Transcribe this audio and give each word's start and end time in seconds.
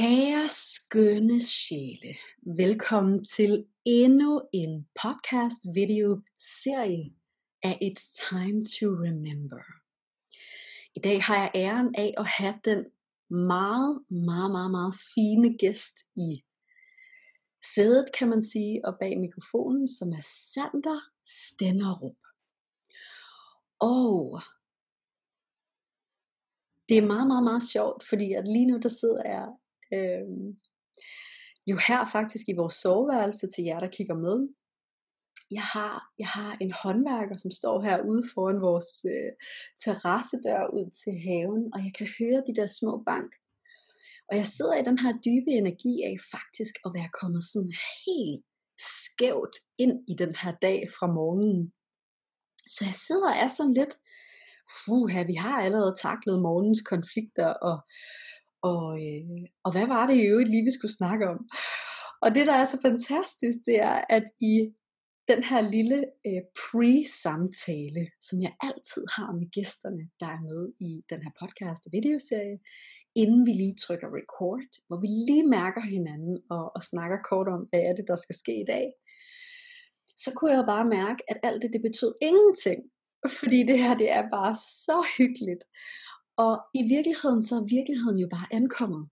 Kære 0.00 0.48
skønne 0.48 1.42
sjæle, 1.42 2.14
velkommen 2.56 3.24
til 3.24 3.66
endnu 3.84 4.42
en 4.52 4.88
podcast 5.02 5.58
video 5.74 6.20
serie 6.38 7.14
af 7.62 7.78
It's 7.82 8.28
Time 8.28 8.64
to 8.64 8.86
Remember. 8.86 9.62
I 10.94 11.00
dag 11.00 11.22
har 11.22 11.36
jeg 11.36 11.50
æren 11.54 11.94
af 11.94 12.14
at 12.18 12.26
have 12.26 12.54
den 12.64 12.84
meget, 13.30 14.04
meget, 14.10 14.50
meget, 14.50 14.70
meget 14.70 14.94
fine 15.14 15.58
gæst 15.58 15.96
i 16.16 16.44
sædet, 17.74 18.06
kan 18.18 18.28
man 18.28 18.42
sige, 18.42 18.84
og 18.84 18.96
bag 19.00 19.18
mikrofonen, 19.18 19.88
som 19.88 20.08
er 20.08 20.24
Sander 20.52 21.00
Stenderup. 21.24 22.18
Og 23.80 24.40
det 26.88 26.98
er 26.98 27.06
meget, 27.06 27.26
meget, 27.26 27.44
meget 27.44 27.62
sjovt, 27.62 28.08
fordi 28.08 28.32
at 28.32 28.44
lige 28.44 28.66
nu 28.66 28.78
der 28.78 28.88
sidder 28.88 29.22
jeg 29.24 29.59
øh, 29.96 30.26
jo 31.70 31.76
her 31.88 32.00
faktisk 32.16 32.44
i 32.48 32.58
vores 32.60 32.74
soveværelse 32.74 33.46
til 33.54 33.64
jer, 33.64 33.80
der 33.80 33.90
kigger 33.96 34.14
med. 34.26 34.36
Jeg 35.50 35.62
har, 35.62 35.94
jeg 36.18 36.28
har 36.28 36.56
en 36.60 36.72
håndværker, 36.82 37.36
som 37.36 37.50
står 37.50 37.76
herude 37.86 38.22
foran 38.34 38.60
vores 38.60 38.90
øh, 39.14 39.32
terrassedør 39.84 40.62
ud 40.78 40.86
til 41.02 41.14
haven, 41.26 41.64
og 41.74 41.78
jeg 41.86 41.92
kan 41.98 42.08
høre 42.18 42.40
de 42.46 42.54
der 42.58 42.66
små 42.80 43.02
bank. 43.10 43.30
Og 44.28 44.36
jeg 44.36 44.46
sidder 44.46 44.76
i 44.78 44.84
den 44.88 44.98
her 44.98 45.12
dybe 45.26 45.50
energi 45.62 45.94
af 46.08 46.16
faktisk 46.34 46.74
at 46.86 46.90
være 46.94 47.10
kommet 47.20 47.44
sådan 47.52 47.74
helt 48.06 48.44
skævt 49.02 49.56
ind 49.78 49.94
i 50.12 50.14
den 50.22 50.34
her 50.42 50.52
dag 50.66 50.80
fra 50.96 51.06
morgenen. 51.06 51.72
Så 52.74 52.80
jeg 52.84 52.94
sidder 52.94 53.28
og 53.32 53.38
er 53.44 53.48
sådan 53.48 53.74
lidt, 53.74 53.94
puha, 54.78 55.22
vi 55.22 55.34
har 55.34 55.56
allerede 55.62 55.94
taklet 56.06 56.42
morgens 56.42 56.82
konflikter, 56.92 57.48
og, 57.68 57.76
og, 58.62 58.86
øh, 59.06 59.46
og 59.64 59.70
hvad 59.72 59.86
var 59.86 60.06
det 60.06 60.16
i 60.16 60.26
øvrigt 60.30 60.50
lige, 60.50 60.64
vi 60.64 60.70
skulle 60.78 60.98
snakke 61.00 61.28
om? 61.28 61.38
Og 62.22 62.34
det, 62.34 62.46
der 62.46 62.52
er 62.52 62.64
så 62.64 62.78
fantastisk, 62.82 63.58
det 63.66 63.76
er, 63.90 64.04
at 64.16 64.24
i 64.40 64.54
den 65.28 65.42
her 65.50 65.60
lille 65.76 65.98
øh, 66.28 66.42
pre-samtale, 66.60 68.04
som 68.26 68.36
jeg 68.46 68.52
altid 68.68 69.04
har 69.16 69.30
med 69.38 69.46
gæsterne, 69.56 70.04
der 70.20 70.28
er 70.36 70.40
med 70.48 70.62
i 70.88 70.90
den 71.10 71.20
her 71.24 71.32
podcast 71.42 71.82
og 71.86 71.92
videoserie, 71.98 72.58
inden 73.22 73.42
vi 73.46 73.52
lige 73.52 73.76
trykker 73.84 74.08
record, 74.20 74.70
hvor 74.86 74.98
vi 75.04 75.10
lige 75.28 75.46
mærker 75.58 75.82
hinanden 75.94 76.36
og, 76.50 76.64
og 76.76 76.82
snakker 76.90 77.18
kort 77.30 77.48
om, 77.56 77.62
hvad 77.70 77.82
er 77.88 77.94
det, 77.98 78.06
der 78.10 78.16
skal 78.24 78.36
ske 78.42 78.54
i 78.60 78.68
dag, 78.74 78.86
så 80.24 80.30
kunne 80.36 80.52
jeg 80.56 80.70
bare 80.74 80.86
mærke, 80.98 81.20
at 81.30 81.38
alt 81.42 81.62
det, 81.62 81.70
det 81.74 81.82
betød 81.88 82.12
ingenting. 82.30 82.80
Fordi 83.38 83.58
det 83.70 83.78
her, 83.84 83.94
det 84.02 84.10
er 84.18 84.24
bare 84.38 84.54
så 84.86 84.98
hyggeligt. 85.18 85.64
Og 86.44 86.52
i 86.80 86.82
virkeligheden, 86.94 87.42
så 87.42 87.54
er 87.60 87.74
virkeligheden 87.78 88.18
jo 88.18 88.28
bare 88.36 88.48
ankommet. 88.60 89.04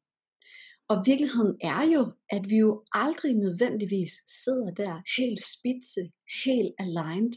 Og 0.90 0.96
virkeligheden 1.10 1.54
er 1.72 1.82
jo, 1.94 2.02
at 2.36 2.42
vi 2.50 2.56
jo 2.66 2.84
aldrig 3.04 3.34
nødvendigvis 3.44 4.12
sidder 4.42 4.70
der 4.82 4.94
helt 5.18 5.42
spidse, 5.54 6.02
helt 6.44 6.74
aligned, 6.84 7.34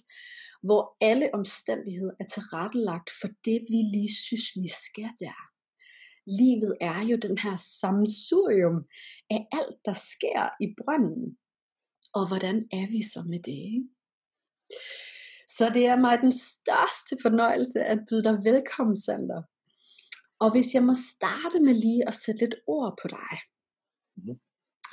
hvor 0.66 0.82
alle 1.10 1.28
omstændigheder 1.40 2.16
er 2.20 2.28
tilrettelagt 2.36 3.10
for 3.20 3.30
det, 3.46 3.60
vi 3.72 3.80
lige 3.96 4.14
synes, 4.28 4.48
vi 4.62 4.68
skal 4.86 5.12
der. 5.26 5.40
Livet 6.42 6.74
er 6.82 7.00
jo 7.12 7.18
den 7.28 7.38
her 7.38 7.56
sammensurium 7.82 8.78
af 9.36 9.42
alt, 9.60 9.78
der 9.88 9.98
sker 10.12 10.42
i 10.66 10.68
brønden. 10.80 11.38
Og 12.18 12.24
hvordan 12.30 12.58
er 12.80 12.88
vi 12.96 13.02
så 13.14 13.22
med 13.32 13.42
det? 13.50 13.60
Ikke? 13.76 13.90
Så 15.58 15.66
det 15.76 15.86
er 15.86 15.98
mig 16.06 16.16
den 16.26 16.32
største 16.32 17.14
fornøjelse 17.22 17.80
at 17.94 18.00
byde 18.10 18.24
dig 18.24 18.38
velkommen, 18.50 18.98
Sander. 19.06 19.42
Og 20.44 20.52
hvis 20.52 20.74
jeg 20.74 20.84
må 20.84 20.94
starte 21.14 21.60
med 21.60 21.74
lige 21.74 22.08
at 22.08 22.16
sætte 22.16 22.40
lidt 22.40 22.56
ord 22.68 22.98
på 23.02 23.08
dig, 23.08 23.34
mm. 24.16 24.40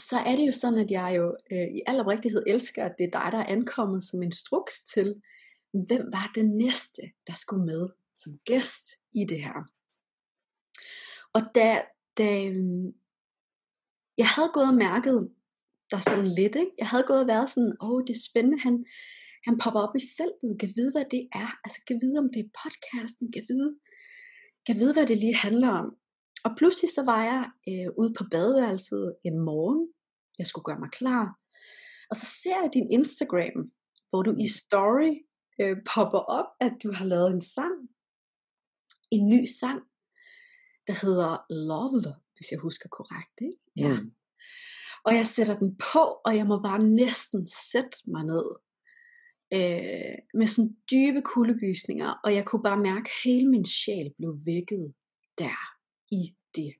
så 0.09 0.16
er 0.26 0.36
det 0.36 0.47
jo 0.47 0.53
sådan, 0.53 0.78
at 0.78 0.91
jeg 0.91 1.14
jo 1.16 1.36
øh, 1.53 1.69
i 1.76 1.82
al 1.86 2.00
oprigtighed 2.00 2.42
elsker, 2.47 2.84
at 2.84 2.94
det 2.98 3.04
er 3.04 3.10
dig, 3.20 3.28
der 3.32 3.38
er 3.38 3.53
ankommet 3.56 4.04
som 4.04 4.22
instruks 4.22 4.82
til, 4.82 5.22
hvem 5.72 6.04
var 6.12 6.31
det 6.34 6.47
næste, 6.48 7.03
der 7.26 7.34
skulle 7.34 7.64
med 7.66 7.88
som 8.16 8.38
gæst 8.44 8.86
i 9.12 9.25
det 9.25 9.41
her. 9.42 9.59
Og 11.32 11.42
da, 11.54 11.82
da 12.19 12.30
jeg 14.19 14.28
havde 14.34 14.50
gået 14.54 14.69
og 14.69 14.75
mærket 14.75 15.30
der 15.91 15.98
sådan 15.98 16.30
lidt, 16.38 16.56
ikke? 16.56 16.75
jeg 16.78 16.88
havde 16.88 17.04
gået 17.06 17.20
og 17.20 17.26
været 17.26 17.50
sådan, 17.50 17.76
åh, 17.80 17.91
oh, 17.91 18.03
det 18.06 18.15
er 18.15 18.26
spændende, 18.30 18.59
han, 18.66 18.86
han 19.47 19.59
popper 19.62 19.80
op 19.80 19.97
i 19.97 20.04
feltet, 20.16 20.60
kan 20.60 20.72
vide, 20.76 20.92
hvad 20.92 21.06
det 21.15 21.28
er, 21.42 21.50
altså 21.65 21.78
kan 21.86 21.98
vide, 22.03 22.19
om 22.19 22.28
det 22.32 22.41
er 22.41 22.56
podcasten, 22.62 23.32
kan 23.32 23.44
vide, 23.48 23.70
kan 24.68 24.76
vide, 24.80 24.92
hvad 24.92 25.06
det 25.06 25.18
lige 25.18 25.36
handler 25.46 25.70
om. 25.82 25.88
Og 26.44 26.50
pludselig 26.58 26.90
så 26.92 27.02
var 27.10 27.22
jeg 27.30 27.42
øh, 27.68 27.88
ude 28.00 28.12
på 28.18 28.24
badeværelset 28.30 29.16
en 29.24 29.38
morgen. 29.38 29.82
Jeg 30.38 30.46
skulle 30.46 30.64
gøre 30.68 30.82
mig 30.84 30.90
klar. 31.00 31.24
Og 32.10 32.16
så 32.16 32.26
ser 32.42 32.56
jeg 32.62 32.70
din 32.74 32.92
Instagram, 32.98 33.56
hvor 34.10 34.22
du 34.22 34.32
i 34.46 34.48
story 34.60 35.12
øh, 35.60 35.76
popper 35.92 36.22
op, 36.38 36.48
at 36.60 36.72
du 36.82 36.92
har 36.92 37.04
lavet 37.04 37.30
en 37.30 37.40
sang. 37.40 37.76
En 39.10 39.28
ny 39.28 39.44
sang, 39.60 39.80
der 40.86 40.96
hedder 41.04 41.32
Love, 41.68 42.14
hvis 42.36 42.48
jeg 42.52 42.60
husker 42.66 42.88
korrekt. 42.88 43.36
Ikke? 43.40 43.58
Ja. 43.76 44.00
Mm. 44.00 44.10
Og 45.04 45.14
jeg 45.14 45.26
sætter 45.26 45.58
den 45.58 45.70
på, 45.92 46.02
og 46.26 46.36
jeg 46.36 46.46
må 46.46 46.56
bare 46.68 46.82
næsten 46.82 47.46
sætte 47.72 47.96
mig 48.06 48.24
ned 48.24 48.46
øh, 49.54 50.14
med 50.34 50.47
sådan 50.47 50.76
dybe 50.91 51.22
kuldegysninger, 51.22 52.10
og 52.25 52.34
jeg 52.34 52.44
kunne 52.44 52.62
bare 52.62 52.81
mærke, 52.81 53.09
at 53.09 53.16
hele 53.25 53.48
min 53.48 53.64
sjæl 53.64 54.12
blev 54.16 54.38
vækket 54.47 54.94
der 55.38 55.59
i 56.10 56.34
det. 56.54 56.72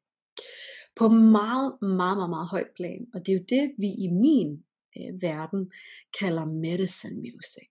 På 0.97 1.09
meget, 1.09 1.79
meget, 1.83 2.17
meget, 2.19 2.31
meget 2.31 2.49
højt 2.49 2.71
plan. 2.77 3.07
Og 3.15 3.27
det 3.27 3.33
er 3.33 3.37
jo 3.37 3.45
det, 3.49 3.75
vi 3.79 3.87
i 3.87 4.09
min 4.09 4.65
øh, 4.99 5.23
verden 5.23 5.73
kalder 6.21 6.45
medicine 6.45 7.21
music. 7.21 7.71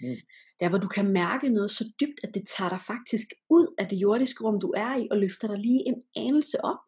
Mm. 0.00 0.16
Der 0.60 0.68
hvor 0.68 0.78
du 0.78 0.88
kan 0.88 1.12
mærke 1.12 1.48
noget 1.48 1.70
så 1.70 1.84
dybt, 2.00 2.20
at 2.22 2.34
det 2.34 2.44
tager 2.56 2.70
dig 2.70 2.80
faktisk 2.80 3.26
ud 3.50 3.74
af 3.78 3.88
det 3.88 3.96
jordiske 3.96 4.44
rum, 4.44 4.60
du 4.60 4.72
er 4.76 4.96
i, 4.96 5.08
og 5.10 5.18
løfter 5.18 5.48
dig 5.48 5.58
lige 5.58 5.82
en 5.86 6.02
anelse 6.16 6.64
op. 6.64 6.82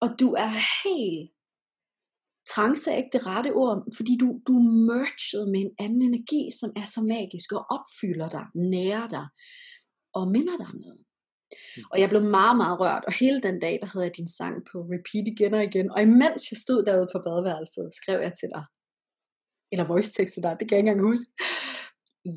Og 0.00 0.08
du 0.20 0.32
er 0.32 0.52
helt 0.84 1.30
trance 2.54 2.90
er 2.90 2.96
ikke 2.96 3.14
det 3.16 3.26
rette 3.26 3.50
ord, 3.62 3.76
fordi 3.96 4.12
du, 4.22 4.26
du 4.46 4.52
er 4.60 4.66
merged 4.90 5.42
med 5.52 5.60
en 5.60 5.74
anden 5.84 6.02
energi, 6.10 6.42
som 6.60 6.70
er 6.80 6.86
så 6.94 7.00
magisk 7.14 7.48
og 7.58 7.62
opfylder 7.76 8.28
dig, 8.36 8.44
nærer 8.74 9.06
dig 9.16 9.26
og 10.18 10.24
minder 10.34 10.56
dig 10.60 10.66
om 10.74 10.78
noget. 10.86 11.02
Mm. 11.76 11.82
Og 11.92 11.96
jeg 12.00 12.08
blev 12.08 12.22
meget, 12.38 12.56
meget 12.62 12.76
rørt, 12.82 13.04
og 13.08 13.12
hele 13.22 13.40
den 13.46 13.56
dag, 13.64 13.74
der 13.82 13.88
havde 13.92 14.06
jeg 14.06 14.16
din 14.16 14.30
sang 14.38 14.56
på 14.70 14.76
repeat 14.94 15.26
igen 15.34 15.54
og 15.58 15.64
igen. 15.70 15.86
Og 15.94 16.00
imens 16.02 16.42
jeg 16.50 16.58
stod 16.64 16.80
derude 16.84 17.08
på 17.12 17.18
badeværelset, 17.26 17.86
skrev 18.00 18.18
jeg 18.26 18.32
til 18.40 18.50
dig, 18.56 18.64
eller 19.72 19.84
voice 19.92 20.12
til 20.12 20.42
dig, 20.46 20.52
det 20.58 20.64
kan 20.68 20.74
jeg 20.76 20.82
ikke 20.82 20.90
engang 20.90 21.10
huske. 21.10 21.30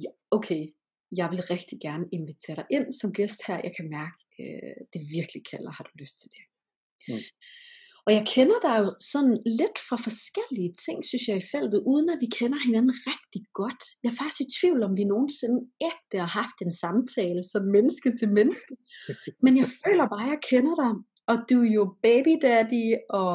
Ja, 0.04 0.12
okay, 0.38 0.62
jeg 1.20 1.28
vil 1.32 1.42
rigtig 1.54 1.78
gerne 1.88 2.06
invitere 2.18 2.56
dig 2.56 2.68
ind 2.76 2.88
som 3.00 3.14
gæst 3.14 3.40
her. 3.48 3.58
Jeg 3.68 3.74
kan 3.78 3.88
mærke, 4.00 4.20
øh, 4.42 4.76
det 4.94 5.02
virkelig 5.18 5.42
kalder, 5.52 5.72
har 5.78 5.84
du 5.84 5.94
lyst 6.04 6.18
til 6.22 6.30
det. 6.36 6.44
Mm. 7.08 7.24
Og 8.06 8.14
jeg 8.18 8.24
kender 8.36 8.60
dig 8.68 8.76
jo 8.84 8.90
sådan 9.12 9.38
lidt 9.60 9.78
fra 9.88 9.98
forskellige 10.08 10.74
ting, 10.86 10.98
synes 11.10 11.26
jeg, 11.28 11.38
i 11.38 11.50
feltet, 11.54 11.84
uden 11.92 12.10
at 12.10 12.20
vi 12.24 12.30
kender 12.40 12.60
hinanden 12.68 12.94
rigtig 13.12 13.44
godt. 13.54 13.84
Jeg 14.04 14.10
er 14.12 14.20
faktisk 14.22 14.42
i 14.42 14.54
tvivl, 14.60 14.84
om 14.84 14.98
vi 15.00 15.04
nogensinde 15.04 15.60
ægte 15.90 16.18
har 16.24 16.32
haft 16.42 16.58
en 16.62 16.74
samtale, 16.84 17.44
som 17.52 17.64
menneske 17.76 18.10
til 18.20 18.30
menneske. 18.40 18.74
Men 19.44 19.54
jeg 19.62 19.68
føler 19.84 20.06
bare, 20.14 20.26
at 20.26 20.34
jeg 20.34 20.42
kender 20.52 20.76
dig. 20.84 20.94
Og 21.30 21.36
du 21.50 21.58
er 21.64 21.72
jo 21.78 21.84
baby 22.08 22.34
daddy 22.42 22.86
og 23.10 23.34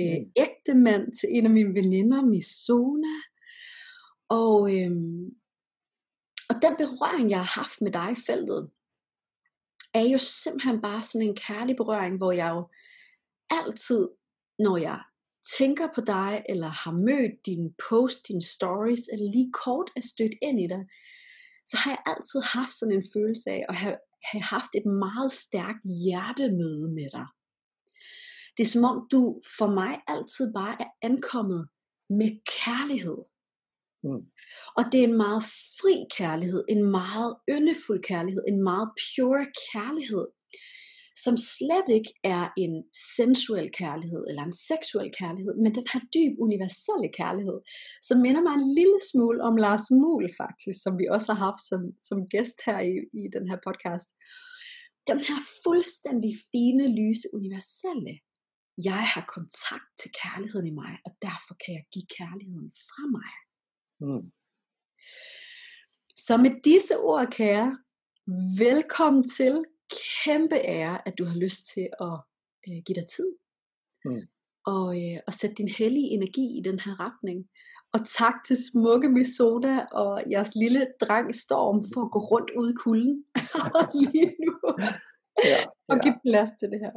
øh, 0.00 0.16
mm. 0.18 0.24
ægte 0.44 0.74
mand 0.86 1.04
til 1.18 1.28
en 1.36 1.44
af 1.44 1.52
mine 1.58 1.74
veninder, 1.74 2.20
Misona. 2.22 3.16
Og, 4.40 4.56
øh, 4.76 4.92
og 6.50 6.54
den 6.64 6.74
berøring, 6.82 7.30
jeg 7.30 7.38
har 7.38 7.60
haft 7.60 7.80
med 7.80 7.92
dig 7.92 8.08
i 8.12 8.22
feltet, 8.26 8.70
er 9.94 10.06
jo 10.12 10.18
simpelthen 10.18 10.80
bare 10.80 11.02
sådan 11.02 11.28
en 11.28 11.36
kærlig 11.36 11.76
berøring, 11.76 12.16
hvor 12.16 12.32
jeg 12.32 12.50
jo 12.56 12.62
altid, 13.50 14.08
når 14.58 14.76
jeg 14.76 15.00
tænker 15.58 15.88
på 15.94 16.00
dig, 16.00 16.44
eller 16.48 16.68
har 16.68 16.92
mødt 16.92 17.46
din 17.46 17.74
post, 17.88 18.28
dine 18.28 18.42
stories, 18.42 19.08
eller 19.12 19.32
lige 19.32 19.52
kort 19.52 19.90
er 19.96 20.00
stødt 20.00 20.34
ind 20.42 20.60
i 20.60 20.66
dig, 20.66 20.82
så 21.66 21.76
har 21.76 21.90
jeg 21.90 22.02
altid 22.06 22.40
haft 22.40 22.74
sådan 22.74 22.94
en 22.94 23.06
følelse 23.14 23.50
af 23.50 23.64
at 23.68 23.74
have, 23.74 23.98
have 24.32 24.42
haft 24.42 24.70
et 24.74 24.86
meget 24.86 25.30
stærkt 25.30 25.82
hjertemøde 26.04 26.88
med 26.98 27.10
dig. 27.10 27.26
Det 28.56 28.62
er 28.62 28.70
som 28.74 28.84
om 28.84 29.08
du 29.12 29.42
for 29.58 29.70
mig 29.80 30.00
altid 30.06 30.52
bare 30.52 30.76
er 30.84 30.90
ankommet 31.02 31.68
med 32.08 32.30
kærlighed. 32.62 33.18
Mm. 34.02 34.22
Og 34.76 34.84
det 34.92 35.00
er 35.00 35.04
en 35.04 35.16
meget 35.16 35.42
fri 35.78 35.94
kærlighed, 36.18 36.64
en 36.68 36.84
meget 36.90 37.36
yndefuld 37.50 38.02
kærlighed, 38.02 38.42
en 38.48 38.62
meget 38.62 38.88
pure 39.00 39.46
kærlighed, 39.72 40.26
som 41.24 41.36
slet 41.54 41.88
ikke 41.98 42.12
er 42.36 42.44
en 42.64 42.74
sensuel 43.16 43.68
kærlighed 43.80 44.22
eller 44.28 44.42
en 44.44 44.58
seksuel 44.70 45.10
kærlighed, 45.20 45.54
men 45.62 45.74
den 45.78 45.86
her 45.92 46.02
dyb 46.14 46.32
universelle 46.46 47.08
kærlighed, 47.20 47.58
som 48.08 48.16
minder 48.24 48.42
mig 48.46 48.54
en 48.56 48.74
lille 48.78 49.00
smule 49.10 49.40
om 49.48 49.54
Lars 49.64 49.86
Muhl 50.00 50.26
faktisk, 50.42 50.78
som 50.82 50.92
vi 51.00 51.06
også 51.14 51.28
har 51.32 51.40
haft 51.46 51.62
som, 51.70 51.82
som 52.08 52.18
gæst 52.34 52.58
her 52.66 52.78
i, 52.90 52.94
i 53.20 53.22
den 53.36 53.44
her 53.50 53.58
podcast. 53.68 54.08
Den 55.10 55.20
her 55.28 55.40
fuldstændig 55.64 56.32
fine, 56.52 56.84
lyse, 57.00 57.26
universelle 57.38 58.14
jeg 58.84 59.02
har 59.14 59.24
kontakt 59.36 59.90
til 60.00 60.10
kærligheden 60.22 60.66
i 60.66 60.74
mig, 60.82 60.92
og 61.06 61.12
derfor 61.22 61.54
kan 61.62 61.74
jeg 61.74 61.84
give 61.92 62.08
kærligheden 62.18 62.72
fra 62.88 63.02
mig. 63.16 63.32
Mm. 64.04 64.24
Så 66.16 66.36
med 66.36 66.52
disse 66.64 66.98
ord, 66.98 67.26
kære, 67.30 67.78
velkommen 68.58 69.28
til. 69.28 69.64
Kæmpe 69.90 70.56
ære, 70.56 71.08
at 71.08 71.14
du 71.18 71.24
har 71.24 71.36
lyst 71.36 71.66
til 71.74 71.88
at 72.00 72.16
øh, 72.68 72.78
give 72.86 72.96
dig 73.00 73.08
tid. 73.16 73.30
Mm. 74.04 74.22
Og, 74.66 74.88
øh, 75.02 75.18
og 75.26 75.32
sætte 75.32 75.54
din 75.54 75.68
hellige 75.68 76.08
energi 76.16 76.58
i 76.58 76.62
den 76.68 76.78
her 76.84 76.94
retning. 77.06 77.48
Og 77.94 78.00
tak 78.18 78.34
til 78.46 78.56
smukke 78.70 79.08
Misoda 79.08 79.76
og 79.92 80.22
jeres 80.30 80.54
lille 80.54 80.86
dreng 81.00 81.34
Storm 81.34 81.78
for 81.94 82.00
at 82.04 82.10
gå 82.10 82.18
rundt 82.18 82.50
ud 82.58 82.70
i 82.72 82.76
kulden 82.84 83.24
lige 83.94 84.36
nu. 84.46 84.54
ja, 85.44 85.50
ja. 85.50 85.56
og 85.88 85.96
give 86.02 86.18
plads 86.24 86.50
til 86.60 86.68
det 86.72 86.80
her. 86.84 86.94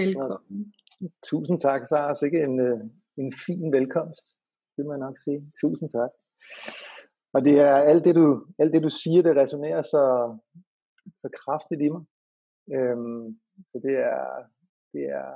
Velkommen. 0.00 0.74
Tusind 1.28 1.60
tak, 1.60 1.86
Sara. 1.86 2.14
Sikke 2.14 2.38
en, 2.48 2.60
øh, 2.60 2.80
en 3.18 3.32
fin 3.46 3.72
velkomst, 3.72 4.26
vil 4.76 4.86
man 4.86 5.00
nok 5.00 5.16
sige. 5.24 5.40
Tusind 5.60 5.88
tak. 5.88 6.10
Og 7.34 7.44
det 7.44 7.54
er 7.60 7.76
alt 7.90 8.04
det, 8.04 8.14
du, 8.14 8.46
alt 8.58 8.72
det, 8.74 8.82
du 8.82 8.90
siger, 8.90 9.22
det 9.22 9.36
resonerer 9.36 9.82
så, 9.82 10.04
så 11.14 11.28
kraftigt 11.40 11.82
i 11.82 11.88
mig. 11.88 12.02
Øhm, 12.74 13.40
så 13.70 13.76
det 13.86 13.94
er, 14.12 14.24
det 14.92 15.04
er, 15.20 15.30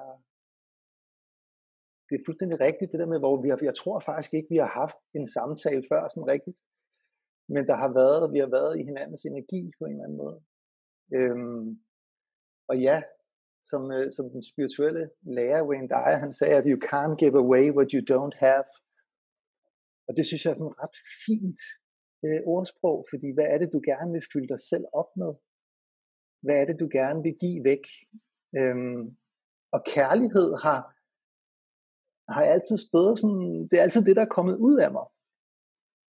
det 2.07 2.15
er 2.17 2.27
fuldstændig 2.27 2.61
rigtigt, 2.61 2.93
det 2.93 3.01
der 3.01 3.13
med, 3.13 3.21
hvor 3.25 3.43
vi 3.43 3.49
har, 3.49 3.59
jeg 3.63 3.77
tror 3.83 3.99
faktisk 4.01 4.33
ikke, 4.35 4.53
vi 4.55 4.61
har 4.65 4.73
haft 4.83 4.99
en 5.19 5.27
samtale 5.37 5.83
før 5.91 6.03
sådan 6.09 6.33
rigtigt. 6.35 6.59
Men 7.55 7.63
der 7.71 7.77
har 7.83 7.91
været, 8.01 8.33
vi 8.35 8.39
har 8.45 8.51
været 8.59 8.73
i 8.81 8.83
hinandens 8.91 9.25
energi 9.25 9.63
på 9.79 9.85
en 9.85 9.93
eller 9.93 10.05
anden 10.05 10.23
måde. 10.25 10.39
Øhm, 11.17 11.67
og 12.71 12.77
ja, 12.89 12.97
som, 13.71 13.83
øh, 13.97 14.07
som 14.17 14.27
den 14.35 14.43
spirituelle 14.51 15.05
lærer 15.37 15.67
Wayne 15.69 15.89
Dyer, 15.89 16.19
han 16.25 16.33
sagde, 16.33 16.57
at 16.61 16.67
you 16.71 16.79
can't 16.91 17.17
give 17.23 17.37
away 17.45 17.67
what 17.77 17.89
you 17.95 18.03
don't 18.13 18.37
have. 18.47 18.69
Og 20.09 20.13
det 20.17 20.25
synes 20.27 20.43
jeg 20.43 20.51
er 20.51 20.61
sådan 20.61 20.81
ret 20.85 20.99
fint 21.27 21.63
øh, 22.25 22.41
ordsprog, 22.55 22.99
fordi 23.11 23.29
hvad 23.35 23.49
er 23.53 23.59
det, 23.59 23.69
du 23.75 23.81
gerne 23.91 24.13
vil 24.13 24.29
fylde 24.33 24.49
dig 24.55 24.61
selv 24.71 24.87
op 25.01 25.11
med? 25.23 25.33
Hvad 26.43 26.57
er 26.61 26.65
det, 26.65 26.81
du 26.81 26.89
gerne 26.93 27.23
vil 27.23 27.37
give 27.41 27.65
væk? 27.65 27.85
Øhm, 28.59 29.17
og 29.73 29.81
kærlighed 29.95 30.49
har, 30.65 30.81
har 32.35 32.45
altid 32.45 32.77
stået 32.89 33.19
sådan, 33.19 33.69
det 33.69 33.79
er 33.79 33.83
altid 33.83 34.05
det, 34.05 34.17
der 34.17 34.23
er 34.23 34.37
kommet 34.37 34.57
ud 34.57 34.77
af 34.79 34.91
mig. 34.93 35.07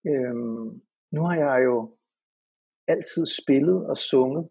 Øhm, 0.09 0.81
nu 1.15 1.21
har 1.27 1.37
jeg 1.45 1.65
jo 1.65 1.97
altid 2.87 3.25
spillet 3.25 3.87
og 3.89 3.97
sunget, 3.97 4.49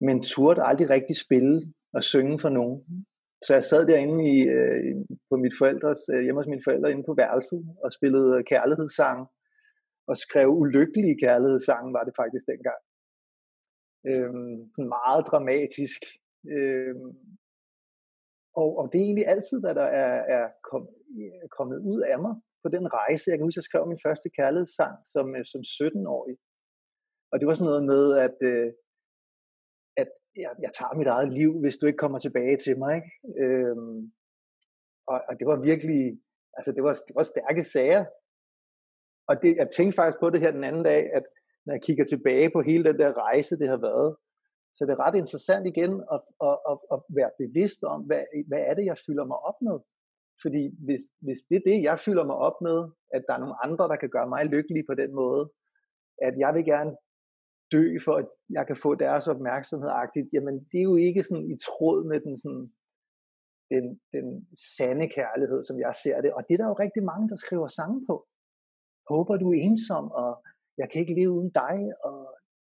men 0.00 0.22
turde 0.22 0.62
aldrig 0.62 0.90
rigtig 0.90 1.16
spille 1.16 1.74
og 1.92 2.02
synge 2.04 2.38
for 2.38 2.48
nogen. 2.48 3.06
Så 3.44 3.54
jeg 3.54 3.64
sad 3.64 3.86
derinde 3.86 4.18
i, 4.34 4.36
øh, 4.56 4.96
på 5.30 5.36
mit 5.36 5.54
forældres, 5.58 6.00
øh, 6.12 6.22
hjemme 6.22 6.40
hos 6.40 6.50
mine 6.52 6.66
forældre 6.66 6.90
inde 6.90 7.04
på 7.06 7.14
værelset 7.14 7.62
og 7.84 7.92
spillede 7.92 8.44
kærlighedssange 8.44 9.26
og 10.10 10.16
skrev 10.16 10.48
ulykkelige 10.48 11.18
kærlighedssange, 11.24 11.92
var 11.92 12.04
det 12.04 12.14
faktisk 12.16 12.46
dengang. 12.46 12.80
Øhm, 14.08 14.54
sådan 14.74 14.94
meget 14.98 15.22
dramatisk. 15.30 16.00
Øhm, 16.54 17.10
og, 18.60 18.68
og 18.80 18.84
det 18.90 18.98
er 18.98 19.06
egentlig 19.08 19.28
altid, 19.34 19.58
hvad 19.60 19.74
der 19.80 19.88
er, 20.02 20.14
er, 20.36 20.44
kom, 20.70 20.82
er 21.44 21.50
kommet 21.58 21.78
ud 21.92 22.00
af 22.12 22.18
mig 22.24 22.34
på 22.62 22.68
den 22.76 22.84
rejse. 22.98 23.30
Jeg 23.30 23.36
kan 23.36 23.46
huske, 23.46 23.58
at 23.58 23.60
jeg 23.62 23.68
skrev 23.68 23.86
min 23.86 24.04
første 24.06 24.28
kærlighedssang 24.38 24.94
som, 25.12 25.26
øh, 25.36 25.44
som 25.52 25.60
17-årig. 25.76 26.36
Og 27.32 27.36
det 27.38 27.46
var 27.46 27.54
sådan 27.54 27.70
noget 27.70 27.84
med, 27.92 28.04
at, 28.26 28.36
øh, 28.50 28.68
at 30.02 30.10
jeg, 30.42 30.52
jeg 30.64 30.72
tager 30.78 30.98
mit 31.00 31.12
eget 31.14 31.30
liv, 31.38 31.50
hvis 31.62 31.78
du 31.78 31.84
ikke 31.86 32.02
kommer 32.04 32.18
tilbage 32.18 32.56
til 32.64 32.74
mig. 32.82 32.92
Ikke? 33.00 33.12
Øhm, 33.42 34.00
og, 35.12 35.18
og 35.28 35.34
det 35.38 35.46
var 35.50 35.58
virkelig, 35.70 36.02
altså 36.56 36.70
det 36.76 36.82
var, 36.86 36.92
det 37.08 37.14
var 37.18 37.26
stærke 37.32 37.64
sager. 37.74 38.04
Og 39.28 39.34
det, 39.42 39.50
jeg 39.60 39.68
tænkte 39.76 39.96
faktisk 39.96 40.20
på 40.20 40.30
det 40.30 40.40
her 40.40 40.52
den 40.58 40.64
anden 40.64 40.84
dag, 40.84 41.02
at 41.18 41.24
når 41.64 41.72
jeg 41.74 41.82
kigger 41.82 42.04
tilbage 42.04 42.50
på 42.54 42.60
hele 42.60 42.84
den 42.84 42.98
der 42.98 43.18
rejse, 43.26 43.58
det 43.58 43.68
har 43.68 43.80
været, 43.88 44.16
så 44.74 44.80
det 44.86 44.92
er 44.92 45.04
ret 45.06 45.18
interessant 45.22 45.66
igen 45.66 45.92
at, 46.14 46.20
at, 46.48 46.56
at, 46.70 46.78
at 46.94 46.98
være 47.18 47.32
bevidst 47.42 47.80
om, 47.92 48.00
hvad, 48.08 48.22
hvad 48.50 48.62
er 48.68 48.74
det, 48.74 48.84
jeg 48.90 48.98
fylder 49.06 49.26
mig 49.32 49.38
op 49.48 49.58
med. 49.68 49.76
Fordi 50.42 50.62
hvis, 50.86 51.02
hvis 51.26 51.40
det 51.48 51.56
er 51.56 51.66
det, 51.70 51.78
jeg 51.88 51.98
fylder 52.06 52.24
mig 52.30 52.38
op 52.48 52.58
med, 52.68 52.78
at 53.16 53.22
der 53.26 53.34
er 53.34 53.42
nogle 53.44 53.62
andre, 53.64 53.84
der 53.92 53.96
kan 53.96 54.10
gøre 54.16 54.28
mig 54.34 54.42
lykkelig 54.46 54.82
på 54.88 54.94
den 55.02 55.10
måde, 55.14 55.42
at 56.26 56.34
jeg 56.38 56.50
vil 56.54 56.64
gerne 56.64 56.92
dø 57.72 57.84
for, 58.04 58.14
at 58.22 58.28
jeg 58.50 58.66
kan 58.66 58.76
få 58.76 58.94
deres 58.94 59.28
opmærksomhed 59.28 59.90
agtigt, 60.02 60.28
jamen 60.32 60.54
det 60.70 60.78
er 60.78 60.88
jo 60.92 60.96
ikke 60.96 61.22
sådan 61.22 61.50
i 61.54 61.56
tråd 61.68 61.98
med 62.10 62.20
den, 62.20 62.38
sådan, 62.42 62.66
den, 63.72 63.84
den 64.14 64.26
sande 64.76 65.06
kærlighed, 65.08 65.62
som 65.62 65.76
jeg 65.84 65.94
ser 66.02 66.20
det. 66.20 66.30
Og 66.36 66.42
det 66.46 66.54
er 66.54 66.60
der 66.62 66.68
jo 66.72 66.82
rigtig 66.84 67.02
mange, 67.04 67.28
der 67.28 67.36
skriver 67.36 67.68
sange 67.68 68.06
på. 68.08 68.16
Håber 69.10 69.36
du 69.36 69.46
er 69.52 69.60
ensom, 69.68 70.10
og 70.22 70.30
jeg 70.80 70.86
kan 70.90 71.00
ikke 71.02 71.18
leve 71.20 71.32
uden 71.36 71.50
dig, 71.62 71.78
og 72.06 72.18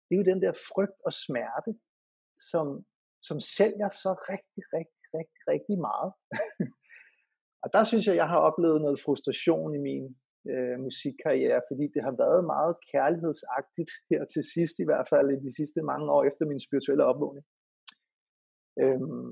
det 0.06 0.12
er 0.14 0.22
jo 0.22 0.32
den 0.32 0.42
der 0.46 0.54
frygt 0.70 1.00
og 1.08 1.14
smerte, 1.26 1.72
som, 2.52 2.68
som 3.28 3.38
sælger 3.56 3.90
så 4.04 4.12
rigtig, 4.32 4.64
rigtig, 4.78 5.04
rigtig, 5.18 5.42
rigtig 5.54 5.78
meget. 5.90 6.12
og 7.64 7.68
der 7.76 7.84
synes 7.90 8.06
jeg, 8.08 8.16
jeg 8.22 8.30
har 8.34 8.42
oplevet 8.50 8.80
noget 8.86 9.04
frustration 9.06 9.70
i 9.78 9.82
min 9.90 10.06
øh, 10.52 10.76
musikkarriere, 10.86 11.62
fordi 11.70 11.86
det 11.94 12.02
har 12.08 12.16
været 12.24 12.42
meget 12.54 12.74
kærlighedsagtigt 12.92 13.92
her 14.12 14.22
til 14.34 14.44
sidst, 14.54 14.76
i 14.84 14.88
hvert 14.90 15.08
fald 15.14 15.28
i 15.32 15.44
de 15.46 15.52
sidste 15.60 15.80
mange 15.92 16.08
år 16.16 16.24
efter 16.30 16.44
min 16.52 16.66
spirituelle 16.68 17.06
opvågning. 17.12 17.46
Øhm, 18.84 19.30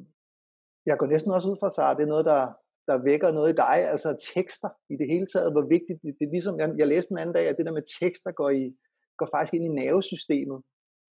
jeg 0.90 0.96
går 0.98 1.08
næsten 1.14 1.32
også 1.36 1.48
ud 1.52 1.58
fra 1.62 1.92
at 1.92 1.98
det 1.98 2.04
er 2.04 2.14
noget, 2.16 2.26
der, 2.34 2.42
der 2.88 3.04
vækker 3.10 3.32
noget 3.32 3.50
i 3.54 3.56
dig, 3.66 3.78
altså 3.94 4.10
tekster 4.36 4.70
i 4.94 4.96
det 5.00 5.08
hele 5.14 5.28
taget, 5.34 5.52
hvor 5.54 5.66
vigtigt 5.76 6.00
det, 6.04 6.12
det 6.20 6.26
er 6.28 6.32
ligesom, 6.38 6.60
jeg, 6.60 6.68
jeg 6.78 6.88
læste 6.88 7.12
en 7.12 7.18
anden 7.22 7.36
dag, 7.36 7.46
at 7.48 7.58
det 7.58 7.66
der 7.66 7.78
med 7.80 7.86
tekster 8.02 8.32
går, 8.32 8.50
i, 8.50 8.64
går 9.18 9.28
faktisk 9.36 9.54
ind 9.54 9.66
i 9.66 9.76
nervesystemet, 9.82 10.60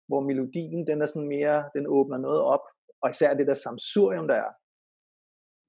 hvor 0.07 0.21
melodien, 0.30 0.88
den 0.88 1.01
er 1.01 1.06
sådan 1.06 1.27
mere, 1.38 1.57
den 1.75 1.86
åbner 1.98 2.18
noget 2.18 2.42
op, 2.54 2.63
og 3.01 3.10
især 3.10 3.33
det 3.33 3.48
der 3.48 3.54
samsurium, 3.54 4.27
der 4.27 4.36
er. 4.45 4.51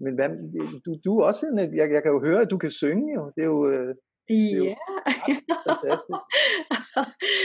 Men 0.05 0.13
hvad, 0.15 0.29
du, 0.85 0.91
du 1.05 1.11
er 1.19 1.25
også 1.31 1.47
en, 1.47 1.59
jeg, 1.81 1.87
jeg 1.95 2.03
kan 2.03 2.13
jo 2.13 2.21
høre, 2.27 2.41
at 2.43 2.51
du 2.51 2.59
kan 2.59 2.71
synge 2.71 3.15
jo, 3.15 3.23
det 3.37 3.43
er 3.43 3.51
jo, 3.57 3.69
øh, 3.71 3.95
Ja. 4.69 4.75
fantastisk. 5.69 6.23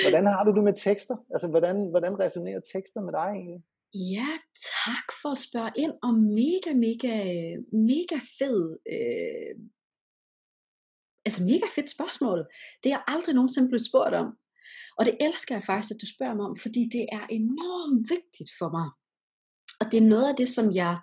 Hvordan 0.03 0.25
har 0.33 0.43
du 0.45 0.51
det 0.57 0.63
med 0.63 0.75
tekster? 0.87 1.17
Altså, 1.33 1.47
hvordan, 1.53 1.89
hvordan 1.89 2.19
resonerer 2.19 2.61
tekster 2.73 3.01
med 3.01 3.13
dig 3.19 3.29
egentlig? 3.39 3.61
Ja, 3.95 4.27
tak 4.85 5.07
for 5.21 5.29
at 5.31 5.37
spørge 5.37 5.71
ind, 5.75 5.93
og 6.03 6.13
mega, 6.13 6.71
mega, 6.87 7.15
mega 7.91 8.19
fed, 8.39 8.77
øh, 8.95 9.53
altså 11.25 11.43
mega 11.43 11.67
fedt 11.75 11.89
spørgsmål. 11.89 12.39
Det 12.83 12.89
er 12.89 12.95
jeg 12.95 13.03
aldrig 13.07 13.35
nogensinde 13.35 13.67
blevet 13.67 13.85
spurgt 13.85 14.15
om. 14.15 14.27
Og 14.97 15.05
det 15.05 15.17
elsker 15.21 15.55
jeg 15.55 15.63
faktisk, 15.63 15.91
at 15.95 16.01
du 16.01 16.07
spørger 16.15 16.35
mig 16.35 16.45
om, 16.45 16.57
fordi 16.57 16.89
det 16.95 17.05
er 17.11 17.25
enormt 17.29 18.09
vigtigt 18.09 18.51
for 18.59 18.69
mig. 18.77 18.87
Og 19.79 19.85
det 19.91 19.97
er 19.97 20.11
noget 20.13 20.29
af 20.29 20.35
det, 20.35 20.47
som 20.47 20.75
jeg 20.81 20.99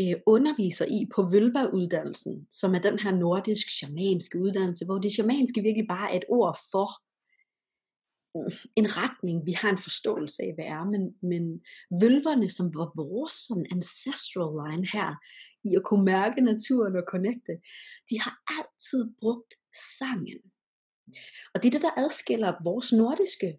øh, 0.00 0.16
underviser 0.26 0.86
i 0.96 0.98
på 1.14 1.20
Vølva-uddannelsen, 1.32 2.46
som 2.50 2.74
er 2.74 2.78
den 2.88 2.98
her 2.98 3.12
nordisk-shamanske 3.24 4.38
uddannelse, 4.44 4.84
hvor 4.84 4.98
det 4.98 5.12
shamanske 5.12 5.62
virkelig 5.62 5.88
bare 5.88 6.12
er 6.12 6.16
et 6.16 6.28
ord 6.28 6.58
for 6.72 6.88
en 8.76 8.86
retning, 9.00 9.46
vi 9.46 9.52
har 9.52 9.70
en 9.70 9.78
forståelse 9.78 10.42
af, 10.42 10.54
hvad 10.54 10.64
er, 10.64 10.84
men, 10.84 11.02
men 11.30 11.44
vølverne, 12.02 12.50
som 12.50 12.66
var 12.74 12.92
vores 12.96 13.32
sådan 13.32 13.66
ancestral 13.76 14.50
line 14.62 14.86
her, 14.92 15.10
i 15.64 15.70
at 15.76 15.84
kunne 15.84 16.04
mærke 16.04 16.40
naturen 16.40 16.96
og 16.96 17.04
connecte, 17.08 17.54
de 18.10 18.20
har 18.20 18.34
altid 18.58 19.02
brugt 19.20 19.54
sangen. 19.98 20.40
Og 21.54 21.56
det 21.62 21.66
er 21.66 21.74
det, 21.76 21.82
der 21.82 21.98
adskiller 22.04 22.62
vores 22.64 22.92
nordiske 22.92 23.58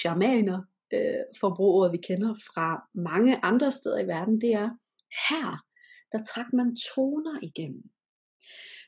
shamaner, 0.00 0.58
øh, 0.94 1.22
for 1.38 1.46
at 1.50 1.56
bruge 1.56 1.74
ordet, 1.74 1.92
vi 1.92 2.06
kender 2.08 2.34
fra 2.34 2.88
mange 2.94 3.44
andre 3.44 3.72
steder 3.72 3.98
i 3.98 4.06
verden, 4.06 4.40
det 4.40 4.52
er, 4.52 4.70
her 5.30 5.66
der 6.12 6.22
trak 6.22 6.52
man 6.52 6.76
toner 6.94 7.38
igennem. 7.42 7.90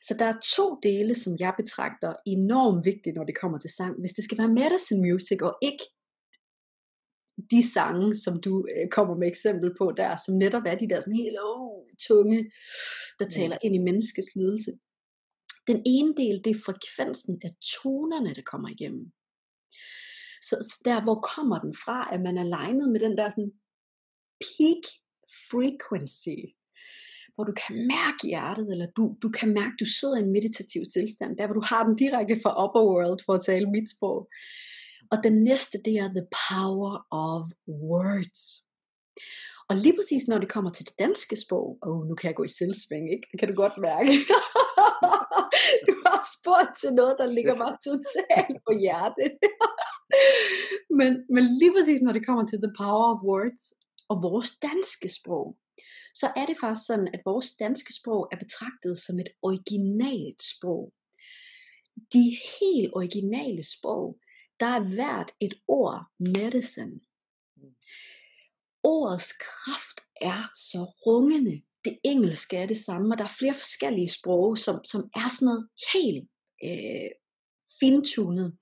Så 0.07 0.15
der 0.19 0.25
er 0.25 0.39
to 0.55 0.79
dele, 0.83 1.15
som 1.15 1.33
jeg 1.39 1.53
betragter 1.57 2.13
enormt 2.25 2.85
vigtige, 2.85 3.13
når 3.13 3.23
det 3.23 3.39
kommer 3.41 3.57
til 3.59 3.69
sang. 3.69 3.99
Hvis 3.99 4.13
det 4.13 4.23
skal 4.23 4.37
være 4.37 4.57
medicine 4.61 5.01
music, 5.11 5.41
og 5.41 5.57
ikke 5.61 5.85
de 7.51 7.71
sange, 7.73 8.15
som 8.15 8.41
du 8.41 8.53
øh, 8.73 8.89
kommer 8.89 9.15
med 9.15 9.27
eksempel 9.27 9.69
på 9.79 9.85
der, 9.97 10.15
som 10.25 10.33
netop 10.35 10.65
er 10.65 10.75
de 10.77 10.89
der 10.89 10.99
sådan 10.99 11.23
helt 11.23 11.37
oh, 11.43 11.83
tunge, 12.07 12.51
der 13.19 13.27
taler 13.29 13.57
ind 13.61 13.75
i 13.75 13.85
menneskets 13.87 14.35
lidelse. 14.35 14.71
Den 15.67 15.79
ene 15.85 16.13
del, 16.21 16.35
det 16.43 16.51
er 16.51 16.63
frekvensen 16.65 17.35
af 17.45 17.51
tonerne, 17.73 18.35
der 18.35 18.41
kommer 18.51 18.69
igennem. 18.69 19.05
Så, 20.47 20.55
så 20.69 20.81
der, 20.85 21.03
hvor 21.03 21.19
kommer 21.35 21.57
den 21.59 21.73
fra, 21.83 22.13
at 22.13 22.21
man 22.27 22.37
er 22.37 22.47
legnet 22.57 22.87
med 22.91 22.99
den 22.99 23.17
der 23.17 23.29
sådan 23.29 23.53
peak 24.45 24.83
frequency, 25.49 26.39
hvor 27.35 27.43
du 27.43 27.53
kan 27.63 27.75
mærke 27.95 28.21
hjertet, 28.31 28.67
eller 28.73 28.87
du, 28.97 29.03
du 29.23 29.29
kan 29.29 29.49
mærke, 29.59 29.75
du 29.79 29.85
sidder 29.85 30.17
i 30.17 30.25
en 30.27 30.35
meditativ 30.37 30.81
tilstand, 30.93 31.37
der 31.37 31.45
hvor 31.47 31.57
du 31.59 31.65
har 31.71 31.83
den 31.83 31.95
direkte 31.95 32.35
fra 32.43 32.51
upper 32.63 32.83
world, 32.91 33.19
for 33.25 33.33
at 33.33 33.45
tale 33.45 33.67
mit 33.75 33.87
sprog. 33.95 34.19
Og 35.11 35.17
den 35.23 35.35
næste, 35.49 35.77
det 35.85 35.95
er 36.03 36.09
the 36.17 36.27
power 36.49 36.93
of 37.11 37.43
words. 37.91 38.43
Og 39.69 39.75
lige 39.83 39.95
præcis 39.99 40.23
når 40.27 40.37
det 40.43 40.49
kommer 40.55 40.71
til 40.71 40.85
det 40.89 40.99
danske 40.99 41.35
sprog, 41.43 41.77
og 41.81 41.91
oh, 41.91 42.01
nu 42.07 42.13
kan 42.15 42.27
jeg 42.27 42.35
gå 42.35 42.43
i 42.43 42.57
selvsving, 42.59 43.05
ikke? 43.15 43.27
Det 43.31 43.39
kan 43.39 43.49
du 43.49 43.55
godt 43.63 43.77
mærke. 43.89 44.11
du 45.87 45.93
har 46.05 46.21
spurgt 46.35 46.71
til 46.81 46.91
noget, 46.99 47.15
der 47.21 47.27
ligger 47.37 47.55
mig 47.63 47.71
totalt 47.87 48.57
på 48.67 48.71
hjertet. 48.83 49.31
men, 50.99 51.11
men 51.35 51.43
lige 51.59 51.73
præcis 51.75 52.01
når 52.01 52.13
det 52.13 52.25
kommer 52.27 52.45
til 52.47 52.59
the 52.65 52.73
power 52.81 53.07
of 53.13 53.19
words, 53.29 53.63
og 54.11 54.15
vores 54.27 54.49
danske 54.69 55.09
sprog, 55.17 55.47
så 56.13 56.31
er 56.35 56.45
det 56.45 56.57
faktisk 56.61 56.87
sådan, 56.87 57.07
at 57.13 57.21
vores 57.25 57.51
danske 57.51 57.93
sprog 57.93 58.27
er 58.31 58.37
betragtet 58.37 58.97
som 58.97 59.19
et 59.19 59.27
originalt 59.41 60.43
sprog. 60.43 60.93
De 62.13 62.37
helt 62.59 62.93
originale 62.93 63.63
sprog, 63.63 64.19
der 64.59 64.65
er 64.65 64.79
hvert 64.95 65.31
et 65.39 65.53
ord 65.67 66.05
medicine. 66.19 66.99
Ordets 68.83 69.33
kraft 69.33 69.99
er 70.21 70.49
så 70.55 70.83
rungende. 71.05 71.61
Det 71.85 71.99
engelske 72.03 72.57
er 72.57 72.65
det 72.65 72.77
samme, 72.77 73.13
og 73.13 73.17
der 73.17 73.23
er 73.23 73.35
flere 73.39 73.53
forskellige 73.53 74.09
sprog, 74.09 74.57
som, 74.57 74.83
som 74.83 75.09
er 75.15 75.29
sådan 75.29 75.45
noget 75.45 75.69
helt 75.93 76.29
øh, 76.63 77.09
fintunet. 77.79 78.57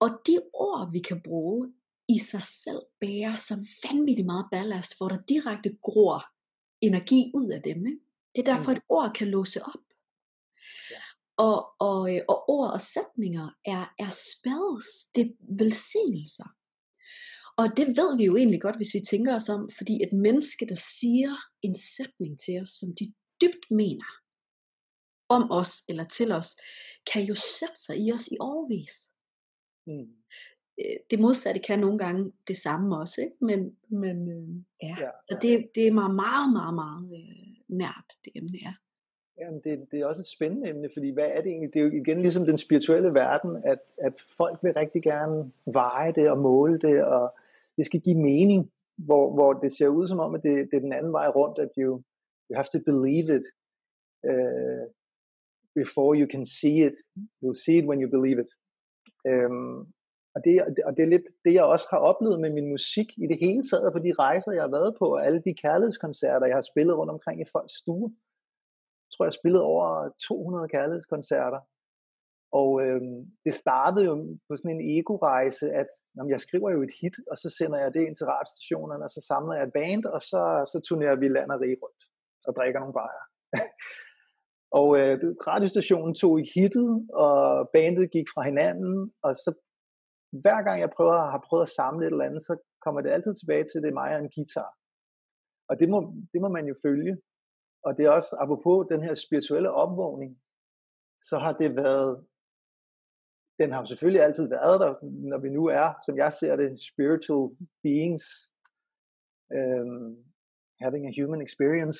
Og 0.00 0.08
de 0.26 0.40
ord, 0.52 0.92
vi 0.92 0.98
kan 0.98 1.22
bruge, 1.22 1.72
i 2.08 2.18
sig 2.18 2.42
selv 2.42 2.82
bærer 3.00 3.36
så 3.36 3.54
vanvittigt 3.84 4.26
meget 4.26 4.46
ballast, 4.52 4.96
hvor 4.96 5.08
der 5.08 5.18
direkte 5.28 5.76
gror 5.82 6.24
energi 6.80 7.30
ud 7.34 7.50
af 7.50 7.62
dem. 7.62 7.86
Ikke? 7.86 8.00
Det 8.34 8.48
er 8.48 8.54
derfor, 8.54 8.70
mm. 8.70 8.76
et 8.76 8.82
ord 8.88 9.14
kan 9.14 9.28
låse 9.28 9.62
op. 9.62 9.84
Ja. 10.90 11.02
Og, 11.36 11.58
og, 11.78 12.14
øh, 12.14 12.20
og 12.28 12.48
ord 12.48 12.70
og 12.72 12.80
sætninger 12.80 13.48
er, 13.64 13.94
er 13.98 14.10
spells, 14.10 14.88
det 15.14 15.22
er 15.26 15.32
velsignelser. 15.58 16.48
Og 17.60 17.76
det 17.76 17.86
ved 17.86 18.16
vi 18.16 18.24
jo 18.24 18.36
egentlig 18.36 18.60
godt, 18.60 18.76
hvis 18.76 18.94
vi 18.94 19.00
tænker 19.00 19.34
os 19.34 19.48
om, 19.48 19.70
fordi 19.78 19.94
et 20.02 20.12
menneske, 20.12 20.66
der 20.66 20.80
siger 21.00 21.32
en 21.62 21.74
sætning 21.96 22.40
til 22.40 22.60
os, 22.62 22.68
som 22.68 22.88
de 22.98 23.12
dybt 23.42 23.66
mener 23.70 24.10
om 25.28 25.50
os 25.50 25.72
eller 25.88 26.04
til 26.04 26.32
os, 26.32 26.56
kan 27.12 27.22
jo 27.24 27.34
sætte 27.34 27.78
sig 27.86 27.96
i 28.04 28.12
os 28.12 28.26
i 28.26 28.36
overvis. 28.40 28.96
Mm. 29.86 30.08
Øh, 30.80 30.96
det 31.10 31.20
modsatte 31.20 31.60
kan 31.60 31.78
nogle 31.78 31.98
gange 31.98 32.32
det 32.48 32.56
samme 32.56 32.96
også, 32.96 33.20
ikke? 33.20 33.36
men, 33.40 33.76
men 33.88 34.16
øh, 34.36 34.48
ja, 34.82 34.96
ja, 35.00 35.10
ja. 35.30 35.36
det, 35.42 35.68
det 35.74 35.86
er 35.86 35.92
mig 35.92 36.10
meget, 36.10 36.52
meget, 36.52 36.74
meget 36.74 37.04
øh, 37.20 37.48
nært, 37.68 38.08
det 38.24 38.32
emne 38.36 38.58
er. 38.66 38.74
Jamen, 39.40 39.60
det, 39.64 39.90
det 39.90 40.00
er 40.00 40.06
også 40.06 40.20
et 40.20 40.34
spændende 40.36 40.68
emne, 40.68 40.88
fordi 40.92 41.10
hvad 41.10 41.24
er 41.24 41.40
det 41.40 41.50
egentlig? 41.50 41.74
Det 41.74 41.80
er 41.80 41.84
jo 41.84 41.90
igen 42.02 42.22
ligesom 42.22 42.46
den 42.46 42.58
spirituelle 42.58 43.14
verden, 43.14 43.62
at, 43.64 43.78
at 43.98 44.20
folk 44.36 44.58
vil 44.62 44.72
rigtig 44.72 45.02
gerne 45.02 45.52
veje 45.66 46.12
det 46.12 46.30
og 46.30 46.38
måle 46.38 46.78
det, 46.78 47.04
og 47.04 47.34
det 47.76 47.86
skal 47.86 48.00
give 48.00 48.18
mening, 48.18 48.72
hvor, 48.96 49.34
hvor 49.34 49.52
det 49.52 49.72
ser 49.72 49.88
ud 49.88 50.06
som 50.06 50.18
om, 50.18 50.34
at 50.34 50.42
det, 50.42 50.68
det 50.70 50.76
er 50.76 50.80
den 50.80 50.92
anden 50.92 51.12
vej 51.12 51.28
rundt, 51.28 51.58
at 51.58 51.70
you, 51.78 52.02
you 52.50 52.54
have 52.54 52.70
to 52.72 52.80
believe 52.90 53.28
it 53.36 53.46
uh, 54.30 54.84
before 55.74 56.12
you 56.20 56.26
can 56.34 56.46
see 56.46 56.78
it. 56.88 56.96
You'll 57.42 57.62
see 57.64 57.76
it 57.78 57.86
when 57.88 58.02
you 58.02 58.10
believe 58.16 58.38
it. 58.44 58.50
Um, 59.32 59.92
og 60.34 60.40
det, 60.44 60.52
og 60.86 60.92
det 60.96 61.02
er 61.02 61.12
lidt 61.14 61.28
det, 61.44 61.52
jeg 61.54 61.64
også 61.64 61.86
har 61.92 62.00
oplevet 62.10 62.40
med 62.40 62.50
min 62.56 62.68
musik 62.74 63.08
i 63.24 63.26
det 63.30 63.38
hele 63.44 63.62
taget 63.70 63.92
på 63.92 64.00
de 64.06 64.12
rejser, 64.24 64.52
jeg 64.52 64.64
har 64.66 64.76
været 64.78 64.92
på, 65.00 65.06
og 65.14 65.26
alle 65.26 65.40
de 65.46 65.60
kærlighedskoncerter, 65.64 66.46
jeg 66.46 66.56
har 66.60 66.70
spillet 66.72 66.98
rundt 66.98 67.12
omkring 67.16 67.38
i 67.40 67.50
folks 67.54 67.74
stue. 67.82 68.08
Jeg 69.04 69.10
tror, 69.12 69.24
jeg 69.24 69.32
har 69.32 69.40
spillet 69.42 69.62
over 69.72 69.86
200 70.28 70.68
kærlighedskoncerter. 70.68 71.60
Og 72.60 72.70
øh, 72.84 73.00
det 73.46 73.54
startede 73.54 74.04
jo 74.10 74.14
på 74.48 74.52
sådan 74.56 74.74
en 74.76 74.86
ego-rejse, 74.96 75.66
at 75.80 75.90
jamen, 76.16 76.30
jeg 76.34 76.40
skriver 76.40 76.70
jo 76.70 76.80
et 76.82 76.94
hit, 77.00 77.16
og 77.30 77.36
så 77.42 77.48
sender 77.58 77.78
jeg 77.82 77.94
det 77.94 78.02
ind 78.06 78.16
til 78.16 78.26
radiostationerne, 78.26 79.04
og 79.06 79.10
så 79.10 79.20
samler 79.30 79.54
jeg 79.54 79.64
et 79.66 79.76
band, 79.78 80.04
og 80.14 80.20
så, 80.30 80.42
så 80.72 80.78
turnerer 80.88 81.16
vi 81.16 81.28
land 81.28 81.50
og 81.54 81.60
rige 81.60 81.78
rundt 81.82 82.02
og 82.48 82.52
drikker 82.56 82.80
nogle 82.80 82.98
bajer. 83.00 83.24
og 84.80 84.88
øh, 85.00 85.14
radiostationen 85.50 86.14
tog 86.14 86.34
i 86.40 86.46
hittet, 86.54 86.90
og 87.24 87.36
bandet 87.76 88.06
gik 88.16 88.28
fra 88.34 88.42
hinanden, 88.50 88.94
og 89.26 89.32
så 89.42 89.50
hver 90.30 90.62
gang 90.62 90.80
jeg 90.80 90.90
prøver, 90.96 91.30
har 91.34 91.44
prøvet 91.48 91.62
at 91.62 91.68
samle 91.68 92.06
et 92.06 92.12
eller 92.12 92.24
andet, 92.24 92.42
så 92.42 92.56
kommer 92.84 93.00
det 93.00 93.10
altid 93.10 93.34
tilbage 93.34 93.64
til, 93.64 93.78
at 93.78 93.82
det 93.82 93.90
er 93.90 94.00
mig 94.02 94.10
og 94.14 94.20
en 94.20 94.34
guitar. 94.36 94.70
Og 95.68 95.80
det 95.80 95.88
må, 95.88 95.98
det 96.32 96.40
må 96.40 96.48
man 96.48 96.66
jo 96.66 96.74
følge. 96.86 97.18
Og 97.86 97.96
det 97.96 98.06
er 98.06 98.10
også, 98.10 98.36
apropos 98.40 98.86
den 98.90 99.02
her 99.02 99.14
spirituelle 99.14 99.70
opvågning, 99.70 100.40
så 101.18 101.38
har 101.38 101.52
det 101.52 101.76
været, 101.76 102.26
den 103.58 103.72
har 103.72 103.80
jo 103.80 103.86
selvfølgelig 103.86 104.22
altid 104.22 104.48
været 104.48 104.80
der, 104.80 104.92
når 105.30 105.38
vi 105.38 105.48
nu 105.48 105.66
er, 105.66 105.88
som 106.06 106.16
jeg 106.16 106.32
ser 106.32 106.56
det, 106.56 106.80
spiritual 106.90 107.56
beings, 107.82 108.24
um, 109.58 110.16
having 110.82 111.04
a 111.06 111.12
human 111.20 111.42
experience. 111.46 111.98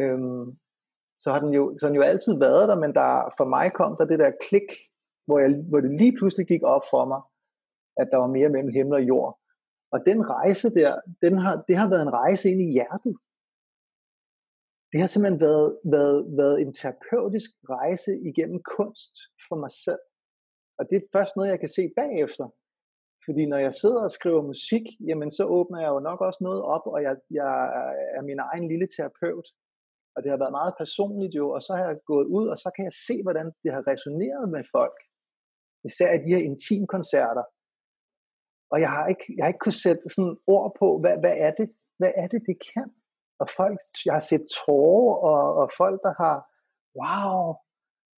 um, 0.00 0.58
så 1.22 1.32
har 1.32 1.40
den 1.40 1.52
jo, 1.54 1.76
så 1.76 1.86
den 1.86 1.96
jo 1.96 2.02
altid 2.02 2.38
været 2.38 2.68
der, 2.68 2.78
men 2.84 2.94
der, 2.94 3.34
for 3.36 3.44
mig 3.44 3.72
kom 3.72 3.96
der 3.96 4.04
det 4.04 4.18
der 4.18 4.32
klik, 4.48 4.70
hvor, 5.26 5.38
jeg, 5.38 5.50
hvor 5.70 5.80
det 5.80 5.92
lige 6.00 6.16
pludselig 6.18 6.46
gik 6.52 6.62
op 6.62 6.84
for 6.92 7.04
mig, 7.12 7.20
at 8.00 8.08
der 8.12 8.18
var 8.22 8.30
mere 8.36 8.48
mellem 8.54 8.72
himmel 8.76 8.94
og 9.00 9.04
jord. 9.12 9.32
Og 9.94 9.98
den 10.08 10.18
rejse 10.36 10.68
der, 10.80 10.90
den 11.24 11.34
har, 11.44 11.54
det 11.68 11.76
har 11.80 11.88
været 11.92 12.02
en 12.02 12.16
rejse 12.22 12.50
ind 12.50 12.60
i 12.62 12.72
hjertet. 12.76 13.14
Det 14.92 15.00
har 15.00 15.08
simpelthen 15.10 15.40
været, 15.48 15.70
været, 15.94 16.20
været 16.40 16.56
en 16.64 16.72
terapeutisk 16.80 17.50
rejse 17.76 18.12
igennem 18.30 18.60
kunst 18.76 19.14
for 19.46 19.56
mig 19.62 19.72
selv. 19.84 20.04
Og 20.78 20.82
det 20.88 20.96
er 20.96 21.12
først 21.16 21.32
noget, 21.36 21.50
jeg 21.50 21.60
kan 21.60 21.72
se 21.78 21.84
bagefter. 22.00 22.46
Fordi 23.26 23.42
når 23.52 23.60
jeg 23.66 23.74
sidder 23.74 24.02
og 24.04 24.10
skriver 24.18 24.42
musik, 24.52 24.84
jamen 25.08 25.30
så 25.30 25.44
åbner 25.58 25.80
jeg 25.80 25.90
jo 25.94 26.00
nok 26.00 26.20
også 26.20 26.40
noget 26.48 26.62
op, 26.74 26.84
og 26.94 27.02
jeg, 27.06 27.14
jeg 27.30 27.52
er 28.16 28.22
min 28.22 28.40
egen 28.48 28.68
lille 28.68 28.88
terapeut. 28.96 29.46
Og 30.14 30.18
det 30.22 30.30
har 30.30 30.38
været 30.42 30.58
meget 30.60 30.74
personligt 30.82 31.34
jo, 31.40 31.46
og 31.56 31.60
så 31.66 31.72
har 31.76 31.84
jeg 31.88 31.96
gået 32.12 32.26
ud, 32.36 32.46
og 32.52 32.56
så 32.64 32.68
kan 32.76 32.84
jeg 32.88 32.96
se, 33.06 33.14
hvordan 33.22 33.46
det 33.62 33.70
har 33.76 33.84
resoneret 33.92 34.44
med 34.54 34.62
folk 34.76 34.96
især 35.88 36.10
i 36.12 36.22
de 36.24 36.32
her 36.34 36.42
intimkoncerter. 36.50 37.44
Og 38.72 38.78
jeg 38.84 38.90
har 38.94 39.04
ikke, 39.12 39.24
jeg 39.34 39.42
har 39.44 39.50
ikke 39.52 39.64
kunnet 39.64 39.84
sætte 39.86 40.04
sådan 40.14 40.36
ord 40.54 40.68
på, 40.80 40.86
hvad, 41.02 41.16
hvad 41.22 41.36
er 41.46 41.52
det, 41.58 41.68
hvad 42.00 42.12
er 42.22 42.26
det, 42.32 42.40
det 42.48 42.56
kan? 42.72 42.88
Og 43.40 43.46
folk, 43.58 43.78
jeg 44.06 44.14
har 44.18 44.24
set 44.30 44.44
tårer, 44.58 45.16
og, 45.30 45.44
og 45.60 45.66
folk, 45.80 45.98
der 46.06 46.14
har, 46.22 46.36
wow, 47.00 47.42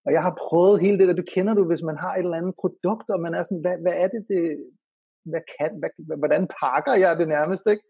og 0.04 0.11
jeg 0.16 0.23
har 0.26 0.35
prøvet 0.44 0.83
hele 0.85 0.99
det 0.99 1.09
der, 1.09 1.21
du 1.21 1.26
kender 1.35 1.54
du, 1.54 1.64
hvis 1.71 1.85
man 1.90 1.99
har 2.04 2.12
et 2.14 2.25
eller 2.25 2.40
andet 2.40 2.56
produkt, 2.62 3.09
og 3.14 3.18
man 3.25 3.35
er 3.35 3.42
sådan, 3.42 3.64
hvad, 3.64 3.76
hvad 3.85 3.97
er 4.02 4.09
det, 4.14 4.23
det 4.30 4.42
hvad 5.30 5.42
kan, 5.56 5.73
hvad, 5.80 6.18
hvordan 6.23 6.44
pakker 6.62 6.94
jeg 7.04 7.12
det 7.21 7.28
nærmest, 7.37 7.64
ikke? 7.73 7.85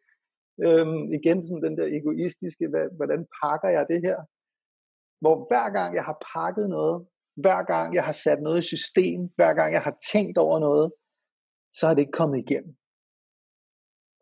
Øhm, 0.66 1.02
igen 1.18 1.38
sådan 1.46 1.64
den 1.66 1.76
der 1.78 1.86
egoistiske, 1.98 2.64
hvad, 2.72 2.86
hvordan 2.98 3.20
pakker 3.42 3.70
jeg 3.76 3.84
det 3.92 4.00
her? 4.06 4.18
Hvor 5.22 5.36
hver 5.48 5.68
gang 5.78 5.90
jeg 5.98 6.04
har 6.10 6.18
pakket 6.34 6.66
noget, 6.76 6.96
hver 7.42 7.60
gang 7.72 7.94
jeg 7.94 8.04
har 8.08 8.16
sat 8.24 8.40
noget 8.42 8.58
i 8.62 8.70
system, 8.74 9.20
hver 9.38 9.52
gang 9.54 9.70
jeg 9.76 9.82
har 9.88 9.96
tænkt 10.12 10.36
over 10.38 10.58
noget, 10.58 10.92
så 11.76 11.86
er 11.86 11.94
det 11.94 12.02
ikke 12.02 12.18
kommet 12.20 12.38
igennem. 12.44 12.74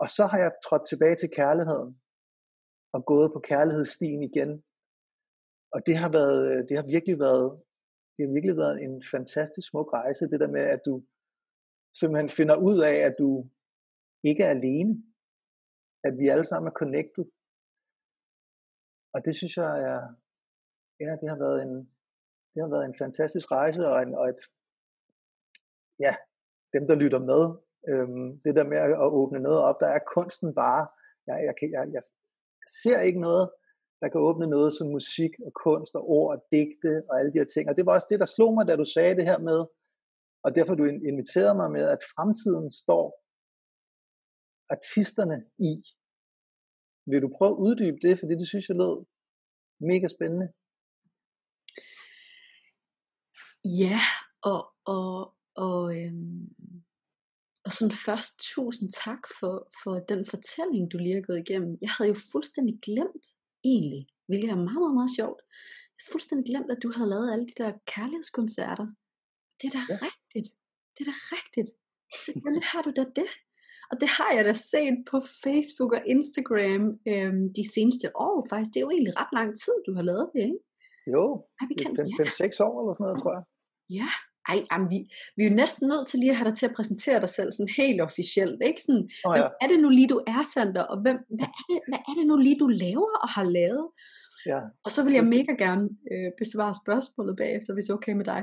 Og 0.02 0.08
så 0.16 0.22
har 0.30 0.38
jeg 0.44 0.52
trådt 0.66 0.84
tilbage 0.88 1.16
til 1.18 1.30
kærligheden, 1.38 1.90
og 2.94 3.00
gået 3.12 3.32
på 3.34 3.40
kærlighedsstien 3.50 4.22
igen. 4.30 4.50
Og 5.74 5.80
det 5.86 5.96
har, 6.02 6.10
været, 6.18 6.68
det 6.68 6.74
har 6.80 6.86
virkelig 6.94 7.18
været, 7.26 7.46
det 8.14 8.20
har 8.24 8.32
virkelig 8.36 8.56
været 8.62 8.76
en 8.86 8.94
fantastisk 9.14 9.66
smuk 9.68 9.88
rejse, 9.92 10.30
det 10.32 10.40
der 10.40 10.50
med, 10.56 10.64
at 10.74 10.80
du 10.86 10.94
simpelthen 11.98 12.30
finder 12.38 12.56
ud 12.68 12.78
af, 12.90 12.96
at 13.08 13.14
du 13.22 13.28
ikke 14.28 14.42
er 14.44 14.52
alene, 14.58 14.92
at 16.06 16.12
vi 16.20 16.26
alle 16.32 16.46
sammen 16.50 16.68
er 16.68 16.80
connected. 16.82 17.24
Og 19.14 19.18
det 19.24 19.32
synes 19.38 19.54
jeg 19.62 19.72
er, 19.90 20.00
ja, 21.04 21.10
det 21.20 21.28
har 21.32 21.38
været 21.44 21.58
en, 21.66 21.74
det 22.52 22.62
har 22.62 22.70
været 22.74 22.86
en 22.86 23.00
fantastisk 23.04 23.46
rejse, 23.50 23.80
og, 23.92 24.02
en, 24.02 24.14
og 24.14 24.28
et, 24.28 24.40
ja, 26.04 26.14
dem 26.74 26.84
der 26.88 26.96
lytter 27.02 27.22
med, 27.30 27.42
øhm, 27.90 28.28
det 28.44 28.52
der 28.58 28.64
med 28.72 28.78
at 29.06 29.12
åbne 29.20 29.40
noget 29.40 29.60
op, 29.68 29.78
der 29.80 29.86
er 29.96 30.08
kunsten 30.14 30.54
bare, 30.54 30.82
jeg, 31.26 31.36
jeg, 31.46 31.54
jeg, 31.62 31.70
jeg, 31.72 31.92
jeg 31.96 32.02
ser 32.82 33.00
ikke 33.00 33.20
noget, 33.20 33.50
der 34.00 34.08
kan 34.08 34.20
åbne 34.20 34.46
noget 34.46 34.74
som 34.74 34.86
musik 34.98 35.32
og 35.46 35.52
kunst 35.64 35.94
og 35.94 36.04
ord 36.16 36.28
og 36.34 36.38
digte 36.52 36.92
og 37.08 37.18
alle 37.18 37.32
de 37.32 37.38
her 37.38 37.50
ting. 37.54 37.68
Og 37.68 37.76
det 37.76 37.86
var 37.86 37.92
også 37.92 38.06
det, 38.10 38.20
der 38.20 38.26
slog 38.26 38.54
mig, 38.54 38.64
da 38.66 38.76
du 38.76 38.84
sagde 38.84 39.16
det 39.16 39.26
her 39.30 39.38
med, 39.38 39.60
og 40.44 40.54
derfor 40.54 40.74
du 40.74 40.84
inviterede 40.84 41.54
mig 41.54 41.70
med, 41.76 41.84
at 41.94 42.00
fremtiden 42.14 42.72
står 42.82 43.06
artisterne 44.74 45.38
i. 45.70 45.72
Vil 47.10 47.22
du 47.22 47.30
prøve 47.36 47.50
at 47.50 47.62
uddybe 47.66 47.98
det, 48.06 48.18
fordi 48.18 48.34
det 48.40 48.48
synes 48.48 48.68
jeg 48.68 48.76
lød 48.76 48.96
mega 49.90 50.08
spændende. 50.16 50.48
Ja, 53.64 54.00
og, 54.42 54.60
og, 54.84 55.34
og, 55.54 55.80
øhm, 55.98 56.54
og 57.64 57.72
sådan 57.72 57.96
først 58.06 58.34
tusind 58.54 58.88
tak 59.04 59.22
for, 59.38 59.68
for 59.82 59.94
den 59.98 60.26
fortælling, 60.26 60.92
du 60.92 60.98
lige 60.98 61.14
har 61.14 61.28
gået 61.28 61.42
igennem. 61.46 61.78
Jeg 61.80 61.90
havde 61.90 62.08
jo 62.08 62.16
fuldstændig 62.32 62.78
glemt 62.82 63.26
egentlig, 63.64 64.06
hvilket 64.28 64.50
er 64.50 64.64
meget, 64.68 64.82
meget, 64.84 64.98
meget 65.00 65.16
sjovt. 65.18 65.40
Jeg 65.94 66.00
havde 66.00 66.12
fuldstændig 66.14 66.46
glemt, 66.50 66.70
at 66.70 66.82
du 66.82 66.90
havde 66.96 67.10
lavet 67.10 67.32
alle 67.32 67.46
de 67.50 67.56
der 67.62 67.70
kærlighedskoncerter. 67.92 68.86
Det 69.58 69.66
er 69.68 69.74
da 69.78 69.82
ja. 69.92 69.96
rigtigt. 70.08 70.48
Det 70.94 71.00
er 71.06 71.10
da 71.12 71.16
rigtigt. 71.36 71.70
Selvfølgelig 72.24 72.66
har 72.72 72.82
du 72.86 72.92
da 73.00 73.04
det. 73.20 73.30
og 73.90 73.96
det 74.00 74.08
har 74.18 74.30
jeg 74.36 74.44
da 74.44 74.54
set 74.72 74.96
på 75.10 75.16
Facebook 75.44 75.92
og 75.96 76.02
Instagram 76.14 76.82
øhm, 77.12 77.44
de 77.58 77.64
seneste 77.74 78.06
år 78.28 78.36
faktisk. 78.50 78.70
Det 78.72 78.78
er 78.78 78.86
jo 78.86 78.94
egentlig 78.94 79.16
ret 79.20 79.32
lang 79.38 79.50
tid, 79.62 79.76
du 79.86 79.92
har 79.98 80.04
lavet 80.10 80.26
det, 80.34 80.42
ikke? 80.50 80.60
Jo, 81.14 81.24
Ej, 81.60 81.64
vi 81.70 81.74
kan, 81.80 81.90
5-6 81.90 82.58
ja. 82.58 82.64
år 82.68 82.76
eller 82.80 82.94
sådan 82.94 83.04
noget, 83.06 83.18
tror 83.22 83.32
jeg. 83.36 83.44
Ja, 83.98 84.10
ej, 84.50 84.58
jamen, 84.70 84.88
vi, 84.92 84.98
vi 85.36 85.40
er 85.44 85.48
jo 85.50 85.54
næsten 85.62 85.84
nødt 85.92 86.06
til 86.08 86.18
lige 86.20 86.32
at 86.34 86.38
have 86.38 86.48
dig 86.50 86.56
til 86.58 86.68
at 86.68 86.76
præsentere 86.78 87.20
dig 87.24 87.32
selv 87.38 87.50
sådan 87.52 87.74
helt 87.82 88.00
officielt, 88.08 88.58
ikke? 88.68 88.80
Sådan, 88.86 89.06
oh, 89.26 89.34
ja. 89.36 89.40
hvem 89.42 89.52
er 89.62 89.68
det 89.72 89.78
nu 89.84 89.88
lige, 89.98 90.12
du 90.14 90.18
er, 90.34 90.42
Sander, 90.54 90.84
og 90.92 90.96
hvem, 91.04 91.18
hvad, 91.38 91.48
er 91.60 91.64
det, 91.70 91.78
hvad 91.90 92.00
er 92.08 92.14
det 92.18 92.26
nu 92.30 92.36
lige, 92.46 92.58
du 92.64 92.68
laver 92.84 93.12
og 93.24 93.28
har 93.36 93.46
lavet? 93.58 93.86
Ja. 94.50 94.60
Og 94.84 94.90
så 94.94 95.00
vil 95.04 95.14
jeg 95.18 95.26
mega 95.36 95.52
gerne 95.64 95.84
øh, 96.12 96.30
besvare 96.42 96.74
spørgsmålet 96.82 97.34
bagefter, 97.42 97.72
hvis 97.74 97.84
det 97.84 97.92
er 97.92 98.00
okay 98.00 98.14
med 98.20 98.26
dig. 98.32 98.42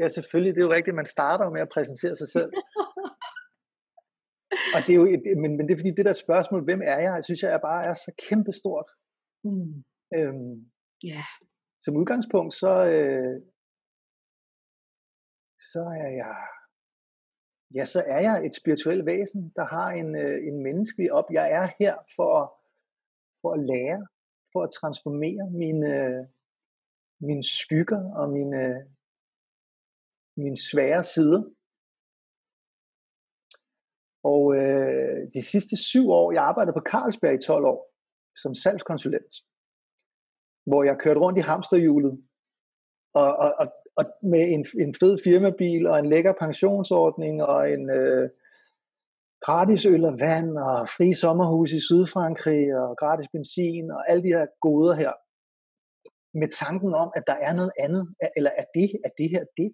Ja, 0.00 0.08
selvfølgelig. 0.08 0.54
Det 0.54 0.60
er 0.60 0.68
jo 0.68 0.76
rigtigt, 0.78 1.00
man 1.02 1.12
starter 1.16 1.50
med 1.54 1.60
at 1.60 1.72
præsentere 1.74 2.16
sig 2.16 2.28
selv. 2.36 2.50
og 4.74 4.80
det 4.84 4.92
er 4.92 5.00
jo, 5.02 5.06
et, 5.14 5.22
men, 5.42 5.50
men 5.56 5.64
det 5.64 5.72
er 5.72 5.80
fordi, 5.82 5.98
det 5.98 6.08
der 6.10 6.24
spørgsmål, 6.26 6.64
hvem 6.64 6.82
er 6.94 6.98
jeg, 7.06 7.24
synes 7.24 7.42
jeg 7.42 7.52
er 7.52 7.62
bare 7.70 7.84
er 7.90 7.94
så 7.94 8.10
kæmpestort. 8.28 8.88
Mm. 9.44 9.72
Øhm, 10.16 10.54
yeah. 11.08 11.28
Som 11.84 11.96
udgangspunkt, 12.00 12.52
så, 12.54 12.72
øh, 12.94 13.34
så 15.58 15.80
er 15.80 16.10
jeg 16.22 16.36
ja, 17.74 17.84
så 17.84 18.02
er 18.06 18.20
jeg 18.20 18.46
et 18.46 18.54
spirituelt 18.54 19.06
væsen, 19.06 19.52
der 19.56 19.64
har 19.64 19.88
en, 19.90 20.16
øh, 20.16 20.46
en 20.48 20.62
menneskelig 20.62 21.12
op. 21.12 21.24
Jeg 21.30 21.52
er 21.52 21.68
her 21.78 21.96
for, 22.16 22.32
for 23.40 23.52
at 23.52 23.60
lære, 23.60 24.06
for 24.52 24.62
at 24.62 24.70
transformere 24.70 25.50
mine, 25.50 25.92
mine 27.20 27.44
skygger 27.44 28.14
og 28.14 28.30
mine, 28.30 28.88
mine 30.36 30.56
svære 30.70 31.04
sider. 31.04 31.42
Og 34.22 34.56
øh, 34.56 35.28
de 35.34 35.42
sidste 35.42 35.76
syv 35.76 36.10
år, 36.10 36.32
jeg 36.32 36.42
arbejdede 36.42 36.76
på 36.76 36.86
Carlsberg 36.90 37.34
i 37.34 37.46
12 37.46 37.64
år, 37.64 37.94
som 38.42 38.54
salgskonsulent, 38.54 39.34
hvor 40.66 40.82
jeg 40.84 40.98
kørte 40.98 41.20
rundt 41.20 41.38
i 41.38 41.42
hamsterhjulet, 41.42 42.24
og, 43.14 43.36
og, 43.36 43.54
og, 43.58 43.66
og 43.98 44.04
med 44.22 44.42
en, 44.54 44.66
en 44.84 44.94
fed 45.00 45.18
firmabil, 45.24 45.86
og 45.86 45.98
en 45.98 46.08
lækker 46.12 46.32
pensionsordning, 46.44 47.42
og 47.42 47.70
en 47.74 47.90
øh, 47.90 48.28
gratis 49.46 49.86
øl 49.86 50.04
og 50.04 50.16
vand, 50.20 50.50
og 50.68 50.88
fri 50.96 51.08
sommerhus 51.12 51.72
i 51.72 51.80
Sydfrankrig, 51.88 52.64
og 52.80 52.96
gratis 52.96 53.28
benzin, 53.34 53.90
og 53.90 54.00
alle 54.10 54.22
de 54.22 54.34
her 54.36 54.46
goder 54.66 54.94
her, 55.02 55.12
med 56.40 56.48
tanken 56.64 56.92
om, 57.02 57.08
at 57.16 57.24
der 57.26 57.38
er 57.46 57.52
noget 57.60 57.72
andet, 57.84 58.04
eller 58.36 58.50
er 58.62 58.66
det, 58.74 58.88
er 59.06 59.12
det 59.18 59.28
her 59.34 59.44
det? 59.60 59.70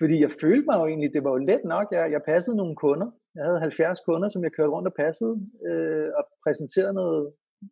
Fordi 0.00 0.16
jeg 0.24 0.32
følte 0.42 0.66
mig 0.68 0.76
jo 0.80 0.86
egentlig, 0.86 1.10
det 1.14 1.24
var 1.24 1.30
jo 1.30 1.40
let 1.50 1.64
nok, 1.74 1.86
jeg, 1.96 2.04
jeg 2.14 2.22
passede 2.30 2.56
nogle 2.56 2.76
kunder. 2.76 3.08
Jeg 3.36 3.44
havde 3.44 3.60
70 3.60 4.00
kunder, 4.00 4.28
som 4.28 4.44
jeg 4.44 4.52
kørte 4.52 4.74
rundt 4.74 4.88
og 4.90 4.94
passede, 5.02 5.34
øh, 5.68 6.08
og 6.18 6.24
præsenterede 6.44 6.94
noget, 7.02 7.22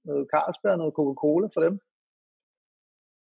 noget 0.08 0.24
Carlsberg, 0.32 0.78
noget 0.78 0.96
Coca-Cola 0.98 1.46
for 1.54 1.60
dem. 1.66 1.74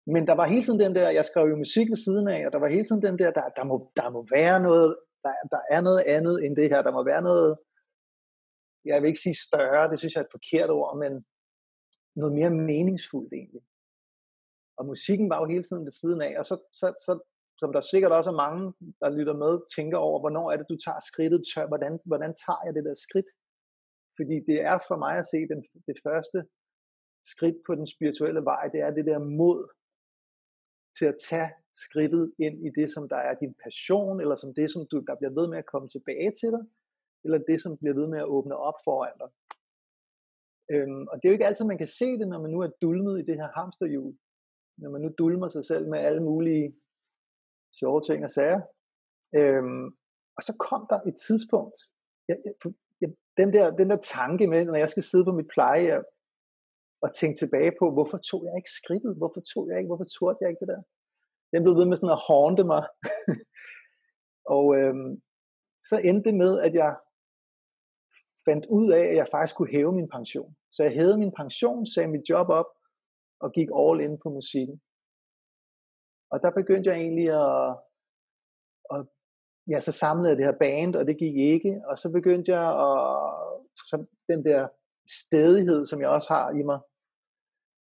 Men 0.05 0.27
der 0.27 0.35
var 0.35 0.45
hele 0.45 0.63
tiden 0.63 0.79
den 0.79 0.95
der, 0.95 1.09
jeg 1.09 1.25
skrev 1.25 1.45
jo 1.49 1.55
musik 1.55 1.89
ved 1.89 1.97
siden 1.97 2.27
af, 2.27 2.45
og 2.45 2.53
der 2.53 2.59
var 2.59 2.67
hele 2.67 2.85
tiden 2.85 3.01
den 3.01 3.19
der, 3.19 3.31
der, 3.31 3.49
der, 3.57 3.63
må, 3.63 3.91
der 3.95 4.09
må 4.09 4.27
være 4.31 4.59
noget, 4.59 4.97
der, 5.23 5.33
der 5.51 5.61
er 5.69 5.81
noget 5.81 6.03
andet 6.15 6.45
end 6.45 6.55
det 6.55 6.69
her, 6.69 6.81
der 6.81 6.91
må 6.91 7.03
være 7.03 7.21
noget, 7.21 7.57
jeg 8.85 9.01
vil 9.01 9.07
ikke 9.07 9.25
sige 9.25 9.43
større, 9.47 9.91
det 9.91 9.99
synes 9.99 10.13
jeg 10.15 10.21
er 10.21 10.25
et 10.25 10.37
forkert 10.37 10.69
ord, 10.69 10.97
men 10.97 11.25
noget 12.15 12.33
mere 12.39 12.49
meningsfuldt 12.49 13.33
egentlig. 13.33 13.61
Og 14.77 14.85
musikken 14.85 15.29
var 15.29 15.39
jo 15.39 15.45
hele 15.53 15.63
tiden 15.63 15.83
ved 15.83 15.91
siden 16.01 16.21
af, 16.21 16.33
og 16.39 16.45
så, 16.45 16.55
så, 16.79 16.87
så 17.05 17.13
som 17.61 17.73
der 17.73 17.81
sikkert 17.81 18.13
også 18.17 18.29
er 18.31 18.41
mange, 18.45 18.63
der 19.01 19.09
lytter 19.17 19.35
med, 19.43 19.53
tænker 19.77 19.97
over, 20.07 20.19
hvornår 20.19 20.45
er 20.51 20.57
det, 20.57 20.71
du 20.73 20.77
tager 20.85 21.01
skridtet 21.09 21.41
tør, 21.51 21.67
hvordan, 21.71 21.93
hvordan 22.09 22.33
tager 22.45 22.61
jeg 22.65 22.73
det 22.77 22.83
der 22.87 22.95
skridt? 23.05 23.29
Fordi 24.17 24.35
det 24.49 24.57
er 24.71 24.77
for 24.89 24.97
mig 25.05 25.13
at 25.21 25.29
se 25.33 25.39
den, 25.51 25.59
det 25.89 25.97
første 26.07 26.39
skridt 27.33 27.57
på 27.67 27.71
den 27.79 27.87
spirituelle 27.93 28.43
vej, 28.51 28.63
det 28.73 28.79
er 28.87 28.91
det 28.97 29.05
der 29.11 29.19
mod 29.41 29.59
til 30.97 31.05
at 31.05 31.15
tage 31.29 31.49
skridtet 31.73 32.33
ind 32.39 32.65
i 32.67 32.69
det, 32.69 32.93
som 32.93 33.09
der 33.09 33.15
er 33.15 33.35
din 33.35 33.53
passion, 33.63 34.21
eller 34.21 34.35
som 34.35 34.53
det, 34.53 34.71
som 34.71 34.87
du, 34.91 34.99
der 35.07 35.15
bliver 35.15 35.33
ved 35.39 35.47
med 35.47 35.57
at 35.57 35.65
komme 35.65 35.87
tilbage 35.89 36.31
til 36.39 36.49
dig, 36.51 36.63
eller 37.23 37.37
det, 37.37 37.61
som 37.61 37.77
bliver 37.77 37.95
ved 37.99 38.07
med 38.07 38.19
at 38.19 38.31
åbne 38.35 38.55
op 38.57 38.79
foran 38.85 39.17
dig. 39.19 39.29
Øhm, 40.73 41.07
og 41.07 41.15
det 41.15 41.25
er 41.25 41.31
jo 41.31 41.37
ikke 41.37 41.45
altid, 41.45 41.65
man 41.65 41.77
kan 41.77 41.87
se 41.87 42.17
det, 42.19 42.27
når 42.27 42.41
man 42.41 42.51
nu 42.51 42.59
er 42.59 42.71
dulmet 42.81 43.19
i 43.19 43.25
det 43.25 43.35
her 43.35 43.49
hamsterhjul. 43.59 44.13
Når 44.77 44.89
man 44.89 45.01
nu 45.01 45.09
dulmer 45.17 45.47
sig 45.47 45.65
selv 45.65 45.87
med 45.87 45.99
alle 45.99 46.23
mulige 46.23 46.75
sjove 47.79 48.01
ting 48.01 48.23
og 48.23 48.29
sager. 48.29 48.61
Øhm, 49.35 49.85
og 50.37 50.41
så 50.43 50.53
kom 50.59 50.87
der 50.89 50.99
et 50.99 51.15
tidspunkt, 51.27 51.77
jeg, 52.27 52.37
jeg, 52.45 52.73
jeg, 53.01 53.09
den, 53.37 53.53
der, 53.53 53.75
den 53.75 53.89
der 53.89 53.97
tanke 53.97 54.47
med, 54.47 54.65
når 54.65 54.75
jeg 54.75 54.89
skal 54.89 55.03
sidde 55.03 55.25
på 55.25 55.31
mit 55.31 55.47
plejehjem, 55.53 56.03
og 57.03 57.09
tænke 57.19 57.37
tilbage 57.39 57.73
på, 57.79 57.85
hvorfor 57.95 58.17
tog 58.29 58.41
jeg 58.45 58.53
ikke 58.59 58.75
skridtet? 58.79 59.13
Hvorfor 59.19 59.41
tog 59.51 59.63
jeg 59.69 59.77
ikke? 59.77 59.91
Hvorfor 59.91 60.09
turde 60.15 60.37
jeg 60.41 60.49
ikke 60.49 60.63
det 60.63 60.73
der? 60.73 60.81
Den 61.53 61.63
blev 61.63 61.75
ved 61.79 61.87
med 61.87 61.97
sådan 61.97 62.17
at 62.17 62.25
hånde 62.29 62.63
mig. 62.73 62.83
og 64.55 64.65
øhm, 64.77 65.11
så 65.87 65.95
endte 66.07 66.25
det 66.29 66.35
med, 66.43 66.51
at 66.67 66.73
jeg 66.81 66.91
fandt 68.47 68.65
ud 68.77 68.87
af, 68.91 69.05
at 69.11 69.15
jeg 69.21 69.27
faktisk 69.31 69.55
kunne 69.55 69.75
hæve 69.77 69.93
min 69.99 70.09
pension. 70.15 70.55
Så 70.71 70.83
jeg 70.83 70.91
hævede 70.97 71.17
min 71.17 71.33
pension, 71.41 71.87
sagde 71.87 72.13
mit 72.15 72.29
job 72.29 72.47
op, 72.49 72.69
og 73.43 73.49
gik 73.57 73.69
all 73.81 74.01
in 74.05 74.19
på 74.23 74.29
musikken. 74.29 74.81
Og 76.31 76.37
der 76.43 76.51
begyndte 76.59 76.89
jeg 76.89 76.97
egentlig 76.99 77.29
at, 77.43 77.77
at 78.93 79.01
ja, 79.71 79.79
så 79.79 79.91
samlede 79.91 80.29
jeg 80.29 80.37
det 80.37 80.45
her 80.45 80.61
band, 80.65 80.95
og 80.95 81.07
det 81.07 81.17
gik 81.17 81.35
ikke, 81.53 81.81
og 81.89 81.97
så 81.97 82.07
begyndte 82.17 82.51
jeg 82.51 82.67
at, 82.87 82.95
så 83.89 84.05
den 84.31 84.45
der 84.45 84.67
stedighed, 85.23 85.85
som 85.85 86.01
jeg 86.01 86.09
også 86.09 86.29
har 86.33 86.51
i 86.59 86.63
mig, 86.63 86.79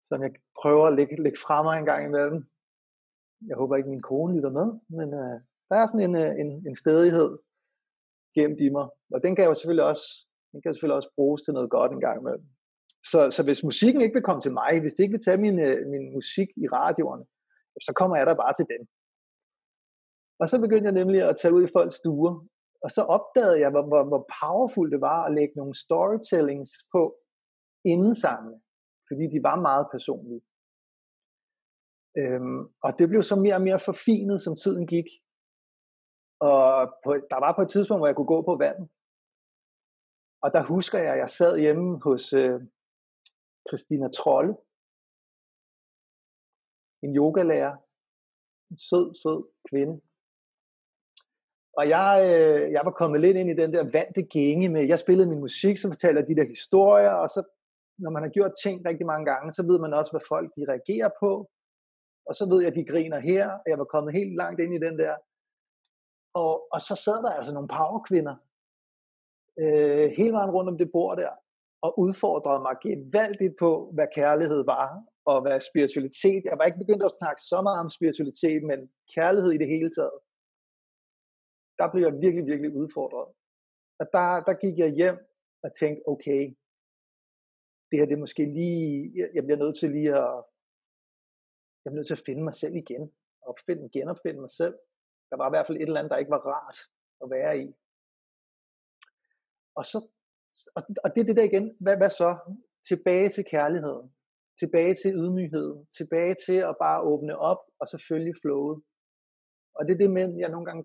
som 0.08 0.22
jeg 0.22 0.30
prøver 0.62 0.84
at 0.86 0.96
lægge, 0.98 1.22
lægge 1.22 1.38
fra 1.46 1.62
mig 1.62 1.74
en 1.78 1.88
gang 1.90 2.02
imellem. 2.06 2.38
Jeg 3.48 3.56
håber 3.56 3.76
ikke, 3.76 3.94
min 3.94 4.08
kone 4.10 4.34
lytter 4.36 4.52
med, 4.58 4.68
men 4.98 5.08
øh, 5.22 5.36
der 5.68 5.76
er 5.76 5.86
sådan 5.86 6.06
en, 6.08 6.16
øh, 6.24 6.32
en, 6.42 6.50
en 6.68 6.76
stedighed 6.82 7.30
gemt 8.36 8.60
i 8.66 8.68
mig, 8.76 8.86
og 9.14 9.18
den 9.24 9.32
kan 9.34 9.42
jeg 9.42 9.50
jo 9.50 9.58
selvfølgelig 9.58 9.88
også, 9.92 10.06
den 10.52 10.62
kan 10.62 10.74
selvfølgelig 10.74 11.00
også 11.00 11.12
bruges 11.16 11.42
til 11.42 11.54
noget 11.54 11.70
godt 11.70 11.92
en 11.92 12.04
gang 12.06 12.20
imellem. 12.20 12.46
Så, 13.10 13.20
så 13.36 13.40
hvis 13.46 13.64
musikken 13.68 14.00
ikke 14.02 14.16
vil 14.18 14.28
komme 14.28 14.42
til 14.42 14.52
mig, 14.60 14.80
hvis 14.80 14.94
det 14.94 15.02
ikke 15.02 15.16
vil 15.16 15.26
tage 15.26 15.42
min, 15.46 15.58
øh, 15.66 15.78
min 15.92 16.04
musik 16.16 16.48
i 16.64 16.66
radioerne, 16.78 17.24
så 17.86 17.92
kommer 17.98 18.16
jeg 18.16 18.26
der 18.26 18.42
bare 18.44 18.54
til 18.56 18.66
den. 18.72 18.82
Og 20.40 20.46
så 20.48 20.56
begyndte 20.64 20.88
jeg 20.90 20.98
nemlig 21.00 21.20
at 21.28 21.36
tage 21.40 21.54
ud 21.54 21.62
i 21.64 21.72
folks 21.76 21.96
stuer, 22.02 22.34
og 22.84 22.90
så 22.96 23.02
opdagede 23.16 23.60
jeg, 23.60 23.70
hvor, 23.70 23.84
hvor, 23.90 24.04
hvor 24.10 24.22
powerful 24.42 24.90
det 24.94 25.00
var 25.00 25.20
at 25.24 25.34
lægge 25.38 25.54
nogle 25.56 25.74
storytellings 25.84 26.70
på 26.92 27.02
inden 27.84 28.14
sangene 28.14 28.60
fordi 29.08 29.24
de 29.34 29.40
var 29.48 29.56
meget 29.68 29.86
personlige. 29.94 30.42
Øhm, 32.20 32.60
og 32.84 32.90
det 32.98 33.08
blev 33.08 33.22
så 33.22 33.36
mere 33.44 33.58
og 33.58 33.62
mere 33.68 33.80
forfinet, 33.88 34.38
som 34.40 34.56
tiden 34.56 34.86
gik. 34.94 35.08
Og 36.40 36.66
på, 37.04 37.10
der 37.32 37.38
var 37.44 37.52
på 37.54 37.62
et 37.62 37.70
tidspunkt, 37.70 38.00
hvor 38.00 38.10
jeg 38.10 38.16
kunne 38.16 38.34
gå 38.34 38.42
på 38.42 38.56
vandet. 38.64 38.88
Og 40.42 40.48
der 40.54 40.62
husker 40.74 40.98
jeg, 40.98 41.12
at 41.12 41.18
jeg 41.18 41.30
sad 41.30 41.58
hjemme 41.58 42.00
hos 42.06 42.32
øh, 42.32 42.60
Christina 43.68 44.08
Trolle, 44.18 44.52
en 47.04 47.16
yogalærer, 47.16 47.74
en 48.70 48.78
sød, 48.88 49.06
sød 49.22 49.40
kvinde. 49.68 49.94
Og 51.78 51.88
jeg, 51.88 52.12
øh, 52.32 52.72
jeg 52.72 52.82
var 52.84 52.90
kommet 53.00 53.20
lidt 53.20 53.36
ind 53.36 53.50
i 53.50 53.60
den 53.62 53.72
der 53.72 53.84
vante 53.98 54.22
gænge 54.22 54.68
med, 54.68 54.88
jeg 54.92 54.98
spillede 54.98 55.28
min 55.28 55.44
musik, 55.46 55.76
så 55.78 55.88
fortæller 55.88 56.22
de 56.22 56.36
der 56.36 56.46
historier, 56.56 57.14
og 57.22 57.28
så 57.28 57.40
når 58.02 58.10
man 58.10 58.22
har 58.22 58.30
gjort 58.36 58.52
ting 58.64 58.76
rigtig 58.88 59.06
mange 59.06 59.26
gange, 59.32 59.52
så 59.52 59.62
ved 59.70 59.78
man 59.78 59.92
også, 59.98 60.12
hvad 60.12 60.28
folk 60.28 60.48
de 60.56 60.70
reagerer 60.72 61.10
på. 61.22 61.50
Og 62.28 62.34
så 62.38 62.44
ved 62.50 62.58
jeg, 62.60 62.70
at 62.70 62.78
de 62.80 62.90
griner 62.92 63.20
her, 63.30 63.44
og 63.50 63.66
jeg 63.70 63.78
var 63.78 63.84
kommet 63.94 64.14
helt 64.14 64.34
langt 64.36 64.60
ind 64.60 64.74
i 64.74 64.84
den 64.86 64.98
der. 64.98 65.14
Og, 66.34 66.52
og 66.74 66.80
så 66.88 66.94
sad 67.04 67.18
der 67.24 67.32
altså 67.38 67.52
nogle 67.52 67.68
powerkvinder, 67.68 68.36
øh, 69.62 70.06
hele 70.18 70.32
vejen 70.32 70.54
rundt 70.56 70.70
om 70.70 70.78
det 70.78 70.90
bord 70.92 71.16
der, 71.22 71.32
og 71.82 71.90
udfordrede 72.04 72.60
mig 72.66 72.74
gevaldigt 72.86 73.54
på, 73.64 73.70
hvad 73.94 74.08
kærlighed 74.14 74.64
var, 74.64 74.86
og 75.30 75.42
hvad 75.42 75.60
spiritualitet. 75.70 76.42
Jeg 76.44 76.58
var 76.58 76.64
ikke 76.64 76.82
begyndt 76.84 77.04
at 77.08 77.16
snakke 77.18 77.40
så 77.50 77.58
meget 77.66 77.80
om 77.84 77.90
spiritualitet, 77.90 78.62
men 78.70 78.78
kærlighed 79.14 79.50
i 79.52 79.60
det 79.62 79.68
hele 79.74 79.90
taget. 79.98 80.18
Der 81.78 81.86
blev 81.92 82.02
jeg 82.08 82.14
virkelig, 82.24 82.46
virkelig 82.52 82.70
udfordret. 82.80 83.28
Og 84.00 84.06
der, 84.14 84.28
der 84.48 84.54
gik 84.64 84.76
jeg 84.78 84.90
hjem 85.00 85.18
og 85.64 85.70
tænkte, 85.80 86.02
okay, 86.12 86.42
det 87.88 87.98
her 87.98 88.06
det 88.06 88.16
er 88.16 88.24
måske 88.26 88.44
lige, 88.58 89.12
jeg 89.34 89.42
bliver 89.44 89.60
nødt 89.62 89.76
til 89.78 89.90
lige 89.90 90.12
at, 90.22 90.34
jeg 91.80 91.88
bliver 91.90 91.98
nødt 92.00 92.06
til 92.10 92.18
at 92.18 92.26
finde 92.26 92.42
mig 92.48 92.54
selv 92.54 92.74
igen, 92.76 93.04
opfinde, 93.50 93.90
genopfinde 93.96 94.40
mig 94.40 94.50
selv. 94.50 94.74
Der 95.30 95.36
var 95.36 95.46
i 95.48 95.52
hvert 95.52 95.66
fald 95.66 95.78
et 95.78 95.82
eller 95.82 96.00
andet, 96.00 96.10
der 96.10 96.22
ikke 96.22 96.36
var 96.36 96.46
rart 96.52 96.78
at 97.22 97.30
være 97.36 97.52
i. 97.64 97.68
Og 99.78 99.84
så, 99.90 99.98
og 100.76 100.82
og 101.04 101.08
det 101.12 101.20
er 101.20 101.28
det 101.28 101.36
der 101.36 101.50
igen, 101.50 101.76
hvad, 101.80 101.96
hvad 101.96 102.10
så? 102.10 102.30
Tilbage 102.88 103.28
til 103.28 103.44
kærligheden 103.54 104.08
tilbage 104.60 104.94
til 104.94 105.10
ydmygheden, 105.22 105.86
tilbage 105.98 106.34
til 106.46 106.58
at 106.70 106.74
bare 106.84 107.00
åbne 107.10 107.34
op, 107.50 107.62
og 107.80 107.86
så 107.92 108.04
følge 108.08 108.34
flowet. 108.42 108.82
Og 109.76 109.80
det 109.86 109.92
er 109.94 109.98
det 109.98 110.10
med, 110.10 110.24
jeg 110.42 110.50
nogle 110.50 110.66
gange, 110.68 110.84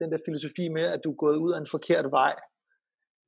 den 0.00 0.12
der 0.12 0.18
filosofi 0.26 0.68
med, 0.68 0.86
at 0.94 1.00
du 1.04 1.10
er 1.10 1.22
gået 1.24 1.38
ud 1.44 1.52
af 1.52 1.58
en 1.60 1.72
forkert 1.76 2.06
vej 2.10 2.34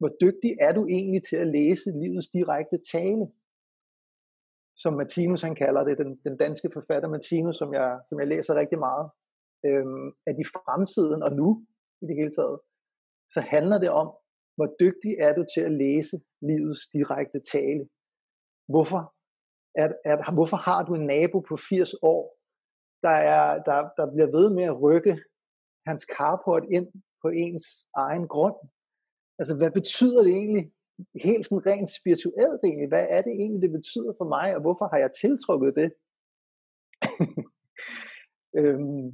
hvor 0.00 0.12
dygtig 0.24 0.52
er 0.66 0.72
du 0.78 0.82
egentlig 0.86 1.22
til 1.30 1.36
at 1.36 1.52
læse 1.58 1.90
livets 2.02 2.28
direkte 2.28 2.78
tale? 2.92 3.24
Som 4.82 4.92
Martinus 5.00 5.42
han 5.42 5.54
kalder 5.54 5.82
det, 5.84 5.98
den, 5.98 6.10
den 6.26 6.36
danske 6.36 6.70
forfatter 6.76 7.08
Martinus, 7.08 7.56
som 7.56 7.74
jeg, 7.74 8.00
som 8.08 8.20
jeg 8.20 8.28
læser 8.28 8.54
rigtig 8.54 8.78
meget. 8.78 9.06
Øhm, 9.66 10.08
at 10.28 10.36
i 10.44 10.46
fremtiden 10.56 11.22
og 11.22 11.32
nu 11.40 11.48
i 12.02 12.04
det 12.08 12.16
hele 12.20 12.32
taget, 12.38 12.58
så 13.34 13.40
handler 13.40 13.78
det 13.78 13.90
om, 14.02 14.08
hvor 14.56 14.68
dygtig 14.80 15.12
er 15.26 15.32
du 15.34 15.44
til 15.54 15.62
at 15.68 15.72
læse 15.84 16.16
livets 16.48 16.82
direkte 16.96 17.40
tale? 17.54 17.84
Hvorfor, 18.72 19.02
er, 19.82 19.88
er, 20.10 20.34
hvorfor 20.38 20.56
har 20.56 20.80
du 20.84 20.92
en 20.94 21.06
nabo 21.06 21.38
på 21.48 21.56
80 21.56 21.94
år, 22.02 22.22
der, 23.04 23.16
er, 23.34 23.62
der, 23.68 23.78
der 23.98 24.06
bliver 24.12 24.30
ved 24.36 24.46
med 24.56 24.64
at 24.64 24.82
rykke 24.82 25.14
hans 25.88 26.02
carport 26.16 26.64
ind 26.76 26.88
på 27.22 27.28
ens 27.28 27.66
egen 28.06 28.28
grund? 28.28 28.56
Altså, 29.40 29.54
hvad 29.56 29.72
betyder 29.80 30.22
det 30.26 30.32
egentlig, 30.42 30.64
helt 31.26 31.46
sådan 31.46 31.66
rent 31.66 31.90
spirituelt 31.98 32.60
egentlig, 32.64 32.88
hvad 32.88 33.06
er 33.16 33.22
det 33.22 33.32
egentlig, 33.32 33.62
det 33.62 33.72
betyder 33.78 34.12
for 34.18 34.26
mig, 34.34 34.48
og 34.56 34.60
hvorfor 34.60 34.86
har 34.92 34.98
jeg 35.04 35.12
tiltrukket 35.22 35.72
det? 35.80 35.90
øhm, 38.60 39.06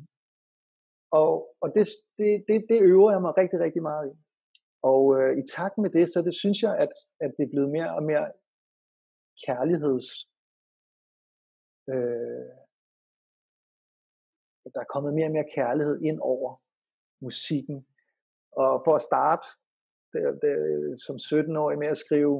og 1.20 1.30
og 1.62 1.68
det, 1.76 1.84
det, 2.18 2.44
det, 2.48 2.56
det 2.70 2.78
øver 2.92 3.10
jeg 3.12 3.22
mig 3.22 3.32
rigtig, 3.40 3.58
rigtig 3.60 3.82
meget 3.82 4.04
i. 4.12 4.14
Og 4.90 5.02
øh, 5.18 5.32
i 5.40 5.42
takt 5.56 5.78
med 5.78 5.90
det, 5.90 6.06
så 6.12 6.18
det 6.26 6.34
synes 6.34 6.58
jeg, 6.62 6.74
at, 6.84 6.92
at 7.24 7.30
det 7.36 7.42
er 7.44 7.52
blevet 7.54 7.70
mere 7.76 7.90
og 7.98 8.02
mere 8.10 8.26
kærligheds... 9.44 10.08
Øh, 11.92 12.50
der 14.74 14.80
er 14.80 14.92
kommet 14.94 15.14
mere 15.14 15.26
og 15.26 15.32
mere 15.32 15.52
kærlighed 15.54 16.00
ind 16.00 16.18
over 16.20 16.50
musikken. 17.20 17.86
Og 18.52 18.82
for 18.84 18.94
at 18.94 19.02
starte 19.02 19.46
der, 20.16 20.26
der, 20.44 20.56
som 21.06 21.16
17-årig 21.30 21.78
med 21.78 21.90
at 21.94 22.02
skrive 22.04 22.36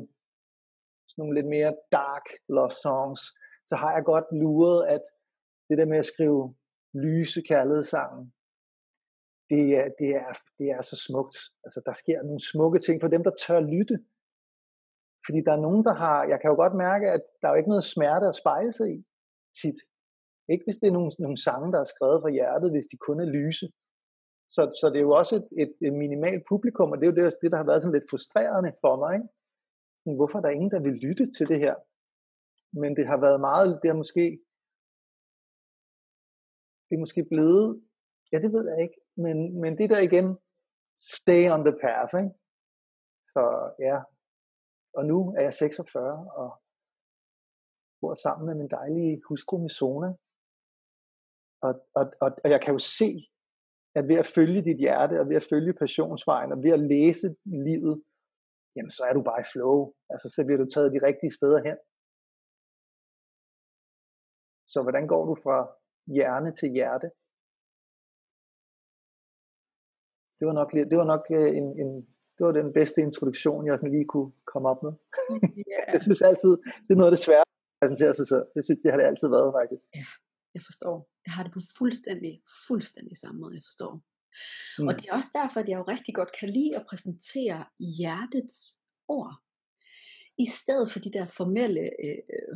sådan 1.09 1.21
nogle 1.21 1.37
lidt 1.39 1.51
mere 1.57 1.73
dark 1.99 2.27
love 2.57 2.75
songs, 2.85 3.23
så 3.69 3.75
har 3.83 3.93
jeg 3.97 4.05
godt 4.13 4.29
luret, 4.43 4.79
at 4.95 5.05
det 5.69 5.79
der 5.79 5.87
med 5.93 5.99
at 5.99 6.11
skrive 6.15 6.55
lyse 7.05 7.41
kærlighedssange, 7.51 8.21
det 9.51 9.65
er, 9.81 9.89
det, 10.01 10.11
er, 10.23 10.33
det 10.59 10.67
er 10.77 10.83
så 10.91 10.97
smukt. 11.07 11.37
Altså, 11.65 11.81
der 11.87 11.95
sker 12.03 12.19
nogle 12.23 12.43
smukke 12.53 12.79
ting 12.87 12.97
for 13.01 13.09
dem, 13.15 13.23
der 13.25 13.35
tør 13.45 13.61
lytte. 13.75 13.97
Fordi 15.27 15.39
der 15.47 15.53
er 15.55 15.65
nogen, 15.67 15.83
der 15.89 15.95
har, 16.03 16.19
jeg 16.33 16.39
kan 16.41 16.51
jo 16.53 16.57
godt 16.63 16.77
mærke, 16.87 17.07
at 17.17 17.23
der 17.41 17.47
er 17.47 17.53
jo 17.53 17.61
ikke 17.61 17.75
noget 17.75 17.93
smerte 17.95 18.27
at 18.29 18.41
spejle 18.43 18.73
sig 18.79 18.89
i 18.97 18.99
tit. 19.61 19.79
Ikke 20.53 20.65
hvis 20.67 20.81
det 20.81 20.89
er 20.89 20.97
nogle, 20.99 21.13
nogle 21.25 21.39
sange, 21.47 21.73
der 21.73 21.81
er 21.81 21.93
skrevet 21.95 22.23
fra 22.23 22.35
hjertet, 22.37 22.69
hvis 22.73 22.91
de 22.91 22.97
kun 23.07 23.21
er 23.21 23.29
lyse. 23.39 23.67
Så, 24.55 24.63
så 24.81 24.87
det 24.93 24.99
er 24.99 25.09
jo 25.09 25.15
også 25.21 25.37
et, 25.37 25.49
et, 25.63 25.73
et 25.87 25.93
minimalt 25.93 26.43
publikum, 26.49 26.93
og 26.93 26.97
det 26.99 27.05
er 27.05 27.11
jo 27.13 27.17
det, 27.19 27.37
det, 27.43 27.51
der 27.53 27.57
har 27.57 27.71
været 27.71 27.83
sådan 27.83 27.97
lidt 27.99 28.11
frustrerende 28.11 28.73
for 28.83 28.95
mig. 29.03 29.13
Ikke? 29.15 29.29
Sådan, 29.99 30.17
hvorfor 30.17 30.37
er 30.39 30.43
der 30.45 30.57
ingen, 30.57 30.71
der 30.71 30.81
vil 30.87 31.03
lytte 31.07 31.27
til 31.37 31.47
det 31.49 31.59
her? 31.65 31.75
Men 32.81 32.97
det 32.97 33.07
har 33.07 33.21
været 33.27 33.41
meget, 33.41 33.71
det 33.83 33.89
har 33.91 33.99
måske, 34.05 34.27
det 36.87 36.95
er 36.97 37.03
måske 37.05 37.23
blevet, 37.33 37.67
ja 38.33 38.37
det 38.45 38.51
ved 38.53 38.65
jeg 38.71 38.79
ikke, 38.87 38.99
men, 39.25 39.61
men 39.63 39.79
det 39.79 39.91
der 39.91 40.01
igen, 40.09 40.29
stay 41.17 41.43
on 41.55 41.63
the 41.69 41.77
path, 41.85 42.13
ikke? 42.23 42.35
Så 43.33 43.43
ja, 43.89 43.99
og 44.97 45.03
nu 45.11 45.35
er 45.39 45.43
jeg 45.43 45.55
46 45.55 46.31
og 46.41 46.51
bor 48.01 48.15
sammen 48.15 48.47
med 48.47 48.55
min 48.55 48.71
dejlige 48.71 49.23
hustru 49.29 49.59
Misona. 49.59 50.11
Og, 51.67 51.73
og, 51.95 52.05
og, 52.21 52.31
og 52.45 52.51
jeg 52.51 52.61
kan 52.63 52.73
jo 52.73 52.79
se, 52.79 53.11
at 53.99 54.09
ved 54.09 54.19
at 54.23 54.33
følge 54.37 54.63
dit 54.69 54.79
hjerte, 54.85 55.21
og 55.21 55.29
ved 55.29 55.37
at 55.37 55.49
følge 55.53 55.73
passionsvejen, 55.83 56.53
og 56.53 56.59
ved 56.65 56.73
at 56.79 56.85
læse 56.95 57.29
livet, 57.45 57.97
jamen 58.77 58.91
så 58.97 59.03
er 59.09 59.15
du 59.15 59.23
bare 59.23 59.41
i 59.41 59.51
flow. 59.53 59.79
Altså 60.13 60.27
så 60.35 60.41
bliver 60.47 60.61
du 60.63 60.69
taget 60.75 60.95
de 60.95 61.07
rigtige 61.09 61.37
steder 61.39 61.61
hen. 61.69 61.79
Så 64.73 64.79
hvordan 64.83 65.07
går 65.13 65.23
du 65.31 65.35
fra 65.45 65.59
hjerne 66.17 66.51
til 66.61 66.69
hjerte? 66.77 67.09
Det 70.39 70.45
var 70.49 70.57
nok, 70.61 70.71
det 70.91 70.97
var 71.01 71.09
nok 71.15 71.25
øh, 71.39 71.51
en, 71.61 71.67
en, 71.83 71.91
det 72.37 72.43
var 72.47 72.53
den 72.53 72.73
bedste 72.79 73.01
introduktion, 73.09 73.67
jeg 73.67 73.79
sådan 73.79 73.95
lige 73.97 74.13
kunne 74.15 74.33
komme 74.53 74.69
op 74.73 74.81
med. 74.87 74.93
Yeah. 75.73 75.87
jeg 75.95 76.01
synes 76.07 76.23
altid, 76.31 76.53
det 76.85 76.91
er 76.93 77.01
noget 77.01 77.11
af 77.11 77.15
det 77.17 77.25
svære 77.27 77.45
at 77.47 77.81
præsentere 77.81 78.15
sig 78.15 78.27
selv. 78.33 78.45
Det, 78.55 78.65
synes, 78.65 78.81
det 78.83 78.91
har 78.91 78.99
det 78.99 79.07
altid 79.11 79.29
været, 79.37 79.51
faktisk. 79.59 79.85
Ja, 79.95 80.05
jeg 80.57 80.65
forstår. 80.71 80.97
Jeg 81.27 81.33
har 81.37 81.43
det 81.43 81.53
på 81.53 81.61
fuldstændig, 81.79 82.33
fuldstændig 82.67 83.17
samme 83.17 83.39
måde, 83.41 83.55
jeg 83.59 83.67
forstår. 83.71 83.93
Mm. 84.79 84.87
Og 84.89 84.93
det 84.97 85.05
er 85.07 85.15
også 85.19 85.33
derfor, 85.41 85.59
at 85.61 85.69
jeg 85.69 85.79
jo 85.79 85.93
rigtig 85.95 86.15
godt 86.15 86.33
kan 86.41 86.49
lide 86.57 86.77
at 86.77 86.87
præsentere 86.91 87.61
hjertets 87.97 88.59
ord. 89.09 89.35
I 90.45 90.47
stedet 90.59 90.89
for 90.93 90.99
de 91.05 91.13
der 91.17 91.27
formelle 91.39 91.85
øh, 92.05 92.55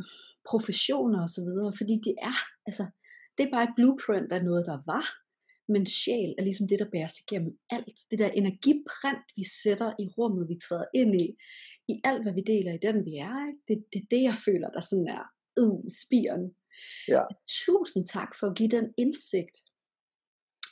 professioner 0.49 1.19
osv. 1.27 1.49
Fordi 1.79 1.95
det 2.07 2.15
er, 2.29 2.37
altså, 2.67 2.85
det 3.35 3.43
er 3.45 3.51
bare 3.55 3.67
et 3.69 3.75
blueprint 3.77 4.31
af 4.31 4.41
noget, 4.49 4.63
der 4.71 4.79
var, 4.93 5.05
men 5.73 5.85
sjæl 5.85 6.31
er 6.37 6.43
ligesom 6.43 6.67
det, 6.67 6.79
der 6.79 6.93
bærer 6.93 7.11
sig 7.11 7.23
igennem 7.25 7.53
alt. 7.69 7.97
Det 8.11 8.19
der 8.19 8.29
energiprint, 8.41 9.27
vi 9.37 9.43
sætter 9.63 9.89
i 10.03 10.05
rummet, 10.17 10.49
vi 10.49 10.57
træder 10.65 10.87
ind 10.93 11.21
i, 11.21 11.27
i 11.91 11.95
alt, 12.03 12.23
hvad 12.23 12.33
vi 12.33 12.43
deler 12.53 12.73
i 12.73 12.83
den, 12.87 12.97
vi 13.05 13.13
er. 13.27 13.35
Ikke? 13.47 13.61
Det, 13.67 13.77
det 13.93 13.99
er 14.01 14.07
det, 14.15 14.21
jeg 14.29 14.37
føler, 14.45 14.69
der 14.69 14.81
sådan 14.89 15.09
er 15.17 15.23
uh, 15.61 15.83
spiren. 16.01 16.45
Ja. 17.07 17.23
Tusind 17.65 18.05
tak 18.05 18.31
for 18.39 18.47
at 18.47 18.55
give 18.55 18.69
den 18.69 18.93
indsigt 18.97 19.55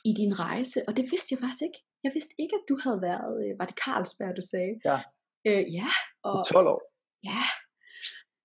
i 0.04 0.12
din 0.20 0.32
rejse, 0.40 0.78
og 0.88 0.96
det 0.96 1.04
vidste 1.12 1.32
jeg 1.32 1.38
faktisk 1.38 1.62
ikke. 1.62 1.80
Jeg 2.04 2.12
vidste 2.14 2.34
ikke, 2.38 2.54
at 2.56 2.64
du 2.68 2.78
havde 2.84 3.00
været, 3.02 3.32
øh, 3.44 3.58
var 3.58 3.66
det 3.66 3.76
Carlsberg, 3.84 4.36
du 4.36 4.44
sagde? 4.52 4.74
Ja. 4.84 4.98
Øh, 5.48 5.74
ja. 5.78 5.90
Og, 6.22 6.44
12 6.46 6.66
år. 6.74 6.82
Ja, 7.24 7.44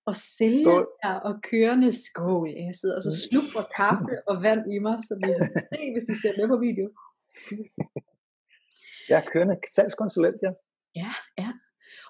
og 0.10 0.16
sælge 0.38 0.86
her 1.04 1.16
og 1.28 1.34
kørende 1.50 1.92
skål. 2.06 2.50
Jeg 2.50 2.76
sidder 2.76 2.96
og 2.96 3.04
så 3.04 3.12
mm. 3.14 3.22
slupper 3.26 3.64
kaffe 3.78 4.16
og 4.30 4.36
vand 4.46 4.74
i 4.76 4.80
mig, 4.80 4.98
så 5.08 5.14
kan 5.24 5.34
se, 5.74 5.84
hvis 5.94 6.08
I 6.14 6.16
ser 6.22 6.34
med 6.40 6.48
på 6.54 6.58
video. 6.68 6.88
Jeg 9.10 9.18
er 9.22 9.30
kørende 9.32 9.56
salgskonsulent, 9.76 10.40
ja. 10.44 10.52
Ja, 10.96 11.12
ja. 11.38 11.50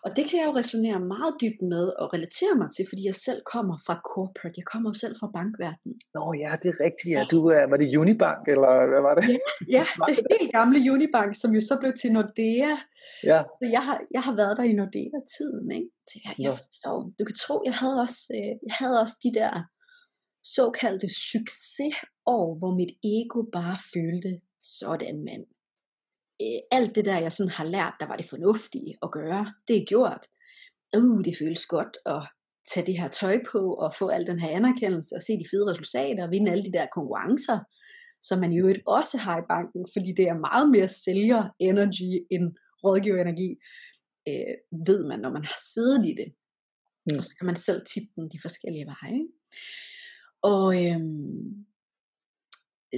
Og 0.05 0.11
det 0.15 0.23
kan 0.29 0.35
jeg 0.39 0.47
jo 0.49 0.55
resonere 0.61 0.99
meget 1.13 1.33
dybt 1.41 1.61
med 1.73 1.85
og 2.01 2.05
relatere 2.15 2.55
mig 2.61 2.69
til, 2.75 2.83
fordi 2.91 3.03
jeg 3.11 3.17
selv 3.27 3.39
kommer 3.53 3.75
fra 3.85 3.95
corporate. 4.11 4.55
Jeg 4.61 4.67
kommer 4.71 4.87
jo 4.91 4.97
selv 5.03 5.15
fra 5.19 5.29
bankverdenen. 5.37 5.95
Nå 6.15 6.23
ja, 6.43 6.51
det 6.61 6.69
er 6.73 6.79
rigtigt. 6.87 7.13
Ja. 7.17 7.23
Du, 7.33 7.39
er, 7.57 7.63
var 7.71 7.77
det 7.81 7.87
Unibank, 8.01 8.43
eller 8.53 8.71
hvad 8.91 9.01
var 9.07 9.15
det? 9.17 9.23
Ja, 9.77 9.85
ja 10.07 10.13
det 10.17 10.37
helt 10.39 10.51
gamle 10.59 10.77
Unibank, 10.93 11.31
som 11.41 11.49
jo 11.57 11.61
så 11.69 11.75
blev 11.81 11.91
til 12.01 12.09
Nordea. 12.15 12.73
Ja. 13.31 13.39
Så 13.59 13.65
jeg 13.75 13.83
har, 13.87 13.97
jeg 14.15 14.21
har 14.27 14.35
været 14.41 14.57
der 14.57 14.65
i 14.71 14.75
Nordea-tiden. 14.79 15.67
Ikke? 15.77 15.89
Så 16.09 16.15
jeg, 16.25 16.33
jeg 16.45 16.51
forstår. 16.61 16.97
Du 17.19 17.23
kan 17.27 17.35
tro, 17.43 17.55
jeg 17.69 17.75
havde 17.81 17.97
også, 18.05 18.21
øh, 18.37 18.53
jeg 18.69 18.75
havde 18.81 18.97
også 19.03 19.17
de 19.25 19.31
der 19.39 19.53
såkaldte 20.55 21.09
succesår, 21.31 22.43
hvor 22.59 22.71
mit 22.81 22.93
ego 23.15 23.39
bare 23.57 23.77
følte, 23.93 24.31
sådan 24.79 25.17
mand, 25.27 25.45
øh, 26.41 26.59
alt 26.71 26.95
det 26.95 27.05
der, 27.05 27.19
jeg 27.19 27.31
sådan 27.31 27.51
har 27.51 27.63
lært, 27.63 27.93
der 27.99 28.07
var 28.07 28.15
det 28.15 28.29
fornuftige 28.29 28.97
at 29.03 29.11
gøre, 29.11 29.53
det 29.67 29.77
er 29.77 29.85
gjort. 29.85 30.27
Uh, 30.97 31.23
det 31.23 31.37
føles 31.39 31.65
godt 31.65 31.97
at 32.05 32.21
tage 32.73 32.85
det 32.85 32.99
her 32.99 33.07
tøj 33.07 33.39
på 33.51 33.73
og 33.73 33.93
få 33.99 34.07
al 34.07 34.27
den 34.27 34.39
her 34.39 34.49
anerkendelse 34.49 35.15
og 35.15 35.21
se 35.21 35.33
de 35.33 35.49
fede 35.51 35.71
resultater 35.71 36.23
og 36.23 36.31
vinde 36.31 36.51
alle 36.51 36.65
de 36.65 36.71
der 36.71 36.87
konkurrencer, 36.93 37.59
som 38.21 38.39
man 38.39 38.51
jo 38.51 38.75
også 38.87 39.17
har 39.17 39.37
i 39.39 39.47
banken, 39.49 39.87
fordi 39.93 40.13
det 40.17 40.25
er 40.27 40.45
meget 40.49 40.69
mere 40.69 40.87
sælger-energy 40.87 42.11
end 42.31 42.45
rådgiver-energi, 42.83 43.49
øh, 44.29 44.55
ved 44.87 45.07
man, 45.07 45.19
når 45.19 45.31
man 45.31 45.45
har 45.45 45.59
siddet 45.73 46.05
i 46.05 46.13
det. 46.19 46.29
Mm. 47.05 47.17
Og 47.17 47.23
så 47.25 47.33
kan 47.37 47.45
man 47.45 47.55
selv 47.55 47.81
tippe 47.93 48.09
den 48.15 48.29
de 48.29 48.39
forskellige 48.41 48.85
veje. 48.85 49.23
Og 50.53 50.67
øhm, 50.85 51.65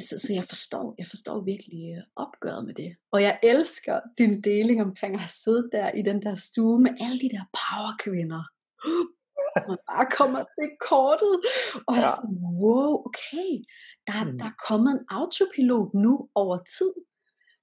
så, 0.02 0.20
så 0.20 0.34
jeg 0.34 0.44
forstår, 0.44 0.96
jeg 0.98 1.08
forstår 1.08 1.42
virkelig 1.42 1.96
øh, 1.98 2.04
opgøret 2.16 2.66
med 2.66 2.74
det. 2.74 2.96
Og 3.12 3.22
jeg 3.22 3.40
elsker 3.44 4.00
din 4.18 4.42
deling 4.42 4.82
omkring 4.82 5.14
at 5.14 5.20
have 5.20 5.30
siddet 5.44 5.70
der 5.72 5.92
i 5.92 6.02
den 6.02 6.22
der 6.22 6.36
stue 6.36 6.80
med 6.82 6.92
alle 7.00 7.20
de 7.20 7.30
der 7.30 7.44
powerkvinder. 7.60 8.44
Man 9.70 9.78
bare 9.92 10.08
kommer 10.20 10.44
til 10.58 10.68
kortet, 10.90 11.36
og 11.88 11.96
ja. 11.96 12.04
er 12.04 12.08
sådan, 12.08 12.38
wow, 12.62 12.92
okay, 13.08 13.52
der, 14.08 14.24
mm. 14.24 14.38
der 14.38 14.46
er 14.46 14.58
kommet 14.68 14.92
en 14.92 15.04
autopilot 15.10 15.94
nu 15.94 16.30
over 16.36 16.58
tid, 16.78 16.94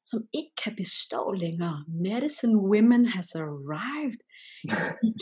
som 0.05 0.19
ikke 0.39 0.55
kan 0.65 0.75
bestå 0.77 1.33
længere. 1.33 1.85
Medicine 1.89 2.57
Women 2.57 3.07
has 3.07 3.35
arrived. 3.35 4.21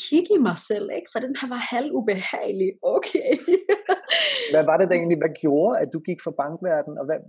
Kigge 0.05 0.31
i 0.38 0.38
mig 0.48 0.59
selv, 0.68 0.87
ikke? 0.96 1.09
for 1.12 1.20
den 1.24 1.37
her 1.40 1.48
var 1.48 1.62
halv 1.74 1.88
ubehagelig. 1.98 2.70
Okay. 2.83 3.31
hvad 4.52 4.64
var 4.64 4.76
det 4.76 4.88
der 4.88 4.94
egentlig, 4.94 5.18
hvad 5.18 5.35
gjorde, 5.40 5.78
at 5.83 5.88
du 5.92 5.98
gik 6.09 6.20
fra 6.24 6.35
bankverdenen, 6.42 6.98
og 7.00 7.05
hvad 7.09 7.20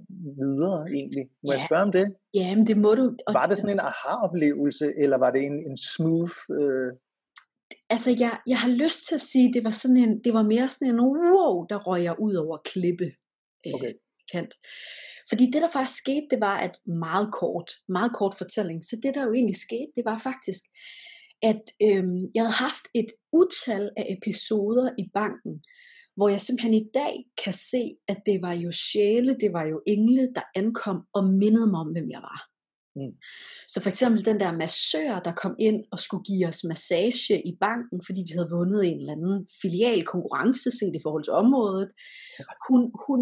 videre 0.42 0.80
egentlig? 0.98 1.26
Må 1.44 1.52
ja. 1.52 1.58
jeg 1.58 1.66
spørge 1.68 1.86
om 1.88 1.92
det? 1.92 2.06
Jamen, 2.34 2.68
det 2.68 2.78
må 2.78 2.96
du. 3.00 3.04
Og 3.28 3.34
var 3.40 3.46
det 3.48 3.58
sådan 3.58 3.76
en 3.76 3.86
aha-oplevelse, 3.90 4.88
eller 5.04 5.18
var 5.18 5.32
det 5.32 5.42
en, 5.50 5.58
en 5.70 5.78
smooth... 5.94 6.38
Øh... 6.60 6.90
Altså, 7.90 8.10
jeg, 8.20 8.34
jeg 8.48 8.60
har 8.64 8.72
lyst 8.84 9.02
til 9.08 9.16
at 9.16 9.26
sige, 9.32 9.54
det 9.54 9.64
var 9.64 9.76
sådan 9.82 9.98
en, 9.98 10.24
det 10.24 10.34
var 10.34 10.44
mere 10.54 10.68
sådan 10.70 10.88
en, 10.94 11.00
wow, 11.00 11.66
der 11.70 11.78
røg 11.88 12.04
jeg 12.04 12.16
ud 12.20 12.36
over 12.44 12.58
klippe. 12.72 13.08
Øh, 13.68 13.74
okay. 13.74 13.94
Kant. 14.32 14.54
Fordi 15.30 15.46
det, 15.52 15.62
der 15.62 15.70
faktisk 15.74 15.98
skete, 15.98 16.28
det 16.32 16.40
var 16.40 16.58
at 16.58 16.80
meget 16.86 17.34
kort, 17.34 17.70
meget 17.88 18.12
kort 18.20 18.36
fortælling. 18.38 18.84
Så 18.84 19.00
det, 19.04 19.16
der 19.16 19.24
jo 19.26 19.34
egentlig 19.34 19.56
skete, 19.56 19.92
det 19.96 20.06
var 20.06 20.18
faktisk, 20.18 20.64
at 21.44 21.64
øhm, 21.82 22.22
jeg 22.36 22.44
havde 22.44 22.62
haft 22.68 22.86
et 22.94 23.10
utal 23.32 23.90
af 23.98 24.06
episoder 24.18 24.90
i 24.98 25.06
banken, 25.14 25.64
hvor 26.16 26.30
jeg 26.30 26.42
simpelthen 26.42 26.74
i 26.74 26.90
dag 26.94 27.14
kan 27.44 27.54
se, 27.54 27.84
at 28.08 28.20
det 28.26 28.42
var 28.42 28.54
jo 28.54 28.72
sjæle, 28.72 29.38
det 29.44 29.54
var 29.54 29.66
jo 29.66 29.82
engle, 29.88 30.34
der 30.36 30.42
ankom 30.56 31.00
og 31.14 31.24
mindede 31.26 31.68
mig 31.68 31.80
om, 31.80 31.92
hvem 31.92 32.10
jeg 32.12 32.22
var. 32.22 32.40
Mm. 32.96 33.14
Så 33.68 33.82
for 33.82 33.90
eksempel 33.90 34.26
den 34.26 34.40
der 34.40 34.52
massør, 34.52 35.20
der 35.20 35.34
kom 35.34 35.56
ind 35.60 35.84
og 35.92 36.00
skulle 36.00 36.24
give 36.24 36.48
os 36.48 36.64
massage 36.64 37.48
i 37.48 37.58
banken, 37.62 38.02
fordi 38.06 38.22
vi 38.28 38.34
havde 38.36 38.54
vundet 38.58 38.86
en 38.86 39.00
eller 39.00 39.14
anden 39.14 39.48
filial 39.62 40.06
konkurrence 40.06 40.72
set 40.72 40.96
i 40.96 41.04
forhold 41.04 41.24
til 41.24 41.34
området. 41.34 41.90
Hun, 42.68 42.82
hun 43.08 43.20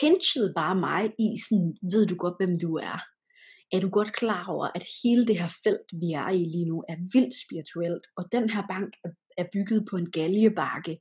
pinchede 0.00 0.52
bare 0.56 0.76
mig 0.88 1.02
i 1.18 1.28
sådan, 1.46 1.76
ved 1.92 2.06
du 2.06 2.16
godt, 2.16 2.34
hvem 2.38 2.58
du 2.64 2.70
er? 2.76 2.98
Er 3.72 3.80
du 3.80 3.88
godt 3.88 4.12
klar 4.12 4.46
over, 4.48 4.66
at 4.74 4.84
hele 5.02 5.26
det 5.26 5.40
her 5.40 5.50
felt, 5.64 5.88
vi 6.00 6.08
er 6.12 6.28
i 6.28 6.44
lige 6.54 6.68
nu, 6.68 6.84
er 6.88 6.96
vildt 7.12 7.34
spirituelt, 7.44 8.04
og 8.16 8.24
den 8.32 8.50
her 8.50 8.62
bank 8.70 8.90
er 9.40 9.46
bygget 9.52 9.86
på 9.90 9.96
en 9.96 10.10
galjebakke. 10.10 10.94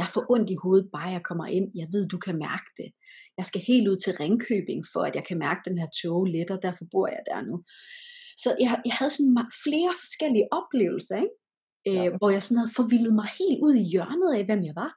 Jeg 0.00 0.06
får 0.14 0.24
ondt 0.34 0.50
i 0.50 0.56
hovedet, 0.62 0.88
bare 0.96 1.10
jeg 1.16 1.22
kommer 1.22 1.46
ind. 1.46 1.68
Jeg 1.74 1.88
ved, 1.92 2.08
du 2.08 2.18
kan 2.18 2.36
mærke 2.38 2.68
det. 2.76 2.88
Jeg 3.38 3.46
skal 3.46 3.60
helt 3.60 3.88
ud 3.88 3.96
til 3.96 4.16
Ringkøbing, 4.20 4.84
for 4.92 5.02
at 5.08 5.14
jeg 5.16 5.24
kan 5.28 5.38
mærke 5.38 5.60
den 5.68 5.78
her 5.78 5.88
tog 6.02 6.24
lidt, 6.24 6.50
og 6.50 6.62
derfor 6.62 6.84
bor 6.92 7.06
jeg 7.06 7.22
der 7.30 7.40
nu. 7.50 7.56
Så 8.42 8.48
jeg, 8.60 8.70
jeg 8.88 8.94
havde 8.98 9.12
sådan 9.16 9.50
flere 9.64 9.92
forskellige 10.02 10.48
oplevelser, 10.58 11.16
ikke? 11.24 11.36
Øh, 11.88 12.04
ja. 12.04 12.16
hvor 12.18 12.30
jeg 12.36 12.42
sådan 12.42 12.60
havde 12.60 12.78
forvildet 12.80 13.14
mig 13.20 13.28
helt 13.40 13.60
ud 13.66 13.74
i 13.82 13.90
hjørnet 13.92 14.30
af, 14.38 14.42
hvem 14.44 14.62
jeg 14.68 14.76
var. 14.82 14.92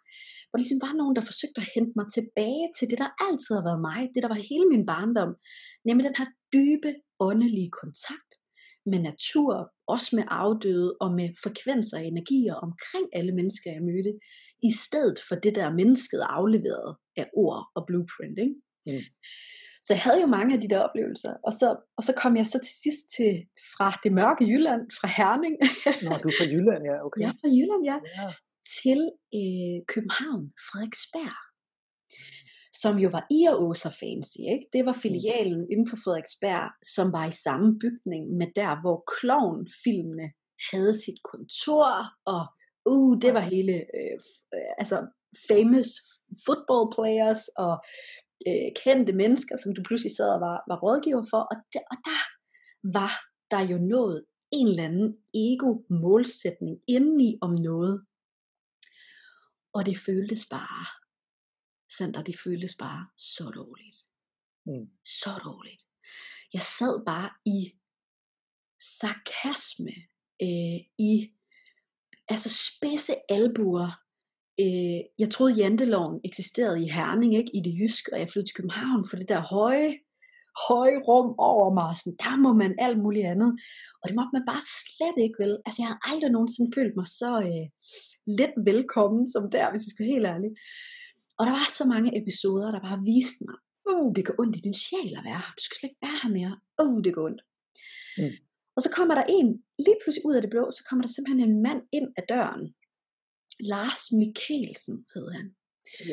Hvor 0.50 0.58
ligesom 0.62 0.82
var 0.86 0.94
nogen, 1.00 1.16
der 1.18 1.30
forsøgte 1.32 1.62
at 1.62 1.72
hente 1.76 1.94
mig 2.00 2.08
tilbage 2.18 2.66
til 2.78 2.86
det, 2.90 2.98
der 3.04 3.12
altid 3.26 3.52
har 3.58 3.66
været 3.70 3.82
mig. 3.90 4.00
Det, 4.14 4.24
der 4.24 4.32
var 4.34 4.48
hele 4.52 4.66
min 4.74 4.86
barndom. 4.92 5.32
Nemlig 5.88 6.04
den 6.10 6.20
her 6.20 6.30
dybe, 6.56 6.90
åndelige 7.28 7.72
kontakt 7.82 8.32
med 8.86 9.00
natur, 9.10 9.50
også 9.88 10.10
med 10.16 10.26
afdøde 10.28 10.98
og 11.04 11.10
med 11.20 11.30
frekvenser 11.44 11.98
og 11.98 12.06
energier 12.06 12.56
omkring 12.68 13.06
alle 13.14 13.34
mennesker, 13.40 13.72
jeg 13.72 13.84
mødte, 13.90 14.14
i 14.70 14.72
stedet 14.84 15.18
for 15.28 15.36
det 15.36 15.56
der 15.56 15.78
mennesket 15.82 16.22
afleveret 16.38 16.96
af 17.18 17.28
ord 17.34 17.62
og 17.76 17.82
blueprint. 17.88 18.40
Ikke? 18.46 18.56
Mm. 18.88 19.06
Så 19.86 19.90
jeg 19.94 20.02
havde 20.02 20.22
jo 20.22 20.28
mange 20.38 20.52
af 20.56 20.62
de 20.62 20.70
der 20.70 20.80
oplevelser, 20.88 21.34
og 21.48 21.54
så, 21.60 21.68
og 21.98 22.04
så 22.04 22.14
kom 22.22 22.34
jeg 22.38 22.48
så 22.48 22.60
til 22.66 22.76
sidst 22.84 23.04
til, 23.16 23.32
fra 23.74 23.88
det 24.04 24.12
mørke 24.20 24.44
Jylland, 24.52 24.84
fra 25.00 25.08
Herning. 25.18 25.56
Nå, 26.06 26.12
du 26.24 26.28
er 26.32 26.38
fra 26.40 26.48
Jylland, 26.54 26.84
ja, 26.92 26.96
okay. 27.06 27.22
Ja, 27.26 27.30
fra 27.42 27.50
Jylland, 27.58 27.84
ja. 27.92 27.98
ja. 28.20 28.28
Til 28.80 29.00
øh, 29.40 29.78
København, 29.94 30.44
Frederiksberg 30.68 31.51
som 32.74 33.00
jo 33.00 33.10
var 33.10 33.28
i 33.32 33.48
og 33.50 33.76
så 33.76 33.90
fancy. 33.90 34.42
Ikke? 34.54 34.68
Det 34.74 34.86
var 34.86 34.94
mm. 34.94 35.00
filialen 35.00 35.72
inde 35.72 35.86
på 35.90 35.96
Frederiksberg, 36.04 36.66
som 36.96 37.12
var 37.12 37.26
i 37.28 37.42
samme 37.46 37.80
bygning 37.80 38.24
med 38.40 38.48
der, 38.56 38.82
hvor 38.82 39.04
Klovn-filmene 39.14 40.28
havde 40.72 40.94
sit 41.04 41.20
kontor, 41.32 41.88
og 42.26 42.44
uh, 42.92 43.22
det 43.22 43.34
var 43.34 43.40
hele, 43.40 43.74
øh, 43.98 44.18
altså 44.78 44.98
famous 45.50 45.90
football 46.46 46.84
players 46.96 47.44
og 47.66 47.74
øh, 48.48 48.70
kendte 48.84 49.14
mennesker, 49.14 49.56
som 49.58 49.76
du 49.76 49.82
pludselig 49.88 50.16
sad 50.16 50.30
og 50.36 50.42
var, 50.48 50.58
var 50.70 50.80
rådgiver 50.84 51.24
for, 51.32 51.42
og, 51.52 51.56
der, 51.74 51.84
og 51.92 51.98
der 52.10 52.22
var 52.98 53.14
der 53.52 53.62
jo 53.72 53.78
noget, 53.78 54.26
en 54.52 54.68
eller 54.68 54.84
anden 54.84 55.18
ego-målsætning 55.34 56.76
indeni 56.88 57.38
om 57.42 57.54
noget. 57.54 58.06
Og 59.74 59.86
det 59.86 59.98
føltes 59.98 60.46
bare 60.52 61.01
center, 61.98 62.24
det 62.24 62.36
føltes 62.44 62.76
bare 62.76 63.08
så 63.18 63.44
dårligt. 63.44 63.98
Mm. 64.66 64.88
Så 65.06 65.32
dårligt. 65.44 65.84
Jeg 66.54 66.62
sad 66.62 67.06
bare 67.06 67.30
i 67.46 67.60
sarkasme, 69.00 69.96
øh, 70.42 70.80
i 71.10 71.14
altså 72.28 72.50
spidse 72.68 73.16
albuer. 73.30 73.90
Øh, 74.60 75.00
jeg 75.20 75.30
troede, 75.32 75.54
janteloven 75.54 76.22
eksisterede 76.24 76.86
i 76.86 76.90
Herning, 76.90 77.36
ikke? 77.36 77.56
i 77.58 77.62
det 77.66 77.74
jyske, 77.82 78.14
og 78.14 78.20
jeg 78.20 78.30
flyttede 78.30 78.50
til 78.50 78.56
København 78.56 79.08
for 79.10 79.18
det 79.18 79.30
der 79.30 79.42
høje, 79.56 79.92
høje 80.68 81.00
rum 81.08 81.30
over 81.52 81.70
mig. 81.80 81.92
Sådan, 81.98 82.18
der 82.26 82.36
må 82.46 82.54
man 82.54 82.76
alt 82.86 83.00
muligt 83.06 83.28
andet. 83.34 83.52
Og 84.00 84.04
det 84.08 84.16
måtte 84.16 84.36
man 84.38 84.46
bare 84.52 84.64
slet 84.88 85.18
ikke, 85.26 85.38
vel? 85.44 85.54
Altså, 85.66 85.78
jeg 85.82 85.88
havde 85.90 86.06
aldrig 86.10 86.32
nogensinde 86.32 86.72
følt 86.78 86.96
mig 87.00 87.08
så 87.20 87.32
øh, 87.50 87.68
lidt 88.40 88.56
velkommen 88.72 89.24
som 89.34 89.44
der, 89.56 89.66
hvis 89.70 89.84
jeg 89.86 89.92
skal 89.92 90.04
være 90.06 90.16
helt 90.16 90.32
ærlig. 90.34 90.52
Og 91.42 91.48
der 91.48 91.54
var 91.60 91.68
så 91.80 91.86
mange 91.94 92.12
episoder, 92.22 92.70
der 92.76 92.82
bare 92.88 93.00
viste 93.12 93.42
mig, 93.48 93.58
oh, 93.92 94.06
det 94.16 94.24
går 94.28 94.36
ondt 94.42 94.56
i 94.58 94.66
din 94.68 94.78
sjæl 94.84 95.14
at 95.20 95.26
være 95.30 95.42
her. 95.46 95.54
Du 95.58 95.64
skal 95.64 95.78
slet 95.78 95.92
ikke 95.92 96.06
være 96.08 96.20
her 96.24 96.32
mere. 96.38 96.54
Oh, 96.84 96.98
det 97.06 97.12
går 97.16 97.24
ondt. 97.30 97.42
Mm. 98.20 98.36
Og 98.76 98.80
så 98.84 98.90
kommer 98.98 99.16
der 99.20 99.26
en, 99.38 99.48
lige 99.86 100.00
pludselig 100.02 100.26
ud 100.30 100.36
af 100.38 100.42
det 100.44 100.52
blå, 100.54 100.64
så 100.78 100.82
kommer 100.88 101.02
der 101.04 101.12
simpelthen 101.12 101.42
en 101.50 101.58
mand 101.66 101.82
ind 101.98 102.08
ad 102.20 102.26
døren. 102.34 102.64
Lars 103.74 104.02
Mikkelsen 104.20 104.96
hed 105.14 105.28
han. 105.38 105.46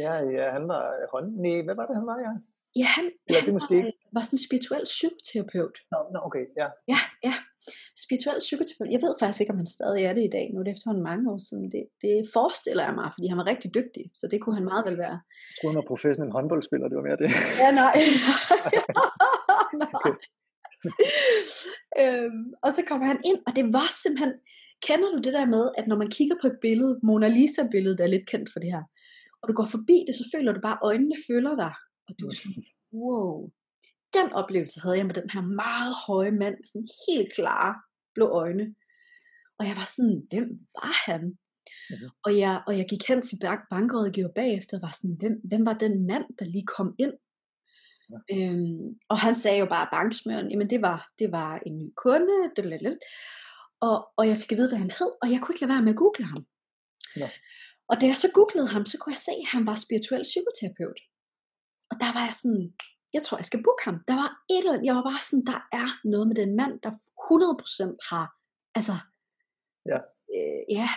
Ja, 0.03 0.15
ja, 0.37 0.45
han 0.57 0.65
var 0.73 0.85
hånd... 1.13 1.29
Nej, 1.45 1.59
hvad 1.67 1.77
var 1.79 1.87
det, 1.89 1.95
han 2.01 2.07
var, 2.11 2.19
ja? 2.27 2.33
Ja, 2.83 2.89
han, 2.97 3.07
ja, 3.33 3.41
det 3.45 3.49
han 3.49 3.57
måske 3.59 3.77
var, 3.77 3.87
ikke. 3.87 3.99
var 4.17 4.23
sådan 4.25 4.37
en 4.39 4.47
spirituel 4.47 4.85
psykoterapeut. 4.95 5.77
Nå, 5.93 5.99
no, 5.99 6.09
no, 6.15 6.19
okay, 6.29 6.45
ja. 6.61 6.67
Ja, 6.93 7.01
ja. 7.27 7.35
Spirituel 8.05 8.39
psykoterapeut. 8.47 8.93
Jeg 8.95 9.03
ved 9.07 9.15
faktisk 9.21 9.41
ikke, 9.41 9.55
om 9.55 9.61
han 9.63 9.75
stadig 9.77 10.03
er 10.05 10.13
det 10.17 10.25
i 10.25 10.35
dag. 10.37 10.47
Nu 10.51 10.57
er 10.61 10.65
det 10.65 10.73
efterhånden 10.73 11.05
mange 11.11 11.25
år 11.33 11.41
siden. 11.49 11.65
Det, 11.75 11.83
det 12.05 12.15
forestiller 12.37 12.85
jeg 12.89 12.95
mig, 13.01 13.09
fordi 13.15 13.27
han 13.33 13.39
var 13.39 13.47
rigtig 13.53 13.71
dygtig. 13.79 14.05
Så 14.15 14.25
det 14.31 14.39
kunne 14.41 14.57
han 14.59 14.71
meget 14.73 14.85
vel 14.89 14.99
være. 15.05 15.17
Jeg 15.49 15.55
troede, 15.57 15.73
han 15.75 15.83
var 15.83 15.91
professionel 15.93 16.33
håndboldspiller. 16.37 16.87
Det 16.89 16.97
var 16.99 17.07
mere 17.09 17.21
det. 17.23 17.31
Ja, 17.63 17.71
nej. 17.83 17.95
nej. 19.83 19.91
Okay. 19.99 20.15
øhm, 22.03 22.45
og 22.65 22.71
så 22.77 22.81
kommer 22.89 23.07
han 23.07 23.21
ind, 23.31 23.41
og 23.47 23.53
det 23.57 23.65
var 23.79 23.89
simpelthen... 24.03 24.35
Kender 24.83 25.11
du 25.11 25.19
det 25.27 25.33
der 25.33 25.47
med, 25.47 25.65
at 25.79 25.87
når 25.89 25.97
man 25.97 26.11
kigger 26.11 26.37
på 26.43 26.47
et 26.47 26.59
billede, 26.61 27.01
Mona 27.03 27.29
Lisa-billedet, 27.29 27.99
der 27.99 28.05
er 28.05 28.09
lidt 28.15 28.31
kendt 28.31 28.53
for 28.53 28.61
det 28.61 28.71
her, 28.73 28.83
og 29.43 29.49
du 29.49 29.53
går 29.55 29.69
forbi 29.75 30.05
det, 30.07 30.15
så 30.15 30.25
føler 30.35 30.53
du 30.53 30.61
bare, 30.61 30.79
at 30.79 30.87
øjnene 30.91 31.17
følger 31.27 31.57
dig. 31.65 31.75
Og 32.09 32.13
du 32.21 32.29
er 32.29 32.35
sådan, 32.41 32.65
wow. 32.93 33.51
Den 34.15 34.33
oplevelse 34.33 34.81
havde 34.81 34.97
jeg 34.97 35.07
med 35.07 35.15
den 35.15 35.31
her 35.31 35.41
meget 35.41 35.95
høje 36.07 36.31
mand, 36.31 36.55
med 36.55 36.67
sådan 36.67 36.89
helt 37.09 37.35
klare 37.35 37.75
blå 38.15 38.27
øjne. 38.29 38.75
Og 39.59 39.67
jeg 39.67 39.77
var 39.77 39.89
sådan, 39.97 40.27
hvem 40.31 40.49
var 40.75 41.11
han? 41.11 41.23
Mm-hmm. 41.91 42.09
Og, 42.25 42.39
jeg, 42.39 42.63
og 42.67 42.79
jeg 42.79 42.87
gik 42.89 43.09
hen 43.09 43.23
til 43.23 43.39
bankrådgiver 43.71 44.33
bagefter 44.35 44.77
og 44.77 44.83
var 44.83 44.95
sådan, 45.01 45.17
hvem, 45.21 45.41
hvem 45.45 45.67
var 45.67 45.75
den 45.85 46.07
mand, 46.07 46.25
der 46.39 46.45
lige 46.45 46.67
kom 46.67 46.95
ind? 46.99 47.15
Ja. 48.11 48.19
Øhm, 48.35 48.99
og 49.09 49.19
han 49.19 49.35
sagde 49.35 49.59
jo 49.59 49.67
bare 49.67 49.89
banksmøren, 49.93 50.51
jamen 50.51 50.71
det 50.71 50.83
var, 50.83 51.11
det 51.19 51.33
var 51.33 51.61
en 51.67 51.79
ny 51.79 51.93
kunde, 51.97 52.37
det, 52.57 52.99
og, 53.81 54.09
og 54.17 54.29
jeg 54.29 54.37
fik 54.37 54.53
at 54.53 54.59
vide, 54.59 54.69
hvad 54.69 54.79
han 54.79 54.91
hed, 54.99 55.11
og 55.23 55.31
jeg 55.33 55.41
kunne 55.41 55.53
ikke 55.53 55.61
lade 55.61 55.73
være 55.75 55.83
med 55.83 55.93
at 55.93 55.99
google 55.99 56.25
ham. 56.25 56.47
Ja. 57.17 57.31
Og 57.91 58.01
da 58.01 58.07
jeg 58.07 58.17
så 58.17 58.29
googlede 58.35 58.69
ham, 58.75 58.85
så 58.87 58.99
kunne 58.99 59.13
jeg 59.13 59.25
se, 59.29 59.35
at 59.45 59.53
han 59.55 59.67
var 59.67 59.75
spirituel 59.85 60.23
psykoterapeut. 60.33 61.01
Og 61.91 61.97
der 62.03 62.11
var 62.17 62.25
jeg 62.29 62.35
sådan, 62.43 62.65
jeg 63.15 63.23
tror, 63.23 63.39
jeg 63.39 63.45
skal 63.45 63.63
booke 63.63 63.85
ham. 63.85 63.97
Der 64.09 64.15
var 64.23 64.31
et 64.51 64.59
eller 64.59 64.73
andet, 64.73 64.87
jeg 64.87 64.95
var 64.95 65.05
bare 65.11 65.23
sådan, 65.29 65.47
der 65.53 65.61
er 65.81 65.89
noget 66.13 66.27
med 66.29 66.37
den 66.37 66.57
mand, 66.57 66.75
der 66.85 66.91
100% 66.91 68.09
har, 68.11 68.27
altså, 68.79 68.97
ja, 69.91 69.99
øh, 70.37 70.63
ja. 70.79 70.89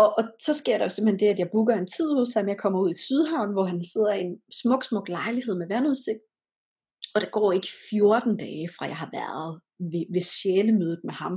Og, 0.00 0.08
og 0.18 0.24
så 0.38 0.52
sker 0.54 0.78
der 0.78 0.84
jo 0.84 0.88
simpelthen 0.94 1.20
det, 1.20 1.32
at 1.32 1.38
jeg 1.38 1.50
booker 1.52 1.74
en 1.74 1.92
tid 1.96 2.08
hos 2.18 2.34
ham, 2.34 2.48
jeg 2.48 2.58
kommer 2.58 2.80
ud 2.80 2.90
i 2.90 3.02
Sydhavn, 3.04 3.52
hvor 3.52 3.64
han 3.64 3.84
sidder 3.84 4.12
i 4.14 4.20
en 4.20 4.42
smuk, 4.60 4.84
smuk 4.84 5.08
lejlighed 5.08 5.54
med 5.58 5.68
vandudsigt. 5.68 6.22
Og 7.14 7.20
det 7.20 7.30
går 7.32 7.52
ikke 7.52 7.68
14 7.90 8.36
dage 8.36 8.68
fra 8.76 8.84
jeg 8.86 8.96
har 8.96 9.10
været 9.20 9.60
ved, 9.92 10.06
ved 10.14 10.24
sjælemødet 10.36 11.00
med 11.04 11.14
ham, 11.14 11.34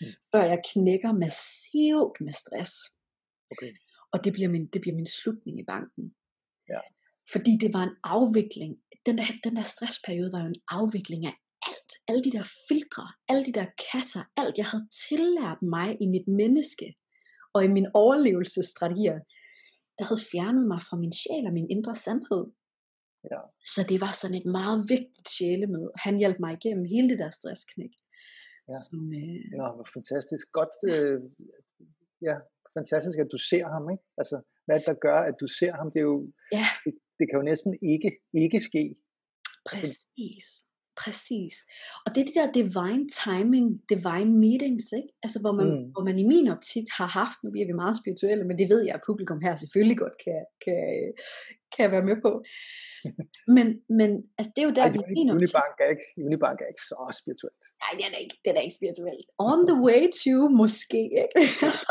mm. 0.00 0.06
før 0.32 0.42
jeg 0.52 0.60
knækker 0.72 1.12
massivt 1.12 2.16
med 2.26 2.34
stress. 2.42 2.72
Okay. 3.52 3.72
Og 4.12 4.24
det 4.24 4.32
bliver, 4.32 4.48
min, 4.48 4.66
det 4.72 4.80
bliver 4.80 4.96
min 4.96 5.06
slutning 5.06 5.60
i 5.60 5.64
banken. 5.64 6.04
Ja. 6.72 6.80
Fordi 7.32 7.52
det 7.62 7.70
var 7.76 7.84
en 7.88 7.96
afvikling. 8.16 8.72
Den 9.06 9.18
der, 9.18 9.28
den 9.44 9.54
der 9.56 9.66
stressperiode 9.74 10.32
var 10.32 10.40
jo 10.44 10.48
en 10.54 10.62
afvikling 10.78 11.22
af 11.30 11.34
alt. 11.70 11.90
Alle 12.08 12.22
de 12.26 12.32
der 12.36 12.46
filtre, 12.68 13.06
alle 13.30 13.44
de 13.48 13.52
der 13.58 13.66
kasser, 13.92 14.22
alt 14.36 14.58
jeg 14.58 14.66
havde 14.72 14.86
tillært 15.08 15.60
mig 15.62 15.88
i 16.04 16.06
mit 16.14 16.28
menneske 16.40 16.86
og 17.54 17.60
i 17.64 17.68
mine 17.76 17.90
overlevelsesstrategier, 17.94 19.18
der 19.98 20.04
havde 20.08 20.22
fjernet 20.32 20.66
mig 20.72 20.80
fra 20.88 20.96
min 21.02 21.12
sjæl 21.20 21.44
og 21.48 21.54
min 21.58 21.70
indre 21.74 21.94
sandhed. 22.04 22.44
Ja. 23.32 23.40
Så 23.74 23.80
det 23.90 23.98
var 24.04 24.12
sådan 24.20 24.38
et 24.40 24.48
meget 24.58 24.78
vigtigt 24.94 25.28
sjælemøde. 25.36 25.90
Han 26.04 26.14
hjalp 26.22 26.38
mig 26.44 26.52
igennem 26.58 26.84
hele 26.94 27.08
det 27.12 27.18
der 27.22 27.30
stressknæk. 27.38 27.94
Ja. 28.68 28.78
Som, 28.84 28.98
øh... 29.20 29.42
ja, 29.58 29.66
hvor 29.76 29.88
fantastisk. 29.96 30.44
Godt, 30.58 30.74
øh, 30.92 31.18
ja, 32.28 32.36
fantastisk, 32.76 33.18
at 33.24 33.32
du 33.34 33.40
ser 33.50 33.66
ham, 33.74 33.84
ikke? 33.94 34.04
Altså, 34.20 34.36
hvad 34.66 34.78
der 34.88 34.94
gør, 35.06 35.18
at 35.30 35.36
du 35.42 35.46
ser 35.58 35.72
ham, 35.80 35.88
det 35.92 36.00
er 36.04 36.08
jo, 36.12 36.18
ja. 36.58 36.66
det, 36.84 36.94
det 37.18 37.24
kan 37.28 37.38
jo 37.40 37.44
næsten 37.50 37.72
ikke, 37.92 38.10
ikke 38.34 38.60
ske. 38.60 38.84
Præcis. 39.68 39.84
Altså, 39.84 40.64
Præcis. 41.04 41.54
Og 42.04 42.08
det 42.14 42.20
er 42.20 42.26
det 42.28 42.34
der 42.40 42.56
divine 42.60 43.04
timing, 43.24 43.66
divine 43.94 44.32
meetings, 44.44 44.86
ikke? 45.00 45.10
Altså 45.24 45.38
hvor 45.40 45.52
man, 45.60 45.66
mm. 45.66 45.84
hvor 45.92 46.04
man 46.08 46.18
i 46.18 46.26
min 46.32 46.48
optik 46.48 46.86
har 46.98 47.08
haft, 47.20 47.38
nu 47.44 47.50
bliver 47.50 47.66
vi 47.66 47.72
meget 47.82 47.96
spirituelle, 48.00 48.44
men 48.48 48.58
det 48.58 48.68
ved 48.72 48.82
jeg, 48.86 48.94
at 48.94 49.06
publikum 49.06 49.40
her 49.46 49.56
selvfølgelig 49.56 49.98
godt 49.98 50.16
kan, 50.24 50.40
kan, 50.64 50.78
kan 51.76 51.90
være 51.94 52.04
med 52.10 52.16
på. 52.26 52.32
Men, 53.56 53.66
men 53.98 54.10
altså, 54.38 54.50
det 54.54 54.60
er 54.62 54.68
jo 54.68 54.74
der, 54.78 54.86
Ej, 54.86 54.92
vi 54.96 54.98
Uni- 54.98 55.14
mener 55.18 55.34
Unibank 55.34 55.74
er 55.84 55.88
ikke, 55.94 56.08
Unibank 56.26 56.58
er 56.60 56.68
ikke 56.72 56.86
så 56.92 57.00
spirituelt. 57.20 57.64
Nej, 57.82 57.92
det 57.98 58.04
er 58.06 58.12
da 58.14 58.18
ikke, 58.24 58.36
det 58.42 58.48
er 58.50 58.56
da 58.56 58.62
ikke 58.66 58.78
spirituelt. 58.80 59.26
On 59.50 59.60
the 59.70 59.78
way 59.86 60.00
to, 60.22 60.36
måske, 60.62 61.02
ikke? 61.24 61.38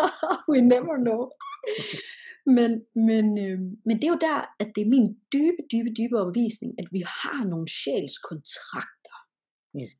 We 0.51 0.57
never 0.73 0.95
know. 1.05 1.21
Men, 2.55 2.71
men, 3.09 3.25
øh, 3.45 3.59
men 3.87 3.95
det 3.97 4.05
er 4.05 4.13
jo 4.15 4.25
der, 4.29 4.39
at 4.61 4.69
det 4.75 4.81
er 4.81 4.93
min 4.95 5.07
dybe, 5.33 5.61
dybe, 5.71 5.89
dybe 5.99 6.15
overbevisning, 6.19 6.71
at 6.81 6.87
vi 6.95 7.01
har 7.21 7.41
nogle 7.51 7.67
sjælskontrakter. 7.81 9.17
Mm. 9.75 9.93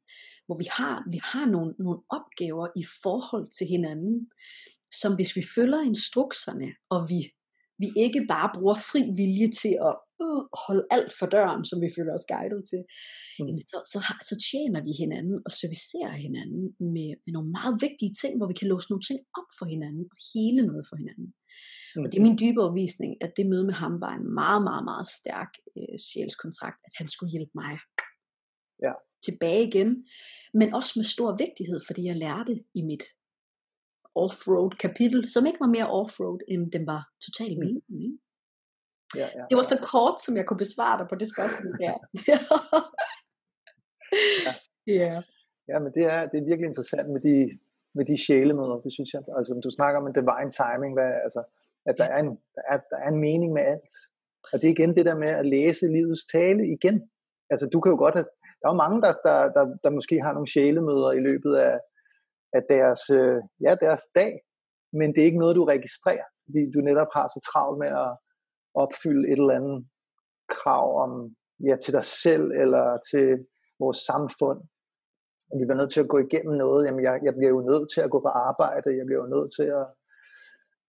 Hvor 0.46 0.58
vi 0.64 0.68
har, 0.78 0.96
vi 1.14 1.20
har 1.32 1.46
nogle, 1.56 1.72
nogle 1.84 2.00
opgaver 2.18 2.68
i 2.82 2.86
forhold 3.04 3.48
til 3.58 3.66
hinanden, 3.74 4.18
som 5.00 5.12
hvis 5.16 5.32
vi 5.38 5.44
følger 5.56 5.82
instrukserne, 5.92 6.70
og 6.94 7.00
vi, 7.12 7.20
vi 7.82 7.88
ikke 8.06 8.22
bare 8.34 8.50
bruger 8.56 8.78
fri 8.90 9.02
vilje 9.20 9.50
til 9.62 9.74
at 9.90 9.96
øh, 10.26 10.42
holde 10.66 10.86
alt 10.96 11.12
for 11.20 11.28
døren, 11.36 11.64
som 11.70 11.78
vi 11.84 11.90
føler 11.98 12.14
os 12.18 12.30
guidet 12.34 12.64
til, 12.72 12.82
mm. 13.40 13.58
så, 13.72 13.78
så, 13.92 13.98
har, 14.08 14.18
så 14.30 14.36
tjener 14.50 14.82
vi 14.88 14.92
hinanden 15.04 15.38
og 15.46 15.52
servicerer 15.62 16.16
hinanden 16.26 16.64
med, 16.96 17.10
med 17.24 17.32
nogle 17.36 17.50
meget 17.58 17.76
vigtige 17.86 18.14
ting, 18.22 18.34
hvor 18.38 18.48
vi 18.52 18.58
kan 18.60 18.70
låse 18.72 18.90
nogle 18.92 19.06
ting 19.10 19.20
op 19.40 19.50
for 19.58 19.66
hinanden 19.74 20.06
og 20.14 20.18
hele 20.34 20.62
noget 20.70 20.86
for 20.90 20.96
hinanden. 21.02 21.30
Mm. 21.30 21.47
Og 22.06 22.12
det 22.12 22.18
er 22.20 22.24
min 22.30 22.40
dybe 22.44 22.62
overbevisning, 22.62 23.18
at 23.24 23.32
det 23.38 23.46
møde 23.46 23.66
med 23.66 23.74
ham 23.74 24.02
var 24.02 24.14
en 24.14 24.34
meget, 24.34 24.64
meget, 24.64 24.84
meget 24.84 25.08
stærk 25.08 25.52
øh, 25.78 25.98
sjælskontrakt, 26.10 26.80
at 26.86 26.92
han 26.96 27.08
skulle 27.08 27.32
hjælpe 27.32 27.52
mig 27.56 27.74
Ja. 28.86 28.94
tilbage 29.26 29.68
igen. 29.68 30.08
Men 30.54 30.74
også 30.74 30.94
med 30.96 31.04
stor 31.06 31.32
vigtighed, 31.44 31.80
fordi 31.88 32.04
jeg 32.06 32.16
lærte 32.16 32.64
i 32.74 32.82
mit 32.82 33.04
offroad 34.16 34.72
kapitel, 34.86 35.30
som 35.30 35.46
ikke 35.46 35.60
var 35.60 35.68
mere 35.78 35.90
offroad, 35.90 36.40
end 36.48 36.72
den 36.72 36.88
var 36.88 37.02
totalt 37.26 37.58
Mm. 37.58 37.64
min. 37.66 37.82
Ikke? 38.04 38.18
Ja, 39.16 39.28
ja, 39.38 39.44
Det 39.50 39.56
var 39.58 39.64
så 39.64 39.80
kort, 39.94 40.22
som 40.26 40.38
jeg 40.38 40.46
kunne 40.46 40.58
besvare 40.66 40.98
dig 41.00 41.08
på 41.10 41.16
det 41.16 41.28
spørgsmål 41.34 41.74
der. 41.84 41.96
ja. 44.98 45.14
Ja, 45.72 45.78
men 45.84 45.92
det 45.98 46.04
er, 46.16 46.22
det 46.32 46.38
er 46.40 46.46
virkelig 46.52 46.68
interessant 46.68 47.10
med 47.16 47.22
de, 47.28 47.36
med 47.98 48.06
de 48.06 48.18
sjælemøder, 48.26 48.78
det 48.86 48.94
synes 48.94 49.14
jeg. 49.14 49.22
Altså, 49.38 49.62
du 49.64 49.70
snakker 49.78 49.98
om 50.02 50.08
en 50.08 50.14
divine 50.20 50.52
timing, 50.62 50.94
hvad, 50.98 51.12
altså, 51.26 51.42
at 51.89 51.95
der 51.97 52.08
er, 52.15 52.19
en, 52.19 52.32
der, 52.56 52.63
er, 52.71 52.78
der 52.91 52.97
er 53.04 53.10
en 53.10 53.19
mening 53.28 53.54
med 53.54 53.62
alt. 53.62 53.93
Og 54.52 54.56
det 54.60 54.67
er 54.67 54.76
igen 54.78 54.95
det 54.95 55.06
der 55.06 55.17
med 55.17 55.32
at 55.41 55.45
læse 55.45 55.88
livets 55.88 56.26
tale 56.26 56.63
igen. 56.76 57.10
Altså, 57.50 57.69
du 57.73 57.80
kan 57.80 57.91
jo 57.91 57.97
godt 57.97 58.15
have, 58.15 58.28
der 58.60 58.65
er 58.67 58.73
jo 58.73 58.84
mange, 58.84 59.02
der, 59.02 59.13
der, 59.28 59.38
der, 59.56 59.63
der 59.84 59.89
måske 59.89 60.21
har 60.21 60.34
nogle 60.34 60.52
sjælemøder 60.54 61.12
i 61.12 61.19
løbet 61.19 61.56
af, 61.56 61.80
af 62.54 62.63
deres, 62.69 63.02
øh, 63.10 63.39
ja, 63.65 63.76
deres 63.86 64.04
dag, 64.15 64.32
men 64.93 65.08
det 65.13 65.21
er 65.21 65.26
ikke 65.26 65.43
noget, 65.43 65.56
du 65.56 65.65
registrerer, 65.65 66.28
fordi 66.45 66.71
du 66.76 66.80
netop 66.80 67.12
har 67.13 67.28
så 67.28 67.39
travlt 67.52 67.80
med 67.80 67.88
at 67.88 68.12
opfylde 68.84 69.28
et 69.32 69.39
eller 69.39 69.60
andet 69.60 69.88
krav 70.50 70.88
om, 71.04 71.12
ja, 71.67 71.76
til 71.84 71.93
dig 71.93 72.04
selv 72.04 72.45
eller 72.52 72.97
til 73.12 73.28
vores 73.80 73.97
samfund. 73.97 74.60
Og 75.52 75.60
vi 75.60 75.65
bliver 75.65 75.82
nødt 75.82 75.93
til 75.93 76.04
at 76.04 76.12
gå 76.13 76.17
igennem 76.17 76.56
noget. 76.63 76.86
Jamen, 76.86 77.04
jeg, 77.04 77.19
jeg 77.23 77.34
bliver 77.36 77.50
jo 77.50 77.62
nødt 77.71 77.88
til 77.93 78.02
at 78.02 78.12
gå 78.12 78.19
på 78.19 78.28
arbejde. 78.28 78.97
Jeg 78.97 79.06
bliver 79.06 79.21
jo 79.23 79.30
nødt 79.36 79.52
til 79.58 79.67
at, 79.80 79.86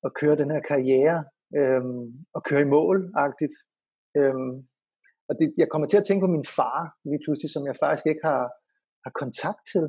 at 0.07 0.15
køre 0.21 0.37
den 0.37 0.51
her 0.51 0.63
karriere 0.71 1.19
øhm, 1.59 2.05
og 2.37 2.41
køre 2.49 2.63
i 2.67 2.73
mål-agtigt. 2.77 3.57
Øhm, 4.19 4.55
og 5.29 5.33
det, 5.39 5.47
jeg 5.63 5.69
kommer 5.71 5.89
til 5.89 6.01
at 6.01 6.07
tænke 6.07 6.25
på 6.25 6.33
min 6.37 6.47
far 6.59 6.79
lige 7.09 7.23
pludselig, 7.25 7.51
som 7.53 7.67
jeg 7.67 7.77
faktisk 7.83 8.07
ikke 8.07 8.25
har, 8.31 8.45
har 9.05 9.13
kontakt 9.23 9.63
til. 9.73 9.85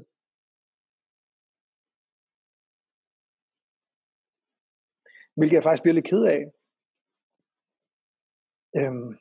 Hvilket 5.38 5.56
jeg 5.56 5.64
faktisk 5.64 5.84
bliver 5.84 5.98
lidt 5.98 6.10
ked 6.12 6.24
af. 6.36 6.42
Øhm, 8.80 9.12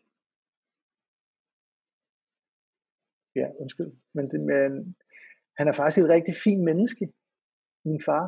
ja, 3.40 3.46
undskyld. 3.62 3.90
Men, 4.16 4.24
det, 4.30 4.40
men 4.50 4.96
han 5.58 5.68
er 5.68 5.74
faktisk 5.80 5.98
et 6.02 6.14
rigtig 6.16 6.34
fint 6.44 6.62
menneske, 6.70 7.04
min 7.84 8.02
far. 8.08 8.26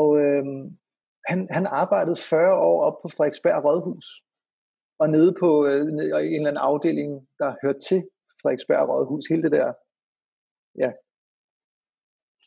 Og 0.00 0.08
øhm, 0.24 0.78
han, 1.26 1.48
han 1.50 1.66
arbejdede 1.66 2.16
40 2.16 2.54
år 2.54 2.84
op 2.84 3.02
på 3.02 3.08
Frederiksberg 3.08 3.64
Rådhus. 3.64 4.06
Og 4.98 5.10
nede 5.10 5.34
på 5.40 5.66
øh, 5.66 5.80
en 5.80 6.00
eller 6.00 6.50
anden 6.50 6.56
afdeling, 6.56 7.28
der 7.38 7.56
hørte 7.62 7.80
til 7.88 8.00
Frederiksberg 8.40 8.88
Rådhus. 8.88 9.24
Hele 9.30 9.42
det 9.42 9.52
der, 9.52 9.68
ja, 10.82 10.90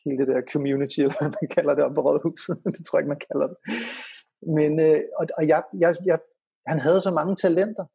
hele 0.04 0.18
det 0.20 0.28
der 0.32 0.42
community, 0.52 0.98
eller 1.00 1.18
hvad 1.18 1.30
man 1.40 1.48
kalder 1.56 1.74
det 1.74 1.84
op 1.84 1.94
på 1.94 2.02
Rådhuset. 2.08 2.54
det 2.76 2.82
tror 2.84 2.98
jeg 2.98 3.02
ikke, 3.02 3.14
man 3.16 3.26
kalder 3.30 3.46
det. 3.52 3.58
Men, 4.56 4.70
øh, 4.86 5.02
og, 5.18 5.24
og 5.38 5.48
jeg, 5.52 5.62
jeg, 5.84 5.96
jeg, 6.10 6.18
han 6.66 6.78
havde 6.78 7.00
så 7.00 7.10
mange 7.10 7.36
talenter. 7.36 7.86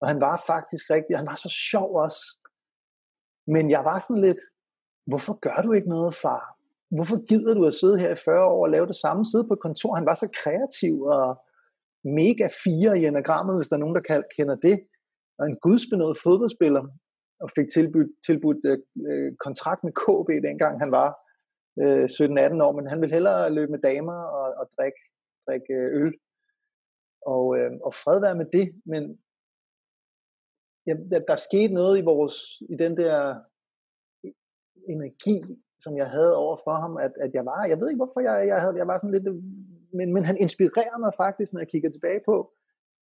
Og 0.00 0.08
han 0.08 0.20
var 0.20 0.42
faktisk 0.46 0.90
rigtig, 0.90 1.16
han 1.16 1.26
var 1.26 1.34
så 1.34 1.50
sjov 1.70 1.90
også. 2.04 2.22
Men 3.46 3.70
jeg 3.70 3.84
var 3.84 3.98
sådan 3.98 4.22
lidt, 4.22 4.42
hvorfor 5.06 5.34
gør 5.46 5.58
du 5.62 5.72
ikke 5.72 5.88
noget, 5.88 6.14
far? 6.14 6.57
Hvorfor 6.96 7.26
gider 7.30 7.54
du 7.54 7.66
at 7.66 7.74
sidde 7.74 7.98
her 7.98 8.10
i 8.12 8.22
40 8.24 8.44
år 8.44 8.62
og 8.66 8.70
lave 8.70 8.86
det 8.86 8.96
samme? 8.96 9.24
Sidde 9.24 9.48
på 9.48 9.54
et 9.54 9.66
kontor. 9.66 9.94
Han 9.94 10.06
var 10.06 10.14
så 10.14 10.28
kreativ 10.42 10.94
og 11.02 11.28
mega 12.04 12.46
fire 12.64 12.98
i 12.98 13.06
enagrammet, 13.06 13.56
hvis 13.56 13.68
der 13.68 13.76
er 13.76 13.84
nogen, 13.84 13.98
der 13.98 14.22
kender 14.36 14.56
det. 14.56 14.76
Og 15.38 15.46
en 15.46 15.58
gudsbenået 15.66 16.16
fodboldspiller, 16.24 16.84
og 17.42 17.48
fik 17.56 17.68
tilbudt, 17.74 18.10
tilbudt 18.26 18.60
øh, 18.70 18.78
øh 19.08 19.30
kontrakt 19.46 19.84
med 19.84 19.92
KB, 20.02 20.28
dengang 20.48 20.74
han 20.82 20.90
var 20.98 21.08
øh, 21.82 22.04
17-18 22.04 22.66
år, 22.66 22.72
men 22.76 22.86
han 22.92 23.00
ville 23.00 23.14
hellere 23.14 23.54
løbe 23.56 23.70
med 23.72 23.82
damer 23.90 24.20
og, 24.38 24.46
og 24.60 24.66
drikke, 24.76 25.02
drikke 25.46 25.72
øh, 25.74 26.02
øl. 26.02 26.14
Og, 27.34 27.44
øh, 27.58 27.72
og 27.86 27.92
fred 28.02 28.20
være 28.20 28.36
med 28.40 28.46
det, 28.56 28.66
men 28.92 29.02
ja, 30.86 30.94
der, 31.10 31.20
der 31.30 31.36
skete 31.36 31.74
noget 31.74 31.98
i 31.98 32.04
vores, 32.12 32.36
i 32.72 32.76
den 32.84 32.96
der 32.96 33.16
energi, 34.94 35.38
som 35.84 35.92
jeg 35.96 36.08
havde 36.16 36.34
over 36.36 36.56
for 36.64 36.76
ham, 36.82 36.96
at, 37.06 37.12
at 37.24 37.30
jeg 37.34 37.44
var, 37.50 37.60
jeg 37.72 37.78
ved 37.80 37.88
ikke 37.88 38.02
hvorfor 38.04 38.20
jeg, 38.28 38.36
jeg, 38.52 38.60
havde, 38.62 38.76
jeg 38.76 38.88
var 38.90 38.98
sådan 38.98 39.16
lidt, 39.16 39.28
men, 39.98 40.08
men 40.14 40.24
han 40.24 40.36
inspirerede 40.44 41.00
mig 41.04 41.12
faktisk, 41.24 41.52
når 41.52 41.60
jeg 41.60 41.72
kigger 41.72 41.90
tilbage 41.90 42.22
på, 42.30 42.36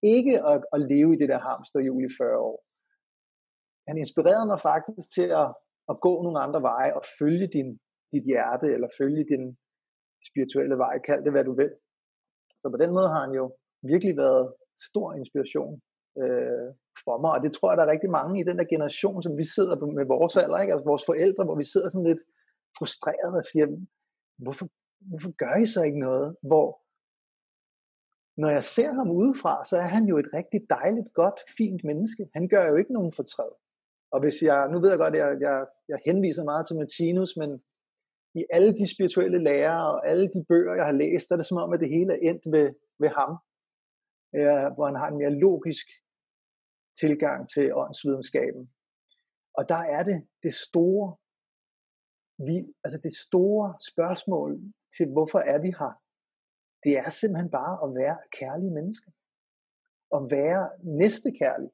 ikke 0.02 0.34
at, 0.52 0.60
at 0.74 0.80
leve 0.92 1.10
i 1.12 1.18
det 1.20 1.28
der 1.32 1.40
hamsterhjul 1.48 2.04
i 2.04 2.16
40 2.18 2.38
år. 2.50 2.58
Han 3.88 3.96
inspirerede 3.98 4.46
mig 4.52 4.60
faktisk 4.70 5.08
til 5.16 5.28
at, 5.42 5.48
at 5.90 5.96
gå 6.06 6.12
nogle 6.22 6.38
andre 6.44 6.60
veje 6.62 6.92
og 6.98 7.02
følge 7.18 7.46
din, 7.56 7.68
dit 8.12 8.24
hjerte, 8.32 8.66
eller 8.74 8.88
følge 9.00 9.24
din 9.32 9.44
spirituelle 10.28 10.76
vej, 10.84 10.94
kald 11.06 11.24
det 11.24 11.32
hvad 11.32 11.44
du 11.44 11.54
vil. 11.62 11.72
Så 12.62 12.66
på 12.70 12.78
den 12.82 12.90
måde 12.96 13.08
har 13.14 13.20
han 13.26 13.34
jo 13.40 13.44
virkelig 13.92 14.16
været 14.16 14.44
stor 14.88 15.08
inspiration 15.20 15.72
øh, 16.22 16.66
for 17.04 17.16
mig, 17.22 17.32
og 17.36 17.40
det 17.44 17.52
tror 17.52 17.70
jeg, 17.70 17.76
der 17.78 17.84
er 17.84 17.94
rigtig 17.94 18.10
mange 18.18 18.40
i 18.40 18.46
den 18.48 18.58
der 18.58 18.72
generation, 18.74 19.22
som 19.22 19.34
vi 19.40 19.44
sidder 19.56 19.76
med 19.98 20.06
vores 20.14 20.36
alder, 20.36 20.58
ikke? 20.60 20.72
altså 20.74 20.88
vores 20.92 21.04
forældre, 21.10 21.44
hvor 21.44 21.58
vi 21.62 21.66
sidder 21.72 21.88
sådan 21.88 22.08
lidt 22.10 22.22
frustreret 22.78 23.34
og 23.40 23.44
siger, 23.50 23.66
hvorfor, 24.44 24.66
hvorfor 25.10 25.32
gør 25.42 25.54
I 25.64 25.66
så 25.74 25.80
ikke 25.82 26.00
noget? 26.08 26.36
Hvor 26.48 26.68
når 28.42 28.50
jeg 28.50 28.64
ser 28.64 28.90
ham 28.98 29.10
udefra, 29.10 29.64
så 29.70 29.76
er 29.76 29.88
han 29.96 30.04
jo 30.10 30.18
et 30.18 30.28
rigtig 30.38 30.60
dejligt, 30.70 31.08
godt, 31.14 31.38
fint 31.58 31.84
menneske. 31.84 32.22
Han 32.36 32.48
gør 32.48 32.64
jo 32.70 32.76
ikke 32.76 32.92
nogen 32.92 33.12
fortræd. 33.12 33.52
Og 34.12 34.18
hvis 34.22 34.42
jeg, 34.42 34.68
nu 34.72 34.76
ved 34.80 34.90
jeg 34.90 34.98
godt, 34.98 35.14
at 35.16 35.20
jeg, 35.22 35.30
jeg, 35.40 35.66
jeg 35.88 35.98
henviser 36.06 36.44
meget 36.44 36.66
til 36.66 36.76
Martinus, 36.76 37.32
men 37.36 37.50
i 38.40 38.42
alle 38.56 38.72
de 38.78 38.92
spirituelle 38.94 39.40
lærer 39.48 39.80
og 39.94 40.08
alle 40.10 40.26
de 40.34 40.44
bøger, 40.48 40.74
jeg 40.74 40.86
har 40.90 40.98
læst, 41.02 41.28
der 41.28 41.34
er 41.34 41.40
det 41.40 41.50
som 41.50 41.62
om, 41.64 41.72
at 41.72 41.80
det 41.80 41.94
hele 41.96 42.12
er 42.12 42.20
endt 42.30 42.44
ved, 42.54 42.68
ved 43.02 43.10
ham. 43.20 43.32
Ja, 44.44 44.58
hvor 44.74 44.86
han 44.86 45.00
har 45.00 45.08
en 45.10 45.18
mere 45.22 45.38
logisk 45.46 45.86
tilgang 47.00 47.48
til 47.54 47.74
åndsvidenskaben. 47.74 48.62
Og 49.58 49.68
der 49.68 49.82
er 49.96 50.02
det 50.10 50.18
det 50.42 50.54
store, 50.54 51.16
vi, 52.38 52.56
altså 52.84 52.98
det 53.02 53.14
store 53.26 53.74
spørgsmål 53.90 54.50
til, 54.96 55.06
hvorfor 55.12 55.38
er 55.38 55.58
vi 55.66 55.70
her? 55.80 55.92
Det 56.84 56.92
er 56.98 57.10
simpelthen 57.10 57.50
bare 57.50 57.74
at 57.84 57.94
være 58.00 58.18
kærlige 58.38 58.74
mennesker. 58.78 59.10
At 60.16 60.22
være 60.36 60.62
næstekærlig. 61.00 61.70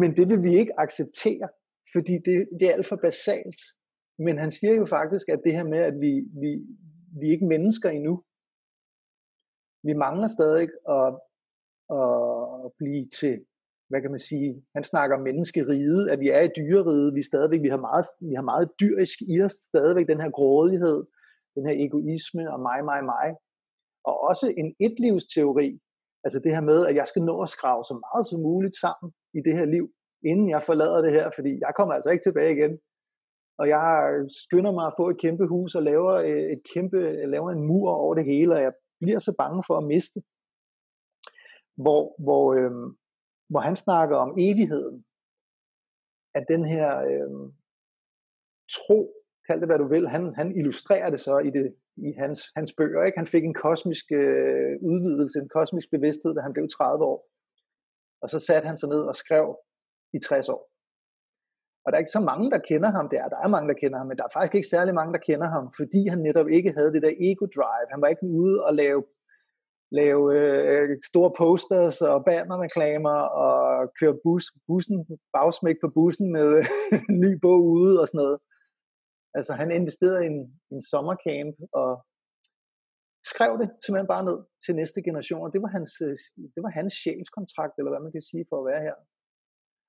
Men 0.00 0.16
det 0.16 0.28
vil 0.30 0.42
vi 0.42 0.52
ikke 0.60 0.78
acceptere, 0.84 1.48
fordi 1.92 2.14
det, 2.26 2.48
det 2.58 2.64
er 2.68 2.74
alt 2.76 2.88
for 2.88 3.00
basalt. 3.08 3.60
Men 4.18 4.38
han 4.38 4.50
siger 4.50 4.74
jo 4.74 4.86
faktisk, 4.96 5.28
at 5.28 5.40
det 5.44 5.52
her 5.52 5.64
med, 5.64 5.78
at 5.90 5.96
vi, 6.04 6.12
vi, 6.42 6.50
vi 7.18 7.24
er 7.26 7.32
ikke 7.36 7.52
mennesker 7.54 7.90
endnu. 7.90 8.14
Vi 9.88 9.92
mangler 10.04 10.28
stadig 10.36 10.68
at, 10.98 11.08
at 12.00 12.72
blive 12.80 13.08
til, 13.20 13.36
hvad 13.88 14.00
kan 14.02 14.10
man 14.10 14.18
sige, 14.30 14.50
han 14.76 14.84
snakker 14.84 15.16
om 15.16 15.22
menneskeriget, 15.22 16.08
at 16.12 16.20
vi 16.20 16.28
er 16.28 16.42
i 16.44 16.54
dyreriget, 16.56 17.14
vi 17.14 17.22
stadigvæk, 17.22 17.62
vi 17.62 17.68
har 17.74 17.82
meget, 17.88 18.06
vi 18.30 18.34
har 18.34 18.46
meget 18.52 18.68
dyrisk 18.80 19.18
i 19.34 19.42
os, 19.46 19.52
stadigvæk 19.52 20.06
den 20.12 20.20
her 20.20 20.30
grådighed, 20.30 20.98
den 21.56 21.66
her 21.68 21.76
egoisme 21.84 22.44
og 22.54 22.58
mig, 22.68 22.80
mig, 22.90 23.00
mig. 23.14 23.28
Og 24.08 24.14
også 24.28 24.46
en 24.60 24.68
etlivsteori, 24.86 25.68
altså 26.24 26.38
det 26.44 26.52
her 26.56 26.64
med, 26.70 26.86
at 26.86 26.94
jeg 27.00 27.06
skal 27.06 27.22
nå 27.22 27.34
at 27.42 27.48
skrave 27.56 27.82
så 27.84 27.94
meget 28.06 28.26
som 28.30 28.40
muligt 28.48 28.76
sammen 28.84 29.08
i 29.38 29.40
det 29.46 29.54
her 29.58 29.66
liv, 29.76 29.86
inden 30.30 30.48
jeg 30.54 30.62
forlader 30.62 31.00
det 31.02 31.12
her, 31.12 31.26
fordi 31.36 31.52
jeg 31.64 31.72
kommer 31.76 31.94
altså 31.94 32.10
ikke 32.10 32.26
tilbage 32.28 32.52
igen. 32.56 32.72
Og 33.60 33.68
jeg 33.68 33.88
skynder 34.42 34.72
mig 34.72 34.86
at 34.86 34.96
få 35.00 35.04
et 35.10 35.20
kæmpe 35.24 35.46
hus 35.46 35.74
og 35.74 35.82
laver, 35.82 36.14
øh, 36.28 36.46
et 36.54 36.62
kæmpe, 36.74 37.00
laver 37.34 37.50
en 37.50 37.66
mur 37.68 37.90
over 37.90 38.14
det 38.14 38.24
hele, 38.24 38.54
og 38.54 38.62
jeg 38.62 38.72
bliver 39.00 39.18
så 39.18 39.32
bange 39.38 39.62
for 39.66 39.76
at 39.78 39.88
miste. 39.94 40.20
hvor, 41.84 42.02
hvor, 42.24 42.44
øh, 42.58 42.72
hvor 43.50 43.60
han 43.60 43.76
snakker 43.76 44.16
om 44.16 44.30
evigheden, 44.38 45.04
at 46.34 46.44
den 46.48 46.64
her 46.64 46.88
øh, 47.10 47.30
tro, 48.76 48.98
kald 49.46 49.60
det 49.60 49.68
hvad 49.68 49.78
du 49.78 49.88
vil, 49.88 50.08
han, 50.08 50.34
han 50.34 50.48
illustrerer 50.58 51.10
det 51.10 51.20
så 51.20 51.38
i, 51.38 51.50
det, 51.50 51.74
i 51.96 52.12
hans, 52.22 52.40
hans 52.56 52.72
bøger. 52.78 53.04
Ikke? 53.04 53.18
Han 53.18 53.32
fik 53.34 53.44
en 53.44 53.60
kosmisk 53.66 54.06
øh, 54.12 54.72
udvidelse, 54.90 55.38
en 55.38 55.48
kosmisk 55.58 55.88
bevidsthed, 55.90 56.34
da 56.34 56.40
han 56.40 56.52
blev 56.52 56.68
30 56.68 57.04
år. 57.04 57.18
Og 58.22 58.30
så 58.30 58.38
satte 58.38 58.66
han 58.66 58.76
sig 58.76 58.88
ned 58.88 59.02
og 59.10 59.16
skrev 59.16 59.46
i 60.16 60.18
60 60.18 60.48
år. 60.48 60.62
Og 61.84 61.92
der 61.92 61.96
er 61.96 62.04
ikke 62.04 62.18
så 62.18 62.24
mange, 62.30 62.50
der 62.50 62.66
kender 62.70 62.90
ham 62.98 63.08
der. 63.14 63.28
Der 63.32 63.38
er 63.44 63.48
mange, 63.54 63.68
der 63.68 63.78
kender 63.82 63.98
ham, 63.98 64.06
men 64.08 64.18
der 64.18 64.24
er 64.24 64.34
faktisk 64.36 64.54
ikke 64.54 64.74
særlig 64.74 64.94
mange, 64.94 65.12
der 65.16 65.26
kender 65.28 65.48
ham, 65.56 65.64
fordi 65.80 66.00
han 66.12 66.20
netop 66.28 66.48
ikke 66.48 66.72
havde 66.76 66.92
det 66.94 67.02
der 67.06 67.14
ego-drive. 67.28 67.92
Han 67.94 68.00
var 68.02 68.08
ikke 68.08 68.26
ude 68.40 68.56
og 68.66 68.72
lave, 68.82 69.00
lave 69.90 70.22
øh, 70.38 70.88
store 71.10 71.32
posters 71.38 72.02
og 72.02 72.24
bannerreklamer 72.24 73.18
og 73.44 73.56
køre 74.00 74.18
bus, 74.24 74.44
bussen, 74.66 74.98
bagsmæk 75.32 75.76
på 75.80 75.88
bussen 75.94 76.32
med 76.32 76.50
ny 77.24 77.32
bog 77.42 77.62
ude 77.64 78.00
og 78.00 78.06
sådan 78.08 78.18
noget. 78.18 78.38
Altså 79.34 79.52
han 79.52 79.70
investerede 79.70 80.24
i 80.24 80.26
en, 80.26 80.60
en 80.72 80.82
sommercamp 80.82 81.56
og 81.72 81.90
skrev 83.32 83.52
det 83.60 83.68
simpelthen 83.82 84.12
bare 84.14 84.24
ned 84.28 84.38
til 84.64 84.76
næste 84.80 85.00
generation. 85.02 85.52
Det 85.54 85.62
var 85.62 85.72
hans, 85.76 85.92
øh, 86.06 86.16
det 86.54 86.60
var 86.64 86.72
hans 86.78 86.94
sjælskontrakt, 87.02 87.74
eller 87.78 87.90
hvad 87.92 88.02
man 88.06 88.12
kan 88.16 88.28
sige, 88.30 88.44
for 88.48 88.56
at 88.58 88.66
være 88.70 88.82
her. 88.86 88.96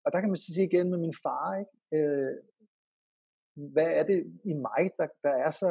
Og 0.05 0.09
der 0.13 0.19
kan 0.21 0.29
man 0.29 0.43
sige 0.45 0.67
igen 0.67 0.89
med 0.89 0.99
min 1.05 1.15
far, 1.23 1.45
ikke? 1.61 1.73
Øh, 1.97 2.33
hvad 3.73 3.89
er 3.99 4.03
det 4.11 4.19
i 4.51 4.53
mig, 4.67 4.83
der, 4.97 5.07
der 5.25 5.33
er 5.45 5.51
så 5.61 5.69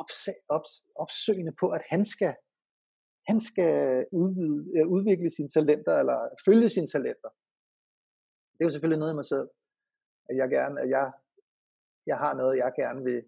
opsø- 0.00 0.44
op, 0.56 0.66
opsøgende 1.02 1.54
på, 1.60 1.66
at 1.76 1.82
han 1.92 2.04
skal, 2.04 2.34
han 3.28 3.40
skal 3.40 4.06
udvide, 4.12 4.88
udvikle 4.88 5.30
sine 5.30 5.48
talenter, 5.48 5.94
eller 6.02 6.18
følge 6.46 6.68
sine 6.68 6.86
talenter. 6.86 7.30
Det 8.52 8.60
er 8.60 8.68
jo 8.68 8.74
selvfølgelig 8.74 9.02
noget 9.02 9.12
i 9.14 9.20
mig 9.20 9.28
selv, 9.34 9.48
at 10.28 10.34
jeg 10.40 10.48
gerne, 10.56 10.76
at 10.82 10.88
jeg, 10.96 11.06
jeg 12.06 12.16
har 12.24 12.34
noget, 12.34 12.56
jeg 12.56 12.72
gerne 12.82 13.00
vil, 13.08 13.22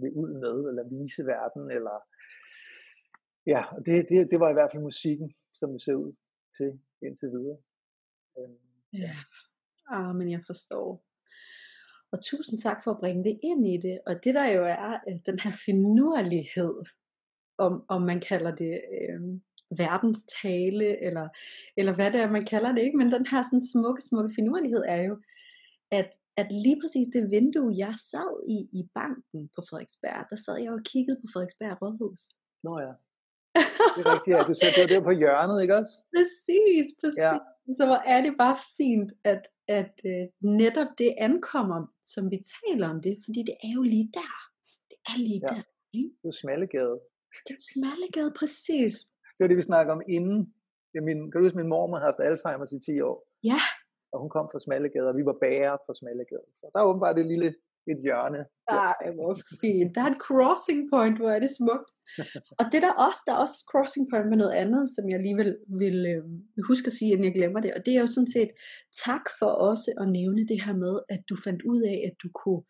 vil 0.00 0.12
ud 0.22 0.30
med, 0.44 0.56
eller 0.70 0.84
vise 0.94 1.22
verden, 1.34 1.64
eller 1.78 1.96
ja, 3.52 3.62
det, 3.86 3.94
det, 4.10 4.30
det 4.30 4.38
var 4.40 4.50
i 4.50 4.56
hvert 4.56 4.70
fald 4.72 4.88
musikken, 4.90 5.28
som 5.58 5.68
det 5.72 5.82
ser 5.82 5.94
ud 6.04 6.12
til 6.56 6.70
indtil 7.06 7.28
videre. 7.36 7.58
Øhm, 8.38 8.58
ja, 8.92 9.16
ah, 9.96 10.14
men 10.18 10.30
jeg 10.30 10.42
forstår. 10.46 11.04
Og 12.12 12.18
tusind 12.30 12.58
tak 12.58 12.78
for 12.84 12.90
at 12.90 13.00
bringe 13.02 13.24
det 13.24 13.40
ind 13.42 13.66
i 13.74 13.76
det. 13.86 14.00
Og 14.06 14.14
det 14.24 14.34
der 14.34 14.46
jo 14.56 14.62
er 14.64 14.92
øh, 15.08 15.18
den 15.26 15.38
her 15.44 15.54
finurlighed, 15.66 16.74
om, 17.58 17.84
om 17.88 18.02
man 18.02 18.20
kalder 18.20 18.54
det 18.54 18.80
øh, 18.98 19.20
verdens 19.70 20.24
tale, 20.42 21.04
eller, 21.06 21.28
eller 21.76 21.94
hvad 21.94 22.12
det 22.12 22.20
er, 22.20 22.30
man 22.30 22.46
kalder 22.46 22.72
det, 22.72 22.82
ikke? 22.82 22.98
Men 22.98 23.12
den 23.12 23.26
her 23.26 23.42
sådan 23.42 23.66
smukke, 23.72 24.02
smukke 24.02 24.34
finurlighed 24.34 24.82
er 24.88 25.02
jo, 25.02 25.14
at, 25.90 26.10
at 26.36 26.52
lige 26.52 26.80
præcis 26.82 27.06
det 27.12 27.30
vindue, 27.30 27.74
jeg 27.76 27.94
sad 27.94 28.32
i 28.56 28.58
i 28.80 28.82
banken 28.94 29.50
på 29.54 29.60
Frederiksberg, 29.68 30.26
der 30.30 30.36
sad 30.36 30.56
jeg 30.56 30.72
og 30.72 30.82
kiggede 30.92 31.18
på 31.20 31.26
Frederiksberg 31.32 31.82
Rådhus. 31.82 32.22
Nå 32.64 32.74
ja. 32.86 32.92
Det 33.94 34.00
er 34.06 34.12
rigtigt, 34.14 34.34
ja. 34.36 34.42
Du 34.50 34.54
sagde, 34.58 34.72
det 34.74 34.82
var 34.82 34.92
der 34.94 35.08
på 35.10 35.14
hjørnet, 35.22 35.62
ikke 35.62 35.76
også? 35.80 35.94
Præcis, 36.16 36.86
præcis. 37.00 37.28
Ja. 37.28 37.36
Så 37.78 37.82
hvor 37.86 38.00
er 38.14 38.20
det 38.26 38.34
bare 38.44 38.56
fint, 38.76 39.10
at, 39.32 39.42
at 39.78 39.94
uh, 40.12 40.24
netop 40.62 40.90
det 40.98 41.10
ankommer, 41.18 41.80
som 42.14 42.30
vi 42.32 42.38
taler 42.56 42.86
om 42.94 42.98
det, 43.06 43.14
fordi 43.24 43.40
det 43.48 43.56
er 43.66 43.72
jo 43.78 43.82
lige 43.82 44.10
der. 44.20 44.36
Det 44.90 44.98
er 45.12 45.18
lige 45.28 45.42
ja. 45.42 45.54
der. 45.54 45.62
Ikke? 45.98 46.10
Det 46.22 46.28
er 46.28 46.36
Smallegade. 46.40 46.96
Det 47.46 47.52
er 47.58 47.62
Smallegade, 47.70 48.32
præcis. 48.40 48.94
Det 49.34 49.40
var 49.42 49.50
det, 49.52 49.60
vi 49.62 49.70
snakker 49.70 49.90
om 49.96 50.02
inden. 50.16 50.40
Ja, 50.94 51.00
min, 51.08 51.18
kan 51.30 51.36
du 51.38 51.44
huske, 51.46 51.60
min 51.62 51.72
mor 51.74 51.84
har 51.96 52.06
haft 52.08 52.20
Alzheimer's 52.28 52.72
i 52.76 52.80
10 52.80 53.00
år? 53.10 53.16
Ja. 53.50 53.62
Og 54.12 54.16
hun 54.22 54.30
kom 54.36 54.46
fra 54.52 54.60
Smallegade, 54.64 55.08
og 55.12 55.16
vi 55.20 55.24
var 55.30 55.36
bager 55.44 55.76
fra 55.84 55.94
Smallegade. 55.98 56.48
Så 56.58 56.64
der 56.72 56.78
er 56.80 56.88
åbenbart 56.90 57.18
et 57.18 57.28
lille 57.32 57.48
et 57.92 58.00
hjørne. 58.06 58.40
Ej, 58.68 59.10
hvor 59.16 59.32
fint. 59.62 59.90
Der 59.94 60.02
er 60.06 60.10
et 60.14 60.22
crossing 60.26 60.80
point, 60.92 61.16
hvor 61.18 61.30
er 61.36 61.40
det 61.44 61.52
smukt. 61.60 61.88
og 62.60 62.64
det 62.72 62.80
der 62.86 62.92
også, 63.06 63.20
der 63.26 63.32
er 63.34 63.40
også 63.44 63.58
crossing 63.70 64.04
point 64.10 64.28
med 64.28 64.38
noget 64.42 64.54
andet, 64.62 64.82
som 64.94 65.04
jeg 65.12 65.20
lige 65.26 65.36
vil, 65.42 65.52
vil 65.82 65.98
øh, 66.12 66.22
huske 66.70 66.86
at 66.86 66.96
sige, 66.98 67.10
inden 67.12 67.28
jeg 67.28 67.34
glemmer 67.38 67.60
det. 67.60 67.70
Og 67.76 67.80
det 67.86 67.92
er 67.94 68.00
jo 68.04 68.14
sådan 68.16 68.32
set 68.36 68.50
tak 69.06 69.24
for 69.38 69.50
også 69.70 69.88
at 70.02 70.06
nævne 70.18 70.42
det 70.50 70.58
her 70.64 70.74
med, 70.84 70.94
at 71.14 71.20
du 71.30 71.36
fandt 71.46 71.62
ud 71.72 71.80
af, 71.92 71.98
at 72.08 72.14
du 72.22 72.28
kunne 72.40 72.62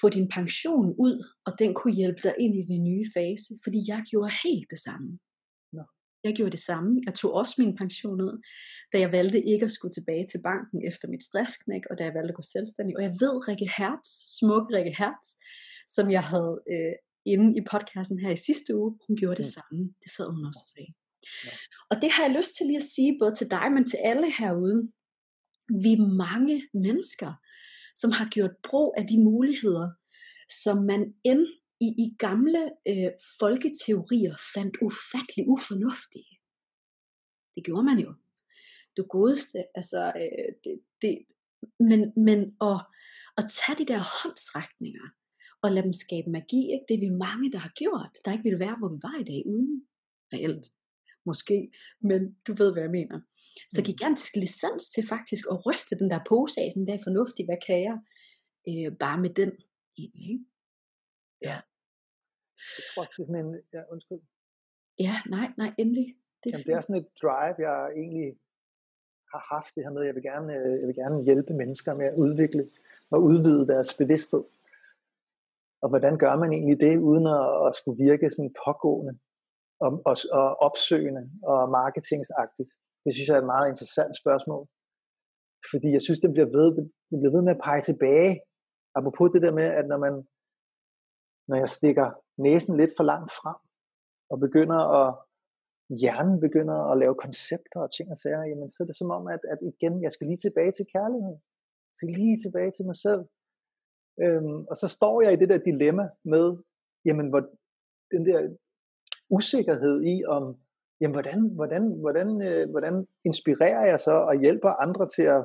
få 0.00 0.08
din 0.08 0.28
pension 0.28 0.94
ud, 0.98 1.16
og 1.46 1.52
den 1.58 1.74
kunne 1.74 1.94
hjælpe 1.94 2.20
dig 2.22 2.34
ind 2.38 2.54
i 2.56 2.64
den 2.72 2.84
nye 2.84 3.04
fase. 3.16 3.54
Fordi 3.64 3.78
jeg 3.88 4.00
gjorde 4.10 4.30
helt 4.44 4.70
det 4.70 4.78
samme. 4.78 5.18
Nå. 5.72 5.84
Jeg 6.24 6.32
gjorde 6.36 6.50
det 6.50 6.64
samme. 6.70 7.02
Jeg 7.06 7.14
tog 7.14 7.32
også 7.32 7.54
min 7.58 7.76
pension 7.76 8.20
ud, 8.20 8.42
da 8.92 8.98
jeg 8.98 9.12
valgte 9.12 9.40
ikke 9.52 9.66
at 9.66 9.72
skulle 9.72 9.94
tilbage 9.94 10.26
til 10.26 10.40
banken 10.42 10.78
efter 10.88 11.08
mit 11.08 11.24
stressknæk, 11.24 11.84
og 11.90 11.98
da 11.98 12.04
jeg 12.04 12.14
valgte 12.14 12.32
at 12.34 12.40
gå 12.40 12.42
selvstændig. 12.42 12.96
Og 12.96 13.02
jeg 13.02 13.14
ved, 13.22 13.48
Rikke 13.48 13.68
Hertz, 13.78 14.08
smukke 14.38 14.76
Rikke 14.76 14.94
Hertz, 14.98 15.26
som 15.96 16.10
jeg 16.10 16.24
havde 16.32 16.54
øh, 16.72 16.94
inde 17.32 17.48
i 17.58 17.62
podcasten 17.70 18.18
her 18.18 18.30
i 18.32 18.44
sidste 18.48 18.70
uge, 18.78 18.90
hun 19.06 19.16
gjorde 19.16 19.38
det 19.42 19.48
mm. 19.48 19.56
samme. 19.58 19.80
Det 20.02 20.10
sad 20.16 20.26
hun 20.34 20.44
også 20.50 20.62
og 20.66 20.70
sagde. 20.74 20.92
Ja. 21.46 21.52
Og 21.90 21.96
det 22.02 22.10
har 22.14 22.22
jeg 22.26 22.36
lyst 22.38 22.52
til 22.56 22.66
lige 22.66 22.82
at 22.84 22.90
sige, 22.94 23.18
både 23.20 23.34
til 23.34 23.50
dig, 23.50 23.66
men 23.72 23.84
til 23.90 23.98
alle 24.10 24.28
herude. 24.38 24.80
Vi 25.84 25.92
er 25.98 26.06
mange 26.26 26.56
mennesker, 26.74 27.32
som 27.96 28.10
har 28.10 28.28
gjort 28.28 28.56
brug 28.68 28.94
af 28.98 29.06
de 29.06 29.24
muligheder, 29.24 29.90
som 30.62 30.76
man 30.76 31.14
end 31.24 31.46
i, 31.80 31.88
i 32.04 32.16
gamle 32.18 32.72
øh, 32.88 33.10
folketeorier 33.40 34.34
fandt 34.54 34.76
ufattelig 34.82 35.48
ufornuftige. 35.48 36.32
Det 37.54 37.64
gjorde 37.64 37.82
man 37.82 37.98
jo. 37.98 38.14
Det 38.96 39.08
godeste, 39.08 39.58
altså, 39.74 40.12
øh, 40.16 40.50
det, 40.64 40.80
det, 41.02 41.18
men, 41.78 42.12
men 42.16 42.40
at, 42.60 42.78
at 43.38 43.44
tage 43.58 43.78
de 43.78 43.86
der 43.92 44.00
håndsrækninger, 44.22 45.06
og 45.62 45.72
lade 45.72 45.84
dem 45.84 45.92
skabe 45.92 46.30
magi. 46.30 46.62
Ikke? 46.72 46.84
Det 46.88 46.94
er 46.94 47.04
vi 47.08 47.16
mange, 47.26 47.52
der 47.52 47.58
har 47.58 47.72
gjort, 47.82 48.18
der 48.24 48.32
ikke 48.32 48.44
ville 48.44 48.58
være, 48.58 48.76
hvor 48.78 48.88
vi 48.88 48.98
var 49.02 49.16
i 49.20 49.24
dag 49.24 49.42
uden 49.46 49.86
reelt. 50.32 50.66
Måske, 51.26 51.72
men 52.00 52.36
du 52.46 52.54
ved, 52.54 52.72
hvad 52.72 52.82
jeg 52.82 52.90
mener. 52.90 53.20
Så 53.74 53.80
mm. 53.80 53.84
gigantisk 53.90 54.32
licens 54.36 54.84
til 54.94 55.04
faktisk 55.14 55.44
at 55.52 55.66
ryste 55.66 55.98
den 56.00 56.10
der 56.10 56.20
pose 56.28 56.60
af, 56.60 56.66
sådan, 56.70 56.84
hvad 56.84 56.96
er 56.98 57.06
fornuftigt, 57.08 57.48
hvad 57.48 57.60
kan 57.66 57.80
jeg, 57.88 57.96
øh, 58.68 58.90
bare 59.04 59.18
med 59.24 59.32
den 59.40 59.50
egentlig. 59.98 60.26
Ikke? 60.32 60.44
Ja. 61.48 61.58
Jeg 62.76 62.84
tror 62.88 63.00
også, 63.02 63.12
det 63.16 63.22
er 63.22 63.28
sådan 63.30 63.46
en, 63.46 63.54
ja, 63.74 63.82
undskyld. 63.92 64.22
Ja, 65.06 65.14
nej, 65.36 65.46
nej, 65.62 65.70
endelig. 65.82 66.06
Det 66.40 66.46
er, 66.46 66.52
Jamen, 66.52 66.66
det 66.66 66.74
er 66.74 66.80
sådan 66.80 67.02
et 67.02 67.10
drive, 67.22 67.56
jeg 67.68 67.78
egentlig 68.00 68.28
har 69.32 69.42
haft 69.54 69.74
det 69.74 69.84
her 69.84 69.92
med, 69.92 70.02
jeg 70.02 70.14
vil 70.14 70.22
gerne, 70.22 70.52
øh, 70.58 70.80
jeg 70.80 70.86
vil 70.88 70.94
gerne 71.02 71.24
hjælpe 71.24 71.52
mennesker 71.54 71.94
med 71.94 72.06
at 72.06 72.16
udvikle 72.24 72.62
og 73.10 73.18
udvide 73.22 73.66
deres 73.66 73.94
bevidsthed. 73.94 74.44
Og 75.82 75.88
hvordan 75.88 76.18
gør 76.18 76.36
man 76.36 76.52
egentlig 76.52 76.80
det, 76.80 76.98
uden 76.98 77.26
at, 77.26 77.66
at 77.66 77.76
skulle 77.76 78.04
virke 78.04 78.30
sådan 78.30 78.54
pågående 78.64 79.18
og, 79.80 80.02
og, 80.04 80.16
og 80.32 80.48
opsøgende 80.66 81.30
og 81.42 81.70
marketingsagtigt? 81.70 82.70
Det 83.04 83.10
synes 83.12 83.28
jeg 83.28 83.36
er 83.36 83.44
et 83.44 83.52
meget 83.54 83.68
interessant 83.72 84.14
spørgsmål. 84.22 84.64
Fordi 85.72 85.88
jeg 85.96 86.02
synes, 86.06 86.20
det 86.24 86.30
bliver 86.34 86.50
ved, 86.58 86.68
det 87.10 87.16
bliver 87.20 87.34
ved 87.36 87.42
med 87.44 87.54
at 87.56 87.64
pege 87.68 87.82
tilbage. 87.90 88.32
Apropos 88.98 89.28
det 89.34 89.42
der 89.46 89.52
med, 89.60 89.68
at 89.80 89.86
når 89.92 89.98
man 90.06 90.14
når 91.50 91.56
jeg 91.62 91.70
stikker 91.78 92.06
næsen 92.46 92.74
lidt 92.80 92.92
for 92.98 93.04
langt 93.12 93.30
frem, 93.40 93.58
og 94.32 94.36
begynder 94.46 94.80
at 95.00 95.08
hjernen 96.00 96.38
begynder 96.46 96.78
at 96.90 96.98
lave 97.02 97.20
koncepter 97.24 97.80
og 97.84 97.90
ting 97.96 98.06
og 98.14 98.18
sager, 98.22 98.44
jamen 98.50 98.68
så 98.70 98.78
er 98.82 98.88
det 98.88 99.00
som 99.00 99.10
om, 99.18 99.24
at, 99.34 99.42
at 99.52 99.60
igen, 99.72 99.94
jeg 100.04 100.12
skal 100.12 100.26
lige 100.26 100.42
tilbage 100.46 100.72
til 100.74 100.86
kærligheden. 100.94 101.38
Jeg 101.90 101.96
skal 101.98 102.12
lige 102.20 102.38
tilbage 102.44 102.72
til 102.76 102.84
mig 102.90 102.96
selv. 103.06 103.22
Øhm, 104.22 104.58
og 104.70 104.76
så 104.80 104.86
står 104.96 105.16
jeg 105.24 105.32
i 105.32 105.40
det 105.40 105.48
der 105.52 105.68
dilemma 105.70 106.06
med, 106.34 106.46
jamen, 107.06 107.26
hvor, 107.30 107.42
den 108.14 108.22
der 108.28 108.38
usikkerhed 109.36 109.96
i, 110.12 110.16
om, 110.36 110.44
jamen, 111.00 111.14
hvordan, 111.14 111.40
hvordan, 111.58 111.84
hvordan, 112.00 112.28
øh, 112.48 112.70
hvordan 112.70 112.94
inspirerer 113.24 113.84
jeg 113.86 114.00
så 114.00 114.14
og 114.30 114.40
hjælper 114.40 114.80
andre 114.84 115.08
til 115.08 115.22
at, 115.36 115.42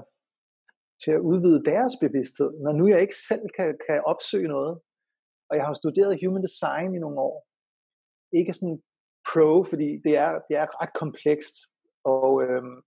til 1.02 1.12
at 1.12 1.26
udvide 1.30 1.66
deres 1.72 1.94
bevidsthed, 2.02 2.52
når 2.64 2.72
nu 2.72 2.88
jeg 2.88 3.02
ikke 3.02 3.18
selv 3.30 3.46
kan, 3.58 3.78
kan 3.88 4.02
opsøge 4.06 4.48
noget. 4.48 4.74
Og 5.50 5.54
jeg 5.58 5.66
har 5.66 5.74
studeret 5.74 6.20
human 6.24 6.44
design 6.44 6.96
i 6.96 7.00
nogle 7.00 7.20
år. 7.20 7.38
Ikke 8.40 8.54
sådan 8.54 8.82
pro, 9.30 9.64
fordi 9.72 9.90
det 10.06 10.14
er, 10.26 10.32
det 10.48 10.56
er 10.62 10.82
ret 10.82 10.94
komplekst. 11.02 11.56
Og 12.16 12.30
øhm, 12.44 12.78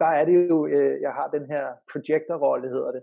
der 0.00 0.10
er 0.18 0.24
det 0.24 0.36
jo, 0.52 0.58
øh, 0.66 0.94
jeg 1.06 1.12
har 1.18 1.28
den 1.36 1.44
her 1.52 1.64
projector-rolle, 1.92 2.68
hedder 2.76 2.92
det, 2.96 3.02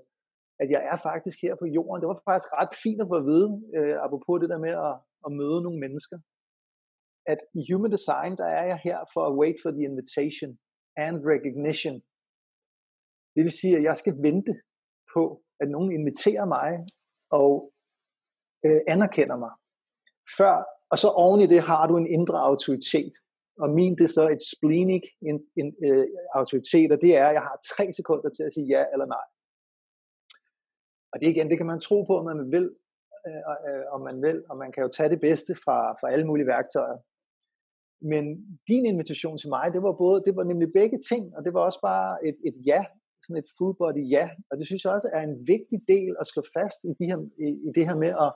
at 0.62 0.68
jeg 0.74 0.82
er 0.92 0.98
faktisk 1.10 1.38
her 1.42 1.56
på 1.62 1.66
jorden. 1.78 2.02
Det 2.02 2.08
var 2.08 2.20
faktisk 2.30 2.52
ret 2.62 2.74
fint 2.84 3.02
at 3.02 3.10
få 3.12 3.16
at 3.22 3.28
vide, 3.32 3.50
øh, 3.78 3.96
apropos 4.06 4.36
det 4.42 4.50
der 4.54 4.60
med 4.66 4.74
at, 4.88 4.94
at 5.26 5.32
møde 5.40 5.60
nogle 5.66 5.80
mennesker, 5.86 6.18
at 7.28 7.40
i 7.60 7.62
Human 7.72 7.92
Design, 7.92 8.38
der 8.38 8.46
er 8.46 8.66
jeg 8.72 8.80
her 8.84 9.00
for 9.14 9.24
at 9.30 9.38
wait 9.42 9.58
for 9.64 9.72
the 9.72 9.84
invitation 9.92 10.50
and 11.06 11.16
recognition. 11.34 11.96
Det 13.36 13.42
vil 13.46 13.52
sige, 13.52 13.78
at 13.78 13.84
jeg 13.84 13.98
skal 13.98 14.16
vente 14.28 14.54
på, 15.14 15.24
at 15.62 15.68
nogen 15.70 15.92
inviterer 15.92 16.46
mig 16.46 16.70
og 17.32 17.74
øh, 18.66 18.82
anerkender 18.88 19.38
mig. 19.38 19.54
Før, 20.38 20.54
og 20.92 20.98
så 20.98 21.08
oven 21.08 21.42
i 21.42 21.48
det 21.48 21.62
har 21.62 21.88
du 21.88 21.98
en 21.98 22.08
indre 22.18 22.40
autoritet. 22.50 23.14
og 23.62 23.70
min 23.70 23.96
det 23.98 24.04
er 24.04 24.14
så 24.20 24.26
et 24.36 24.44
splenic 24.56 25.06
en, 25.30 25.38
en, 25.62 25.70
øh, 25.86 26.08
autoritet, 26.40 26.92
og 26.92 27.00
det 27.02 27.12
er, 27.18 27.26
at 27.28 27.34
jeg 27.34 27.42
har 27.42 27.58
tre 27.72 27.94
sekunder 28.00 28.30
til 28.30 28.44
at 28.44 28.54
sige 28.54 28.68
ja 28.68 28.84
eller 28.94 29.08
nej. 29.16 29.26
Og 31.12 31.16
det 31.20 31.28
igen, 31.30 31.50
det 31.50 31.58
kan 31.58 31.72
man 31.72 31.80
tro 31.80 31.98
på, 32.04 32.14
om 32.20 32.26
man 32.26 32.52
vil, 32.56 32.68
øh, 33.28 33.44
øh, 33.68 33.86
om 33.96 34.02
man 34.02 34.22
vil, 34.22 34.38
og 34.50 34.58
man 34.58 34.72
kan 34.72 34.84
jo 34.84 34.90
tage 34.98 35.10
det 35.10 35.22
bedste 35.28 35.56
fra, 35.64 35.78
fra 36.00 36.12
alle 36.14 36.28
mulige 36.28 36.48
værktøjer. 36.48 36.98
Men 38.02 38.24
din 38.68 38.86
invitation 38.86 39.38
til 39.38 39.50
mig, 39.50 39.74
det 39.74 39.82
var 39.84 39.96
både, 40.04 40.24
det 40.26 40.36
var 40.36 40.44
nemlig 40.44 40.70
begge 40.74 41.00
ting, 41.12 41.24
og 41.36 41.46
det 41.46 41.54
var 41.54 41.62
også 41.68 41.82
bare 41.82 42.28
et, 42.28 42.38
et 42.48 42.58
ja, 42.66 42.82
sådan 43.24 43.44
et 43.44 43.50
full 43.58 43.76
body 43.80 44.04
ja, 44.16 44.30
og 44.50 44.58
det 44.58 44.66
synes 44.66 44.84
jeg 44.84 44.94
også 44.94 45.10
er 45.14 45.22
en 45.22 45.38
vigtig 45.54 45.80
del 45.94 46.12
at 46.22 46.28
slå 46.32 46.42
fast 46.58 46.80
i, 46.90 46.92
de 47.00 47.06
her, 47.12 47.20
i, 47.46 47.48
i 47.68 47.70
det 47.76 47.84
her 47.88 47.96
med 47.96 48.12
at 48.26 48.30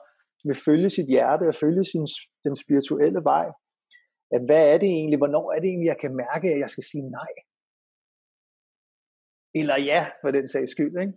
med 0.44 0.54
følge 0.54 0.90
sit 0.90 1.06
hjerte 1.06 1.48
og 1.48 1.54
følge 1.54 1.84
sin, 1.84 2.06
den 2.44 2.56
spirituelle 2.56 3.20
vej. 3.24 3.46
At 4.30 4.42
hvad 4.48 4.64
er 4.72 4.78
det 4.78 4.88
egentlig, 4.88 5.18
hvornår 5.18 5.52
er 5.52 5.60
det 5.60 5.68
egentlig, 5.68 5.86
jeg 5.86 6.00
kan 6.00 6.16
mærke, 6.16 6.46
at 6.54 6.58
jeg 6.58 6.70
skal 6.70 6.84
sige 6.84 7.10
nej? 7.10 7.32
Eller 9.54 9.78
ja, 9.90 10.00
for 10.20 10.30
den 10.30 10.48
sags 10.48 10.70
skyld. 10.70 11.00
Ikke? 11.00 11.14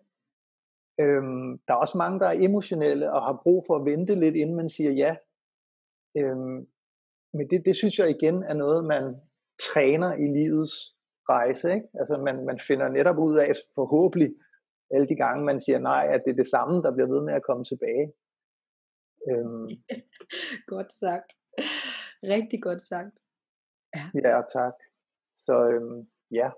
Øhm, 1.03 1.59
der 1.67 1.73
er 1.73 1.77
også 1.77 1.97
mange, 1.97 2.19
der 2.19 2.27
er 2.27 2.41
emotionelle 2.47 3.13
og 3.13 3.21
har 3.21 3.41
brug 3.43 3.63
for 3.67 3.75
at 3.75 3.85
vente 3.85 4.15
lidt, 4.15 4.35
inden 4.35 4.55
man 4.55 4.69
siger 4.69 4.91
ja. 4.91 5.15
Øhm, 6.17 6.67
men 7.35 7.49
det, 7.49 7.65
det 7.65 7.75
synes 7.75 7.99
jeg 7.99 8.09
igen 8.09 8.43
er 8.43 8.53
noget, 8.53 8.85
man 8.85 9.03
træner 9.67 10.11
i 10.13 10.27
livets 10.37 10.75
rejse. 11.29 11.73
Ikke? 11.73 11.87
Altså 11.93 12.17
man, 12.17 12.45
man 12.45 12.59
finder 12.59 12.89
netop 12.89 13.17
ud 13.17 13.37
af, 13.37 13.51
forhåbentlig 13.75 14.29
alle 14.93 15.07
de 15.07 15.15
gange, 15.15 15.45
man 15.45 15.61
siger 15.61 15.79
nej, 15.79 16.07
at 16.13 16.21
det 16.25 16.31
er 16.31 16.35
det 16.35 16.47
samme, 16.47 16.79
der 16.79 16.93
bliver 16.93 17.07
ved 17.13 17.21
med 17.21 17.33
at 17.33 17.43
komme 17.43 17.63
tilbage. 17.65 18.05
Øhm. 19.29 19.67
godt 20.73 20.93
sagt. 20.93 21.29
Rigtig 22.35 22.61
godt 22.61 22.81
sagt. 22.81 23.15
Ja, 23.95 24.05
ja 24.25 24.41
tak. 24.57 24.77
Så 25.35 25.55
øhm, 25.73 26.07
ja. 26.31 26.49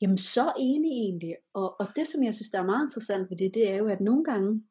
Jamen 0.00 0.18
så 0.18 0.52
enig 0.58 0.90
egentlig. 0.90 1.36
Og, 1.54 1.80
og 1.80 1.86
det 1.96 2.06
som 2.06 2.24
jeg 2.24 2.34
synes 2.34 2.50
der 2.50 2.58
er 2.58 2.70
meget 2.72 2.84
interessant 2.84 3.30
ved 3.30 3.36
det, 3.36 3.54
det 3.54 3.70
er 3.70 3.76
jo 3.76 3.88
at 3.88 4.00
nogle 4.00 4.24
gange, 4.24 4.62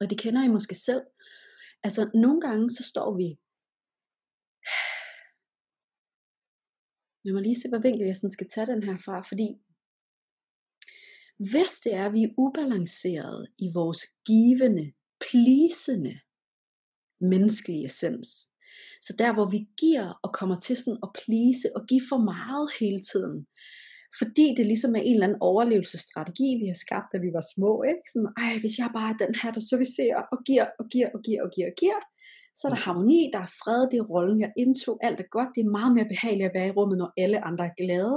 og 0.00 0.10
det 0.10 0.18
kender 0.18 0.44
I 0.44 0.48
måske 0.48 0.74
selv, 0.74 1.02
altså 1.82 2.10
nogle 2.14 2.40
gange 2.40 2.70
så 2.70 2.82
står 2.92 3.16
vi, 3.20 3.28
lad 7.24 7.32
mig 7.34 7.42
lige 7.42 7.60
se, 7.60 7.68
hvad 7.68 7.82
vinkel 7.82 8.06
jeg 8.06 8.16
sådan 8.16 8.36
skal 8.38 8.48
tage 8.48 8.66
den 8.66 8.82
her 8.82 8.96
fra, 9.04 9.16
fordi 9.30 9.48
hvis 11.50 11.72
det 11.84 11.94
er, 11.94 12.06
at 12.06 12.12
vi 12.12 12.22
er 12.24 12.34
ubalanceret 12.38 13.48
i 13.58 13.66
vores 13.74 14.02
givende, 14.26 14.92
plisende 15.26 16.20
menneskelige 17.20 17.84
essens, 17.84 18.28
så 19.00 19.14
der 19.18 19.32
hvor 19.32 19.50
vi 19.50 19.68
giver 19.76 20.20
og 20.22 20.30
kommer 20.34 20.58
til 20.60 20.76
sådan 20.76 20.98
at 21.02 21.10
plise 21.24 21.68
og 21.76 21.82
give 21.88 22.02
for 22.08 22.18
meget 22.32 22.70
hele 22.80 23.00
tiden, 23.10 23.46
fordi 24.18 24.46
det 24.56 24.66
ligesom 24.66 24.94
er 24.94 25.02
en 25.04 25.14
eller 25.14 25.26
anden 25.26 25.42
overlevelsesstrategi, 25.50 26.48
vi 26.62 26.66
har 26.72 26.78
skabt, 26.84 27.08
da 27.12 27.18
vi 27.24 27.30
var 27.38 27.44
små. 27.54 27.72
Ikke? 27.90 28.04
Sådan, 28.12 28.32
ej, 28.44 28.52
hvis 28.62 28.78
jeg 28.78 28.90
bare 28.98 29.10
er 29.12 29.18
den 29.24 29.34
her, 29.40 29.50
der 29.56 29.62
servicerer 29.70 30.22
og 30.32 30.38
giver 30.48 30.66
og 30.80 30.84
giver 30.92 31.08
og 31.14 31.20
giver 31.26 31.40
og 31.44 31.50
giver 31.54 31.68
og 31.72 31.76
giver, 31.82 32.00
så 32.54 32.62
er 32.66 32.70
der 32.72 32.80
mm. 32.80 32.86
harmoni, 32.86 33.20
der 33.34 33.40
er 33.46 33.54
fred, 33.62 33.80
det 33.90 33.98
er 33.98 34.10
rollen, 34.14 34.40
jeg 34.44 34.52
indtog, 34.62 34.96
alt 35.06 35.20
er 35.20 35.28
godt, 35.36 35.50
det 35.54 35.62
er 35.62 35.76
meget 35.78 35.92
mere 35.96 36.08
behageligt 36.12 36.48
at 36.48 36.56
være 36.58 36.68
i 36.68 36.76
rummet, 36.78 36.98
når 36.98 37.10
alle 37.22 37.38
andre 37.48 37.64
er 37.70 37.74
glade. 37.82 38.16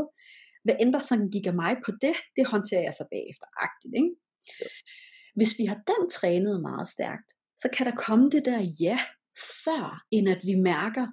Hvad 0.64 0.76
ændrer 0.86 1.04
sådan 1.10 1.30
gik 1.36 1.48
af 1.48 1.56
mig 1.64 1.74
på 1.86 1.92
det, 2.04 2.16
det 2.36 2.44
håndterer 2.54 2.84
jeg 2.88 2.96
så 3.00 3.06
bagefter. 3.14 3.48
Agtigt, 3.66 3.94
ikke? 4.02 4.12
Ja. 4.62 4.68
Hvis 5.38 5.54
vi 5.60 5.66
har 5.72 5.80
den 5.92 6.04
trænet 6.18 6.62
meget 6.70 6.88
stærkt, 6.96 7.30
så 7.62 7.68
kan 7.76 7.86
der 7.86 7.96
komme 8.06 8.26
det 8.30 8.46
der 8.46 8.60
ja, 8.86 8.98
før 9.66 10.04
end 10.12 10.30
at 10.30 10.42
vi 10.50 10.56
mærker, 10.56 11.08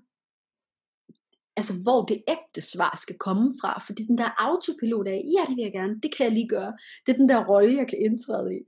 altså 1.56 1.74
hvor 1.74 2.04
det 2.04 2.22
ægte 2.28 2.60
svar 2.60 2.98
skal 3.02 3.18
komme 3.18 3.54
fra. 3.60 3.82
Fordi 3.86 4.02
den 4.02 4.18
der 4.18 4.30
autopilot 4.38 5.08
af, 5.08 5.24
ja 5.34 5.42
det 5.48 5.56
vil 5.56 5.62
jeg 5.62 5.72
gerne, 5.72 6.00
det 6.02 6.16
kan 6.16 6.24
jeg 6.24 6.32
lige 6.32 6.48
gøre. 6.48 6.72
Det 7.06 7.12
er 7.12 7.16
den 7.16 7.28
der 7.28 7.44
rolle, 7.44 7.76
jeg 7.76 7.88
kan 7.88 7.98
indtræde 7.98 8.56
i. 8.56 8.60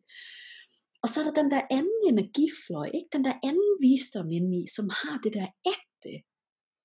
Og 1.03 1.09
så 1.09 1.20
er 1.20 1.24
der 1.24 1.43
den 1.43 1.51
der 1.51 1.62
anden 1.70 2.01
energifløj, 2.09 2.91
ikke? 2.95 3.09
den 3.12 3.24
der 3.24 3.35
anden 3.43 3.70
visdom 3.80 4.30
indeni, 4.30 4.66
som 4.76 4.91
har 4.91 5.20
det 5.24 5.35
der 5.35 5.47
ægte. 5.66 6.22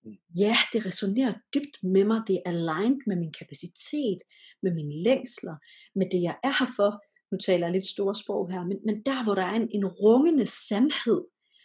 Mm. 0.04 0.18
Ja, 0.38 0.56
det 0.74 0.86
resonerer 0.86 1.34
dybt 1.54 1.84
med 1.84 2.06
mig, 2.06 2.22
det 2.28 2.36
er 2.36 2.50
aligned 2.50 3.02
med 3.08 3.16
min 3.16 3.34
kapacitet, 3.40 4.20
med 4.64 4.72
mine 4.74 5.04
længsler, 5.04 5.56
med 5.96 6.08
det 6.12 6.22
jeg 6.22 6.36
er 6.44 6.54
her 6.60 6.72
for. 6.76 6.92
Nu 7.32 7.38
taler 7.38 7.68
jeg 7.68 7.74
lidt 7.74 7.88
store 7.88 8.16
sprog 8.16 8.52
her, 8.52 8.66
men, 8.66 8.78
men 8.86 8.96
der 9.04 9.24
hvor 9.24 9.36
der 9.36 9.46
er 9.52 9.56
en, 9.62 9.70
en 9.72 9.86
rungende 9.86 10.46
sandhed, 10.46 11.22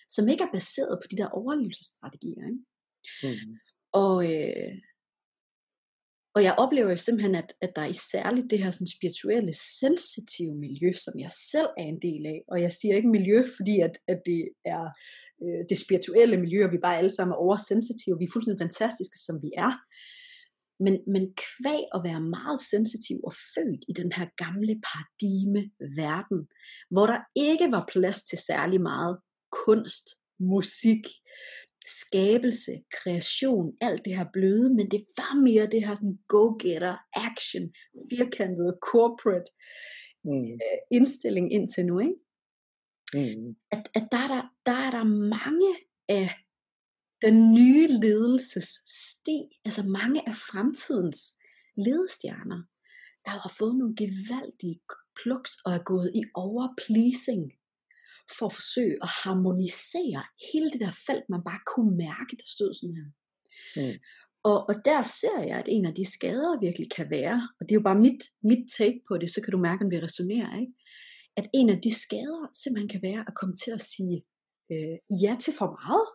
som 0.09 0.29
ikke 0.29 0.45
er 0.45 0.53
baseret 0.59 0.99
på 1.03 1.07
de 1.11 1.17
der 1.17 1.29
overlevelsesstrategier. 1.29 2.45
Ikke? 2.51 2.63
Mm. 3.23 3.59
Og, 3.93 4.33
øh, 4.33 4.73
og 6.35 6.43
jeg 6.43 6.55
oplever 6.59 6.95
simpelthen, 6.95 7.35
at, 7.35 7.55
at 7.61 7.73
der 7.77 7.83
er 7.83 7.87
i 7.97 8.03
særligt 8.13 8.51
det 8.51 8.59
her 8.59 8.71
sådan 8.71 8.97
spirituelle, 8.97 9.53
sensitive 9.81 10.55
miljø, 10.55 10.93
som 10.93 11.15
jeg 11.19 11.31
selv 11.53 11.71
er 11.79 11.87
en 11.95 12.03
del 12.03 12.27
af. 12.27 12.43
Og 12.49 12.61
jeg 12.61 12.73
siger 12.73 12.97
ikke 12.97 13.09
miljø, 13.09 13.45
fordi 13.57 13.81
at, 13.81 13.99
at 14.09 14.21
det 14.27 14.43
er 14.65 14.85
øh, 15.43 15.63
det 15.71 15.79
spirituelle 15.85 16.37
miljø, 16.37 16.65
og 16.65 16.73
vi 16.73 16.79
bare 16.79 16.99
alle 16.99 17.15
sammen 17.17 17.33
er 17.33 17.45
oversensitive. 17.47 18.19
Vi 18.19 18.25
er 18.25 18.33
fuldstændig 18.33 18.65
fantastiske, 18.65 19.19
som 19.27 19.37
vi 19.43 19.51
er. 19.67 19.73
Men, 20.85 20.95
men 21.15 21.25
kvæg 21.45 21.85
at 21.95 22.01
være 22.09 22.21
meget 22.39 22.61
sensitiv 22.73 23.17
og 23.29 23.33
født 23.55 23.83
i 23.89 23.93
den 24.01 24.13
her 24.13 24.27
gamle 24.45 24.75
paradigme 24.89 25.63
verden, 26.03 26.41
hvor 26.91 27.07
der 27.07 27.21
ikke 27.37 27.69
var 27.71 27.85
plads 27.93 28.23
til 28.23 28.39
særlig 28.39 28.81
meget 28.81 29.15
kunst, 29.65 30.07
musik, 30.41 31.05
skabelse, 31.87 32.73
kreation, 32.93 33.77
alt 33.81 34.05
det 34.05 34.17
her 34.17 34.27
bløde, 34.33 34.75
men 34.75 34.91
det 34.91 35.05
var 35.17 35.41
mere 35.41 35.67
det 35.67 35.87
her 35.87 35.95
sådan 35.95 36.19
go-getter, 36.29 36.97
action, 37.13 37.75
firkantede, 38.11 38.79
corporate 38.91 39.51
mm. 40.25 40.53
øh, 40.53 40.79
indstilling 40.91 41.53
indtil 41.53 41.87
nu, 41.87 41.99
ikke? 41.99 42.15
Mm. 43.15 43.57
At, 43.71 43.89
at 43.95 44.09
der, 44.13 44.19
er 44.19 44.29
der, 44.29 44.43
der 44.67 44.73
er 44.73 44.91
der 44.91 45.05
mange 45.39 45.77
af 46.09 46.31
den 47.23 47.55
nye 47.55 47.87
ledelsessti, 47.87 49.39
altså 49.65 49.83
mange 49.83 50.29
af 50.29 50.37
fremtidens 50.37 51.21
ledestjerner, 51.77 52.63
der 53.25 53.31
har 53.31 53.55
fået 53.59 53.77
nogle 53.79 53.97
gevaldige 53.97 54.81
pluks 55.23 55.53
og 55.65 55.73
er 55.73 55.83
gået 55.93 56.11
i 56.15 56.23
overpleasing 56.35 57.53
for 58.39 58.47
at 58.47 58.53
forsøge 58.53 58.97
at 59.03 59.09
harmonisere 59.09 60.23
hele 60.53 60.71
det 60.71 60.81
der 60.81 60.95
felt, 61.07 61.25
man 61.29 61.43
bare 61.45 61.61
kunne 61.73 61.97
mærke, 61.97 62.37
der 62.41 62.49
stod 62.57 62.75
sådan 62.75 62.97
her. 63.01 63.11
Mm. 63.77 63.99
Og, 64.45 64.69
og 64.69 64.75
der 64.85 65.03
ser 65.03 65.39
jeg, 65.49 65.59
at 65.59 65.69
en 65.69 65.85
af 65.87 65.95
de 65.95 66.05
skader 66.05 66.61
virkelig 66.61 66.91
kan 66.91 67.11
være, 67.11 67.49
og 67.61 67.63
det 67.67 67.73
er 67.73 67.81
jo 67.81 67.89
bare 67.91 68.05
mit, 68.07 68.23
mit 68.43 68.65
take 68.79 69.01
på 69.09 69.19
det, 69.19 69.31
så 69.31 69.41
kan 69.43 69.53
du 69.53 69.59
mærke, 69.59 69.85
om 69.85 69.91
det 69.91 70.03
resonerer, 70.03 70.61
ikke? 70.61 70.73
at 71.37 71.51
en 71.55 71.71
af 71.71 71.81
de 71.81 71.95
skader 71.95 72.51
simpelthen 72.63 72.89
kan 72.89 73.03
være 73.03 73.25
at 73.29 73.35
komme 73.35 73.55
til 73.55 73.71
at 73.71 73.81
sige 73.81 74.25
øh, 74.73 74.97
ja 75.23 75.37
til 75.41 75.53
for 75.59 75.69
meget, 75.81 76.07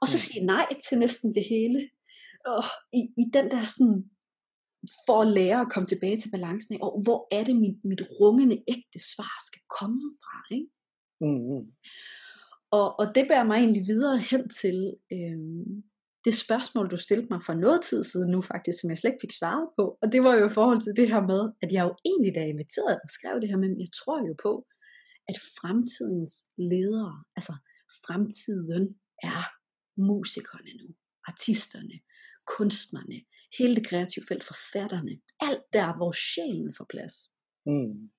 og 0.00 0.08
så 0.08 0.16
mm. 0.16 0.24
sige 0.26 0.44
nej 0.54 0.66
til 0.86 0.98
næsten 0.98 1.34
det 1.34 1.44
hele. 1.48 1.90
Og 2.46 2.64
i, 2.92 3.00
i 3.22 3.24
den 3.32 3.50
der 3.50 3.64
sådan, 3.64 4.10
for 5.06 5.22
at 5.22 5.28
lære 5.28 5.60
at 5.60 5.72
komme 5.72 5.86
tilbage 5.86 6.18
til 6.20 6.30
balancen 6.30 6.74
af, 6.74 6.78
og 6.82 7.02
hvor 7.02 7.20
er 7.36 7.44
det 7.44 7.56
mit, 7.56 7.84
mit 7.84 8.02
rungende 8.20 8.58
ægte 8.68 8.98
svar 9.12 9.34
skal 9.48 9.62
komme 9.78 10.02
fra, 10.22 10.54
ikke? 10.54 10.68
Mm-hmm. 11.24 11.62
Og, 12.78 13.00
og 13.00 13.06
det 13.14 13.24
bærer 13.28 13.44
mig 13.44 13.56
egentlig 13.56 13.86
videre 13.86 14.18
hen 14.18 14.48
til 14.48 14.96
øhm, 15.12 15.82
det 16.24 16.34
spørgsmål, 16.34 16.90
du 16.90 16.96
stillede 16.96 17.28
mig 17.30 17.40
for 17.46 17.54
noget 17.54 17.82
tid 17.82 18.04
siden 18.04 18.30
nu 18.30 18.42
faktisk, 18.42 18.80
som 18.80 18.90
jeg 18.90 18.98
slet 18.98 19.10
ikke 19.10 19.24
fik 19.26 19.38
svaret 19.38 19.68
på. 19.78 19.98
Og 20.02 20.12
det 20.12 20.22
var 20.22 20.34
jo 20.34 20.46
i 20.46 20.54
forhold 20.58 20.80
til 20.80 20.96
det 20.96 21.08
her 21.12 21.22
med, 21.32 21.52
at 21.62 21.72
jeg 21.72 21.82
jo 21.84 21.94
egentlig 22.04 22.34
da 22.34 22.40
inviteret 22.44 23.00
og 23.04 23.10
skrev 23.16 23.40
det 23.40 23.48
her, 23.48 23.56
men 23.56 23.80
jeg 23.80 23.90
tror 23.98 24.18
jo 24.28 24.34
på, 24.42 24.66
at 25.30 25.36
fremtidens 25.60 26.34
ledere, 26.58 27.24
altså 27.36 27.54
fremtiden 28.06 28.84
er 29.22 29.42
musikerne 30.10 30.72
nu, 30.80 30.88
artisterne, 31.30 31.96
kunstnerne, 32.56 33.18
hele 33.58 33.74
det 33.76 33.86
kreative 33.86 34.24
felt, 34.28 34.44
forfatterne, 34.44 35.14
alt 35.40 35.64
der, 35.72 35.96
hvor 35.96 36.12
sjælen 36.12 36.74
får 36.78 36.86
plads. 36.94 37.14
Mm. 37.66 38.10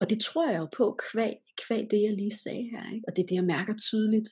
Og 0.00 0.10
det 0.10 0.18
tror 0.20 0.50
jeg 0.50 0.58
jo 0.58 0.68
på, 0.76 0.98
kvæg, 1.06 1.34
kvæg 1.62 1.82
det 1.90 2.00
jeg 2.02 2.14
lige 2.20 2.36
sagde 2.44 2.66
her, 2.72 2.84
ikke? 2.94 3.04
og 3.08 3.16
det 3.16 3.22
er 3.22 3.26
det, 3.26 3.40
jeg 3.40 3.52
mærker 3.54 3.74
tydeligt. 3.76 4.28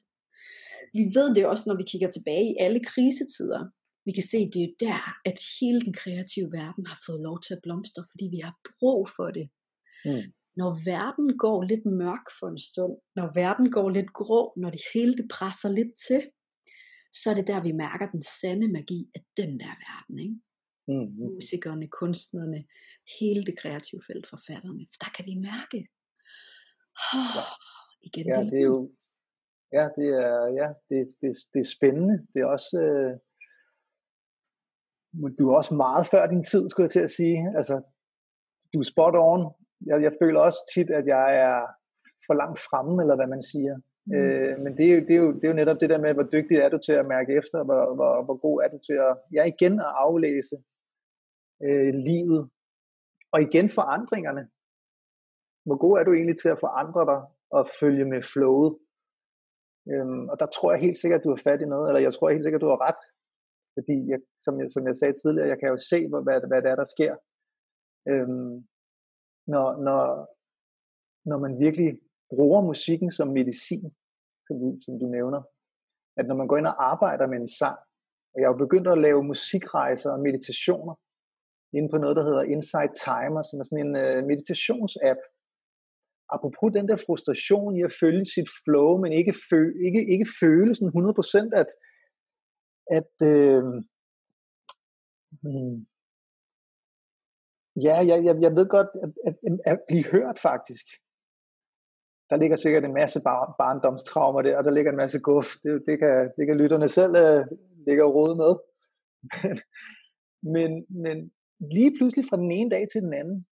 Vi 0.98 1.04
ved 1.16 1.34
det 1.34 1.46
også, 1.46 1.64
når 1.66 1.76
vi 1.80 1.90
kigger 1.90 2.10
tilbage 2.10 2.46
i 2.52 2.56
alle 2.64 2.80
krisetider. 2.90 3.62
Vi 4.06 4.12
kan 4.12 4.26
se, 4.32 4.38
det 4.54 4.62
er 4.66 4.72
der, 4.86 5.02
at 5.30 5.38
hele 5.60 5.80
den 5.86 5.94
kreative 6.00 6.50
verden 6.60 6.86
har 6.86 6.98
fået 7.06 7.20
lov 7.28 7.36
til 7.40 7.54
at 7.54 7.62
blomstre, 7.62 8.02
fordi 8.12 8.26
vi 8.34 8.40
har 8.46 8.54
brug 8.78 9.08
for 9.16 9.28
det. 9.36 9.46
Mm. 10.04 10.26
Når 10.60 10.70
verden 10.92 11.28
går 11.44 11.58
lidt 11.70 11.86
mørk 12.02 12.26
for 12.38 12.46
en 12.54 12.62
stund, 12.68 12.94
når 13.18 13.28
verden 13.42 13.68
går 13.76 13.88
lidt 13.90 14.12
grå, 14.20 14.40
når 14.62 14.70
det 14.70 14.82
hele 14.94 15.14
det 15.20 15.26
presser 15.36 15.70
lidt 15.78 15.92
til, 16.06 16.22
så 17.18 17.24
er 17.30 17.34
det 17.34 17.46
der, 17.46 17.62
vi 17.62 17.72
mærker 17.72 18.06
den 18.14 18.22
sande 18.40 18.66
magi 18.76 19.00
af 19.16 19.22
den 19.36 19.52
der 19.62 19.74
verden. 19.86 20.16
Ikke? 20.24 20.36
Mm. 20.88 21.08
Musikerne, 21.34 21.86
kunstnerne, 22.00 22.64
hele 23.20 23.42
det 23.48 23.58
kreative 23.58 24.00
felt, 24.06 24.26
forfatterne. 24.34 24.86
For 24.92 24.98
der 25.04 25.10
kan 25.16 25.24
vi 25.30 25.34
mærke, 25.50 25.78
oh, 27.14 27.44
igen, 28.08 28.26
ja, 28.32 28.40
det 28.52 28.58
er 28.64 28.68
jo 28.74 28.90
Ja, 29.72 29.88
det 29.98 30.08
er, 30.24 30.46
ja, 30.60 30.68
det, 30.88 31.06
det, 31.20 31.30
det 31.52 31.60
er 31.60 31.74
spændende. 31.76 32.26
Det 32.32 32.40
er 32.42 32.46
også, 32.46 32.80
øh, 32.86 33.12
du 35.38 35.50
er 35.50 35.56
også 35.56 35.74
meget 35.74 36.06
før 36.10 36.26
din 36.26 36.44
tid, 36.44 36.68
skulle 36.68 36.84
jeg 36.84 36.90
til 36.90 37.08
at 37.08 37.16
sige. 37.20 37.38
Altså, 37.56 37.74
du 38.74 38.78
er 38.80 38.90
spot 38.92 39.14
on. 39.16 39.52
Jeg, 39.86 40.02
jeg 40.02 40.12
føler 40.22 40.40
også 40.40 40.60
tit, 40.74 40.90
at 40.90 41.06
jeg 41.06 41.26
er 41.36 41.58
for 42.26 42.34
langt 42.34 42.58
fremme, 42.58 43.02
eller 43.02 43.16
hvad 43.16 43.26
man 43.26 43.42
siger. 43.42 43.76
Mm. 44.06 44.14
Øh, 44.14 44.58
men 44.64 44.76
det 44.76 44.84
er, 44.86 44.94
jo, 44.94 45.00
det, 45.06 45.14
er 45.16 45.22
jo, 45.24 45.32
det 45.34 45.44
er 45.44 45.48
jo 45.48 45.60
netop 45.60 45.80
det 45.80 45.90
der 45.90 46.00
med, 46.00 46.14
hvor 46.14 46.28
dygtig 46.34 46.56
er 46.56 46.68
du 46.68 46.78
til 46.86 46.92
at 46.92 47.06
mærke 47.06 47.30
efter, 47.40 47.64
hvor, 47.64 47.94
hvor, 47.94 48.24
hvor 48.24 48.36
god 48.46 48.62
er 48.64 48.68
du 48.68 48.78
til 48.88 48.96
at, 49.08 49.12
ja 49.36 49.42
igen 49.52 49.74
at 49.80 49.92
aflæse 50.04 50.56
øh, 51.66 51.94
livet, 52.08 52.50
og 53.36 53.42
igen 53.48 53.68
forandringerne. 53.78 54.44
Hvor 55.66 55.78
god 55.84 55.94
er 55.98 56.04
du 56.04 56.12
egentlig 56.12 56.38
til 56.38 56.50
at 56.54 56.62
forandre 56.66 57.02
dig 57.12 57.20
og 57.56 57.62
følge 57.80 58.04
med 58.12 58.20
flowet? 58.32 58.70
Øhm, 59.92 60.24
og 60.30 60.36
der 60.40 60.48
tror 60.54 60.72
jeg 60.72 60.80
helt 60.86 60.98
sikkert, 60.98 61.20
at 61.20 61.24
du 61.24 61.32
har 61.34 61.42
fat 61.48 61.60
i 61.62 61.72
noget, 61.74 61.86
eller 61.88 62.06
jeg 62.06 62.12
tror 62.14 62.30
helt 62.30 62.44
sikkert, 62.44 62.60
at 62.60 62.66
du 62.66 62.74
har 62.74 62.82
ret. 62.88 63.02
Fordi, 63.76 63.96
jeg, 64.12 64.20
som, 64.44 64.54
jeg, 64.60 64.68
som 64.74 64.82
jeg 64.88 64.96
sagde 64.96 65.14
tidligere, 65.22 65.48
jeg 65.52 65.58
kan 65.60 65.68
jo 65.74 65.78
se, 65.90 65.98
hvad, 66.08 66.22
hvad 66.50 66.60
det 66.62 66.70
er, 66.70 66.78
der 66.82 66.88
sker. 66.94 67.12
Øhm, 68.10 68.54
når, 69.52 69.66
når, 69.86 70.00
når 71.30 71.38
man 71.44 71.52
virkelig 71.66 71.90
bruger 72.34 72.60
musikken 72.70 73.10
som 73.18 73.28
medicin, 73.38 73.86
som 74.46 74.54
du, 74.62 74.68
som 74.84 74.94
du 75.00 75.06
nævner. 75.16 75.42
At 76.18 76.26
når 76.26 76.36
man 76.40 76.48
går 76.48 76.56
ind 76.56 76.66
og 76.72 76.76
arbejder 76.92 77.26
med 77.26 77.38
en 77.40 77.52
sang, 77.60 77.78
og 78.32 78.36
jeg 78.40 78.48
har 78.48 78.56
begyndt 78.64 78.88
at 78.88 79.02
lave 79.06 79.28
musikrejser 79.30 80.10
og 80.14 80.20
meditationer, 80.20 80.94
inde 81.72 81.88
på 81.90 81.98
noget, 81.98 82.16
der 82.16 82.24
hedder 82.28 82.42
Insight 82.42 82.92
Timer, 83.06 83.42
som 83.42 83.60
er 83.60 83.64
sådan 83.64 83.86
en 83.86 83.96
øh, 83.96 84.24
meditationsapp. 84.30 85.20
Apropos 86.34 86.72
den 86.76 86.88
der 86.88 87.04
frustration 87.06 87.76
i 87.78 87.82
at 87.82 87.96
følge 88.00 88.24
sit 88.24 88.48
flow, 88.64 88.90
men 89.02 89.12
ikke, 89.12 89.34
fø, 89.50 89.60
ikke, 89.86 90.02
ikke 90.12 90.28
føle 90.40 90.74
sådan 90.74 90.94
100% 90.96 91.60
at, 91.60 91.70
at 92.98 93.12
øh, 93.32 93.64
hmm, 95.42 95.76
ja, 97.86 97.96
jeg, 98.10 98.18
jeg, 98.26 98.34
jeg 98.44 98.52
ved 98.58 98.68
godt, 98.68 98.90
at, 99.04 99.10
at, 99.26 99.34
at 99.72 99.78
blive 99.88 100.06
hørt 100.14 100.38
faktisk. 100.38 100.86
Der 102.30 102.36
ligger 102.36 102.56
sikkert 102.56 102.84
en 102.84 102.94
masse 102.94 103.20
bar, 103.20 103.54
barndomstraumer 103.58 104.42
der, 104.42 104.58
og 104.58 104.64
der 104.64 104.70
ligger 104.70 104.90
en 104.90 104.96
masse 104.96 105.20
guf. 105.20 105.48
Det, 105.62 105.82
det, 105.86 105.98
kan, 105.98 106.30
det 106.36 106.46
kan 106.46 106.56
lytterne 106.56 106.88
selv 106.88 107.12
uh, 107.24 107.46
ligge 107.86 108.04
og 108.04 108.14
rode 108.14 108.36
med. 108.42 108.52
men, 110.54 110.70
men 111.04 111.32
lige 111.60 111.96
pludselig 111.96 112.24
fra 112.28 112.36
den 112.36 112.50
ene 112.50 112.70
dag 112.70 112.86
til 112.92 113.02
den 113.02 113.12
anden, 113.12 113.46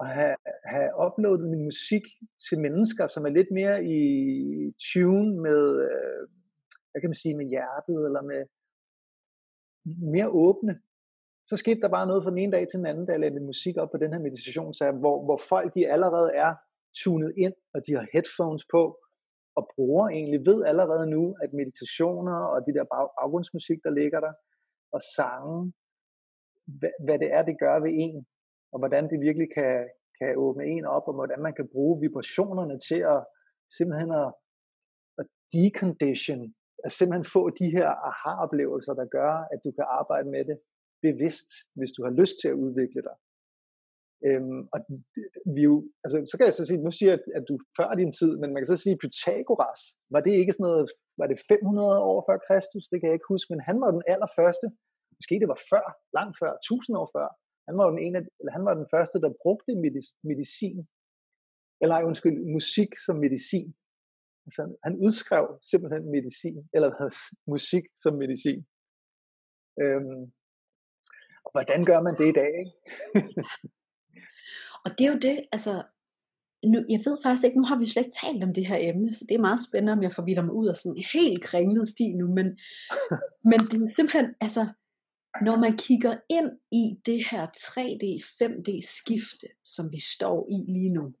at 0.00 0.08
have, 0.08 0.36
have 0.64 0.90
uploadet 1.06 1.50
min 1.50 1.64
musik 1.64 2.04
til 2.48 2.58
mennesker, 2.60 3.06
som 3.06 3.26
er 3.26 3.32
lidt 3.38 3.50
mere 3.50 3.84
i 3.84 4.00
tune 4.92 5.30
med, 5.46 5.62
øh, 5.88 6.22
hvad 6.90 7.00
kan 7.00 7.10
man 7.10 7.22
sige, 7.22 7.36
med 7.36 7.46
hjertet, 7.46 7.98
eller 8.06 8.22
med 8.22 8.42
mere 10.14 10.28
åbne, 10.28 10.74
så 11.44 11.56
skete 11.56 11.80
der 11.80 11.88
bare 11.88 12.06
noget 12.06 12.24
fra 12.24 12.30
den 12.30 12.38
ene 12.38 12.52
dag 12.52 12.68
til 12.68 12.78
den 12.78 12.86
anden, 12.86 13.06
da 13.06 13.12
jeg 13.12 13.20
lavede 13.20 13.50
musik 13.52 13.76
op 13.76 13.90
på 13.90 13.98
den 14.02 14.12
her 14.12 14.20
meditation, 14.20 14.74
så 14.74 14.84
hvor, 15.02 15.24
hvor 15.24 15.40
folk 15.48 15.74
de 15.74 15.92
allerede 15.94 16.30
er 16.44 16.52
tunet 17.02 17.32
ind, 17.44 17.54
og 17.74 17.78
de 17.86 17.92
har 17.96 18.06
headphones 18.12 18.64
på, 18.74 18.82
og 19.56 19.70
bruger 19.74 20.08
egentlig, 20.08 20.40
ved 20.46 20.64
allerede 20.64 21.06
nu, 21.10 21.36
at 21.42 21.50
meditationer 21.52 22.38
og 22.52 22.58
de 22.66 22.74
der 22.76 22.84
baggrundsmusik, 22.94 23.78
der 23.86 23.90
ligger 23.90 24.20
der, 24.20 24.32
og 24.92 25.00
sange, 25.16 25.72
hvad, 26.80 26.92
hvad 27.04 27.18
det 27.18 27.28
er, 27.36 27.42
det 27.42 27.56
gør 27.64 27.76
ved 27.84 27.92
en, 28.04 28.26
og 28.72 28.78
hvordan 28.78 29.04
det 29.10 29.20
virkelig 29.20 29.48
kan, 29.58 29.88
kan 30.18 30.30
åbne 30.36 30.64
en 30.74 30.84
op, 30.84 31.06
og 31.10 31.14
hvordan 31.14 31.40
man 31.46 31.54
kan 31.54 31.68
bruge 31.74 32.00
vibrationerne 32.00 32.78
til 32.88 33.00
at 33.14 33.20
simpelthen 33.76 34.10
at, 34.22 34.28
at 35.20 35.26
decondition, 35.56 36.42
at 36.84 36.92
simpelthen 36.92 37.32
få 37.36 37.42
de 37.60 37.68
her 37.76 37.88
aha-oplevelser, 38.08 38.94
der 39.00 39.06
gør, 39.18 39.32
at 39.52 39.58
du 39.64 39.70
kan 39.78 39.86
arbejde 40.00 40.28
med 40.34 40.44
det 40.50 40.58
bevidst, 41.06 41.50
hvis 41.78 41.92
du 41.96 42.00
har 42.06 42.12
lyst 42.20 42.36
til 42.40 42.48
at 42.48 42.60
udvikle 42.64 43.02
dig. 43.08 43.16
Øhm, 44.28 44.60
og 44.74 44.80
vi 45.54 45.62
jo, 45.70 45.74
altså, 46.04 46.16
så 46.30 46.34
kan 46.36 46.46
jeg 46.46 46.54
så 46.54 46.66
sige, 46.66 46.84
nu 46.86 46.90
siger 46.90 47.12
jeg, 47.12 47.20
at 47.38 47.44
du 47.48 47.54
før 47.78 47.88
din 48.00 48.12
tid, 48.20 48.32
men 48.40 48.48
man 48.50 48.60
kan 48.60 48.72
så 48.72 48.80
sige, 48.84 49.00
Pythagoras, 49.02 49.82
var 50.14 50.20
det 50.26 50.32
ikke 50.40 50.52
sådan 50.52 50.68
noget, 50.68 50.90
var 51.20 51.26
det 51.26 51.38
500 51.48 52.02
år 52.10 52.18
før 52.28 52.38
Kristus, 52.48 52.88
det 52.90 52.96
kan 52.98 53.08
jeg 53.08 53.16
ikke 53.18 53.32
huske, 53.34 53.52
men 53.52 53.60
han 53.68 53.76
var 53.84 53.90
den 53.96 54.04
allerførste, 54.12 54.66
måske 55.18 55.40
det 55.42 55.48
var 55.54 55.60
før, 55.72 55.84
langt 56.18 56.36
før, 56.40 56.52
1000 56.52 56.96
år 57.00 57.08
før, 57.16 57.26
han 57.68 57.76
var, 57.78 57.86
den 57.90 58.02
ene, 58.06 58.18
eller 58.40 58.52
han 58.58 58.64
var 58.68 58.74
den 58.80 58.88
første, 58.94 59.16
der 59.24 59.40
brugte 59.42 59.72
medicin, 60.30 60.78
eller 61.82 62.06
undskyld, 62.08 62.38
musik 62.56 62.90
som 63.06 63.16
medicin. 63.24 63.68
Altså, 64.46 64.62
han 64.86 64.94
udskrev 65.06 65.46
simpelthen 65.70 66.04
medicin, 66.16 66.58
eller 66.74 66.88
hvad, 66.96 67.10
musik 67.54 67.84
som 68.02 68.12
medicin. 68.22 68.60
Øhm, 69.82 70.22
og 71.44 71.50
hvordan 71.54 71.80
gør 71.90 72.00
man 72.06 72.14
det 72.20 72.28
i 72.28 72.38
dag? 72.40 72.50
Ikke? 72.62 72.74
og 74.84 74.90
det 74.96 75.02
er 75.06 75.12
jo 75.12 75.18
det, 75.28 75.36
altså, 75.52 75.72
nu, 76.72 76.78
jeg 76.94 77.00
ved 77.06 77.16
faktisk 77.22 77.44
ikke, 77.44 77.60
nu 77.60 77.66
har 77.70 77.78
vi 77.78 77.86
slet 77.86 78.04
ikke 78.04 78.18
talt 78.24 78.44
om 78.44 78.54
det 78.54 78.66
her 78.66 78.78
emne, 78.90 79.14
så 79.14 79.24
det 79.28 79.34
er 79.34 79.46
meget 79.48 79.60
spændende, 79.68 79.92
om 79.92 80.02
jeg 80.02 80.12
forvider 80.12 80.42
mig 80.42 80.54
ud 80.54 80.68
af 80.68 80.76
sådan 80.76 80.96
en 80.96 81.04
helt 81.12 81.42
kringlet 81.42 81.88
sti 81.88 82.06
nu, 82.20 82.26
men, 82.38 82.46
men 83.50 83.58
det 83.70 83.76
er 83.82 83.94
simpelthen, 83.96 84.34
altså, 84.40 84.62
når 85.42 85.56
man 85.56 85.76
kigger 85.76 86.16
ind 86.28 86.50
i 86.72 86.84
det 87.06 87.20
her 87.30 87.46
3D, 87.46 88.04
5D 88.40 88.98
skifte, 88.98 89.46
som 89.64 89.92
vi 89.92 90.00
står 90.00 90.48
i 90.50 90.72
lige 90.72 90.92
nu, 90.92 91.14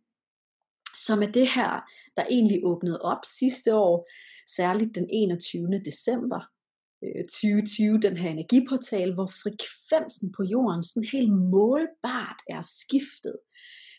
som 1.06 1.22
er 1.22 1.30
det 1.38 1.48
her, 1.48 1.72
der 2.16 2.24
egentlig 2.30 2.60
åbnede 2.64 3.02
op 3.02 3.22
sidste 3.24 3.74
år, 3.74 4.08
særligt 4.56 4.94
den 4.94 5.08
21. 5.12 5.80
december 5.84 6.40
øh, 7.04 7.24
2020, 7.24 8.00
den 8.00 8.16
her 8.16 8.30
energiportal, 8.30 9.14
hvor 9.14 9.30
frekvensen 9.42 10.32
på 10.36 10.42
jorden 10.42 10.82
sådan 10.82 11.08
helt 11.12 11.32
målbart 11.54 12.40
er 12.48 12.62
skiftet. 12.62 13.36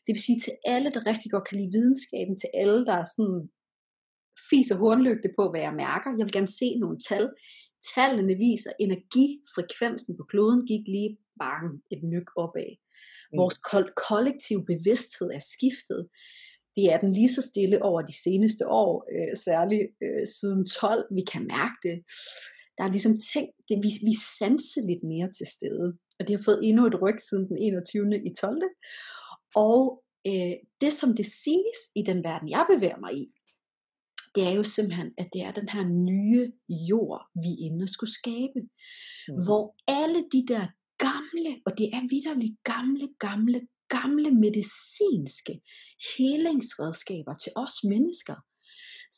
Det 0.06 0.12
vil 0.14 0.24
sige 0.28 0.40
til 0.40 0.54
alle, 0.66 0.90
der 0.92 1.06
rigtig 1.06 1.32
godt 1.32 1.48
kan 1.48 1.58
lide 1.58 1.72
videnskaben, 1.72 2.36
til 2.38 2.50
alle, 2.54 2.86
der 2.86 2.94
er 2.94 3.08
sådan 3.16 3.50
fiser 4.50 4.76
hornlygte 4.78 5.30
på, 5.38 5.50
hvad 5.50 5.62
jeg 5.62 5.74
mærker. 5.74 6.10
Jeg 6.18 6.26
vil 6.26 6.38
gerne 6.38 6.58
se 6.62 6.68
nogle 6.80 7.00
tal. 7.10 7.30
Tallene 7.96 8.36
viser, 8.36 8.72
energifrekvensen 8.80 10.18
på 10.18 10.24
kloden 10.32 10.62
gik 10.68 10.86
lige 10.88 11.18
bang 11.40 11.68
et 11.94 12.02
nyk 12.04 12.28
opad. 12.44 12.72
Mm. 12.76 13.38
Vores 13.40 13.58
kollektive 14.08 14.66
bevidsthed 14.66 15.30
er 15.38 15.44
skiftet. 15.56 16.02
Det 16.76 16.86
er 16.94 16.98
den 17.04 17.12
lige 17.12 17.34
så 17.38 17.42
stille 17.42 17.84
over 17.84 18.02
de 18.02 18.16
seneste 18.26 18.64
år, 18.68 18.92
øh, 19.14 19.34
særligt 19.48 19.88
øh, 20.06 20.24
siden 20.40 20.66
12. 20.66 21.06
Vi 21.18 21.24
kan 21.32 21.44
mærke 21.58 21.78
det. 21.88 21.98
Der 22.78 22.84
er 22.84 22.92
ligesom 22.96 23.16
ting, 23.34 23.48
det, 23.70 23.78
vi, 23.86 23.92
vi 24.10 24.16
sanser 24.40 24.82
lidt 24.90 25.04
mere 25.14 25.30
til 25.38 25.48
stede. 25.56 25.88
Og 26.18 26.22
det 26.28 26.36
har 26.36 26.44
fået 26.44 26.60
endnu 26.64 26.84
et 26.88 27.02
ryg 27.02 27.18
siden 27.30 27.48
den 27.50 27.58
21. 27.58 28.16
i 28.30 28.32
12. 28.42 28.62
Og 29.56 30.04
øh, 30.28 30.56
det 30.82 30.94
som 30.94 31.10
det 31.20 31.26
siges 31.26 31.80
i 32.00 32.02
den 32.10 32.20
verden, 32.24 32.50
jeg 32.50 32.66
bevæger 32.74 33.00
mig 33.06 33.14
i, 33.24 33.26
det 34.40 34.48
er 34.48 34.56
jo 34.62 34.64
simpelthen, 34.64 35.10
at 35.22 35.28
det 35.34 35.42
er 35.48 35.52
den 35.60 35.70
her 35.76 35.86
nye 36.12 36.46
jord, 36.90 37.22
vi 37.44 37.52
inde 37.68 37.88
skulle 37.96 38.14
skabe. 38.22 38.60
Mm. 39.28 39.44
Hvor 39.46 39.64
alle 40.00 40.22
de 40.34 40.42
der 40.54 40.66
gamle, 41.08 41.52
og 41.66 41.72
det 41.80 41.88
er 41.98 42.02
vidderligt 42.14 42.56
gamle, 42.74 43.08
gamle, 43.28 43.60
gamle 43.98 44.30
medicinske 44.46 45.54
helingsredskaber 46.16 47.34
til 47.44 47.52
os 47.64 47.76
mennesker, 47.94 48.38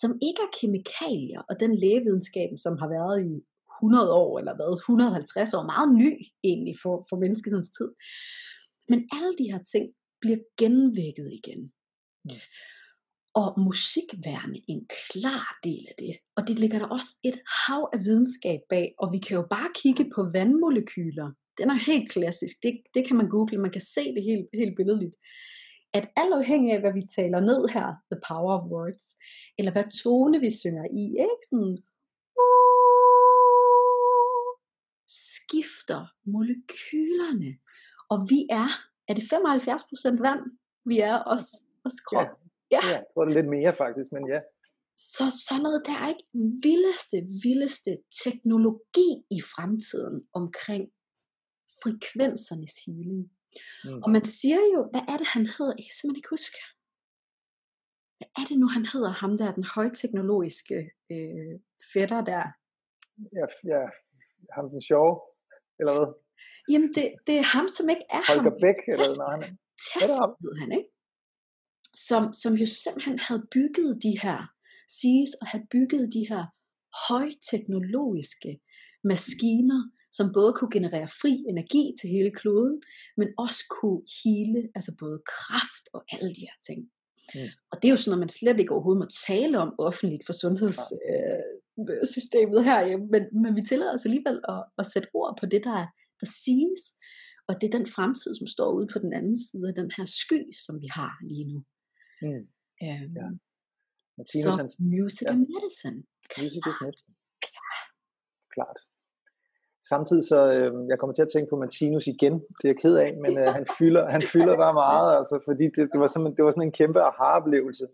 som 0.01 0.11
ikke 0.27 0.41
er 0.47 0.51
kemikalier, 0.59 1.41
og 1.49 1.55
den 1.63 1.73
lægevidenskab, 1.83 2.49
som 2.63 2.73
har 2.81 2.89
været 2.97 3.17
i 3.31 3.33
100 3.77 4.13
år, 4.23 4.31
eller 4.39 4.55
hvad, 4.57 4.71
150 4.73 5.53
år, 5.57 5.63
meget 5.73 5.89
ny 6.03 6.11
egentlig 6.49 6.75
for, 6.83 6.95
for 7.09 7.17
menneskehedens 7.23 7.71
tid. 7.77 7.89
Men 8.91 8.99
alle 9.17 9.33
de 9.39 9.51
her 9.51 9.61
ting 9.73 9.85
bliver 10.21 10.41
genvækket 10.61 11.29
igen. 11.39 11.61
Mm. 12.25 12.41
Og 13.33 13.59
musikværne 13.59 14.59
en 14.67 14.87
klar 14.87 15.59
del 15.63 15.85
af 15.89 15.95
det. 15.99 16.17
Og 16.35 16.47
det 16.47 16.59
ligger 16.59 16.79
der 16.79 16.87
også 16.87 17.15
et 17.23 17.41
hav 17.65 17.89
af 17.93 17.99
videnskab 17.99 18.59
bag, 18.69 18.95
og 18.99 19.11
vi 19.13 19.19
kan 19.19 19.37
jo 19.37 19.47
bare 19.49 19.69
kigge 19.75 20.11
på 20.15 20.29
vandmolekyler. 20.33 21.31
Den 21.57 21.69
er 21.69 21.79
helt 21.91 22.11
klassisk. 22.11 22.55
Det, 22.63 22.81
det 22.93 23.07
kan 23.07 23.15
man 23.15 23.29
google, 23.29 23.57
man 23.57 23.71
kan 23.71 23.81
se 23.81 24.03
det 24.15 24.23
helt, 24.23 24.47
helt 24.53 24.75
billedligt. 24.75 25.15
At 25.93 26.09
alt 26.15 26.33
afhængig 26.33 26.73
af, 26.73 26.79
hvad 26.79 26.93
vi 26.93 27.03
taler 27.15 27.39
ned 27.39 27.61
her, 27.75 27.87
the 28.11 28.21
power 28.29 28.53
of 28.59 28.69
words, 28.73 29.03
eller 29.57 29.71
hvad 29.71 30.03
tone 30.03 30.39
vi 30.39 30.51
synger 30.61 30.85
i, 31.01 31.03
ikke? 31.25 31.43
Sådan, 31.49 31.77
skifter 35.11 36.01
molekylerne. 36.25 37.51
Og 38.09 38.17
vi 38.29 38.39
er, 38.49 38.69
er 39.07 39.13
det 39.13 39.23
75% 39.23 40.21
vand? 40.27 40.43
Vi 40.85 40.99
er 40.99 41.23
os, 41.25 41.45
os 41.85 41.99
krop. 42.07 42.27
Ja, 42.27 42.50
ja. 42.75 42.81
ja, 42.87 42.97
jeg 42.97 43.05
tror 43.09 43.23
det 43.25 43.31
er 43.31 43.39
lidt 43.39 43.53
mere 43.57 43.73
faktisk, 43.83 44.09
men 44.15 44.23
ja. 44.33 44.39
Så 45.15 45.25
sådan 45.47 45.63
noget, 45.63 45.81
der 45.89 45.95
er 46.03 46.07
ikke 46.13 46.27
vildeste, 46.65 47.17
vildeste 47.45 47.91
teknologi 48.23 49.09
i 49.37 49.39
fremtiden 49.53 50.17
omkring 50.39 50.83
frekvensernes 51.81 52.75
healing. 52.85 53.23
Mm. 53.85 54.01
Og 54.03 54.09
man 54.15 54.25
siger 54.25 54.61
jo, 54.75 54.79
hvad 54.91 55.03
er 55.11 55.17
det, 55.21 55.27
han 55.35 55.45
hedder? 55.55 55.73
Jeg 55.77 55.85
kan 55.87 55.95
simpelthen 55.97 56.21
ikke 56.21 56.35
huske. 56.37 56.59
hvad 58.17 58.29
er 58.39 58.45
det 58.49 58.57
nu, 58.61 58.67
han 58.77 58.85
hedder, 58.93 59.11
ham 59.21 59.31
der, 59.39 59.57
den 59.59 59.67
højteknologiske 59.75 60.77
øh, 61.13 61.53
fætter 61.93 62.21
der? 62.31 62.43
Ja, 63.37 63.45
ja, 63.73 63.83
ham 64.55 64.65
den 64.73 64.81
sjove, 64.89 65.13
eller 65.79 65.93
hvad? 65.97 66.09
Jamen, 66.71 66.89
det, 66.95 67.05
det 67.27 67.35
er 67.41 67.47
ham, 67.55 67.67
som 67.77 67.85
ikke 67.93 68.07
er 68.17 68.23
Holger 68.29 68.51
ham. 68.51 68.61
Bæk, 68.63 68.79
eller 68.93 69.09
hvad 69.17 69.29
han 69.33 69.41
er. 69.47 69.51
Han, 70.61 70.71
ikke? 70.77 70.90
Som, 71.95 72.33
som 72.33 72.53
jo 72.53 72.65
simpelthen 72.65 73.19
havde 73.19 73.47
bygget 73.51 74.03
de 74.03 74.19
her, 74.21 74.51
siges 74.99 75.29
at 75.41 75.47
have 75.47 75.63
bygget 75.71 76.13
de 76.13 76.27
her 76.29 76.45
højteknologiske 77.07 78.59
maskiner, 79.03 79.89
som 80.11 80.33
både 80.33 80.53
kunne 80.53 80.71
generere 80.71 81.07
fri 81.07 81.45
energi 81.49 81.93
til 81.99 82.09
hele 82.09 82.31
kloden, 82.31 82.81
men 83.17 83.27
også 83.37 83.63
kunne 83.81 84.01
hele, 84.23 84.69
altså 84.75 84.95
både 84.99 85.21
kraft 85.27 85.89
og 85.93 86.03
alle 86.11 86.29
de 86.29 86.41
her 86.41 86.57
ting. 86.67 86.89
Mm. 87.35 87.49
Og 87.71 87.77
det 87.77 87.85
er 87.87 87.91
jo 87.91 87.97
sådan 87.97 88.09
noget, 88.11 88.25
man 88.25 88.29
slet 88.29 88.59
ikke 88.59 88.73
overhovedet 88.73 89.03
må 89.03 89.07
tale 89.27 89.59
om 89.59 89.75
offentligt 89.77 90.25
for 90.25 90.33
sundhedssystemet 90.33 92.59
øh, 92.59 92.65
her, 92.65 92.79
ja. 92.87 92.97
men, 92.97 93.23
men 93.43 93.55
vi 93.55 93.61
tillader 93.61 93.93
os 93.93 94.05
alligevel 94.05 94.39
at, 94.53 94.63
at 94.77 94.85
sætte 94.85 95.09
ord 95.13 95.37
på 95.39 95.45
det, 95.45 95.63
der, 95.63 95.87
der 96.21 96.27
siges, 96.43 96.81
og 97.47 97.61
det 97.61 97.67
er 97.67 97.77
den 97.77 97.87
fremtid, 97.95 98.35
som 98.35 98.47
står 98.47 98.71
ude 98.77 98.87
på 98.93 98.99
den 98.99 99.13
anden 99.13 99.37
side 99.47 99.67
af 99.67 99.73
den 99.81 99.91
her 99.97 100.05
sky, 100.05 100.41
som 100.65 100.81
vi 100.81 100.87
har 100.91 101.13
lige 101.31 101.47
nu. 101.53 101.63
Mm. 102.21 102.43
Øhm, 102.85 103.13
ja. 103.19 103.27
Martinus, 104.17 104.55
så 104.57 104.75
music 104.79 105.25
ja. 105.27 105.31
and 105.31 105.41
medicine. 105.55 105.97
Music 106.41 106.63
is 106.71 106.77
medicine. 106.85 107.15
Klart. 108.55 108.77
Samtidig 109.89 110.23
så, 110.31 110.39
øh, 110.55 110.71
jeg 110.89 110.97
kommer 110.99 111.13
til 111.13 111.25
at 111.27 111.31
tænke 111.33 111.49
på 111.49 111.57
Martinus 111.63 112.07
igen, 112.07 112.35
det 112.57 112.65
er 112.65 112.73
jeg 112.73 112.81
ked 112.83 112.95
af, 113.05 113.11
men 113.23 113.31
øh, 113.41 113.47
han, 113.57 113.65
fylder, 113.77 114.03
han 114.15 114.23
fylder 114.33 114.55
bare 114.63 114.75
meget, 114.85 115.09
altså, 115.19 115.35
fordi 115.47 115.65
det, 115.75 115.83
det, 115.91 115.99
var 116.03 116.07
sådan, 116.07 116.35
det 116.35 116.43
var 116.45 116.51
sådan 116.51 116.67
en 116.69 116.77
kæmpe 116.79 116.99
aha-oplevelse. 117.09 117.85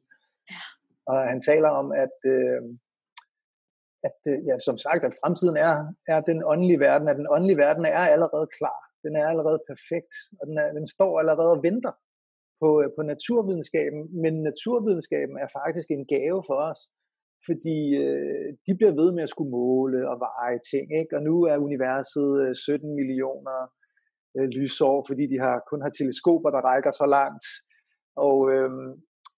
Ja. 0.52 0.62
Og 1.10 1.18
han 1.32 1.40
taler 1.50 1.70
om, 1.82 1.88
at, 2.04 2.18
øh, 2.34 2.62
at 4.08 4.20
ja, 4.50 4.56
som 4.68 4.78
sagt, 4.86 5.02
at 5.08 5.18
fremtiden 5.22 5.58
er, 5.68 5.74
er 6.14 6.20
den 6.22 6.40
åndelige 6.52 6.80
verden, 6.80 7.08
at 7.08 7.18
den 7.22 7.28
åndelige 7.36 7.62
verden 7.66 7.86
er 7.86 8.04
allerede 8.16 8.48
klar. 8.58 8.80
Den 9.06 9.14
er 9.16 9.26
allerede 9.32 9.60
perfekt, 9.72 10.14
og 10.40 10.44
den, 10.50 10.58
er, 10.58 10.68
den 10.80 10.88
står 10.96 11.20
allerede 11.20 11.52
og 11.56 11.64
venter 11.64 11.94
på, 12.62 12.70
øh, 12.82 12.90
på 12.98 13.02
naturvidenskaben, 13.14 14.02
men 14.24 14.34
naturvidenskaben 14.50 15.36
er 15.44 15.50
faktisk 15.60 15.88
en 15.92 16.06
gave 16.14 16.42
for 16.50 16.58
os, 16.70 16.82
fordi 17.48 17.80
øh, 18.04 18.48
de 18.66 18.72
bliver 18.78 18.94
ved 19.02 19.10
med 19.14 19.24
at 19.24 19.34
skulle 19.34 19.56
måle 19.60 20.00
og 20.12 20.18
veje 20.28 20.60
ting, 20.72 20.86
ikke? 21.02 21.16
og 21.18 21.22
nu 21.30 21.36
er 21.52 21.66
universet 21.68 22.30
øh, 22.44 22.56
17 22.56 22.96
millioner 23.00 23.60
øh, 24.38 24.48
lysår, 24.58 24.98
fordi 25.10 25.24
de 25.34 25.38
har 25.46 25.56
kun 25.70 25.82
har 25.86 25.94
teleskoper, 26.00 26.50
der 26.56 26.68
rækker 26.72 26.92
så 27.02 27.06
langt, 27.18 27.46
og 28.26 28.38
øh, 28.54 28.72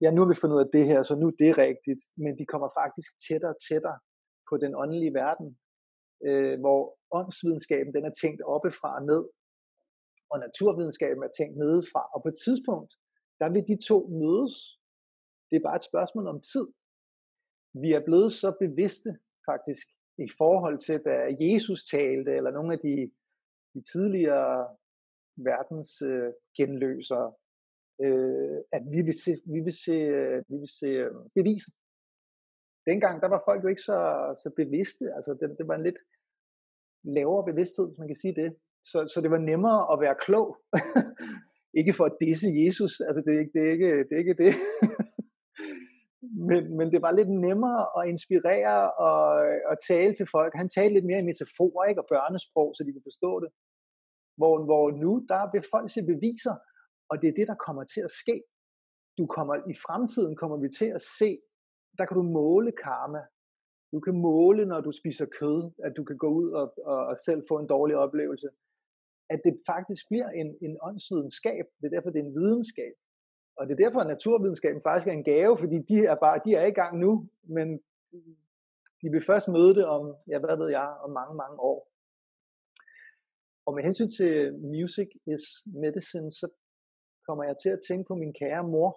ja, 0.03 0.09
nu 0.11 0.19
har 0.21 0.29
vi 0.29 0.41
fundet 0.41 0.55
ud 0.57 0.65
af 0.67 0.73
det 0.77 0.85
her, 0.91 0.99
så 1.03 1.13
nu 1.15 1.25
er 1.31 1.35
det 1.43 1.57
rigtigt, 1.67 2.01
men 2.23 2.33
de 2.39 2.45
kommer 2.51 2.69
faktisk 2.81 3.09
tættere 3.25 3.53
og 3.55 3.61
tættere 3.69 3.99
på 4.49 4.53
den 4.63 4.71
åndelige 4.83 5.13
verden, 5.21 5.47
øh, 6.27 6.55
hvor 6.63 6.81
åndsvidenskaben 7.19 7.91
den 7.95 8.05
er 8.09 8.13
tænkt 8.21 8.41
oppefra 8.55 8.89
og 8.99 9.03
ned, 9.11 9.23
og 10.31 10.37
naturvidenskaben 10.45 11.21
er 11.27 11.33
tænkt 11.39 11.55
nedefra, 11.63 12.01
og 12.13 12.19
på 12.23 12.29
et 12.33 12.39
tidspunkt, 12.45 12.91
der 13.39 13.49
vil 13.53 13.67
de 13.71 13.77
to 13.89 13.97
mødes. 14.21 14.55
Det 15.49 15.55
er 15.57 15.67
bare 15.67 15.79
et 15.81 15.89
spørgsmål 15.91 16.27
om 16.27 16.39
tid. 16.51 16.67
Vi 17.83 17.89
er 17.93 18.05
blevet 18.07 18.31
så 18.31 18.49
bevidste 18.63 19.09
faktisk 19.49 19.85
i 20.25 20.29
forhold 20.37 20.77
til, 20.87 20.97
da 21.07 21.15
Jesus 21.45 21.79
talte, 21.83 22.31
eller 22.37 22.51
nogle 22.51 22.73
af 22.73 22.79
de, 22.79 22.95
de 23.73 23.81
tidligere 23.91 24.77
verdens 25.49 25.91
øh, 26.01 26.33
genløsere, 26.57 27.27
øh, 28.03 28.57
at 28.77 28.83
vi 28.93 28.99
vil 29.07 29.17
se, 29.23 29.31
vi 29.53 29.59
vil 29.67 29.75
se, 29.85 29.97
øh, 30.17 30.37
vi 30.49 30.57
vil 30.63 30.71
se 30.79 30.89
øh, 31.05 31.11
beviser. 31.35 31.71
Dengang, 32.89 33.15
der 33.21 33.29
var 33.33 33.41
folk 33.47 33.63
jo 33.63 33.69
ikke 33.69 33.87
så, 33.91 33.99
så 34.43 34.49
bevidste, 34.61 35.05
altså 35.17 35.31
det, 35.39 35.55
det 35.59 35.67
var 35.67 35.75
en 35.75 35.87
lidt 35.89 36.01
lavere 37.03 37.45
bevidsthed, 37.51 37.85
hvis 37.87 38.01
man 38.01 38.07
kan 38.07 38.21
sige 38.23 38.35
det. 38.41 38.49
Så, 38.83 38.97
så 39.13 39.17
det 39.23 39.31
var 39.31 39.41
nemmere 39.51 39.81
at 39.93 39.99
være 40.03 40.21
klog, 40.25 40.47
ikke 41.73 41.93
for 41.93 42.05
at 42.05 42.17
disse 42.21 42.47
Jesus, 42.61 42.99
altså 43.07 43.21
det 43.25 43.31
er 43.35 43.39
ikke 43.39 43.55
det, 43.57 43.63
er 43.67 43.71
ikke, 43.71 43.91
det, 44.07 44.13
er 44.15 44.21
ikke 44.25 44.39
det. 44.43 44.53
men, 46.49 46.61
men 46.77 46.87
det 46.93 47.01
var 47.01 47.11
lidt 47.11 47.31
nemmere 47.47 47.81
at 47.97 48.09
inspirere 48.13 48.91
og, 49.07 49.23
og 49.71 49.75
tale 49.91 50.13
til 50.13 50.27
folk. 50.35 50.51
Han 50.55 50.69
talte 50.69 50.93
lidt 50.93 51.05
mere 51.05 51.21
i 51.21 51.29
metaforer 51.31 51.85
ikke? 51.89 52.01
og 52.01 52.07
børnesprog, 52.13 52.69
så 52.75 52.83
de 52.83 52.93
kunne 52.93 53.09
forstå 53.11 53.31
det. 53.43 53.49
Hvor, 54.39 54.53
hvor 54.69 54.85
nu, 55.03 55.11
der 55.31 55.43
vil 55.53 55.63
folk 55.73 55.89
se 55.91 56.01
beviser, 56.13 56.55
og 57.09 57.15
det 57.21 57.27
er 57.27 57.35
det, 57.39 57.47
der 57.51 57.63
kommer 57.65 57.83
til 57.83 58.01
at 58.07 58.11
ske. 58.21 58.37
Du 59.17 59.25
kommer, 59.35 59.55
I 59.73 59.75
fremtiden 59.85 60.35
kommer 60.41 60.57
vi 60.63 60.69
til 60.79 60.89
at 60.97 61.01
se, 61.19 61.29
der 61.97 62.05
kan 62.05 62.17
du 62.17 62.23
måle 62.23 62.71
karma. 62.85 63.21
Du 63.93 63.99
kan 63.99 64.15
måle, 64.21 64.65
når 64.65 64.81
du 64.81 64.91
spiser 64.91 65.25
kød, 65.39 65.71
at 65.85 65.93
du 65.97 66.03
kan 66.03 66.17
gå 66.17 66.29
ud 66.39 66.49
og, 66.51 66.65
og, 66.85 66.99
og 67.09 67.15
selv 67.25 67.41
få 67.49 67.55
en 67.59 67.67
dårlig 67.67 67.95
oplevelse 67.95 68.49
at 69.33 69.39
det 69.45 69.53
faktisk 69.71 70.03
bliver 70.09 70.29
en, 70.29 70.49
en 70.61 70.77
åndsvidenskab. 70.81 71.65
Det 71.79 71.85
er 71.85 71.95
derfor, 71.95 72.09
det 72.09 72.19
er 72.19 72.27
en 72.29 72.35
videnskab. 72.41 72.93
Og 73.57 73.67
det 73.67 73.73
er 73.73 73.83
derfor, 73.85 73.99
at 73.99 74.07
naturvidenskaben 74.07 74.81
faktisk 74.81 75.07
er 75.07 75.11
en 75.11 75.29
gave, 75.31 75.57
fordi 75.57 75.77
de 75.91 75.97
er, 76.11 76.17
bare, 76.25 76.41
de 76.45 76.51
er 76.61 76.65
i 76.65 76.77
gang 76.81 76.99
nu, 77.05 77.11
men 77.55 77.67
de 79.01 79.07
vil 79.13 79.23
først 79.29 79.47
møde 79.47 79.73
det 79.79 79.85
om, 79.85 80.03
ja, 80.31 80.37
hvad 80.39 80.57
ved 80.57 80.69
jeg, 80.69 80.87
om 81.05 81.11
mange, 81.19 81.35
mange 81.43 81.57
år. 81.71 81.79
Og 83.65 83.75
med 83.75 83.83
hensyn 83.83 84.09
til 84.19 84.33
Music 84.75 85.09
is 85.33 85.45
Medicine, 85.83 86.31
så 86.31 86.47
kommer 87.27 87.43
jeg 87.43 87.55
til 87.63 87.69
at 87.69 87.83
tænke 87.87 88.07
på 88.07 88.15
min 88.15 88.33
kære 88.33 88.63
mor, 88.63 88.91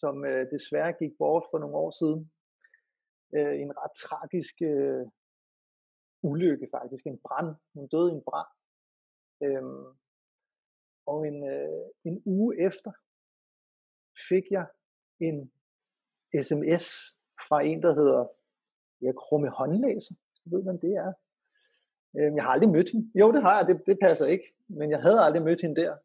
som 0.00 0.24
øh, 0.24 0.50
desværre 0.54 0.92
gik 0.92 1.12
bort 1.18 1.44
for 1.50 1.58
nogle 1.58 1.76
år 1.76 1.90
siden. 2.00 2.20
Øh, 3.36 3.54
en 3.62 3.72
ret 3.80 3.94
tragisk 4.04 4.54
øh, 4.72 5.04
ulykke 6.30 6.66
faktisk, 6.76 7.06
en 7.06 7.20
brand. 7.26 7.50
Hun 7.74 7.88
døde 7.88 8.10
i 8.12 8.14
en 8.14 8.26
brand 8.30 8.50
Øhm, 9.44 9.84
og 11.06 11.26
en, 11.28 11.38
øh, 11.54 11.84
en 12.04 12.22
uge 12.24 12.50
efter 12.66 12.92
fik 14.28 14.44
jeg 14.50 14.66
en 15.20 15.52
sms 16.46 16.86
fra 17.48 17.58
en, 17.62 17.82
der 17.82 17.94
hedder 17.94 18.22
ja, 19.02 19.12
Krumme 19.12 19.48
Håndlæser. 19.48 20.14
Du 20.44 20.56
ved, 20.56 20.62
hvem 20.64 20.78
det 20.80 20.92
er. 21.04 21.12
Øhm, 22.16 22.34
jeg 22.36 22.44
har 22.44 22.50
aldrig 22.50 22.70
mødt 22.70 22.90
hende. 22.92 23.10
Jo, 23.20 23.32
det 23.32 23.42
har 23.42 23.56
jeg, 23.58 23.66
det, 23.68 23.82
det 23.86 23.98
passer 24.02 24.26
ikke. 24.26 24.46
Men 24.68 24.90
jeg 24.90 25.00
havde 25.00 25.20
aldrig 25.20 25.42
mødt 25.42 25.60
hende 25.60 25.80
der. 25.82 25.96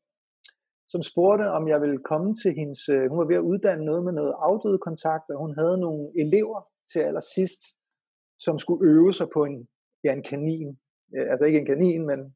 Som 0.88 1.04
spurgte, 1.04 1.46
om 1.58 1.68
jeg 1.68 1.82
ville 1.82 2.04
komme 2.04 2.36
til 2.36 2.54
hendes... 2.54 2.90
Øh, 2.90 3.10
hun 3.10 3.18
var 3.20 3.26
ved 3.26 3.36
at 3.36 3.48
uddanne 3.52 3.86
noget 3.86 4.04
med 4.04 4.14
noget 4.14 4.34
afdøde 4.38 4.80
kontakt, 4.88 5.30
og 5.30 5.38
hun 5.40 5.54
havde 5.60 5.78
nogle 5.78 6.12
elever 6.24 6.70
til 6.92 7.00
allersidst, 7.00 7.62
som 8.40 8.60
skulle 8.60 8.92
øve 8.92 9.14
sig 9.14 9.28
på 9.34 9.46
en, 9.46 9.68
ja, 10.04 10.14
en 10.14 10.24
kanin. 10.24 10.80
Øh, 11.16 11.26
altså 11.32 11.46
ikke 11.46 11.60
en 11.60 11.66
kanin, 11.66 12.06
men 12.06 12.36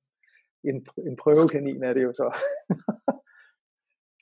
en, 0.64 0.78
en 1.08 1.16
prøvekanin 1.22 1.84
er 1.84 1.94
det 1.94 2.04
jo 2.04 2.14
så. 2.14 2.28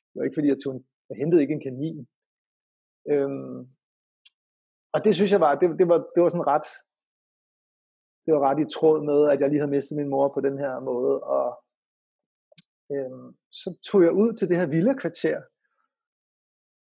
det 0.09 0.15
var 0.15 0.23
ikke 0.23 0.37
fordi, 0.37 0.47
jeg, 0.47 0.59
tog 0.63 0.73
en, 0.75 0.85
jeg 1.09 1.17
hentede 1.17 1.41
ikke 1.41 1.53
en 1.53 1.65
kanin. 1.67 2.07
Øhm, 3.11 3.59
og 4.93 4.99
det 5.05 5.15
synes 5.15 5.31
jeg 5.31 5.41
var, 5.45 5.55
det, 5.55 5.79
det, 5.79 5.87
var, 5.91 5.99
det 6.13 6.23
var 6.23 6.29
sådan 6.29 6.51
ret, 6.55 6.69
det 8.25 8.31
var 8.33 8.41
ret 8.49 8.59
i 8.61 8.73
tråd 8.75 8.97
med, 9.09 9.19
at 9.31 9.39
jeg 9.39 9.49
lige 9.49 9.61
havde 9.61 9.75
mistet 9.75 9.97
min 9.97 10.09
mor 10.13 10.27
på 10.33 10.41
den 10.47 10.57
her 10.63 10.73
måde. 10.79 11.13
Og 11.35 11.47
øhm, 12.93 13.29
så 13.51 13.69
tog 13.87 13.99
jeg 14.03 14.13
ud 14.21 14.33
til 14.33 14.49
det 14.49 14.57
her 14.57 14.67
villa-kvarter, 14.75 15.37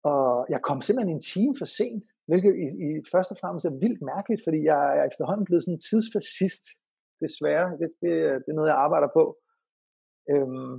og 0.03 0.45
jeg 0.49 0.61
kom 0.61 0.81
simpelthen 0.81 1.15
en 1.15 1.27
time 1.33 1.55
for 1.59 1.65
sent, 1.65 2.05
hvilket 2.29 2.53
i, 2.63 2.65
i 2.85 2.89
første 3.11 3.33
og 3.33 3.39
fremmest 3.41 3.65
er 3.65 3.79
vildt 3.83 4.01
mærkeligt, 4.01 4.41
fordi 4.45 4.59
jeg 4.71 4.81
er 4.97 5.03
efterhånden 5.11 5.45
blevet 5.45 5.63
sådan 5.63 5.85
tidsfascist, 5.89 6.65
desværre. 7.25 7.67
Det, 7.79 7.87
det, 8.03 8.11
det 8.43 8.49
er 8.51 8.57
noget, 8.59 8.69
jeg 8.69 8.83
arbejder 8.85 9.09
på. 9.17 9.23
Øhm, 10.31 10.75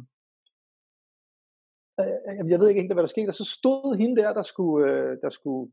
øh, 2.00 2.18
øh, 2.28 2.50
jeg 2.50 2.58
ved 2.58 2.68
ikke 2.68 2.80
helt, 2.80 2.94
hvad 2.94 3.06
der 3.06 3.14
skete, 3.14 3.32
og 3.32 3.38
så 3.42 3.46
stod 3.58 3.96
hende 4.00 4.16
der, 4.22 4.32
der 4.38 4.42
skulle, 4.42 5.20
der 5.24 5.30
skulle, 5.38 5.72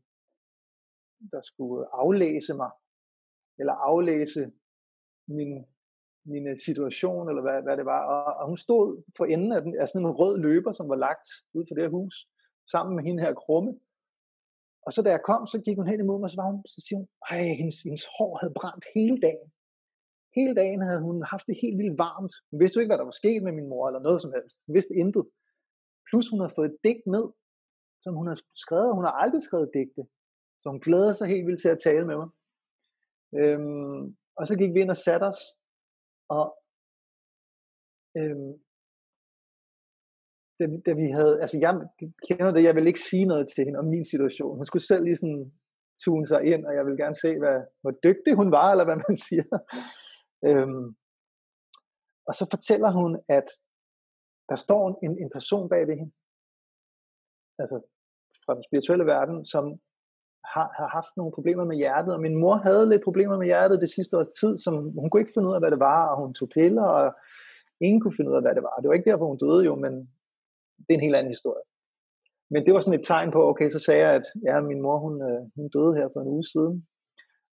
der 1.32 1.40
skulle 1.50 1.78
aflæse 2.02 2.54
mig, 2.54 2.70
eller 3.60 3.72
aflæse 3.72 4.42
min, 5.28 5.52
min 6.32 6.56
situation, 6.66 7.28
eller 7.28 7.42
hvad, 7.42 7.62
hvad 7.62 7.76
det 7.76 7.86
var, 7.94 8.02
og, 8.14 8.34
og 8.40 8.46
hun 8.48 8.56
stod 8.56 9.02
for 9.16 9.24
enden 9.24 9.52
af, 9.52 9.62
den, 9.62 9.72
af 9.80 9.88
sådan 9.88 10.06
en 10.06 10.18
rød 10.20 10.34
løber, 10.38 10.72
som 10.72 10.88
var 10.88 10.96
lagt 10.96 11.28
ud 11.54 11.64
for 11.68 11.74
det 11.74 11.84
her 11.84 11.96
hus, 11.98 12.14
sammen 12.72 12.96
med 12.96 13.04
hende 13.04 13.22
her 13.22 13.34
krumme, 13.34 13.72
og 14.86 14.90
så 14.92 15.02
da 15.02 15.10
jeg 15.10 15.22
kom, 15.30 15.46
så 15.46 15.58
gik 15.64 15.76
hun 15.76 15.88
hen 15.88 16.00
imod 16.00 16.18
mig, 16.20 16.30
så, 16.30 16.36
var 16.40 16.48
hun, 16.50 16.60
så 16.74 16.78
siger 16.84 16.98
hun, 17.00 17.08
ej, 17.30 17.42
hendes, 17.60 17.78
hendes 17.86 18.04
hår 18.16 18.32
havde 18.40 18.54
brændt 18.60 18.84
hele 18.94 19.18
dagen. 19.26 19.48
Hele 20.38 20.54
dagen 20.60 20.82
havde 20.88 21.02
hun 21.08 21.16
haft 21.32 21.46
det 21.48 21.56
helt 21.62 21.78
vildt 21.80 21.98
varmt. 22.06 22.34
Hun 22.50 22.60
vidste 22.60 22.76
jo 22.76 22.80
ikke, 22.80 22.92
hvad 22.92 23.00
der 23.02 23.10
var 23.10 23.20
sket 23.22 23.42
med 23.42 23.52
min 23.58 23.68
mor, 23.72 23.84
eller 23.88 24.02
noget 24.06 24.20
som 24.22 24.32
helst. 24.36 24.56
Hun 24.66 24.74
vidste 24.76 24.94
intet. 25.02 25.24
Plus 26.08 26.26
hun 26.32 26.40
havde 26.40 26.56
fået 26.56 26.70
et 26.70 26.78
digt 26.84 27.06
med, 27.14 27.24
som 28.04 28.12
hun 28.18 28.26
har 28.30 28.38
skrevet. 28.64 28.96
Hun 28.98 29.04
har 29.08 29.14
aldrig 29.22 29.42
skrevet 29.42 29.74
digte. 29.76 30.02
Så 30.60 30.66
hun 30.72 30.80
glæder 30.86 31.12
sig 31.14 31.26
helt 31.28 31.46
vildt 31.46 31.62
til 31.62 31.74
at 31.74 31.82
tale 31.88 32.06
med 32.10 32.16
mig. 32.22 32.30
Øhm, 33.40 34.00
og 34.38 34.46
så 34.48 34.54
gik 34.60 34.72
vi 34.74 34.80
ind 34.80 34.94
og 34.96 35.00
satte 35.06 35.24
os, 35.24 35.40
og 36.36 36.44
øhm, 38.20 38.52
da, 40.58 40.64
da 40.86 40.92
vi 41.00 41.06
havde, 41.18 41.40
altså 41.40 41.58
jeg 41.64 41.72
kender 42.28 42.52
det, 42.52 42.62
jeg 42.62 42.74
vil 42.74 42.86
ikke 42.86 43.08
sige 43.10 43.26
noget 43.32 43.46
til 43.48 43.64
hende 43.64 43.78
om 43.78 43.88
min 43.94 44.04
situation. 44.04 44.56
Hun 44.56 44.66
skulle 44.66 44.86
selv 44.86 45.04
lige 45.04 45.16
sådan 45.16 45.52
tune 46.04 46.26
sig 46.26 46.40
ind, 46.52 46.62
og 46.68 46.74
jeg 46.74 46.84
vil 46.86 46.96
gerne 47.02 47.14
se, 47.24 47.38
hvad, 47.38 47.58
hvor 47.80 47.92
dygtig 48.06 48.32
hun 48.40 48.50
var, 48.58 48.68
eller 48.72 48.86
hvad 48.88 48.98
man 49.08 49.16
siger. 49.28 49.48
Øhm, 50.48 50.86
og 52.28 52.34
så 52.34 52.44
fortæller 52.50 52.90
hun, 52.98 53.10
at 53.28 53.48
der 54.48 54.56
står 54.56 54.98
en, 55.04 55.12
en 55.22 55.30
person 55.36 55.68
bag 55.68 55.82
ved 55.88 55.96
hende, 56.00 56.12
altså 57.62 57.76
fra 58.44 58.54
den 58.54 58.64
spirituelle 58.68 59.06
verden, 59.06 59.46
som 59.46 59.64
har, 60.54 60.68
har 60.78 60.88
haft 60.98 61.12
nogle 61.16 61.32
problemer 61.32 61.64
med 61.64 61.76
hjertet, 61.76 62.14
og 62.14 62.20
min 62.20 62.36
mor 62.42 62.56
havde 62.56 62.88
lidt 62.88 63.04
problemer 63.04 63.36
med 63.38 63.46
hjertet 63.46 63.80
det 63.80 63.90
sidste 63.96 64.18
års 64.18 64.32
tid, 64.40 64.58
som 64.58 64.74
hun 65.00 65.10
kunne 65.10 65.22
ikke 65.22 65.36
finde 65.36 65.48
ud 65.48 65.54
af, 65.54 65.60
hvad 65.60 65.70
det 65.70 65.80
var, 65.90 66.00
og 66.10 66.16
hun 66.22 66.34
tog 66.34 66.48
piller, 66.48 66.86
og 66.98 67.06
ingen 67.80 68.00
kunne 68.00 68.16
finde 68.18 68.30
ud 68.30 68.36
af, 68.36 68.42
hvad 68.42 68.54
det 68.54 68.62
var. 68.62 68.76
Det 68.76 68.88
var 68.88 68.94
ikke 68.94 69.10
derfor, 69.10 69.26
hun 69.26 69.42
døde 69.44 69.64
jo, 69.64 69.74
men 69.84 69.92
det 70.84 70.90
er 70.90 70.98
en 70.98 71.06
helt 71.06 71.16
anden 71.16 71.34
historie. 71.36 71.64
Men 72.52 72.60
det 72.64 72.74
var 72.74 72.80
sådan 72.80 73.00
et 73.00 73.06
tegn 73.06 73.30
på, 73.30 73.40
okay, 73.50 73.68
så 73.70 73.78
sagde 73.78 74.00
jeg, 74.06 74.12
at 74.18 74.26
ja, 74.48 74.60
min 74.60 74.82
mor, 74.82 74.98
hun, 74.98 75.14
øh, 75.28 75.40
hun 75.56 75.66
døde 75.76 75.92
her 75.98 76.08
for 76.12 76.20
en 76.20 76.32
uge 76.34 76.44
siden. 76.52 76.76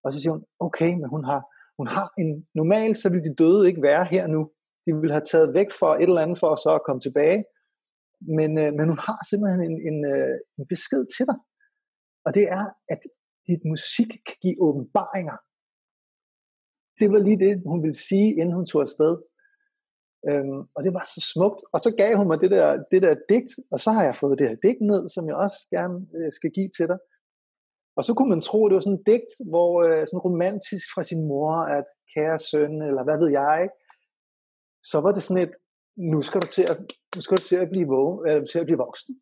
Og 0.03 0.13
så 0.13 0.17
siger 0.21 0.33
hun, 0.35 0.43
okay, 0.59 0.91
men 0.99 1.09
hun 1.15 1.23
har, 1.29 1.41
hun 1.78 1.88
har 1.88 2.07
en, 2.21 2.30
normalt 2.59 2.97
så 2.97 3.09
ville 3.09 3.25
de 3.30 3.36
døde 3.41 3.67
ikke 3.69 3.82
være 3.82 4.05
her 4.13 4.28
nu. 4.28 4.41
De 4.86 4.91
ville 5.01 5.15
have 5.17 5.28
taget 5.32 5.53
væk 5.53 5.69
for 5.80 5.91
et 5.95 6.09
eller 6.09 6.25
andet 6.25 6.39
for 6.39 6.49
at 6.51 6.59
så 6.65 6.71
at 6.80 6.86
komme 6.86 7.01
tilbage. 7.07 7.39
Men, 8.38 8.49
øh, 8.63 8.71
men 8.78 8.86
hun 8.91 8.99
har 9.07 9.19
simpelthen 9.30 9.61
en, 9.69 9.78
en, 9.89 9.97
øh, 10.13 10.36
en 10.57 10.65
besked 10.73 11.03
til 11.15 11.25
dig. 11.30 11.38
Og 12.25 12.32
det 12.38 12.45
er, 12.57 12.65
at 12.93 13.01
dit 13.49 13.63
musik 13.73 14.09
kan 14.28 14.38
give 14.43 14.57
åbenbaringer. 14.67 15.38
Det 16.99 17.07
var 17.11 17.19
lige 17.28 17.39
det, 17.45 17.53
hun 17.71 17.80
ville 17.84 17.99
sige, 18.09 18.30
inden 18.39 18.55
hun 18.57 18.65
tog 18.65 18.82
afsted. 18.88 19.13
Øhm, 20.30 20.61
og 20.75 20.80
det 20.86 20.91
var 20.97 21.05
så 21.15 21.21
smukt. 21.34 21.61
Og 21.73 21.80
så 21.86 21.89
gav 22.01 22.11
hun 22.19 22.28
mig 22.28 22.39
det 22.43 22.51
der, 22.51 22.67
det 22.91 23.01
der 23.05 23.15
digt, 23.30 23.51
og 23.73 23.80
så 23.84 23.89
har 23.95 24.03
jeg 24.07 24.15
fået 24.15 24.39
det 24.39 24.49
her 24.49 24.57
digt 24.65 24.82
ned, 24.91 25.01
som 25.09 25.23
jeg 25.30 25.36
også 25.45 25.59
gerne 25.75 25.97
øh, 26.17 26.32
skal 26.38 26.51
give 26.57 26.69
til 26.78 26.88
dig. 26.91 26.99
Og 27.97 28.03
så 28.03 28.11
kunne 28.13 28.31
man 28.33 28.41
tro, 28.41 28.65
at 28.65 28.69
det 28.69 28.75
var 28.75 28.85
sådan 28.85 28.99
et 28.99 29.07
digt, 29.11 29.31
hvor 29.51 29.71
øh, 29.85 30.01
sådan 30.07 30.25
romantisk 30.27 30.85
fra 30.93 31.03
sin 31.09 31.21
mor, 31.31 31.53
at 31.77 31.85
kære 32.13 32.39
søn, 32.49 32.75
eller 32.89 33.03
hvad 33.03 33.17
ved 33.21 33.29
jeg, 33.39 33.53
ikke? 33.65 33.77
så 34.91 34.97
var 35.03 35.11
det 35.13 35.23
sådan 35.23 35.43
et, 35.45 35.53
nu 36.13 36.19
skal 36.27 36.41
du 36.41 36.49
til 36.57 36.65
at, 36.71 36.77
nu 37.15 37.21
skal 37.21 37.37
du 37.37 37.43
til 37.51 37.59
at 37.63 37.69
blive, 37.73 37.87
vågen, 37.95 38.17
eller, 38.27 38.41
øh, 38.41 38.47
til 38.51 38.59
at 38.59 38.67
blive 38.69 38.83
voksen, 38.85 39.13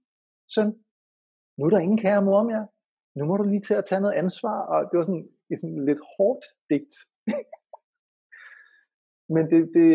søn. 0.56 0.70
Nu 1.58 1.62
er 1.66 1.72
der 1.72 1.86
ingen 1.86 2.04
kære 2.06 2.26
mor 2.28 2.44
mere. 2.52 2.68
Nu 3.18 3.22
må 3.26 3.34
du 3.38 3.44
lige 3.44 3.66
til 3.68 3.80
at 3.80 3.86
tage 3.86 4.02
noget 4.02 4.20
ansvar. 4.24 4.58
Og 4.72 4.80
det 4.88 4.96
var 4.98 5.06
sådan 5.10 5.28
et 5.52 5.58
sådan 5.60 5.86
lidt 5.90 6.02
hårdt 6.14 6.44
digt. 6.70 6.96
Men 9.34 9.44
det, 9.52 9.60
det, 9.76 9.90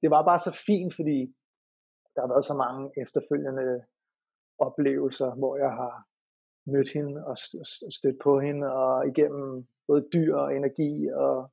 det 0.00 0.08
var 0.14 0.28
bare 0.30 0.40
så 0.46 0.52
fint, 0.68 0.92
fordi 0.98 1.18
der 2.14 2.20
har 2.22 2.30
været 2.34 2.48
så 2.50 2.54
mange 2.64 2.82
efterfølgende 3.02 3.68
oplevelser, 4.66 5.30
hvor 5.40 5.54
jeg 5.64 5.72
har 5.80 5.94
mødt 6.66 6.92
hende 6.92 7.26
og 7.26 7.36
stødt 7.92 8.18
på 8.22 8.40
hende, 8.40 8.72
og 8.72 9.08
igennem 9.08 9.66
både 9.86 10.08
dyr 10.12 10.34
og 10.34 10.56
energi 10.56 11.08
og 11.08 11.50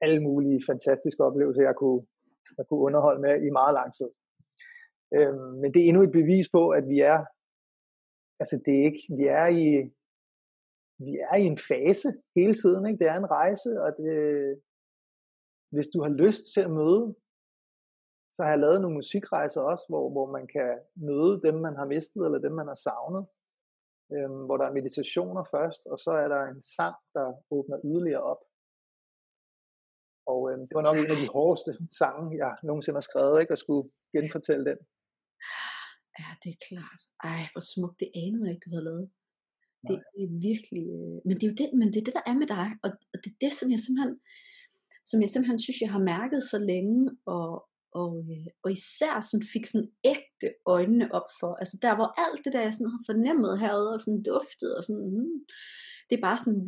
alle 0.00 0.20
mulige 0.20 0.62
fantastiske 0.66 1.24
oplevelser, 1.24 1.62
jeg 1.62 1.76
kunne, 1.76 2.06
jeg 2.58 2.66
kunne 2.66 2.80
underholde 2.80 3.20
med 3.20 3.42
i 3.42 3.50
meget 3.50 3.74
lang 3.74 3.94
tid. 3.94 4.10
Øhm, 5.14 5.52
men 5.60 5.74
det 5.74 5.82
er 5.82 5.88
endnu 5.88 6.02
et 6.02 6.12
bevis 6.12 6.48
på, 6.56 6.68
at 6.68 6.88
vi 6.88 6.98
er, 7.00 7.18
altså 8.40 8.62
det 8.64 8.74
er 8.78 8.84
ikke, 8.84 9.04
vi 9.18 9.26
er 9.26 9.46
i, 9.46 9.66
vi 11.04 11.12
er 11.30 11.36
i 11.36 11.46
en 11.52 11.58
fase 11.70 12.08
hele 12.36 12.54
tiden, 12.54 12.86
ikke? 12.86 12.98
det 12.98 13.08
er 13.08 13.18
en 13.18 13.30
rejse, 13.30 13.70
og 13.84 13.90
det, 13.98 14.14
hvis 15.74 15.88
du 15.88 16.02
har 16.02 16.10
lyst 16.24 16.44
til 16.54 16.60
at 16.60 16.70
møde 16.70 17.14
så 18.30 18.42
har 18.42 18.50
jeg 18.50 18.58
lavet 18.58 18.80
nogle 18.80 18.96
musikrejser 18.96 19.60
også, 19.60 19.84
hvor, 19.88 20.10
hvor 20.10 20.26
man 20.36 20.46
kan 20.46 20.78
møde 20.94 21.40
dem, 21.42 21.54
man 21.54 21.76
har 21.76 21.86
mistet, 21.86 22.24
eller 22.24 22.38
dem, 22.38 22.52
man 22.52 22.66
har 22.66 22.74
savnet. 22.74 23.26
Øhm, 24.14 24.42
hvor 24.46 24.56
der 24.56 24.66
er 24.66 24.78
meditationer 24.78 25.44
først, 25.54 25.82
og 25.92 25.98
så 26.04 26.10
er 26.22 26.28
der 26.34 26.42
en 26.52 26.60
sang, 26.76 26.96
der 27.16 27.26
åbner 27.56 27.78
yderligere 27.88 28.24
op. 28.32 28.42
Og 30.32 30.40
øhm, 30.50 30.64
det 30.68 30.74
var 30.78 30.86
nok 30.88 30.96
en 30.96 31.14
af 31.14 31.20
de 31.22 31.28
hårdeste 31.36 31.72
sange, 32.00 32.26
jeg 32.42 32.52
nogensinde 32.68 32.96
har 33.00 33.08
skrevet, 33.10 33.40
ikke? 33.40 33.52
at 33.52 33.62
skulle 33.64 33.84
genfortælle 34.14 34.64
den. 34.70 34.78
Ja, 36.20 36.28
det 36.42 36.50
er 36.54 36.60
klart. 36.68 37.00
Ej, 37.30 37.42
hvor 37.52 37.64
smukt. 37.72 38.00
Det 38.02 38.10
anede 38.24 38.44
jeg 38.46 38.54
ikke, 38.54 38.66
du 38.66 38.72
havde 38.74 38.88
lavet. 38.90 39.06
Det 39.88 39.96
er 40.22 40.28
virkelig... 40.50 40.84
Øh... 40.98 41.16
Men 41.26 41.34
det 41.36 41.44
er 41.44 41.52
jo 41.52 41.58
det, 41.62 41.68
men 41.80 41.88
det, 41.92 41.98
er 42.00 42.06
det, 42.08 42.18
der 42.18 42.26
er 42.30 42.36
med 42.42 42.48
dig. 42.58 42.68
Og, 42.84 42.90
og 43.12 43.16
det 43.22 43.30
er 43.34 43.38
det, 43.44 43.52
som 43.58 43.66
jeg 43.74 43.80
simpelthen 43.84 44.14
som 45.10 45.20
jeg 45.20 45.30
simpelthen 45.30 45.58
synes, 45.58 45.80
jeg 45.80 45.92
har 45.96 46.02
mærket 46.14 46.42
så 46.42 46.58
længe, 46.58 47.10
og, 47.26 47.48
og, 47.92 48.12
øh, 48.32 48.46
og 48.64 48.72
især 48.72 49.20
sådan 49.20 49.46
fik 49.52 49.66
sådan 49.66 49.90
ægte 50.04 50.48
øjnene 50.66 51.06
op 51.18 51.28
for, 51.40 51.50
altså 51.62 51.78
der 51.82 51.94
hvor 51.94 52.10
alt 52.24 52.44
det 52.44 52.52
der 52.52 52.62
jeg 52.62 52.74
sådan 52.74 52.94
har 52.94 53.02
fornemmet 53.10 53.60
herude 53.60 53.92
og 53.96 54.00
sådan 54.00 54.22
duftet 54.22 54.70
og 54.76 54.84
sådan, 54.84 55.06
hmm, 55.12 55.38
det 56.10 56.14
er 56.16 56.26
bare 56.28 56.38
sådan 56.38 56.60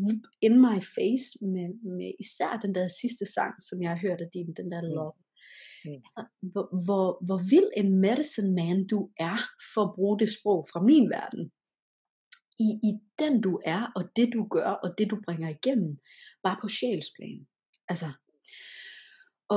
in 0.47 0.55
my 0.66 0.79
face 0.97 1.29
med, 1.55 1.68
med 1.97 2.11
især 2.25 2.53
den 2.64 2.75
der 2.75 2.89
sidste 3.01 3.25
sang, 3.35 3.55
som 3.68 3.83
jeg 3.83 3.91
har 3.91 4.01
hørt 4.07 4.20
af 4.20 4.31
din, 4.35 4.49
den 4.61 4.68
der 4.73 4.83
mm. 4.83 4.95
love. 4.97 5.16
Mm. 5.85 6.01
Altså, 6.07 6.23
hvor, 6.53 6.66
hvor, 6.87 7.07
hvor 7.27 7.41
vild 7.53 7.70
en 7.77 7.91
medicine 8.07 8.53
man 8.61 8.87
du 8.93 9.01
er, 9.29 9.39
for 9.75 9.83
at 9.85 9.95
bruge 9.97 10.18
det 10.18 10.31
sprog 10.37 10.61
fra 10.73 10.81
min 10.91 11.07
verden. 11.11 11.45
I, 12.66 12.68
I 12.89 12.93
den 13.18 13.41
du 13.41 13.61
er, 13.64 13.83
og 13.97 14.03
det 14.16 14.29
du 14.37 14.43
gør, 14.57 14.70
og 14.85 14.89
det 14.99 15.11
du 15.11 15.16
bringer 15.27 15.49
igennem, 15.49 15.99
bare 16.43 16.59
på 16.62 16.68
sjælsplan. 16.68 17.47
Altså, 17.89 18.11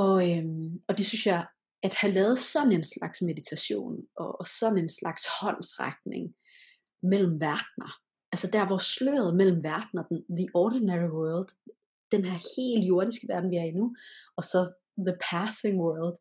og, 0.01 0.16
øhm, 0.32 0.72
og 0.88 0.97
det 0.97 1.05
synes 1.05 1.26
jeg 1.26 1.47
at 1.86 1.93
have 1.93 2.13
lavet 2.13 2.39
sådan 2.39 2.71
en 2.71 2.83
slags 2.83 3.21
meditation, 3.21 3.95
og, 4.15 4.39
og 4.39 4.47
sådan 4.47 4.77
en 4.77 4.89
slags 4.89 5.23
håndsrækning 5.39 6.36
mellem 7.11 7.33
verdener, 7.47 7.91
altså 8.31 8.47
der 8.55 8.67
hvor 8.67 8.77
sløret 8.77 9.36
mellem 9.36 9.63
verdener, 9.63 10.03
den, 10.03 10.19
the 10.39 10.47
ordinary 10.53 11.11
world, 11.19 11.49
den 12.11 12.25
her 12.25 12.38
helt 12.55 12.88
jordiske 12.88 13.27
verden, 13.27 13.51
vi 13.51 13.55
er 13.55 13.63
i 13.63 13.71
nu, 13.71 13.95
og 14.38 14.43
så 14.43 14.59
the 15.07 15.17
passing 15.29 15.81
world, 15.81 16.15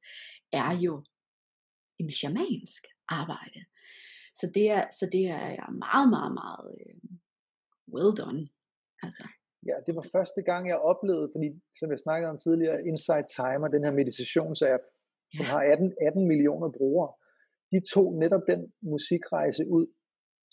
er 0.52 0.72
jo 0.86 1.04
en 2.00 2.10
shamansk 2.10 2.82
arbejde. 3.08 3.60
Så 4.34 4.50
det 4.54 4.70
er, 4.70 4.84
så 4.98 5.08
det 5.12 5.24
er 5.30 5.70
meget, 5.86 6.08
meget, 6.16 6.32
meget 6.42 6.66
øh, 6.80 6.96
well 7.94 8.12
done. 8.20 8.48
Altså. 9.02 9.24
Ja, 9.68 9.76
det 9.86 9.96
var 9.96 10.06
første 10.12 10.42
gang, 10.42 10.68
jeg 10.68 10.78
oplevede, 10.92 11.28
fordi 11.34 11.48
som 11.78 11.90
jeg 11.90 11.98
snakkede 11.98 12.30
om 12.30 12.38
tidligere, 12.38 12.86
Insight 12.90 13.26
Timer, 13.38 13.68
den 13.68 13.84
her 13.84 13.92
meditationsapp, 14.00 14.82
som 15.36 15.44
har 15.44 15.60
18, 15.60 15.92
18 16.06 16.28
millioner 16.28 16.68
brugere, 16.78 17.12
de 17.72 17.78
tog 17.94 18.08
netop 18.22 18.44
den 18.52 18.72
musikrejse 18.82 19.62
ud, 19.76 19.86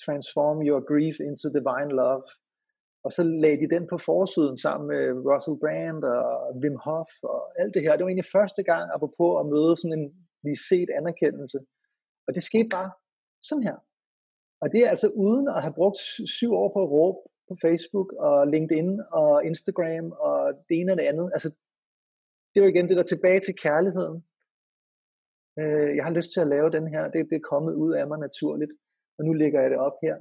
Transform 0.06 0.58
Your 0.68 0.82
Grief 0.92 1.16
into 1.28 1.48
Divine 1.58 1.94
Love, 2.02 2.28
og 3.06 3.12
så 3.12 3.24
lagde 3.24 3.60
de 3.62 3.74
den 3.76 3.88
på 3.92 3.98
forsiden 3.98 4.58
sammen 4.58 4.86
med 4.94 5.04
Russell 5.30 5.60
Brand 5.64 6.04
og 6.04 6.26
Wim 6.62 6.78
Hof 6.86 7.12
og 7.24 7.40
alt 7.62 7.74
det 7.74 7.82
her. 7.82 7.96
Det 7.96 8.04
var 8.04 8.12
egentlig 8.12 8.34
første 8.38 8.64
gang, 8.64 8.86
apropos 8.96 9.32
at 9.42 9.50
møde 9.54 9.74
sådan 9.78 10.00
en 10.00 10.08
lige 10.46 10.62
set 10.70 10.90
anerkendelse. 11.00 11.60
Og 12.28 12.32
det 12.36 12.44
skete 12.44 12.70
bare 12.78 12.92
sådan 13.48 13.64
her. 13.70 13.78
Og 14.62 14.68
det 14.74 14.80
er 14.86 14.90
altså 14.90 15.08
uden 15.26 15.48
at 15.56 15.62
have 15.66 15.74
brugt 15.80 16.00
syv 16.38 16.52
år 16.62 16.70
på 16.74 16.80
at 16.84 16.92
råbe 16.96 17.20
på 17.50 17.56
Facebook 17.66 18.10
og 18.14 18.48
LinkedIn 18.48 18.90
og 19.12 19.46
Instagram 19.46 20.06
og 20.12 20.38
det 20.68 20.76
ene 20.80 20.92
og 20.94 20.98
det 20.98 21.04
andet. 21.12 21.28
Altså, 21.36 21.50
det 22.52 22.62
var 22.62 22.68
igen 22.70 22.88
det 22.90 22.98
der 22.98 23.04
tilbage 23.04 23.40
til 23.40 23.56
kærligheden 23.56 24.18
øh, 25.60 25.90
jeg 25.98 26.04
har 26.08 26.14
lyst 26.18 26.32
til 26.34 26.42
at 26.42 26.52
lave 26.56 26.70
den 26.78 26.88
her, 26.94 27.04
det, 27.14 27.30
det 27.30 27.36
er 27.38 27.50
kommet 27.54 27.74
ud 27.84 27.92
af 28.00 28.08
mig 28.08 28.20
naturligt, 28.20 28.72
og 29.18 29.26
nu 29.26 29.34
lægger 29.34 29.62
jeg 29.62 29.72
det 29.72 29.80
op 29.88 29.98
her. 30.06 30.16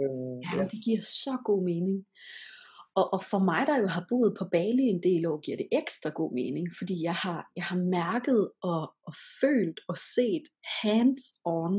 Øh, 0.00 0.34
ja, 0.44 0.50
ja, 0.58 0.64
det 0.72 0.80
giver 0.84 1.02
så 1.22 1.32
god 1.44 1.62
mening. 1.64 1.98
Og, 2.98 3.06
og 3.14 3.20
for 3.30 3.40
mig, 3.50 3.62
der 3.66 3.76
jo 3.78 3.86
har 3.96 4.04
boet 4.08 4.32
på 4.38 4.44
Bali 4.52 4.82
en 4.82 5.02
del 5.02 5.26
år, 5.26 5.38
giver 5.44 5.56
det 5.56 5.68
ekstra 5.72 6.10
god 6.20 6.32
mening, 6.34 6.66
fordi 6.78 6.96
jeg 7.02 7.14
har, 7.14 7.40
jeg 7.56 7.64
har 7.64 7.80
mærket 7.98 8.50
og, 8.62 8.82
og 9.08 9.14
følt 9.40 9.80
og 9.88 9.96
set 10.14 10.46
hands-on 10.82 11.74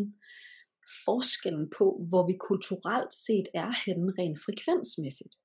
forskellen 1.05 1.67
på, 1.77 1.85
hvor 2.09 2.23
vi 2.29 2.35
kulturelt 2.49 3.13
set 3.25 3.47
er 3.63 3.71
henne 3.85 4.13
rent 4.19 4.39
frekvensmæssigt. 4.45 5.35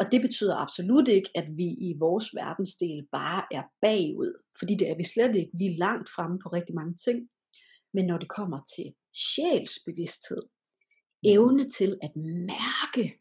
Mm. 0.00 0.06
Og 0.06 0.12
det 0.12 0.20
betyder 0.20 0.56
absolut 0.56 1.08
ikke, 1.08 1.30
at 1.34 1.46
vi 1.56 1.64
i 1.64 1.94
vores 1.98 2.34
verdensdel 2.34 3.06
bare 3.12 3.42
er 3.50 3.62
bagud, 3.82 4.42
fordi 4.58 4.74
det 4.74 4.90
er 4.90 4.96
vi 4.96 5.04
slet 5.04 5.36
ikke. 5.36 5.50
Vi 5.54 5.66
er 5.66 5.78
langt 5.78 6.10
fremme 6.10 6.38
på 6.38 6.48
rigtig 6.48 6.74
mange 6.74 6.94
ting. 6.94 7.28
Men 7.94 8.06
når 8.06 8.18
det 8.18 8.28
kommer 8.28 8.58
til 8.76 8.94
sjælsbevidsthed, 9.12 10.42
evne 11.24 11.68
til 11.68 11.98
at 12.02 12.16
mærke, 12.16 13.18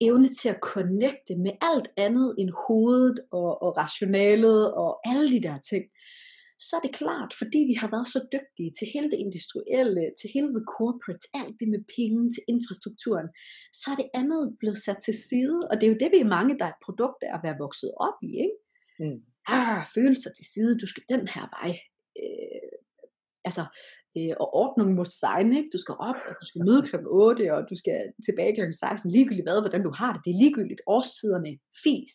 evne 0.00 0.28
til 0.28 0.48
at 0.48 0.58
connecte 0.62 1.36
med 1.36 1.52
alt 1.60 1.88
andet 1.96 2.34
end 2.38 2.50
hovedet 2.66 3.20
og, 3.32 3.62
og 3.62 3.76
rationalet 3.76 4.74
og 4.74 5.00
alle 5.04 5.32
de 5.32 5.42
der 5.42 5.58
ting, 5.58 5.84
så 6.66 6.72
er 6.78 6.82
det 6.84 6.98
klart, 7.02 7.30
fordi 7.40 7.60
vi 7.70 7.76
har 7.82 7.90
været 7.94 8.08
så 8.14 8.20
dygtige 8.36 8.72
til 8.78 8.86
hele 8.94 9.08
det 9.12 9.18
industrielle, 9.26 10.04
til 10.18 10.28
hele 10.34 10.50
the 10.56 10.64
corporate, 10.76 11.24
alt 11.40 11.54
det 11.60 11.68
med 11.74 11.82
penge, 11.96 12.22
til 12.34 12.42
infrastrukturen, 12.54 13.28
så 13.80 13.86
er 13.92 13.98
det 14.00 14.08
andet 14.20 14.42
blevet 14.60 14.80
sat 14.86 14.98
til 15.06 15.16
side, 15.28 15.58
og 15.68 15.74
det 15.76 15.84
er 15.84 15.92
jo 15.92 16.02
det, 16.02 16.10
vi 16.14 16.20
er 16.22 16.34
mange, 16.38 16.58
der 16.58 16.66
er 16.66 16.74
et 16.74 16.84
produkt 16.86 17.20
af 17.26 17.30
at 17.36 17.44
være 17.46 17.60
vokset 17.64 17.90
op 18.06 18.18
i, 18.30 18.32
ikke? 18.46 18.58
Mm. 19.02 19.18
Ah, 19.56 19.80
følelser 19.96 20.30
til 20.38 20.46
side, 20.54 20.78
du 20.82 20.86
skal 20.90 21.04
den 21.14 21.24
her 21.34 21.44
vej. 21.56 21.70
Øh, 22.22 22.72
altså, 23.48 23.64
øh, 24.16 24.34
og 24.42 24.48
ordningen 24.64 24.94
må 24.96 25.04
sein, 25.04 25.50
ikke? 25.58 25.70
Du 25.74 25.80
skal 25.84 25.96
op, 26.08 26.20
og 26.28 26.34
du 26.40 26.44
skal 26.48 26.64
møde 26.68 26.82
klokken 26.88 27.08
8, 27.10 27.54
og 27.54 27.60
du 27.70 27.76
skal 27.82 27.98
tilbage 28.26 28.54
klokken 28.54 28.72
16, 28.72 29.10
ligegyldigt 29.10 29.46
hvad, 29.46 29.60
hvordan 29.60 29.84
du 29.88 29.92
har 30.00 30.12
det. 30.12 30.20
Det 30.24 30.30
er 30.32 30.40
ligegyldigt. 30.42 30.82
Årstiderne, 30.96 31.52
fis. 31.84 32.12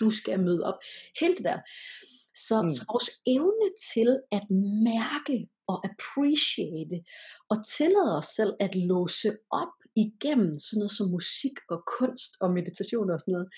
Du 0.00 0.08
skal 0.10 0.36
møde 0.48 0.62
op. 0.70 0.78
Helt 1.20 1.36
det 1.38 1.44
der. 1.50 1.58
Så, 2.46 2.56
mm. 2.62 2.70
så 2.76 2.82
vores 2.92 3.10
evne 3.36 3.68
til 3.92 4.10
at 4.36 4.44
mærke 4.90 5.36
og 5.70 5.76
appreciate 5.88 6.96
og 7.50 7.56
tillade 7.76 8.12
os 8.20 8.28
selv 8.38 8.52
at 8.66 8.72
låse 8.90 9.30
op 9.62 9.74
igennem 10.06 10.52
sådan 10.58 10.78
noget 10.80 10.96
som 10.98 11.06
musik 11.18 11.56
og 11.72 11.78
kunst 11.98 12.32
og 12.42 12.48
meditation 12.58 13.10
og 13.10 13.20
sådan 13.20 13.32
noget. 13.36 13.48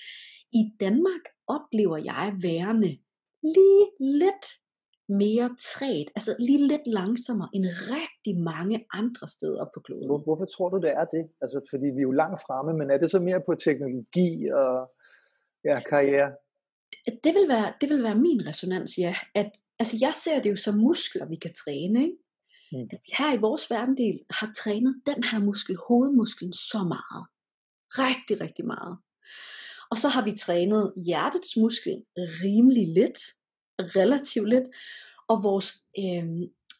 I 0.59 0.63
Danmark 0.83 1.23
oplever 1.55 1.97
jeg 2.11 2.25
værende 2.47 2.91
lige 3.55 3.85
lidt 4.21 4.45
mere 5.09 5.49
træt, 5.71 6.07
altså 6.17 6.31
lige 6.47 6.67
lidt 6.67 6.87
langsommere 6.99 7.49
end 7.55 7.65
rigtig 7.95 8.35
mange 8.53 8.77
andre 8.93 9.27
steder 9.27 9.65
på 9.73 9.79
kloden. 9.85 10.07
Hvor, 10.09 10.21
hvorfor 10.27 10.45
tror 10.45 10.69
du, 10.69 10.77
det 10.85 10.91
er 11.01 11.05
det? 11.15 11.23
Altså, 11.43 11.57
fordi 11.71 11.87
vi 11.95 11.99
er 12.03 12.09
jo 12.09 12.11
langt 12.23 12.41
fremme, 12.45 12.71
men 12.79 12.87
er 12.91 12.97
det 12.97 13.09
så 13.11 13.19
mere 13.19 13.41
på 13.47 13.53
teknologi 13.67 14.31
og 14.61 14.73
ja, 15.69 15.75
karriere? 15.91 16.29
Det 17.23 17.33
vil, 17.35 17.47
være, 17.47 17.73
det 17.81 17.89
vil 17.89 18.03
være 18.03 18.15
min 18.15 18.47
resonans, 18.47 18.97
ja. 18.97 19.15
At, 19.35 19.51
altså, 19.79 19.97
jeg 20.01 20.13
ser 20.13 20.41
det 20.41 20.49
jo 20.49 20.55
som 20.55 20.75
muskler, 20.75 21.25
vi 21.29 21.35
kan 21.35 21.53
træne. 21.53 22.01
Ikke? 22.01 22.17
Mm. 22.71 22.87
At 22.91 22.99
vi 23.05 23.13
her 23.17 23.33
i 23.33 23.37
vores 23.37 23.69
verdendel 23.69 24.19
har 24.29 24.53
trænet 24.57 25.01
den 25.05 25.23
her 25.23 25.39
muskel, 25.39 25.77
hovedmusklen, 25.87 26.53
så 26.53 26.83
meget. 26.83 27.25
Rigtig, 27.89 28.41
rigtig 28.41 28.65
meget. 28.65 28.97
Og 29.91 29.97
så 29.97 30.07
har 30.07 30.23
vi 30.25 30.31
trænet 30.31 30.93
hjertets 31.05 31.57
muskel 31.57 32.03
rimelig 32.17 32.87
lidt, 32.87 33.19
relativt 33.79 34.49
lidt, 34.49 34.67
og 35.27 35.43
vores 35.43 35.73
øh, 35.99 36.25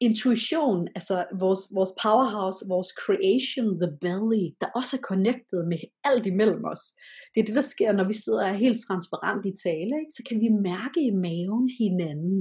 intuition, 0.07 0.87
altså 0.95 1.25
vores, 1.43 1.61
vores 1.77 1.93
powerhouse, 2.03 2.59
vores 2.73 2.91
creation, 3.03 3.67
the 3.83 3.91
belly, 4.05 4.43
der 4.61 4.67
også 4.79 4.97
er 4.97 5.07
connected 5.11 5.61
med 5.71 5.79
alt 6.03 6.25
imellem 6.25 6.63
os. 6.73 6.83
Det 7.31 7.41
er 7.41 7.45
det, 7.45 7.55
der 7.55 7.71
sker, 7.73 7.91
når 7.91 8.07
vi 8.11 8.13
sidder 8.13 8.43
og 8.43 8.49
er 8.49 8.63
helt 8.65 8.81
transparent 8.87 9.45
i 9.45 9.53
tale, 9.67 9.93
ikke? 10.01 10.15
så 10.17 10.23
kan 10.27 10.37
vi 10.43 10.49
mærke 10.71 10.99
i 11.09 11.11
maven 11.25 11.67
hinanden. 11.81 12.39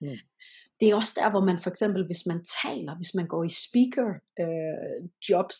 Mm. 0.00 0.18
Det 0.80 0.90
er 0.90 0.96
også 0.96 1.14
der, 1.20 1.30
hvor 1.30 1.44
man 1.48 1.58
for 1.58 1.70
eksempel, 1.70 2.06
hvis 2.06 2.26
man 2.26 2.40
taler, 2.62 2.96
hvis 2.96 3.14
man 3.14 3.26
går 3.26 3.44
i 3.44 3.52
speaker 3.64 4.08
øh, 4.42 4.98
jobs, 5.28 5.58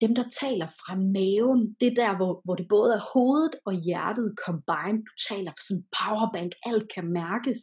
dem 0.00 0.14
der 0.14 0.26
taler 0.42 0.68
fra 0.80 0.94
maven, 1.16 1.76
det 1.80 1.88
er 1.88 1.94
der, 2.04 2.16
hvor, 2.16 2.40
hvor 2.44 2.54
det 2.54 2.66
både 2.68 2.94
er 2.94 3.08
hovedet 3.12 3.54
og 3.66 3.74
hjertet 3.86 4.34
combined. 4.46 5.02
Du 5.10 5.14
taler 5.30 5.50
for 5.52 5.64
sådan 5.68 5.80
en 5.80 5.88
powerbank, 5.98 6.52
alt 6.68 6.86
kan 6.94 7.06
mærkes. 7.22 7.60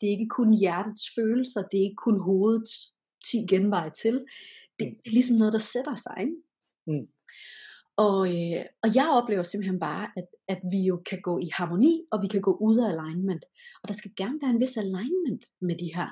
Det 0.00 0.06
er 0.06 0.10
ikke 0.16 0.34
kun 0.38 0.50
hjertets 0.54 1.06
følelser, 1.16 1.62
det 1.62 1.78
er 1.78 1.86
ikke 1.88 2.04
kun 2.06 2.20
hovedets 2.20 2.72
10 3.30 3.46
genveje 3.50 3.90
til. 3.90 4.24
Det 4.78 4.86
er 4.88 5.10
ligesom 5.10 5.36
noget, 5.36 5.52
der 5.52 5.58
sætter 5.58 5.94
sig. 5.94 6.16
Ikke? 6.20 6.36
Mm. 6.86 7.06
Og, 7.96 8.20
øh, 8.36 8.64
og 8.82 8.88
jeg 8.98 9.08
oplever 9.18 9.42
simpelthen 9.42 9.80
bare, 9.80 10.06
at, 10.16 10.28
at 10.48 10.60
vi 10.72 10.80
jo 10.90 11.02
kan 11.10 11.20
gå 11.22 11.38
i 11.38 11.48
harmoni, 11.56 11.94
og 12.12 12.22
vi 12.22 12.28
kan 12.34 12.40
gå 12.40 12.52
ud 12.60 12.78
af 12.78 12.88
alignment. 12.88 13.44
Og 13.82 13.88
der 13.88 13.94
skal 13.94 14.12
gerne 14.16 14.38
være 14.42 14.50
en 14.50 14.60
vis 14.60 14.76
alignment 14.76 15.42
med 15.60 15.76
de 15.82 15.90
her 15.96 16.10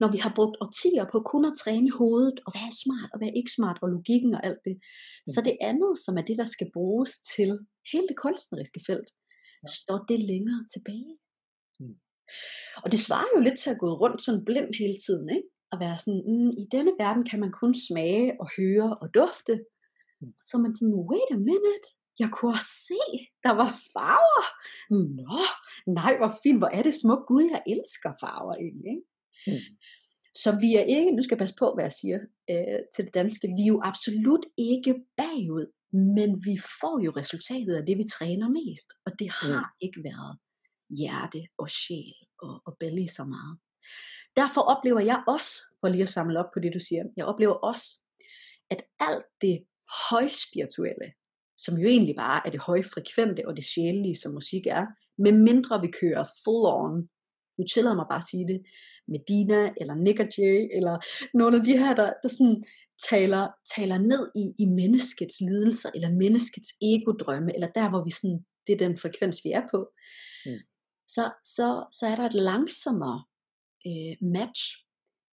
når 0.00 0.10
vi 0.14 0.18
har 0.24 0.32
brugt 0.38 0.56
årtier 0.64 1.06
på 1.12 1.18
kun 1.32 1.44
at 1.50 1.58
træne 1.62 1.90
hovedet, 2.00 2.38
og 2.46 2.50
hvad 2.52 2.66
er 2.70 2.76
smart, 2.84 3.10
og 3.12 3.16
hvad 3.18 3.28
er 3.28 3.38
ikke 3.40 3.56
smart, 3.58 3.78
og 3.82 3.88
logikken 3.96 4.32
og 4.34 4.42
alt 4.48 4.62
det, 4.68 4.76
så 5.34 5.38
mm. 5.40 5.44
det 5.48 5.56
andet, 5.70 5.92
som 6.04 6.14
er 6.18 6.24
det, 6.28 6.36
der 6.42 6.48
skal 6.54 6.68
bruges 6.76 7.12
til 7.34 7.50
hele 7.92 8.06
det 8.10 8.18
kunstneriske 8.24 8.80
felt, 8.88 9.10
står 9.80 9.98
det 10.10 10.20
længere 10.32 10.62
tilbage. 10.74 11.14
Mm. 11.80 11.96
Og 12.84 12.92
det 12.92 13.00
svarer 13.06 13.28
jo 13.34 13.40
lidt 13.40 13.58
til 13.58 13.70
at 13.70 13.80
gå 13.82 13.88
rundt 14.02 14.20
sådan 14.22 14.44
blind 14.44 14.70
hele 14.82 14.96
tiden, 15.06 15.28
ikke? 15.36 15.48
At 15.72 15.78
være 15.84 15.98
sådan, 16.04 16.22
mm, 16.30 16.52
i 16.62 16.64
denne 16.74 16.92
verden 17.02 17.24
kan 17.30 17.40
man 17.40 17.52
kun 17.60 17.74
smage 17.88 18.26
og 18.40 18.46
høre 18.56 18.88
og 19.02 19.06
dufte. 19.18 19.54
Mm. 20.20 20.32
Så 20.48 20.54
man 20.64 20.72
sådan, 20.74 20.98
wait 21.10 21.30
a 21.36 21.40
minute, 21.50 21.88
jeg 22.22 22.28
kunne 22.32 22.54
også 22.58 22.74
se, 22.88 23.02
der 23.46 23.52
var 23.60 23.70
farver. 23.94 24.44
Nå, 25.20 25.38
nej, 25.98 26.12
hvor 26.18 26.32
fint, 26.44 26.60
hvor 26.60 26.72
er 26.78 26.82
det 26.82 26.94
smukt. 26.94 27.24
Gud, 27.30 27.44
jeg 27.54 27.62
elsker 27.74 28.10
farver 28.22 28.54
egentlig. 28.64 28.94
Ikke? 28.94 29.08
Mm. 29.46 29.62
Så 30.42 30.50
vi 30.62 30.70
er 30.80 30.84
ikke, 30.96 31.10
nu 31.16 31.22
skal 31.22 31.34
jeg 31.34 31.44
passe 31.44 31.60
på, 31.62 31.66
hvad 31.74 31.84
jeg 31.84 31.96
siger 32.02 32.18
øh, 32.52 32.80
til 32.94 33.04
det 33.06 33.14
danske, 33.14 33.46
vi 33.56 33.62
er 33.66 33.72
jo 33.74 33.80
absolut 33.90 34.44
ikke 34.70 34.94
bagud, 35.20 35.66
men 36.16 36.30
vi 36.46 36.54
får 36.80 36.96
jo 37.06 37.10
resultatet 37.20 37.74
af 37.76 37.84
det, 37.86 37.96
vi 37.98 38.06
træner 38.16 38.48
mest. 38.60 38.88
Og 39.06 39.12
det 39.20 39.30
har 39.40 39.60
mm. 39.64 39.84
ikke 39.86 40.00
været 40.10 40.34
hjerte 40.98 41.42
og 41.58 41.70
sjæl 41.70 42.14
og, 42.42 42.62
og 42.66 42.76
belly 42.80 43.06
så 43.06 43.24
meget. 43.24 43.58
Derfor 44.36 44.60
oplever 44.60 45.00
jeg 45.00 45.22
også, 45.28 45.52
for 45.80 45.88
lige 45.88 46.02
at 46.02 46.08
samle 46.08 46.38
op 46.38 46.50
på 46.54 46.60
det, 46.60 46.74
du 46.74 46.80
siger, 46.88 47.04
jeg 47.16 47.24
oplever 47.24 47.54
også, 47.54 47.86
at 48.70 48.82
alt 49.00 49.24
det 49.40 49.64
højspirituelle, 50.10 51.12
som 51.56 51.78
jo 51.78 51.88
egentlig 51.88 52.16
bare 52.16 52.46
er 52.46 52.50
det 52.50 52.60
højfrekvente 52.60 53.48
og 53.48 53.56
det 53.56 53.64
sjælelige, 53.64 54.16
som 54.16 54.32
musik 54.32 54.66
er, 54.66 54.86
med 55.18 55.32
mindre 55.32 55.80
vi 55.80 55.90
kører 56.00 56.24
full 56.44 56.66
on, 56.66 57.08
nu 57.58 57.64
tillader 57.74 57.96
mig 57.96 58.06
bare 58.10 58.24
at 58.24 58.30
sige 58.30 58.48
det, 58.48 58.62
Medina, 59.08 59.72
eller 59.80 59.94
Nick 59.94 60.20
og 60.20 60.28
eller 60.78 60.94
nogle 61.34 61.56
af 61.56 61.64
de 61.64 61.78
her, 61.78 61.94
der, 61.94 62.12
der 62.22 62.28
sådan 62.28 62.62
taler, 63.10 63.48
taler 63.76 63.98
ned 63.98 64.30
i, 64.42 64.44
i 64.62 64.66
menneskets 64.80 65.40
lidelser, 65.40 65.90
eller 65.94 66.10
menneskets 66.10 66.68
egodrømme, 66.82 67.54
eller 67.54 67.68
der, 67.68 67.88
hvor 67.90 68.04
vi 68.04 68.10
sådan, 68.10 68.44
det 68.66 68.72
er 68.72 68.86
den 68.86 68.98
frekvens, 68.98 69.40
vi 69.44 69.50
er 69.50 69.62
på, 69.72 69.78
mm 70.46 70.60
så, 71.14 71.24
så, 71.56 71.66
så 71.98 72.06
er 72.06 72.16
der 72.16 72.26
et 72.26 72.34
langsommere 72.34 73.18
øh, 73.88 74.14
match, 74.36 74.62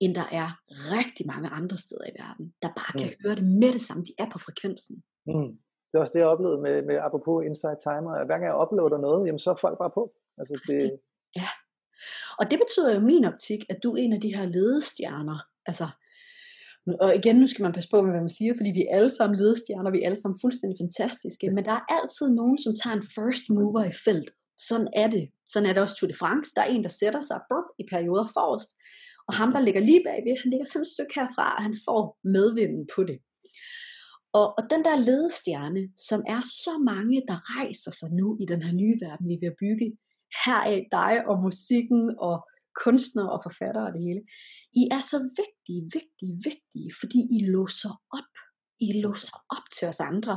end 0.04 0.16
der 0.16 0.28
er 0.42 0.50
rigtig 0.98 1.28
mange 1.28 1.50
andre 1.50 1.78
steder 1.78 2.06
i 2.12 2.16
verden, 2.22 2.54
der 2.62 2.68
bare 2.80 2.94
kan 3.00 3.10
mm. 3.10 3.22
høre 3.24 3.36
det 3.36 3.48
med 3.62 3.72
det 3.74 3.82
samme, 3.82 4.04
de 4.04 4.14
er 4.24 4.30
på 4.34 4.40
frekvensen. 4.40 4.96
Mm. 5.28 5.52
Det 5.88 5.96
er 5.96 6.02
også 6.04 6.14
det, 6.14 6.20
jeg 6.20 6.34
oplevede 6.36 6.62
med, 6.62 6.76
med 6.90 6.98
apropos 7.08 7.46
Inside 7.50 7.80
Timer. 7.88 8.12
Hver 8.28 8.38
gang 8.40 8.50
jeg 8.52 8.62
uploader 8.64 9.00
noget, 9.08 9.28
jamen, 9.28 9.40
så 9.40 9.50
er 9.52 9.64
folk 9.66 9.78
bare 9.84 9.94
på. 10.00 10.04
Altså, 10.40 10.54
det... 10.68 10.82
Ja, 11.42 11.50
og 12.40 12.52
det 12.52 12.58
betyder 12.64 12.90
jo 12.94 13.00
i 13.00 13.10
min 13.12 13.26
optik, 13.32 13.62
at 13.70 13.80
du 13.84 13.90
er 13.94 13.98
en 13.98 14.14
af 14.14 14.22
de 14.22 14.36
her 14.36 14.46
ledestjerner. 14.46 15.40
Altså, 15.70 15.88
og 17.04 17.16
igen, 17.16 17.36
nu 17.42 17.48
skal 17.48 17.64
man 17.64 17.74
passe 17.74 17.90
på 17.90 18.02
med, 18.02 18.12
hvad 18.12 18.26
man 18.28 18.38
siger, 18.40 18.54
fordi 18.58 18.72
vi 18.78 18.84
er 18.86 18.96
alle 18.98 19.10
sammen 19.18 19.40
ledestjerner, 19.40 19.92
vi 19.92 20.02
er 20.02 20.06
alle 20.06 20.22
sammen 20.22 20.40
fuldstændig 20.44 20.78
fantastiske, 20.84 21.46
men 21.56 21.66
der 21.66 21.72
er 21.72 21.84
altid 21.98 22.28
nogen, 22.30 22.58
som 22.64 22.74
tager 22.82 22.96
en 22.96 23.08
first 23.16 23.46
mover 23.56 23.84
i 23.84 23.96
felt. 24.06 24.30
Sådan 24.60 24.88
er 24.96 25.08
det. 25.08 25.30
Sådan 25.46 25.70
er 25.70 25.74
det 25.74 25.82
også 25.82 25.96
Tour 25.96 26.08
de 26.12 26.18
France. 26.18 26.52
Der 26.56 26.62
er 26.62 26.66
en, 26.66 26.84
der 26.84 26.90
sætter 26.90 27.22
sig 27.22 27.40
burp, 27.50 27.68
i 27.80 27.84
perioder 27.92 28.28
forrest, 28.34 28.70
og 29.28 29.34
ham, 29.34 29.52
der 29.54 29.60
ligger 29.60 29.82
lige 29.82 30.04
bagved, 30.04 30.42
han 30.44 30.50
ligger 30.52 30.66
sådan 30.66 30.82
et 30.82 30.94
stykke 30.96 31.14
herfra, 31.16 31.56
og 31.58 31.64
han 31.64 31.76
får 31.86 32.02
medvinden 32.24 32.88
på 32.96 33.04
det. 33.04 33.18
Og, 34.34 34.48
og 34.58 34.64
den 34.70 34.82
der 34.86 34.96
ledestjerne, 35.10 35.82
som 36.10 36.20
er 36.28 36.42
så 36.42 36.74
mange, 36.92 37.24
der 37.28 37.38
rejser 37.56 37.92
sig 37.92 38.10
nu 38.20 38.38
i 38.42 38.46
den 38.46 38.62
her 38.62 38.74
nye 38.74 38.98
verden, 39.06 39.30
vi 39.30 39.38
vil 39.42 39.56
bygge, 39.64 39.88
heraf 40.44 40.88
dig 40.92 41.14
og 41.30 41.36
musikken 41.48 42.16
og 42.20 42.36
kunstnere 42.84 43.32
og 43.36 43.40
forfattere 43.44 43.88
og 43.88 43.94
det 43.94 44.02
hele. 44.08 44.22
I 44.82 44.84
er 44.92 45.02
så 45.12 45.20
vigtige, 45.42 45.82
vigtige, 45.98 46.34
vigtige, 46.50 46.90
fordi 47.00 47.20
I 47.36 47.40
låser 47.56 47.94
op. 48.20 48.34
I 48.80 49.02
låser 49.02 49.38
op 49.56 49.66
til 49.76 49.88
os 49.88 50.00
andre, 50.00 50.36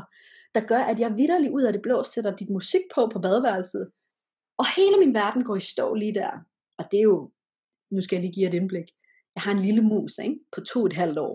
der 0.54 0.60
gør, 0.60 0.82
at 0.90 1.00
jeg 1.00 1.16
vidderligt 1.16 1.52
ud 1.52 1.62
af 1.62 1.72
det 1.72 1.82
blå 1.82 2.02
sætter 2.04 2.36
dit 2.36 2.50
musik 2.50 2.84
på 2.94 3.10
på 3.12 3.18
badeværelset, 3.18 3.90
og 4.60 4.66
hele 4.76 4.96
min 5.02 5.14
verden 5.14 5.42
går 5.44 5.56
i 5.56 5.60
stå 5.72 5.94
lige 5.94 6.14
der. 6.14 6.32
Og 6.78 6.84
det 6.90 6.98
er 6.98 7.08
jo, 7.12 7.30
nu 7.94 8.00
skal 8.00 8.16
jeg 8.16 8.22
lige 8.22 8.36
give 8.36 8.48
et 8.48 8.54
indblik, 8.54 8.88
jeg 9.34 9.42
har 9.42 9.52
en 9.52 9.66
lille 9.68 9.82
mus 9.82 10.18
ikke? 10.18 10.38
på 10.54 10.60
to 10.60 10.86
et 10.86 10.92
halvt 10.92 11.18
år, 11.18 11.34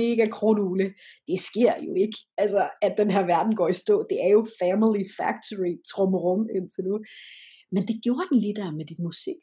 mega 0.00 0.26
kronule. 0.36 0.86
Det 1.28 1.38
sker 1.48 1.72
jo 1.86 1.92
ikke, 1.94 2.18
altså 2.42 2.62
at 2.82 2.94
den 2.98 3.10
her 3.10 3.24
verden 3.26 3.54
går 3.56 3.68
i 3.68 3.74
stå. 3.84 4.06
Det 4.10 4.18
er 4.24 4.30
jo 4.36 4.46
family 4.62 5.04
factory 5.18 5.72
trummerum 5.90 6.42
indtil 6.56 6.84
nu. 6.84 6.94
Men 7.72 7.82
det 7.88 7.96
gjorde 8.04 8.28
den 8.30 8.38
lige 8.44 8.54
der 8.54 8.70
med 8.78 8.84
dit 8.90 9.02
musik. 9.08 9.40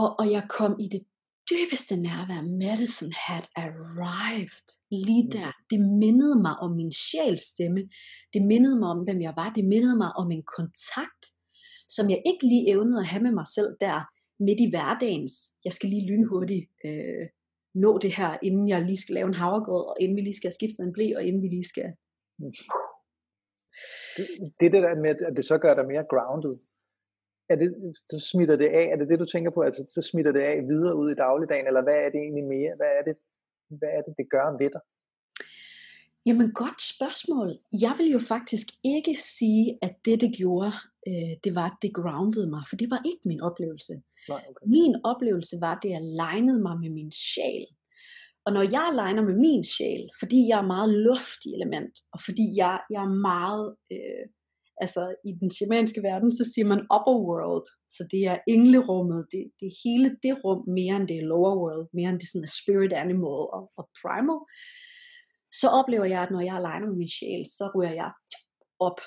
Og, 0.00 0.08
og 0.20 0.26
jeg 0.36 0.44
kom 0.58 0.72
i 0.84 0.86
det 0.94 1.02
dybeste 1.50 1.96
nærvær. 1.96 2.42
Medicine 2.64 3.14
had 3.26 3.44
arrived. 3.64 4.66
Lige 5.06 5.24
mm. 5.26 5.30
der. 5.36 5.50
Det 5.70 5.80
mindede 6.02 6.36
mig 6.46 6.54
om 6.64 6.70
min 6.80 6.92
sjælstemme. 6.92 7.80
Det 8.34 8.42
mindede 8.52 8.76
mig 8.80 8.88
om, 8.94 9.00
hvem 9.06 9.20
jeg 9.26 9.34
var. 9.40 9.48
Det 9.58 9.64
mindede 9.64 9.96
mig 10.02 10.10
om 10.20 10.28
en 10.36 10.44
kontakt, 10.56 11.22
som 11.96 12.10
jeg 12.10 12.22
ikke 12.26 12.44
lige 12.52 12.70
evnede 12.72 13.00
at 13.00 13.06
have 13.12 13.22
med 13.22 13.34
mig 13.40 13.46
selv 13.56 13.76
der 13.80 13.96
midt 14.46 14.60
i 14.60 14.70
hverdagens. 14.70 15.32
Jeg 15.64 15.72
skal 15.72 15.88
lige 15.88 16.08
lynhurtigt 16.10 16.70
øh, 16.84 17.26
nå 17.74 17.98
det 17.98 18.12
her, 18.18 18.30
inden 18.42 18.68
jeg 18.68 18.82
lige 18.82 19.02
skal 19.02 19.14
lave 19.14 19.28
en 19.28 19.40
havregrød, 19.42 19.84
og 19.90 19.96
inden 20.00 20.16
vi 20.16 20.22
lige 20.22 20.36
skal 20.36 20.48
have 20.48 20.60
skiftet 20.60 20.84
en 20.84 20.92
blæ, 20.92 21.06
og 21.16 21.22
inden 21.24 21.42
vi 21.42 21.48
lige 21.48 21.68
skal... 21.72 21.88
Det, 24.16 24.26
det 24.60 24.72
der 24.72 25.00
med, 25.04 25.10
at 25.28 25.36
det 25.36 25.44
så 25.44 25.58
gør 25.58 25.74
dig 25.74 25.86
mere 25.86 26.04
grounded, 26.12 26.54
er 27.52 27.56
det, 27.56 27.68
så 28.10 28.18
smitter 28.32 28.56
det 28.56 28.68
af, 28.80 28.86
er 28.92 28.96
det 28.96 29.08
det, 29.08 29.18
du 29.18 29.24
tænker 29.24 29.50
på, 29.50 29.60
altså 29.60 29.82
så 29.88 30.02
smitter 30.10 30.32
det 30.32 30.40
af 30.40 30.68
videre 30.68 30.96
ud 30.96 31.10
i 31.10 31.20
dagligdagen, 31.24 31.66
eller 31.66 31.82
hvad 31.82 31.98
er 32.04 32.10
det 32.12 32.20
egentlig 32.20 32.44
mere, 32.44 32.72
hvad 32.76 32.92
er 32.98 33.02
det, 33.08 33.16
hvad 33.80 33.88
er 33.96 34.02
det, 34.06 34.14
det 34.20 34.26
gør 34.30 34.46
ved 34.62 34.70
dig? 34.76 34.82
Jamen 36.26 36.52
godt 36.62 36.80
spørgsmål. 36.94 37.48
Jeg 37.84 37.94
vil 37.98 38.10
jo 38.16 38.20
faktisk 38.34 38.66
ikke 38.84 39.14
sige, 39.38 39.78
at 39.82 39.94
det 40.04 40.20
det 40.20 40.32
gjorde, 40.40 40.72
øh, 41.08 41.32
det 41.44 41.52
var, 41.58 41.66
at 41.70 41.78
det 41.82 41.94
groundede 41.94 42.48
mig, 42.54 42.62
for 42.68 42.76
det 42.76 42.88
var 42.90 43.00
ikke 43.10 43.24
min 43.30 43.40
oplevelse. 43.48 43.94
Nej, 44.28 44.42
okay. 44.50 44.64
Min 44.76 44.94
oplevelse 45.04 45.56
var, 45.64 45.72
at 45.76 45.82
det 45.84 45.92
alignede 46.00 46.60
mig 46.66 46.76
med 46.82 46.90
min 46.98 47.12
sjæl. 47.12 47.66
Og 48.46 48.50
når 48.56 48.64
jeg 48.74 48.84
aligner 48.92 49.22
med 49.28 49.36
min 49.46 49.64
sjæl, 49.64 50.04
fordi 50.20 50.38
jeg 50.50 50.58
er 50.58 50.72
meget 50.74 50.90
luftig 51.08 51.50
element, 51.58 51.94
og 52.12 52.18
fordi 52.26 52.46
jeg, 52.62 52.74
jeg 52.94 53.02
er 53.08 53.14
meget, 53.32 53.66
øh, 53.94 54.24
altså 54.82 55.02
i 55.28 55.32
den 55.40 55.50
shamanske 55.56 56.02
verden, 56.02 56.30
så 56.38 56.44
siger 56.52 56.66
man 56.72 56.86
upper 56.96 57.16
world, 57.28 57.66
så 57.96 58.02
det 58.12 58.22
er 58.32 58.38
englerummet, 58.54 59.20
det, 59.32 59.42
det 59.58 59.66
er 59.70 59.80
hele 59.84 60.08
det 60.24 60.34
rum, 60.44 60.60
mere 60.78 60.96
end 60.96 61.08
det 61.08 61.16
er 61.18 61.30
lower 61.32 61.56
world, 61.62 61.88
mere 61.98 62.10
end 62.10 62.20
det 62.20 62.28
sådan 62.28 62.48
er 62.48 62.56
spirit 62.60 62.92
animal 63.04 63.42
og, 63.56 63.64
og 63.78 63.84
primal, 64.00 64.40
så 65.60 65.66
oplever 65.80 66.06
jeg, 66.14 66.20
at 66.22 66.30
når 66.34 66.42
jeg 66.48 66.56
aligner 66.60 66.86
med 66.90 66.98
min 67.02 67.14
sjæl, 67.18 67.42
så 67.56 67.64
ryger 67.74 67.94
jeg 68.02 68.10
op. 68.88 69.00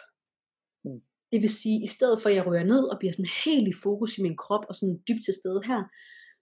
Mm. 1.34 1.36
Det 1.36 1.42
vil 1.42 1.50
sige, 1.50 1.84
i 1.84 1.88
stedet 1.88 2.22
for 2.22 2.30
at 2.30 2.36
jeg 2.36 2.48
ryger 2.48 2.64
ned 2.64 2.84
og 2.92 3.00
bliver 3.00 3.12
sådan 3.12 3.36
helt 3.46 3.68
i 3.68 3.74
fokus 3.84 4.18
i 4.18 4.22
min 4.22 4.38
krop 4.38 4.66
og 4.70 4.76
sådan 4.76 4.98
dybt 5.08 5.24
til 5.26 5.34
stede 5.34 5.62
her, 5.66 5.82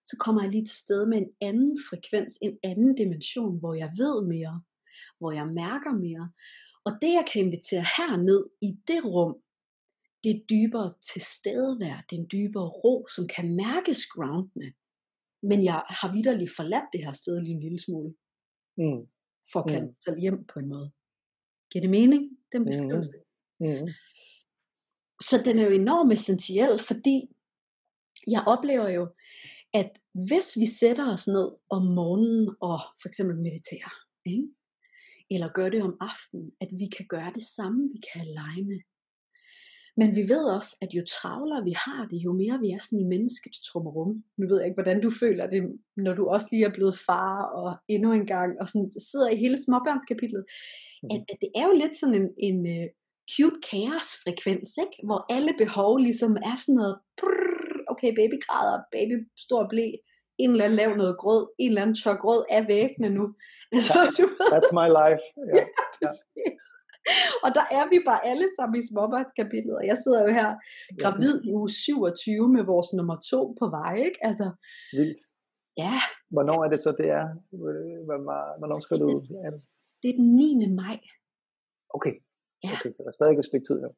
så 0.05 0.15
kommer 0.19 0.41
jeg 0.43 0.51
lige 0.51 0.65
til 0.65 0.77
stede 0.77 1.05
med 1.09 1.17
en 1.17 1.29
anden 1.41 1.79
frekvens, 1.89 2.33
en 2.41 2.57
anden 2.63 2.95
dimension, 2.95 3.59
hvor 3.59 3.73
jeg 3.73 3.89
ved 4.01 4.15
mere, 4.33 4.55
hvor 5.19 5.31
jeg 5.31 5.47
mærker 5.47 5.93
mere. 6.05 6.25
Og 6.85 6.91
det 7.01 7.11
jeg 7.19 7.25
kan 7.33 7.41
invitere 7.45 7.85
herned 7.97 8.41
i 8.61 8.69
det 8.87 9.05
rum, 9.05 9.33
det 10.23 10.31
er 10.35 10.39
dybere 10.53 10.93
tilstedevær, 11.13 11.97
det 12.09 12.15
er 12.15 12.21
en 12.21 12.29
dybere 12.31 12.69
ro, 12.83 13.07
som 13.15 13.27
kan 13.35 13.55
mærkes 13.55 14.05
groundende. 14.13 14.69
Men 15.49 15.59
jeg 15.69 15.83
har 15.99 16.09
vidderligt 16.15 16.55
forladt 16.55 16.87
det 16.93 17.05
her 17.05 17.11
sted 17.11 17.35
lige 17.41 17.55
en 17.55 17.63
lille 17.67 17.79
smule, 17.79 18.11
Mm. 18.77 19.01
for 19.51 19.59
at 19.59 19.67
kalde 19.71 19.87
Mm. 19.87 19.95
selv 20.05 20.17
hjem 20.19 20.39
på 20.53 20.59
en 20.59 20.67
måde. 20.73 20.91
Giver 21.71 21.81
det 21.81 21.89
mening, 21.99 22.23
den 22.53 22.61
beskrivelse? 22.65 23.11
Mm. 23.59 23.87
Så 25.21 25.41
den 25.45 25.59
er 25.59 25.63
jo 25.63 25.71
enormt 25.71 26.13
essentiel, 26.13 26.79
fordi 26.79 27.29
jeg 28.27 28.43
oplever 28.47 28.89
jo, 28.89 29.07
at 29.73 29.99
hvis 30.13 30.57
vi 30.57 30.65
sætter 30.65 31.13
os 31.13 31.27
ned 31.27 31.51
om 31.69 31.83
morgenen 31.83 32.55
og 32.61 32.79
for 33.01 33.07
eksempel 33.07 33.37
mediterer, 33.37 33.93
ikke? 34.25 34.47
eller 35.31 35.49
gør 35.57 35.69
det 35.69 35.81
om 35.83 35.97
aftenen, 35.99 36.51
at 36.61 36.69
vi 36.71 36.87
kan 36.97 37.05
gøre 37.09 37.31
det 37.35 37.43
samme, 37.43 37.89
vi 37.93 37.99
kan 38.07 38.21
aligne. 38.21 38.79
Men 39.97 40.15
vi 40.15 40.23
ved 40.33 40.43
også, 40.57 40.77
at 40.81 40.93
jo 40.93 41.03
travlere 41.17 41.63
vi 41.63 41.75
har 41.85 42.07
det, 42.11 42.17
jo 42.17 42.31
mere 42.33 42.59
vi 42.59 42.69
er 42.69 42.79
sådan 42.81 43.05
i 43.05 43.11
menneskets 43.13 43.59
trummerum. 43.67 44.23
Nu 44.37 44.47
ved 44.47 44.57
jeg 44.57 44.67
ikke, 44.67 44.81
hvordan 44.81 45.01
du 45.01 45.11
føler 45.23 45.45
det, 45.49 45.61
når 45.97 46.13
du 46.13 46.23
også 46.27 46.47
lige 46.51 46.65
er 46.65 46.73
blevet 46.73 46.97
far, 47.07 47.43
og 47.43 47.69
endnu 47.87 48.11
en 48.11 48.25
gang, 48.25 48.51
og 48.61 48.67
sådan 48.67 48.91
sidder 49.09 49.29
i 49.29 49.41
hele 49.43 49.57
småbørnskapitlet. 49.65 50.43
At, 51.13 51.21
at 51.31 51.37
det 51.41 51.49
er 51.55 51.65
jo 51.67 51.73
lidt 51.81 51.95
sådan 51.99 52.15
en, 52.21 52.29
en 52.49 52.89
cute 53.33 53.57
chaos-frekvens, 53.69 54.69
ikke? 54.83 54.97
hvor 55.07 55.19
alle 55.35 55.53
behov 55.63 55.91
ligesom 56.07 56.31
er 56.49 56.55
sådan 56.63 56.75
noget, 56.81 56.95
brrr, 57.19 57.91
okay, 57.91 58.11
baby 58.19 58.37
græder, 58.47 58.77
baby 58.95 59.15
stor 59.45 59.61
blæ, 59.71 59.87
en 60.43 60.49
eller 60.51 60.65
anden 60.65 60.77
lav 60.81 60.91
noget 61.01 61.15
grød, 61.23 61.43
en 61.63 61.69
eller 61.71 61.81
anden 61.81 61.95
tør 62.03 62.15
grød 62.23 62.41
af 62.55 62.61
væggene 62.67 63.09
nu. 63.17 63.25
Altså, 63.75 63.93
du 64.17 64.23
ved, 64.37 64.47
That's 64.53 64.71
my 64.79 64.87
life. 65.01 65.23
Ja. 65.57 65.63
præcis. 65.97 66.63
Og 67.45 67.49
der 67.57 67.65
er 67.77 67.85
vi 67.93 67.97
bare 68.09 68.25
alle 68.31 68.47
sammen 68.57 68.75
i 68.81 68.87
småbørnskapitlet, 68.89 69.75
og 69.79 69.85
jeg 69.91 69.97
sidder 70.03 70.21
jo 70.25 70.31
her 70.39 70.49
gravid 71.01 71.33
i 71.47 71.51
uge 71.53 71.69
27 71.69 72.49
med 72.55 72.63
vores 72.73 72.89
nummer 72.97 73.17
to 73.31 73.39
på 73.59 73.65
vej, 73.77 73.93
ikke? 74.07 74.19
Altså, 74.29 74.47
Vildt. 74.97 75.21
ja, 75.83 75.95
Hvornår 76.35 76.59
er 76.65 76.69
det 76.73 76.79
så, 76.79 76.91
det 76.99 77.07
er? 77.19 77.25
Øh, 77.53 77.99
Hvornår 78.07 78.57
hvornår 78.59 78.79
skal 78.79 78.99
du 78.99 79.05
ud? 79.15 79.21
Er 79.45 79.49
det? 79.53 79.61
det 80.01 80.09
er 80.09 80.17
den 80.21 80.35
9. 80.35 80.69
maj, 80.81 80.99
Okay. 81.97 82.13
Ja. 82.63 82.71
okay, 82.73 82.91
så 82.93 82.99
der 83.03 83.09
er 83.11 83.17
stadig 83.19 83.39
et 83.39 83.51
stykke 83.51 83.67
tid. 83.69 83.77
Jo. 83.85 83.91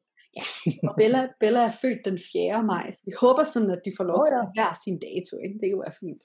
og 0.88 0.92
Bella, 1.00 1.20
Bella 1.42 1.60
er 1.70 1.74
født 1.82 2.00
den 2.08 2.18
4. 2.32 2.62
maj, 2.72 2.86
så 2.96 3.00
vi 3.08 3.12
håber 3.24 3.44
sådan, 3.44 3.70
at 3.76 3.82
de 3.86 3.92
får 3.98 4.06
lov 4.12 4.20
til 4.26 4.36
ja. 4.36 4.42
at 4.42 4.50
hver 4.56 4.72
sin 4.84 4.96
dato, 5.06 5.32
ikke? 5.44 5.56
Det 5.58 5.66
kan 5.66 5.76
jo 5.78 5.84
være 5.86 5.98
fint. 6.04 6.22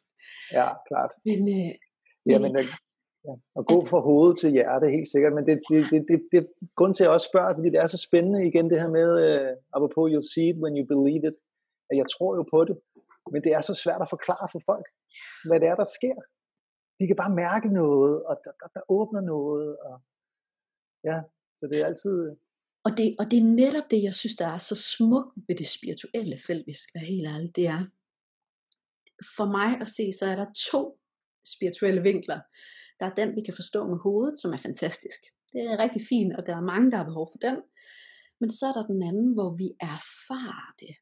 Ja, 0.58 0.68
klart. 0.90 1.12
Men, 1.28 1.40
øh, 1.58 1.72
Jamen, 2.32 2.52
øh, 2.60 2.66
ja. 3.28 3.34
Og 3.58 3.64
gå 3.72 3.78
fra 3.92 4.00
hoved 4.10 4.34
til 4.42 4.50
hjerte, 4.58 4.96
helt 4.98 5.12
sikkert. 5.14 5.34
Men 5.38 5.44
det, 5.48 5.56
det, 5.70 5.80
det, 5.92 6.00
det, 6.10 6.18
det 6.34 6.42
grund 6.78 6.94
til, 6.94 7.04
at 7.04 7.08
jeg 7.08 7.16
også 7.18 7.30
spørger, 7.32 7.54
fordi 7.58 7.70
det 7.74 7.80
er 7.84 7.90
så 7.96 8.00
spændende 8.08 8.48
igen, 8.50 8.70
det 8.72 8.82
her 8.84 8.92
med, 9.00 9.10
øh, 9.26 9.52
apropos 9.76 10.06
you'll 10.12 10.32
see 10.34 10.48
it 10.52 10.58
when 10.64 10.74
you 10.80 10.86
believe 10.94 11.24
it, 11.30 11.38
at 11.90 11.96
jeg 12.02 12.08
tror 12.16 12.32
jo 12.40 12.44
på 12.54 12.60
det, 12.70 12.76
men 13.34 13.40
det 13.46 13.52
er 13.58 13.62
så 13.62 13.74
svært 13.84 14.02
at 14.06 14.14
forklare 14.16 14.48
for 14.54 14.62
folk, 14.72 14.88
hvad 15.48 15.58
det 15.62 15.68
er, 15.72 15.78
der 15.82 15.88
sker. 15.98 16.18
De 17.00 17.08
kan 17.08 17.20
bare 17.24 17.40
mærke 17.46 17.68
noget, 17.82 18.16
og 18.30 18.36
der, 18.44 18.54
der, 18.62 18.68
der 18.76 18.84
åbner 18.98 19.22
noget, 19.34 19.70
og 19.88 19.96
ja, 21.10 21.18
så 21.60 21.68
det 21.72 21.82
er 21.82 21.86
altid, 21.86 22.36
og, 22.86 22.97
det, 22.97 23.16
og 23.20 23.26
det 23.32 23.38
er 23.39 23.53
netop 23.64 23.91
det, 23.91 24.03
jeg 24.03 24.16
synes, 24.16 24.36
der 24.36 24.47
er 24.47 24.57
så 24.57 24.76
smukt 24.76 25.32
ved 25.47 25.55
det 25.55 25.68
spirituelle 25.68 26.38
felt, 26.47 26.64
hvis 26.66 26.74
jeg 26.76 26.86
skal 26.86 26.99
være 26.99 27.12
helt 27.14 27.28
ærlig, 27.28 27.55
det 27.55 27.66
er, 27.68 27.82
for 29.38 29.47
mig 29.57 29.82
at 29.82 29.89
se, 29.89 30.12
så 30.20 30.26
er 30.26 30.36
der 30.36 30.45
to 30.72 30.99
spirituelle 31.53 32.01
vinkler. 32.01 32.39
Der 32.99 33.05
er 33.05 33.14
den, 33.14 33.36
vi 33.36 33.41
kan 33.41 33.53
forstå 33.53 33.88
med 33.88 33.97
hovedet, 33.97 34.39
som 34.39 34.53
er 34.53 34.57
fantastisk. 34.57 35.20
Det 35.53 35.62
er 35.72 35.80
rigtig 35.80 36.01
fint, 36.10 36.34
og 36.38 36.45
der 36.47 36.55
er 36.55 36.70
mange, 36.72 36.91
der 36.91 36.97
har 36.97 37.05
behov 37.12 37.30
for 37.32 37.39
den. 37.47 37.57
Men 38.39 38.49
så 38.49 38.66
er 38.68 38.74
der 38.74 38.86
den 38.93 39.03
anden, 39.03 39.34
hvor 39.34 39.55
vi 39.62 39.68
erfarer 39.80 40.72
det. 40.80 40.95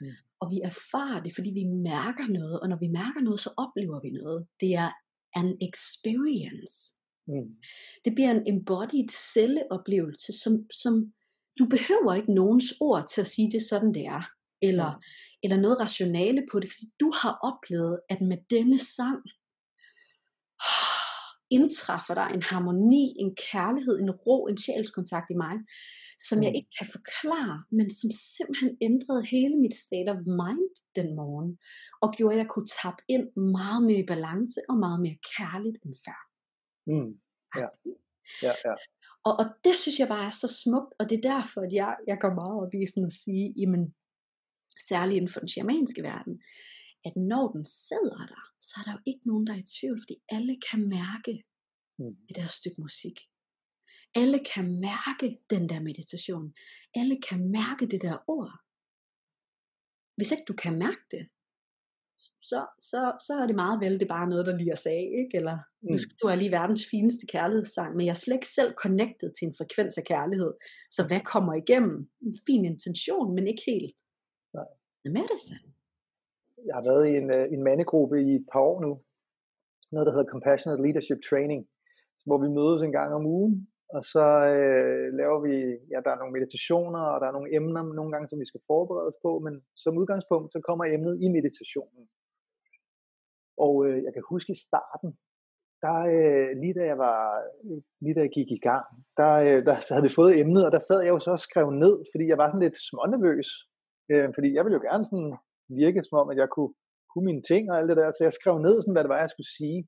Mm. 0.00 0.16
Og 0.40 0.50
vi 0.50 0.58
erfarer 0.70 1.22
det, 1.22 1.32
fordi 1.34 1.50
vi 1.60 1.64
mærker 1.64 2.26
noget, 2.38 2.60
og 2.60 2.68
når 2.68 2.78
vi 2.84 2.88
mærker 3.00 3.20
noget, 3.20 3.40
så 3.40 3.50
oplever 3.56 4.00
vi 4.00 4.10
noget. 4.10 4.46
Det 4.60 4.74
er 4.74 4.90
an 5.40 5.48
experience. 5.68 6.76
Mm, 7.26 7.56
Det 8.04 8.14
bliver 8.14 8.30
en 8.30 8.48
embodied 8.54 9.08
celleoplevelse, 9.32 10.32
som, 10.42 10.66
som 10.82 11.12
du 11.58 11.64
behøver 11.66 12.14
ikke 12.14 12.34
nogens 12.34 12.74
ord 12.80 13.04
til 13.08 13.20
at 13.20 13.26
sige, 13.26 13.50
det 13.52 13.56
er 13.58 13.68
sådan, 13.68 13.94
det 13.94 14.06
er. 14.06 14.30
Eller, 14.62 15.04
eller 15.42 15.56
noget 15.56 15.80
rationale 15.80 16.46
på 16.52 16.60
det, 16.60 16.70
fordi 16.70 16.86
du 17.00 17.12
har 17.22 17.38
oplevet, 17.42 18.00
at 18.08 18.20
med 18.20 18.38
denne 18.50 18.78
sang, 18.78 19.22
indtræffer 21.50 22.14
der 22.14 22.26
en 22.26 22.42
harmoni, 22.42 23.14
en 23.18 23.36
kærlighed, 23.52 23.98
en 23.98 24.10
ro, 24.10 24.46
en 24.46 24.58
sjælskontakt 24.58 25.30
i 25.30 25.34
mig, 25.34 25.56
som 26.18 26.42
jeg 26.42 26.50
Mm. 26.50 26.54
ikke 26.54 26.70
kan 26.78 26.86
forklare, 26.96 27.64
men 27.70 27.90
som 27.90 28.10
simpelthen 28.10 28.76
ændrede 28.80 29.26
hele 29.26 29.56
mit 29.56 29.74
state 29.74 30.10
of 30.10 30.20
mind 30.26 30.68
den 30.96 31.16
morgen, 31.16 31.58
og 32.02 32.14
gjorde, 32.16 32.34
at 32.34 32.38
jeg 32.38 32.48
kunne 32.48 32.70
tappe 32.82 33.02
ind 33.08 33.26
meget 33.36 33.82
mere 33.82 33.98
i 33.98 34.06
balance 34.06 34.60
og 34.68 34.76
meget 34.76 35.00
mere 35.00 35.18
kærligt 35.36 35.78
end 35.84 35.94
før. 36.06 36.20
Mm, 36.86 37.10
Ja. 37.60 37.68
ja, 38.42 38.52
ja. 38.64 38.74
Og, 39.28 39.32
og 39.40 39.46
det 39.64 39.74
synes 39.82 39.98
jeg 39.98 40.08
bare 40.08 40.26
er 40.26 40.36
så 40.42 40.48
smukt, 40.64 40.92
og 40.98 41.04
det 41.10 41.16
er 41.18 41.28
derfor, 41.34 41.60
at 41.66 41.72
jeg, 41.72 41.96
jeg 42.06 42.18
går 42.20 42.34
meget 42.40 42.56
op 42.62 42.74
i 42.74 42.86
sådan 42.86 43.06
at 43.12 43.12
sige, 43.24 43.54
jamen, 43.60 43.94
særligt 44.88 45.16
inden 45.16 45.32
for 45.32 45.40
den 45.40 45.48
shamanske 45.48 46.02
verden, 46.02 46.34
at 47.06 47.14
når 47.16 47.46
den 47.52 47.64
sidder 47.64 48.22
der, 48.32 48.42
så 48.66 48.72
er 48.80 48.84
der 48.84 48.92
jo 48.92 49.02
ikke 49.06 49.24
nogen, 49.30 49.46
der 49.46 49.52
er 49.52 49.58
i 49.58 49.70
tvivl, 49.76 49.98
fordi 50.02 50.16
alle 50.36 50.54
kan 50.70 50.80
mærke 50.88 51.34
Mm. 51.98 52.16
et 52.28 52.36
der 52.36 52.48
stykke 52.48 52.80
musik. 52.80 53.16
Alle 54.14 54.38
kan 54.54 54.80
mærke 54.80 55.38
den 55.50 55.68
der 55.68 55.80
meditation. 55.80 56.54
Alle 56.94 57.16
kan 57.28 57.50
mærke 57.50 57.86
det 57.92 58.02
der 58.02 58.18
ord. 58.36 58.52
Hvis 60.16 60.32
ikke 60.32 60.44
du 60.48 60.54
kan 60.62 60.78
mærke 60.78 61.02
det, 61.10 61.28
så, 62.18 62.66
så, 62.80 63.12
så 63.26 63.32
er 63.42 63.46
det 63.46 63.56
meget 63.56 63.80
vel, 63.80 63.92
det 63.92 64.02
er 64.02 64.14
bare 64.18 64.28
noget, 64.28 64.46
der 64.46 64.56
lige 64.56 64.76
sig 64.76 64.92
af, 64.92 65.08
ikke? 65.22 65.36
Eller 65.40 65.56
nu 65.82 65.92
Mm. 65.92 65.98
skal 65.98 66.16
du 66.22 66.26
have 66.28 66.38
lige 66.38 66.50
verdens 66.50 66.86
fineste 66.90 67.26
kærlighedssang, 67.26 67.96
men 67.96 68.06
jeg 68.06 68.12
er 68.12 68.22
slet 68.24 68.34
ikke 68.34 68.48
selv 68.58 68.74
connected 68.74 69.28
til 69.32 69.46
en 69.48 69.54
frekvens 69.58 69.98
af 69.98 70.04
kærlighed. 70.04 70.52
Så 70.90 71.06
hvad 71.06 71.20
kommer 71.20 71.54
igennem? 71.54 72.10
En 72.22 72.38
fin 72.46 72.64
intention, 72.64 73.34
men 73.34 73.46
ikke 73.46 73.62
helt. 73.66 73.94
Nej. 74.54 74.68
Hvad 75.12 75.22
er 75.22 75.26
det 75.34 75.40
så? 75.40 75.54
Jeg 76.66 76.74
har 76.78 76.84
været 76.90 77.04
i 77.08 77.12
en, 77.20 77.30
øh, 77.30 77.52
en 77.52 77.62
mandegruppe 77.62 78.16
i 78.28 78.30
et 78.34 78.46
par 78.52 78.60
år 78.60 78.80
nu, 78.86 78.92
noget 79.92 80.06
der 80.06 80.12
hedder 80.12 80.32
Compassionate 80.34 80.82
Leadership 80.82 81.18
Training, 81.30 81.60
hvor 82.26 82.38
vi 82.44 82.48
mødes 82.58 82.82
en 82.82 82.92
gang 82.92 83.14
om 83.14 83.26
ugen, 83.26 83.68
og 83.94 84.02
så 84.12 84.26
øh, 84.54 85.06
laver 85.20 85.38
vi, 85.46 85.54
ja, 85.92 85.98
der 86.04 86.10
er 86.12 86.20
nogle 86.20 86.36
meditationer, 86.38 87.02
og 87.12 87.16
der 87.20 87.26
er 87.28 87.36
nogle 87.36 87.54
emner 87.58 87.82
nogle 87.98 88.12
gange, 88.12 88.28
som 88.28 88.40
vi 88.42 88.50
skal 88.50 88.66
forberede 88.70 89.08
os 89.10 89.18
på, 89.24 89.30
men 89.46 89.54
som 89.82 89.98
udgangspunkt, 90.00 90.48
så 90.52 90.58
kommer 90.68 90.84
emnet 90.84 91.14
i 91.24 91.26
meditationen. 91.36 92.02
Og 93.64 93.74
øh, 93.86 93.98
jeg 94.06 94.12
kan 94.12 94.22
huske 94.32 94.52
i 94.52 94.62
starten, 94.66 95.10
der, 95.84 95.98
øh, 96.16 96.50
lige 96.62 96.74
da 96.78 96.84
jeg 96.92 96.98
var, 97.06 97.20
lige 98.04 98.14
da 98.16 98.20
jeg 98.26 98.32
gik 98.38 98.50
i 98.58 98.64
gang, 98.68 98.86
der, 99.20 99.32
øh, 99.46 99.60
der 99.68 99.74
havde 99.94 100.06
vi 100.08 100.18
fået 100.20 100.38
emnet, 100.40 100.62
og 100.66 100.72
der 100.76 100.82
sad 100.88 100.98
jeg 101.02 101.12
jo 101.14 101.18
så 101.18 101.30
og 101.38 101.44
skrev 101.48 101.66
ned, 101.84 101.94
fordi 102.12 102.24
jeg 102.32 102.38
var 102.40 102.48
sådan 102.48 102.66
lidt 102.66 102.78
smånervøs, 102.88 103.48
øh, 104.12 104.28
fordi 104.36 104.48
jeg 104.56 104.62
ville 104.64 104.78
jo 104.78 104.86
gerne 104.88 105.04
sådan 105.08 105.32
virke 105.82 106.00
som 106.04 106.16
om, 106.22 106.28
at 106.32 106.38
jeg 106.42 106.48
kunne, 106.54 106.72
kunne 107.10 107.26
mine 107.30 107.44
ting 107.50 107.62
og 107.70 107.76
alt 107.78 107.88
det 107.90 108.00
der, 108.00 108.10
så 108.10 108.20
jeg 108.28 108.34
skrev 108.38 108.54
ned, 108.66 108.76
sådan, 108.78 108.94
hvad 108.94 109.04
det 109.04 109.14
var, 109.14 109.24
jeg 109.24 109.32
skulle 109.34 109.52
sige. 109.60 109.78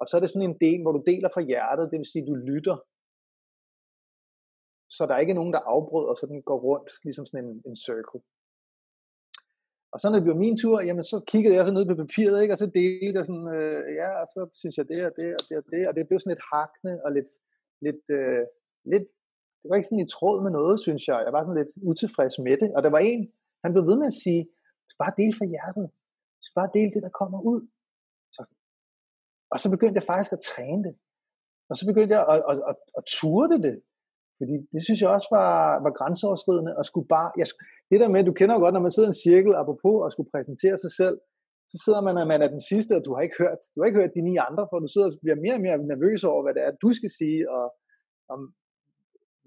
Og 0.00 0.04
så 0.06 0.12
er 0.16 0.20
det 0.20 0.30
sådan 0.30 0.50
en 0.50 0.58
del, 0.66 0.80
hvor 0.82 0.92
du 0.92 1.02
deler 1.10 1.30
fra 1.34 1.46
hjertet, 1.50 1.90
det 1.90 1.98
vil 1.98 2.12
sige, 2.12 2.28
du 2.30 2.34
lytter. 2.50 2.76
Så 4.96 5.02
der 5.06 5.14
er 5.14 5.24
ikke 5.24 5.38
nogen, 5.40 5.52
der 5.56 5.62
afbryder, 5.74 6.14
så 6.14 6.26
den 6.32 6.42
går 6.48 6.58
rundt, 6.68 6.90
ligesom 7.06 7.26
sådan 7.26 7.44
en, 7.46 7.62
en 7.68 7.76
circle. 7.86 8.20
Og 9.92 9.96
så 10.00 10.06
når 10.06 10.16
det 10.18 10.26
blev 10.26 10.36
min 10.44 10.56
tur, 10.62 10.76
jamen 10.88 11.04
så 11.12 11.16
kiggede 11.32 11.54
jeg 11.56 11.64
så 11.66 11.72
ned 11.74 11.86
på 11.86 11.94
papiret, 12.04 12.38
ikke? 12.42 12.54
og 12.54 12.60
så 12.62 12.68
delte 12.78 13.18
jeg 13.20 13.26
sådan, 13.30 13.48
øh, 13.56 13.80
ja, 14.00 14.08
og 14.22 14.26
så 14.34 14.40
synes 14.60 14.74
jeg 14.78 14.86
det 14.92 15.00
og 15.08 15.12
det 15.18 15.28
og 15.38 15.42
det 15.48 15.56
og 15.60 15.66
det, 15.72 15.82
og 15.88 15.92
det 15.96 16.08
blev 16.08 16.18
sådan 16.18 16.34
lidt 16.34 16.48
hakne 16.52 16.92
og 17.04 17.10
lidt, 17.16 17.30
lidt, 17.86 18.02
øh, 18.18 18.42
lidt, 18.92 19.06
det 19.60 19.66
var 19.68 19.76
ikke 19.76 19.90
sådan 19.90 20.06
i 20.06 20.12
tråd 20.16 20.38
med 20.44 20.52
noget, 20.58 20.76
synes 20.86 21.02
jeg. 21.10 21.18
Jeg 21.26 21.32
var 21.34 21.42
sådan 21.42 21.60
lidt 21.60 21.72
utilfreds 21.90 22.36
med 22.46 22.56
det, 22.62 22.68
og 22.76 22.80
der 22.84 22.90
var 22.96 23.02
en, 23.10 23.22
han 23.64 23.72
blev 23.72 23.84
ved 23.90 23.96
med 24.02 24.08
at 24.12 24.20
sige, 24.24 24.42
skal 24.88 25.02
bare 25.04 25.18
dele 25.20 25.34
fra 25.38 25.46
hjertet. 25.52 25.86
Du 26.36 26.42
skal 26.44 26.58
bare 26.60 26.74
dele 26.78 26.90
det, 26.94 27.02
der 27.06 27.18
kommer 27.20 27.40
ud. 27.52 27.60
Så, 28.36 28.42
og 29.52 29.56
så 29.62 29.66
begyndte 29.74 29.98
jeg 30.00 30.10
faktisk 30.12 30.32
at 30.32 30.44
træne 30.52 30.82
det. 30.86 30.94
Og 31.70 31.74
så 31.78 31.84
begyndte 31.90 32.14
jeg 32.16 32.22
at, 32.32 32.42
at, 32.50 32.56
at, 32.70 32.76
at 32.98 33.04
turde 33.20 33.56
det. 33.66 33.76
Fordi 34.38 34.54
det 34.74 34.80
synes 34.86 35.00
jeg 35.02 35.10
også 35.16 35.28
var, 35.38 35.54
var 35.84 35.92
grænseoverskridende. 35.98 36.72
Og 36.78 36.84
skulle 36.84 37.08
bare, 37.16 37.30
jeg, 37.40 37.46
det 37.90 38.00
der 38.02 38.08
med, 38.14 38.24
du 38.24 38.32
kender 38.38 38.54
jo 38.54 38.60
godt, 38.64 38.74
når 38.74 38.86
man 38.86 38.94
sidder 38.94 39.08
i 39.08 39.14
en 39.14 39.22
cirkel, 39.28 39.52
apropos 39.62 39.96
at 40.06 40.12
skulle 40.12 40.32
præsentere 40.34 40.76
sig 40.84 40.92
selv, 41.00 41.16
så 41.72 41.76
sidder 41.84 42.02
man, 42.08 42.16
at 42.22 42.28
man 42.32 42.42
er 42.42 42.50
den 42.56 42.64
sidste, 42.72 42.92
og 42.98 43.02
du 43.06 43.10
har 43.14 43.22
ikke 43.26 43.40
hørt, 43.42 43.60
du 43.72 43.76
har 43.80 43.86
ikke 43.86 44.00
hørt 44.00 44.16
de 44.16 44.28
ni 44.28 44.34
andre, 44.48 44.64
for 44.70 44.76
du 44.78 44.88
sidder 44.90 45.08
og 45.08 45.22
bliver 45.24 45.38
mere 45.44 45.56
og 45.58 45.64
mere 45.66 45.78
nervøs 45.92 46.22
over, 46.32 46.42
hvad 46.42 46.54
det 46.54 46.62
er, 46.66 46.80
du 46.84 46.90
skal 46.98 47.10
sige, 47.20 47.40
og 47.56 47.64
om, 48.34 48.40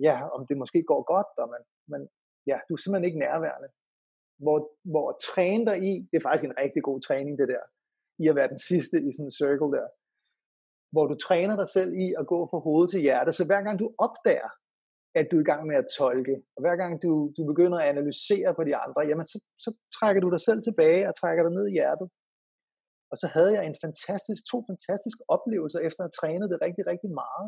ja, 0.07 0.15
om 0.35 0.41
det 0.49 0.55
måske 0.61 0.79
går 0.91 1.01
godt, 1.13 1.31
og 1.41 1.47
man, 1.53 1.63
man, 1.93 2.01
ja, 2.49 2.57
du 2.67 2.71
er 2.73 2.79
simpelthen 2.81 3.09
ikke 3.09 3.23
nærværende. 3.25 3.69
Hvor, 4.43 4.57
hvor 4.91 5.05
at 5.13 5.17
træne 5.29 5.65
dig 5.69 5.77
i, 5.89 5.91
det 6.09 6.15
er 6.17 6.25
faktisk 6.27 6.45
en 6.47 6.59
rigtig 6.63 6.81
god 6.89 6.99
træning, 7.07 7.33
det 7.41 7.47
der, 7.53 7.63
i 8.23 8.27
at 8.31 8.35
være 8.39 8.53
den 8.53 8.61
sidste 8.69 8.97
i 9.07 9.09
sådan 9.11 9.29
en 9.29 9.37
circle 9.41 9.71
der, 9.77 9.87
hvor 10.93 11.05
du 11.11 11.15
træner 11.27 11.55
dig 11.61 11.69
selv 11.77 11.91
i 12.05 12.07
at 12.19 12.25
gå 12.33 12.39
fra 12.51 12.59
hoved 12.67 12.87
til 12.87 13.01
hjerte, 13.07 13.31
så 13.33 13.43
hver 13.49 13.61
gang 13.65 13.75
du 13.83 13.87
opdager, 14.05 14.51
at 15.19 15.25
du 15.29 15.35
er 15.37 15.43
i 15.43 15.49
gang 15.51 15.63
med 15.69 15.75
at 15.81 15.91
tolke, 15.99 16.35
og 16.55 16.59
hver 16.63 16.75
gang 16.81 16.93
du, 17.03 17.11
du 17.37 17.41
begynder 17.51 17.77
at 17.79 17.89
analysere 17.93 18.49
på 18.57 18.63
de 18.67 18.75
andre, 18.83 19.01
jamen 19.09 19.25
så, 19.31 19.37
så 19.63 19.69
trækker 19.97 20.21
du 20.21 20.29
dig 20.35 20.41
selv 20.47 20.61
tilbage 20.63 21.03
og 21.09 21.13
trækker 21.21 21.43
dig 21.43 21.53
ned 21.57 21.65
i 21.67 21.75
hjertet. 21.77 22.07
Og 23.11 23.15
så 23.21 23.27
havde 23.35 23.51
jeg 23.57 23.63
en 23.65 23.77
fantastisk, 23.85 24.41
to 24.51 24.57
fantastiske 24.69 25.23
oplevelser 25.35 25.79
efter 25.87 26.01
at 26.01 26.07
have 26.07 26.17
trænet 26.19 26.47
det 26.51 26.57
rigtig, 26.65 26.83
rigtig 26.91 27.11
meget. 27.23 27.47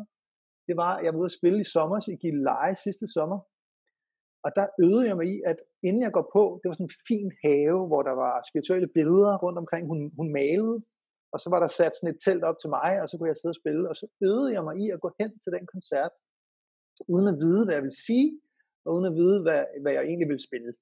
Det 0.68 0.74
var, 0.82 0.92
jeg 1.04 1.10
var 1.12 1.20
ude 1.20 1.32
at 1.32 1.38
spille 1.40 1.60
i 1.64 1.70
sommer 1.74 1.98
i 2.14 2.16
Gilleleje 2.22 2.74
sidste 2.86 3.06
sommer, 3.16 3.38
og 4.46 4.50
der 4.58 4.66
øvede 4.84 5.08
jeg 5.08 5.16
mig 5.16 5.28
i, 5.34 5.36
at 5.50 5.58
inden 5.88 6.02
jeg 6.02 6.12
går 6.16 6.26
på, 6.36 6.42
det 6.58 6.66
var 6.68 6.76
sådan 6.76 6.90
en 6.92 7.00
fin 7.08 7.30
have, 7.44 7.80
hvor 7.90 8.02
der 8.08 8.14
var 8.24 8.32
spirituelle 8.50 8.88
billeder 8.96 9.32
rundt 9.44 9.58
omkring, 9.62 9.84
hun, 9.90 10.00
hun 10.18 10.28
malede, 10.40 10.76
og 11.32 11.38
så 11.42 11.48
var 11.52 11.60
der 11.60 11.70
sat 11.78 11.96
sådan 11.96 12.14
et 12.14 12.22
telt 12.24 12.44
op 12.50 12.58
til 12.58 12.70
mig, 12.78 12.90
og 13.02 13.06
så 13.08 13.14
kunne 13.14 13.30
jeg 13.32 13.36
sidde 13.36 13.54
og 13.56 13.60
spille, 13.62 13.88
og 13.90 13.96
så 14.00 14.06
øvede 14.28 14.52
jeg 14.56 14.62
mig 14.64 14.76
i 14.84 14.86
at 14.94 15.02
gå 15.04 15.10
hen 15.20 15.30
til 15.42 15.50
den 15.56 15.64
koncert, 15.74 16.12
uden 17.12 17.26
at 17.32 17.38
vide, 17.44 17.64
hvad 17.64 17.74
jeg 17.74 17.84
ville 17.86 18.02
sige, 18.06 18.28
og 18.84 18.88
uden 18.94 19.06
at 19.10 19.14
vide, 19.20 19.38
hvad, 19.44 19.60
hvad 19.82 19.92
jeg 19.96 20.04
egentlig 20.04 20.28
ville 20.28 20.46
spille. 20.48 20.72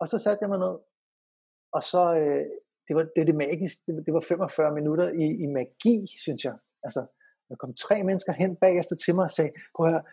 Og 0.00 0.06
så 0.10 0.16
satte 0.24 0.42
jeg 0.42 0.50
mig 0.52 0.60
ned, 0.66 0.76
og 1.76 1.82
så, 1.92 2.02
øh, 2.20 2.46
det 2.86 2.94
var 2.96 3.04
det, 3.16 3.26
det 3.30 3.36
magiske, 3.44 3.80
det, 3.86 4.06
det 4.06 4.12
var 4.14 4.20
45 4.20 4.74
minutter 4.78 5.06
i, 5.24 5.26
i 5.44 5.46
magi, 5.56 5.96
synes 6.24 6.42
jeg. 6.48 6.56
Altså, 6.86 7.00
der 7.48 7.56
kom 7.56 7.74
tre 7.74 7.96
mennesker 8.08 8.32
hen 8.42 8.56
bagefter 8.56 8.96
til 8.96 9.14
mig 9.14 9.24
og 9.24 9.34
sagde, 9.38 9.52
prøv 9.74 9.86
at 9.86 9.92
høre, 9.92 10.04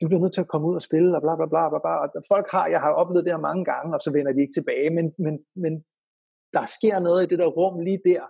du 0.00 0.04
bliver 0.08 0.22
nødt 0.22 0.34
til 0.34 0.44
at 0.46 0.52
komme 0.52 0.68
ud 0.70 0.74
og 0.80 0.86
spille, 0.88 1.16
og 1.16 1.22
bla 1.24 1.34
bla 1.38 1.46
bla 1.52 1.62
bla 1.70 1.80
bla. 1.84 1.94
Og 2.04 2.08
folk 2.32 2.46
har, 2.54 2.66
jeg 2.74 2.80
har 2.84 2.92
oplevet 3.00 3.24
det 3.24 3.34
her 3.34 3.48
mange 3.48 3.64
gange, 3.72 3.94
og 3.96 4.00
så 4.04 4.10
vender 4.16 4.32
de 4.32 4.42
ikke 4.44 4.56
tilbage, 4.58 4.90
men, 4.96 5.06
men, 5.24 5.34
men 5.64 5.72
der 6.56 6.64
sker 6.76 6.96
noget 7.06 7.20
i 7.22 7.30
det 7.30 7.38
der 7.42 7.50
rum 7.58 7.76
lige 7.88 8.02
der, 8.10 8.22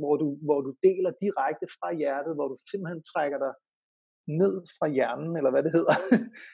hvor 0.00 0.14
du, 0.22 0.26
hvor 0.46 0.60
du 0.66 0.70
deler 0.86 1.12
direkte 1.24 1.66
fra 1.76 1.88
hjertet, 2.00 2.32
hvor 2.36 2.48
du 2.52 2.56
simpelthen 2.70 3.02
trækker 3.12 3.38
dig 3.44 3.52
ned 4.40 4.54
fra 4.76 4.86
hjernen, 4.96 5.32
eller 5.38 5.50
hvad 5.50 5.62
det 5.66 5.72
hedder. 5.78 5.96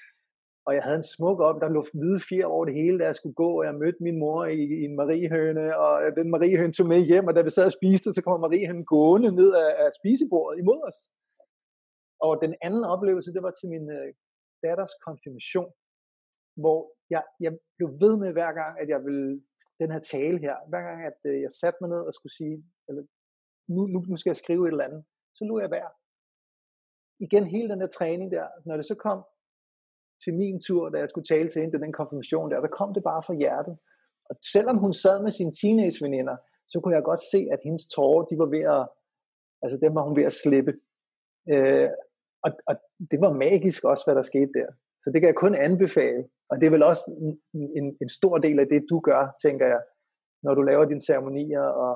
og 0.67 0.71
jeg 0.77 0.83
havde 0.87 1.01
en 1.03 1.13
smuk 1.15 1.39
op, 1.49 1.59
der 1.63 1.69
lå 1.77 1.83
hvide 1.95 2.21
fjer 2.29 2.47
over 2.55 2.65
det 2.69 2.75
hele, 2.81 2.99
da 2.99 3.05
jeg 3.11 3.17
skulle 3.17 3.39
gå, 3.45 3.51
og 3.59 3.65
jeg 3.69 3.75
mødte 3.83 4.03
min 4.07 4.19
mor 4.23 4.45
i, 4.45 4.63
i 4.81 4.83
en 4.89 4.97
mariehøne, 5.01 5.65
og 5.85 5.93
den 6.19 6.31
mariehøne 6.35 6.73
tog 6.73 6.87
med 6.93 7.01
hjem, 7.11 7.27
og 7.29 7.35
da 7.35 7.43
vi 7.43 7.51
sad 7.51 7.67
og 7.71 7.77
spiste, 7.79 8.13
så 8.13 8.21
kommer 8.23 8.39
mariehønen 8.45 8.85
gående 8.95 9.31
ned 9.41 9.51
af, 9.65 9.71
af 9.85 9.89
spisebordet 9.99 10.59
imod 10.59 10.81
os. 10.89 10.99
Og 12.27 12.33
den 12.45 12.55
anden 12.67 12.85
oplevelse, 12.95 13.33
det 13.35 13.43
var 13.47 13.51
til 13.51 13.69
min 13.75 13.87
øh, 13.99 14.09
datters 14.67 14.95
konfirmation, 15.07 15.71
hvor 16.63 16.81
jeg, 17.15 17.23
jeg 17.41 17.53
blev 17.77 17.89
ved 18.03 18.15
med 18.23 18.31
hver 18.33 18.53
gang, 18.61 18.73
at 18.83 18.89
jeg 18.89 19.01
ville, 19.07 19.43
den 19.81 19.91
her 19.95 20.01
tale 20.13 20.39
her, 20.39 20.57
hver 20.71 20.83
gang, 20.89 20.99
at 21.11 21.19
øh, 21.31 21.41
jeg 21.45 21.53
satte 21.61 21.79
mig 21.81 21.91
ned 21.91 22.03
og 22.09 22.15
skulle 22.15 22.37
sige, 22.41 22.57
eller 22.89 23.03
nu, 23.75 23.81
nu, 23.93 23.99
nu 24.11 24.17
skal 24.17 24.31
jeg 24.31 24.43
skrive 24.45 24.63
et 24.67 24.73
eller 24.73 24.89
andet, 24.89 25.05
så 25.37 25.45
lå 25.45 25.61
jeg 25.61 25.71
værd. 25.71 25.93
Igen 27.27 27.45
hele 27.55 27.69
den 27.73 27.81
der 27.81 27.87
træning 27.99 28.31
der, 28.37 28.47
når 28.67 28.77
det 28.77 28.87
så 28.87 28.95
kom 29.07 29.21
til 30.25 30.35
min 30.35 30.61
tur, 30.67 30.89
da 30.89 30.99
jeg 30.99 31.09
skulle 31.09 31.31
tale 31.33 31.49
til 31.49 31.63
hende, 31.63 31.81
den 31.85 31.93
konfirmation 31.93 32.51
der, 32.51 32.61
der 32.61 32.77
kom 32.79 32.95
det 32.95 33.03
bare 33.03 33.23
fra 33.27 33.35
hjertet. 33.35 33.79
Og 34.31 34.35
selvom 34.53 34.77
hun 34.85 34.93
sad 34.93 35.23
med 35.23 35.31
sine 35.31 35.53
teenageveninder, 35.61 36.37
så 36.69 36.81
kunne 36.81 36.95
jeg 36.95 37.03
godt 37.11 37.23
se, 37.33 37.41
at 37.55 37.61
hendes 37.65 37.87
tårer, 37.95 38.25
de 38.31 38.39
var 38.39 38.49
ved 38.57 38.65
at, 38.77 38.83
altså 39.63 39.77
dem 39.85 39.95
var 39.95 40.03
hun 40.09 40.17
ved 40.17 40.25
at 40.31 40.39
slippe. 40.43 40.73
Øh, 41.53 41.89
og, 42.45 42.51
og 42.69 42.75
det 43.11 43.19
var 43.21 43.33
magisk 43.33 43.85
også, 43.85 44.05
hvad 44.07 44.15
der 44.15 44.23
skete 44.23 44.53
der. 44.59 44.69
Så 45.03 45.11
det 45.11 45.21
kan 45.21 45.31
jeg 45.31 45.43
kun 45.45 45.55
anbefale. 45.55 46.23
Og 46.51 46.55
det 46.61 46.67
er 46.67 46.71
vel 46.71 46.83
også 46.83 47.05
en, 47.55 47.97
en, 48.03 48.09
stor 48.09 48.39
del 48.39 48.59
af 48.61 48.69
det, 48.73 48.87
du 48.91 49.01
gør, 49.01 49.23
tænker 49.45 49.67
jeg, 49.67 49.83
når 50.43 50.55
du 50.55 50.63
laver 50.63 50.85
dine 50.85 51.07
ceremonier. 51.09 51.67
Og, 51.85 51.93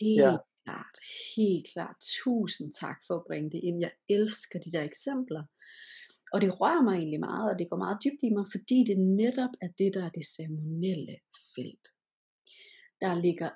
helt 0.00 0.20
ja. 0.20 0.36
klart, 0.64 0.96
helt 1.36 1.66
klart. 1.72 1.96
Tusind 2.22 2.72
tak 2.72 2.98
for 3.06 3.14
at 3.14 3.26
bringe 3.28 3.50
det 3.50 3.60
ind. 3.68 3.80
Jeg 3.80 3.92
elsker 4.08 4.58
de 4.58 4.72
der 4.72 4.82
eksempler. 4.82 5.44
Og 6.32 6.40
det 6.40 6.60
rører 6.60 6.82
mig 6.82 6.94
egentlig 6.96 7.20
meget, 7.20 7.50
og 7.50 7.58
det 7.58 7.70
går 7.70 7.76
meget 7.76 7.98
dybt 8.04 8.22
i 8.22 8.30
mig, 8.36 8.46
fordi 8.54 8.78
det 8.88 8.98
netop 8.98 9.54
er 9.64 9.70
det, 9.78 9.94
der 9.94 10.04
er 10.04 10.12
det 10.18 10.26
ceremonielle 10.36 11.16
felt. 11.54 11.86
Der 13.00 13.14
ligger 13.26 13.50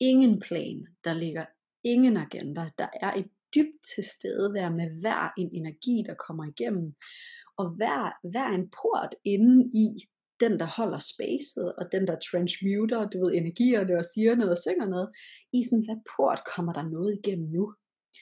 ingen 0.00 0.40
plan, 0.40 0.86
der 1.04 1.12
ligger 1.12 1.46
ingen 1.84 2.16
agenda, 2.16 2.70
der 2.78 2.88
er 3.02 3.12
et 3.12 3.30
dybt 3.54 3.78
til 3.94 4.04
stede 4.14 4.54
være 4.58 4.70
med 4.70 4.88
hver 5.00 5.32
en 5.38 5.50
energi, 5.60 5.96
der 6.08 6.14
kommer 6.26 6.44
igennem, 6.52 6.94
og 7.60 7.66
hver, 7.78 8.02
hver 8.32 8.48
en 8.58 8.66
port 8.78 9.12
inde 9.24 9.56
i 9.84 9.88
den, 10.40 10.52
der 10.60 10.68
holder 10.78 11.00
spacet, 11.12 11.66
og 11.78 11.84
den, 11.92 12.06
der 12.06 12.16
transmuter, 12.28 13.08
du 13.08 13.16
ved, 13.24 13.32
energierne 13.34 13.98
og 14.00 14.04
siger 14.14 14.34
noget 14.34 14.50
og 14.56 14.62
synger 14.66 14.88
noget, 14.94 15.08
i 15.52 15.60
sådan, 15.64 15.86
hvad 15.86 16.00
port 16.12 16.40
kommer 16.54 16.72
der 16.72 16.84
noget 16.96 17.18
igennem 17.18 17.48
nu? 17.56 17.64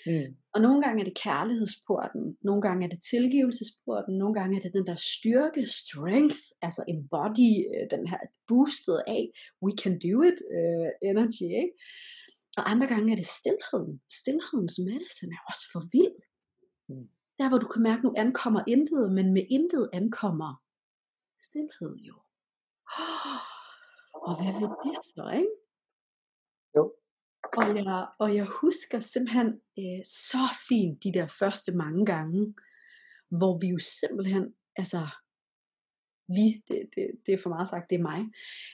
Mm. 0.07 0.31
Og 0.55 0.61
nogle 0.61 0.83
gange 0.83 1.01
er 1.01 1.05
det 1.09 1.21
kærlighedsporten, 1.27 2.23
nogle 2.49 2.63
gange 2.63 2.85
er 2.87 2.91
det 2.95 3.03
tilgivelsesporten, 3.13 4.19
nogle 4.19 4.35
gange 4.35 4.57
er 4.57 4.63
det 4.63 4.73
den 4.79 4.87
der 4.87 4.99
styrke, 5.15 5.63
strength, 5.83 6.41
altså 6.67 6.83
embody, 6.95 7.53
øh, 7.73 7.85
den 7.95 8.05
her 8.11 8.21
boostet 8.49 8.99
af, 9.17 9.23
we 9.65 9.73
can 9.83 9.95
do 10.07 10.15
it 10.31 10.39
uh, 10.59 10.91
energy, 11.11 11.49
ikke? 11.63 11.75
Og 12.57 12.71
andre 12.71 12.87
gange 12.87 13.13
er 13.13 13.17
det 13.17 13.27
stillheden. 13.27 14.03
Stillhedens 14.21 14.79
medicine 14.79 15.35
er 15.35 15.45
også 15.51 15.65
for 15.73 15.83
vild. 15.93 16.19
Mm. 16.89 17.09
Der 17.39 17.49
hvor 17.49 17.59
du 17.59 17.69
kan 17.69 17.83
mærke, 17.83 18.03
nu 18.03 18.15
ankommer 18.17 18.63
intet, 18.67 19.13
men 19.13 19.33
med 19.33 19.47
intet 19.51 19.91
ankommer 19.93 20.65
stillhed 21.47 21.97
jo. 21.97 22.17
Og 24.27 24.33
hvad 24.37 24.53
vil 24.53 24.69
det 24.85 25.05
så, 25.05 25.31
ikke? 25.41 25.55
Jo. 26.77 26.95
Og 27.57 27.77
jeg, 27.77 28.07
og 28.19 28.35
jeg 28.35 28.47
husker 28.47 28.99
simpelthen 28.99 29.49
øh, 29.79 30.05
så 30.05 30.43
fint 30.69 31.05
de 31.05 31.13
der 31.13 31.27
første 31.27 31.77
mange 31.77 32.07
gange, 32.07 32.55
hvor 33.39 33.59
vi 33.59 33.67
jo 33.67 33.79
simpelthen, 33.79 34.55
altså 34.77 35.09
vi, 36.29 36.63
det, 36.69 36.81
det, 36.95 37.07
det 37.27 37.35
er 37.35 37.39
for 37.43 37.49
meget 37.49 37.69
sagt, 37.69 37.91
det 37.91 37.99
er 37.99 38.09
mig. 38.13 38.21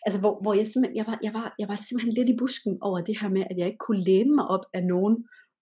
Altså, 0.07 0.21
hvor, 0.21 0.43
hvor 0.43 0.55
jeg 0.55 0.67
simpelthen, 0.67 0.97
jeg 0.97 1.07
var, 1.07 1.19
jeg, 1.23 1.35
var, 1.35 1.55
jeg 1.59 1.69
var 1.69 1.75
simpelthen 1.75 2.15
lidt 2.15 2.29
i 2.29 2.37
busken 2.37 2.79
over 2.81 3.01
det 3.01 3.21
her 3.21 3.29
med, 3.29 3.45
at 3.51 3.57
jeg 3.59 3.67
ikke 3.67 3.85
kunne 3.87 4.05
læne 4.05 4.35
mig 4.35 4.47
op 4.47 4.65
af 4.75 4.85
nogen 4.85 5.15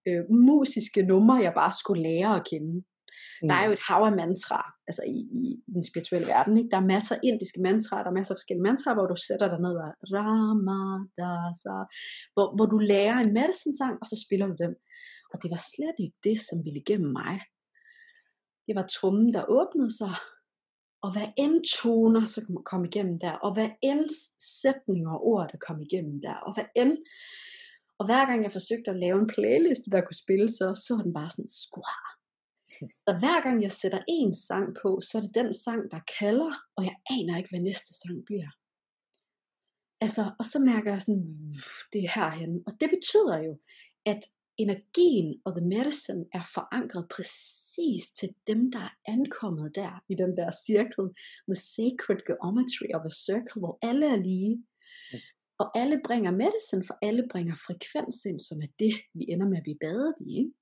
øh, 0.09 0.23
musiske 0.48 1.02
numre, 1.02 1.35
jeg 1.47 1.55
bare 1.55 1.73
skulle 1.81 2.02
lære 2.02 2.36
at 2.36 2.47
kende. 2.51 2.74
Mm. 3.43 3.48
Der 3.48 3.55
er 3.55 3.65
jo 3.66 3.73
et 3.73 3.86
hav 3.89 4.02
af 4.10 4.16
mantra, 4.23 4.60
altså 4.89 5.02
i, 5.16 5.19
i 5.43 5.44
den 5.74 5.85
spirituelle 5.90 6.28
verden, 6.35 6.56
ikke? 6.56 6.70
Der 6.70 6.81
er 6.81 6.93
masser 6.94 7.15
af 7.15 7.20
indiske 7.31 7.60
mantraer, 7.69 8.02
der 8.02 8.10
er 8.10 8.19
masser 8.19 8.35
af 8.35 8.39
forskellige 8.39 8.69
mantraer, 8.69 8.97
hvor 8.97 9.09
du 9.12 9.16
sætter 9.28 9.48
dig 9.52 9.60
ned 9.66 9.74
og 9.85 9.90
Rama, 10.15 10.82
Dasa, 11.19 11.77
hvor, 12.35 12.47
hvor 12.56 12.66
du 12.73 12.78
lærer 12.93 13.19
en 13.19 13.32
medicine-sang, 13.40 13.94
og 14.02 14.06
så 14.10 14.16
spiller 14.24 14.47
du 14.47 14.56
den. 14.65 14.74
Og 15.32 15.36
det 15.43 15.48
var 15.55 15.62
slet 15.74 15.97
ikke 16.05 16.19
det, 16.28 16.39
som 16.48 16.56
ville 16.65 16.81
igennem 16.85 17.12
mig. 17.23 17.35
Det 18.66 18.74
var 18.78 18.86
trummen, 18.97 19.28
der 19.36 19.51
åbnede 19.59 19.93
sig, 20.01 20.15
og 21.03 21.12
hvad 21.12 21.29
end 21.37 21.65
toner, 21.65 22.27
så 22.27 22.62
kom 22.65 22.85
igennem 22.85 23.19
der, 23.19 23.33
og 23.33 23.53
hvad 23.55 23.69
end 23.83 24.09
sætninger 24.62 25.11
og 25.11 25.27
ord, 25.27 25.49
der 25.53 25.59
kom 25.59 25.81
igennem 25.81 26.20
der, 26.23 26.35
og 26.35 26.55
hvad 26.55 26.65
end, 26.77 26.99
og 27.99 28.07
hver 28.07 28.27
gang 28.27 28.43
jeg 28.43 28.53
forsøgte 28.53 28.91
at 28.91 28.97
lave 28.97 29.19
en 29.20 29.27
playlist, 29.27 29.83
der 29.93 30.01
kunne 30.01 30.23
spille, 30.25 30.49
så, 30.49 30.66
så 30.87 31.01
den 31.05 31.12
bare 31.12 31.31
sådan, 31.31 31.49
skvar. 31.49 32.05
Så 33.07 33.12
hver 33.23 33.43
gang 33.43 33.62
jeg 33.62 33.73
sætter 33.73 34.03
en 34.09 34.35
sang 34.35 34.77
på, 34.83 35.01
så 35.01 35.19
er 35.19 35.23
det 35.23 35.35
den 35.35 35.55
sang, 35.55 35.91
der 35.91 36.01
kalder, 36.20 36.53
og 36.77 36.85
jeg 36.85 36.97
aner 37.11 37.37
ikke, 37.39 37.51
hvad 37.51 37.61
næste 37.61 37.95
sang 38.01 38.25
bliver. 38.27 38.51
Altså, 40.01 40.31
og 40.39 40.47
så 40.47 40.59
mærker 40.59 40.91
jeg 40.93 41.01
sådan, 41.01 41.27
det 41.93 42.05
er 42.05 42.12
herhen. 42.15 42.62
Og 42.66 42.73
det 42.81 42.91
betyder 42.91 43.39
jo, 43.47 43.59
at 44.07 44.20
energien 44.59 45.41
og 45.45 45.57
the 45.57 45.67
medicine 45.67 46.25
er 46.35 46.45
forankret 46.55 47.07
præcis 47.17 48.03
til 48.19 48.29
dem, 48.47 48.71
der 48.73 48.79
er 48.79 48.95
ankommet 49.07 49.75
der, 49.75 50.03
i 50.09 50.15
den 50.15 50.37
der 50.37 50.51
cirkel, 50.67 51.05
the 51.51 51.59
sacred 51.75 52.21
geometry 52.29 52.89
of 52.97 53.03
a 53.11 53.15
circle, 53.27 53.59
hvor 53.63 53.79
alle 53.83 54.07
er 54.15 54.17
lige. 54.17 54.65
Og 55.61 55.79
alle 55.79 56.01
bringer 56.07 56.31
medicine, 56.31 56.85
for 56.87 56.97
alle 57.03 57.25
bringer 57.33 57.55
frekvens 57.67 58.25
ind, 58.25 58.41
som 58.41 58.59
er 58.63 58.71
det, 58.79 58.95
vi 59.15 59.25
ender 59.29 59.49
med 59.49 59.57
at 59.57 59.63
blive 59.63 59.79
badet 59.81 60.15
i. 60.21 60.31
Ikke? 60.39 60.53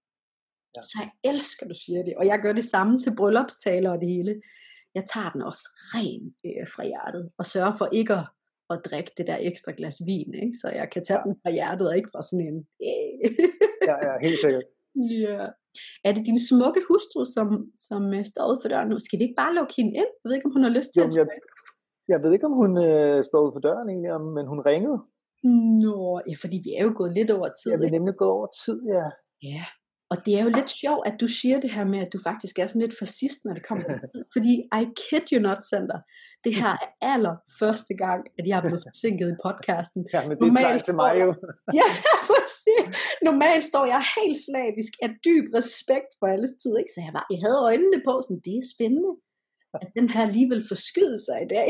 Ja. 0.77 0.83
Så 0.83 0.95
jeg 1.03 1.11
elsker, 1.33 1.69
du 1.69 1.75
siger 1.85 2.03
det. 2.05 2.15
Og 2.17 2.27
jeg 2.27 2.39
gør 2.43 2.53
det 2.53 2.65
samme 2.65 2.99
til 2.99 3.17
bryllupstaler 3.17 3.91
og 3.91 4.01
det 4.01 4.09
hele. 4.09 4.43
Jeg 4.95 5.05
tager 5.13 5.31
den 5.31 5.43
også 5.43 5.65
ren 5.95 6.35
øh, 6.47 6.67
fra 6.75 6.85
hjertet, 6.85 7.31
og 7.39 7.47
sørger 7.47 7.75
for 7.79 7.89
ikke 7.93 8.15
at 8.15 8.27
at 8.71 8.81
drikke 8.85 9.13
det 9.17 9.27
der 9.27 9.39
ekstra 9.41 9.73
glas 9.77 9.99
vin, 10.07 10.35
ikke? 10.35 10.57
så 10.61 10.69
jeg 10.69 10.91
kan 10.91 11.05
tage 11.05 11.19
ja. 11.19 11.25
den 11.25 11.37
fra 11.43 11.51
hjertet, 11.51 11.89
og 11.89 11.97
ikke 11.97 12.09
fra 12.13 12.23
sådan 12.23 12.47
en... 12.47 12.67
ja, 13.89 13.97
ja, 14.07 14.13
helt 14.27 14.41
sikkert. 14.45 14.67
Ja. 15.27 15.41
Er 16.07 16.13
det 16.17 16.23
din 16.27 16.41
smukke 16.49 16.81
hustru, 16.89 17.21
som, 17.37 17.49
som 17.89 18.03
uh, 18.19 18.25
står 18.31 18.47
ude 18.51 18.61
for 18.63 18.69
døren 18.73 18.89
nu? 18.89 18.97
Skal 18.99 19.19
vi 19.19 19.25
ikke 19.25 19.41
bare 19.43 19.55
lukke 19.59 19.75
hende 19.79 19.93
ind? 20.01 20.11
Jeg 20.19 20.27
ved 20.27 20.35
ikke, 20.37 20.49
om 20.49 20.55
hun 20.57 20.65
har 20.67 20.75
lyst 20.79 20.91
til 20.93 21.01
jo, 21.01 21.07
at 21.07 21.17
jeg, 21.17 21.27
jeg 22.13 22.19
ved 22.23 22.31
ikke, 22.33 22.49
om 22.51 22.57
hun 22.63 22.73
øh, 22.89 23.19
står 23.29 23.41
ude 23.45 23.55
for 23.55 23.63
døren 23.67 23.89
egentlig, 23.93 24.11
men 24.37 24.47
hun 24.53 24.61
ringede. 24.71 24.99
Nå, 25.85 25.99
ja, 26.31 26.35
fordi 26.43 26.57
vi 26.67 26.71
er 26.79 26.85
jo 26.89 26.93
gået 27.01 27.13
lidt 27.19 27.31
over 27.37 27.49
tid. 27.61 27.71
Ja, 27.73 27.77
vi 27.81 27.87
er 27.91 27.97
nemlig 27.99 28.15
gået 28.21 28.35
over 28.39 28.49
tid, 28.65 28.79
ja. 28.95 29.07
Ja, 29.51 29.65
og 30.13 30.17
det 30.25 30.33
er 30.39 30.43
jo 30.47 30.51
lidt 30.59 30.71
sjovt, 30.83 31.05
at 31.09 31.17
du 31.23 31.29
siger 31.29 31.61
det 31.61 31.71
her 31.77 31.85
med, 31.93 31.99
at 31.99 32.13
du 32.13 32.19
faktisk 32.29 32.59
er 32.59 32.67
sådan 32.67 32.83
lidt 32.83 32.99
fascist, 32.99 33.41
når 33.45 33.55
det 33.55 33.67
kommer 33.69 33.85
til 33.85 34.01
tid. 34.15 34.25
Fordi 34.35 34.53
I 34.81 34.83
kid 35.01 35.25
you 35.33 35.41
not, 35.49 35.61
Sander. 35.71 36.01
Det 36.47 36.55
her 36.63 36.75
er 36.87 36.91
aller 37.15 37.37
første 37.61 37.95
gang, 38.05 38.21
at 38.39 38.45
jeg 38.49 38.57
er 38.59 38.65
blevet 38.67 38.83
forsinket 38.89 39.29
i 39.35 39.37
podcasten. 39.47 40.01
Ja, 40.15 40.21
men 40.29 40.35
det 40.37 40.41
Normalt 40.47 40.81
er 40.81 40.87
til 40.89 40.97
mig 41.03 41.13
jo. 41.25 41.29
ja, 41.81 41.89
præcis. 42.31 42.95
Normalt 43.29 43.65
står 43.73 43.85
jeg 43.95 44.03
helt 44.19 44.39
slavisk 44.49 44.93
af 45.05 45.11
dyb 45.27 45.45
respekt 45.59 46.11
for 46.19 46.27
alles 46.35 46.53
tid. 46.63 46.73
Ikke? 46.81 46.93
Så 46.95 47.01
jeg, 47.07 47.13
var, 47.17 47.25
jeg 47.33 47.41
havde 47.45 47.61
øjnene 47.69 47.99
på, 48.09 48.13
sådan, 48.25 48.43
det 48.47 48.55
er 48.61 48.67
spændende, 48.75 49.13
at 49.85 49.89
den 49.99 50.09
her 50.15 50.23
alligevel 50.29 50.63
forskyde 50.73 51.19
sig 51.27 51.39
i 51.47 51.49
dag. 51.57 51.69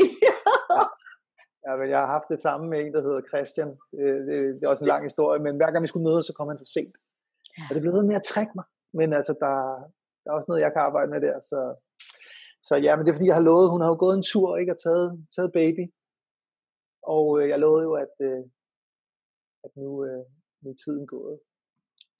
ja, 1.65 1.71
men 1.79 1.87
jeg 1.93 1.99
har 2.03 2.09
haft 2.15 2.29
det 2.33 2.39
samme 2.47 2.65
med 2.71 2.77
en, 2.81 2.93
der 2.95 3.01
hedder 3.07 3.21
Christian. 3.31 3.71
Det, 3.97 4.05
det, 4.57 4.63
er 4.63 4.71
også 4.73 4.83
en 4.83 4.93
lang 4.93 5.03
historie, 5.09 5.39
men 5.45 5.53
hver 5.59 5.71
gang 5.71 5.81
vi 5.85 5.91
skulle 5.91 6.07
møde, 6.09 6.23
så 6.23 6.33
kom 6.37 6.47
han 6.51 6.61
for 6.63 6.69
sent. 6.75 6.95
Og 7.67 7.71
det 7.73 7.81
blev 7.83 7.93
ved 7.97 8.05
med 8.09 8.19
at 8.21 8.27
trække 8.31 8.53
mig. 8.59 8.65
Men 8.99 9.07
altså, 9.19 9.33
der, 9.43 9.53
der 10.21 10.27
er 10.29 10.35
også 10.37 10.49
noget, 10.49 10.65
jeg 10.65 10.71
kan 10.73 10.81
arbejde 10.87 11.09
med 11.13 11.21
der. 11.27 11.35
Så, 11.51 11.59
så 12.67 12.75
ja, 12.75 12.95
men 12.95 13.05
det 13.05 13.11
er 13.11 13.15
fordi, 13.15 13.31
jeg 13.31 13.39
har 13.39 13.49
lovet, 13.49 13.71
hun 13.71 13.81
har 13.81 13.89
jo 13.89 13.97
gået 13.99 14.15
en 14.17 14.29
tur, 14.31 14.57
ikke? 14.57 14.73
Og 14.73 14.79
taget, 14.85 15.25
taget 15.35 15.51
baby. 15.59 15.83
Og 17.03 17.25
øh, 17.39 17.49
jeg 17.49 17.59
lovede 17.59 17.83
jo, 17.83 17.93
at, 17.93 18.13
øh, 18.27 18.43
at 19.65 19.71
nu, 19.81 20.05
øh, 20.05 20.23
nu 20.61 20.69
er 20.69 20.77
tiden 20.83 21.07
gået. 21.07 21.39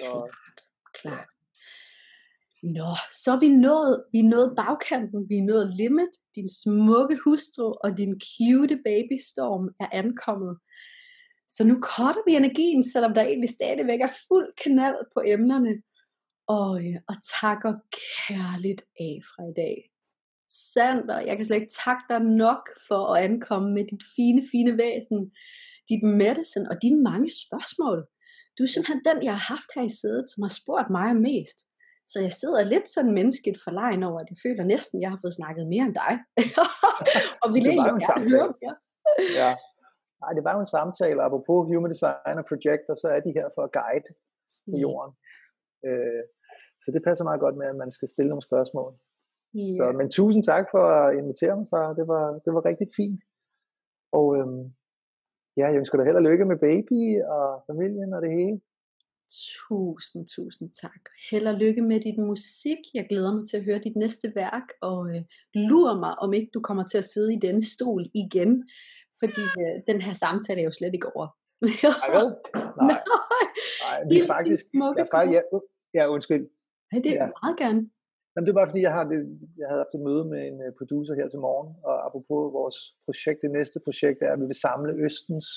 Så, 0.02 0.10
klart, 0.10 0.58
klart. 1.00 1.30
Nå, 2.64 2.92
så 3.24 3.32
er 3.32 3.40
vi 3.40 3.50
nået, 3.68 4.06
vi 4.12 4.20
er 4.20 4.30
nået 4.36 4.54
bagkanten, 4.56 5.30
vi 5.30 5.38
er 5.38 5.50
nået 5.52 5.76
limit. 5.82 6.14
Din 6.36 6.50
smukke 6.64 7.18
hustru 7.24 7.68
og 7.84 7.98
din 7.98 8.14
cute 8.28 8.78
babystorm 8.86 9.66
er 9.80 9.90
ankommet. 9.92 10.58
Så 11.48 11.64
nu 11.64 11.76
korter 11.82 12.24
vi 12.28 12.36
energien, 12.36 12.84
selvom 12.84 13.14
der 13.14 13.22
egentlig 13.22 13.50
stadigvæk 13.50 14.02
er 14.02 14.14
fuld 14.28 14.48
knald 14.64 15.00
på 15.14 15.20
emnerne. 15.26 15.74
Og, 16.48 16.72
øh, 16.86 16.98
og 17.10 17.16
takker 17.42 17.74
kærligt 18.02 18.82
af 19.00 19.16
fra 19.30 19.44
i 19.52 19.54
dag. 19.64 19.97
Sander, 20.74 21.20
jeg 21.28 21.36
kan 21.36 21.46
slet 21.46 21.62
ikke 21.62 21.78
takke 21.86 22.04
dig 22.10 22.22
nok 22.46 22.64
for 22.88 23.02
at 23.12 23.24
ankomme 23.28 23.70
med 23.76 23.84
dit 23.92 24.04
fine, 24.16 24.42
fine 24.54 24.72
væsen, 24.84 25.20
dit 25.90 26.04
medicine 26.24 26.70
og 26.72 26.76
dine 26.86 27.00
mange 27.10 27.30
spørgsmål. 27.44 28.00
Du 28.56 28.60
er 28.64 28.72
simpelthen 28.72 29.02
den, 29.10 29.18
jeg 29.28 29.34
har 29.38 29.46
haft 29.54 29.70
her 29.76 29.84
i 29.92 29.94
sædet, 30.00 30.26
som 30.32 30.40
har 30.46 30.54
spurgt 30.60 30.90
mig 30.98 31.10
mest. 31.30 31.58
Så 32.12 32.18
jeg 32.26 32.34
sidder 32.42 32.72
lidt 32.74 32.88
sådan 32.96 33.14
menneskeligt 33.20 33.60
forlegen 33.66 34.04
over, 34.08 34.20
at 34.24 34.30
jeg 34.32 34.40
føler 34.46 34.64
næsten, 34.74 34.96
at 34.98 35.02
jeg 35.04 35.12
har 35.14 35.20
fået 35.24 35.38
snakket 35.40 35.64
mere 35.74 35.86
end 35.88 35.96
dig. 36.04 36.14
og 37.42 37.48
vi 37.54 37.58
egentlig 37.60 37.88
gerne 38.10 38.28
høre 38.36 38.50
ja. 38.66 38.74
ja. 39.42 39.52
Nej, 40.22 40.32
det 40.38 40.44
var 40.48 40.54
jo 40.56 40.62
en 40.66 40.76
samtale, 40.78 41.20
apropos 41.28 41.60
Human 41.70 41.92
Design 41.96 42.38
og 42.42 42.48
Projector, 42.52 42.94
så 43.02 43.08
er 43.16 43.22
de 43.26 43.36
her 43.38 43.48
for 43.56 43.64
at 43.68 43.74
guide 43.80 44.10
på 44.72 44.76
mm. 44.78 44.84
jorden. 44.86 45.12
Øh, 45.88 46.24
så 46.84 46.88
det 46.94 47.02
passer 47.08 47.24
meget 47.30 47.44
godt 47.46 47.58
med, 47.60 47.68
at 47.74 47.78
man 47.84 47.92
skal 47.98 48.08
stille 48.14 48.30
nogle 48.34 48.48
spørgsmål. 48.50 48.92
Yeah. 49.56 49.78
Så, 49.80 49.86
men 49.98 50.08
tusind 50.10 50.44
tak 50.44 50.66
for 50.74 50.84
at 51.00 51.18
invitere 51.20 51.56
mig, 51.58 51.68
så 51.68 51.94
det 51.98 52.06
var, 52.08 52.26
det 52.46 52.52
var 52.56 52.66
rigtig 52.70 52.88
fint. 53.00 53.22
Og 54.20 54.38
øhm, 54.38 54.64
ja, 55.58 55.66
jeg 55.68 55.78
ønsker 55.82 55.98
dig 55.98 56.06
held 56.06 56.22
og 56.22 56.28
lykke 56.30 56.46
med 56.46 56.58
baby 56.68 57.02
og 57.36 57.46
familien 57.70 58.14
og 58.14 58.22
det 58.22 58.32
hele. 58.40 58.58
Tusind, 59.68 60.28
tusind 60.36 60.70
tak. 60.82 61.04
Held 61.32 61.48
og 61.48 61.54
lykke 61.54 61.82
med 61.82 62.00
dit 62.02 62.18
musik. 62.18 62.78
Jeg 62.94 63.06
glæder 63.10 63.34
mig 63.34 63.48
til 63.48 63.58
at 63.58 63.64
høre 63.64 63.80
dit 63.80 63.96
næste 63.96 64.28
værk, 64.36 64.68
og 64.82 65.10
øh, 65.10 65.22
lurer 65.54 66.00
mig, 66.00 66.20
om 66.20 66.34
ikke 66.34 66.50
du 66.54 66.62
kommer 66.62 66.84
til 66.84 66.98
at 66.98 67.06
sidde 67.06 67.34
i 67.34 67.40
denne 67.40 67.64
stol 67.64 68.04
igen, 68.24 68.52
fordi 69.20 69.44
øh, 69.62 69.76
den 69.88 70.02
her 70.02 70.14
samtale 70.14 70.60
er 70.60 70.66
jo 70.66 70.72
slet 70.72 70.94
ikke 70.94 71.16
over. 71.16 71.28
Nej, 72.02 72.10
vel? 72.16 72.28
Nej. 72.90 73.02
Nej, 73.84 73.98
det 74.10 74.18
er 74.24 74.28
faktisk... 74.36 74.66
Jeg, 74.74 75.08
faktisk 75.14 75.36
ja, 75.36 75.42
ja, 75.98 76.08
undskyld. 76.08 76.44
Nej, 76.92 77.02
det 77.04 77.12
er 77.12 77.24
ja. 77.24 77.30
meget 77.44 77.58
gerne. 77.64 77.82
Jamen, 78.38 78.46
det 78.46 78.52
er 78.52 78.62
bare 78.62 78.68
fordi, 78.68 78.82
jeg, 78.82 78.94
har 78.94 79.04
det, 79.04 79.20
jeg 79.58 79.68
havde 79.68 79.84
haft 79.84 79.96
et 79.96 80.06
møde 80.08 80.26
med 80.26 80.42
en 80.48 80.62
øh, 80.66 80.72
producer 80.80 81.14
her 81.16 81.28
til 81.30 81.40
morgen, 81.40 81.70
og 81.84 82.06
apropos 82.06 82.54
vores 82.60 82.78
projekt, 83.06 83.42
det 83.42 83.52
næste 83.52 83.80
projekt 83.86 84.20
er, 84.22 84.32
at 84.34 84.40
vi 84.42 84.46
vil 84.46 84.64
samle 84.66 84.92
Østens 85.06 85.48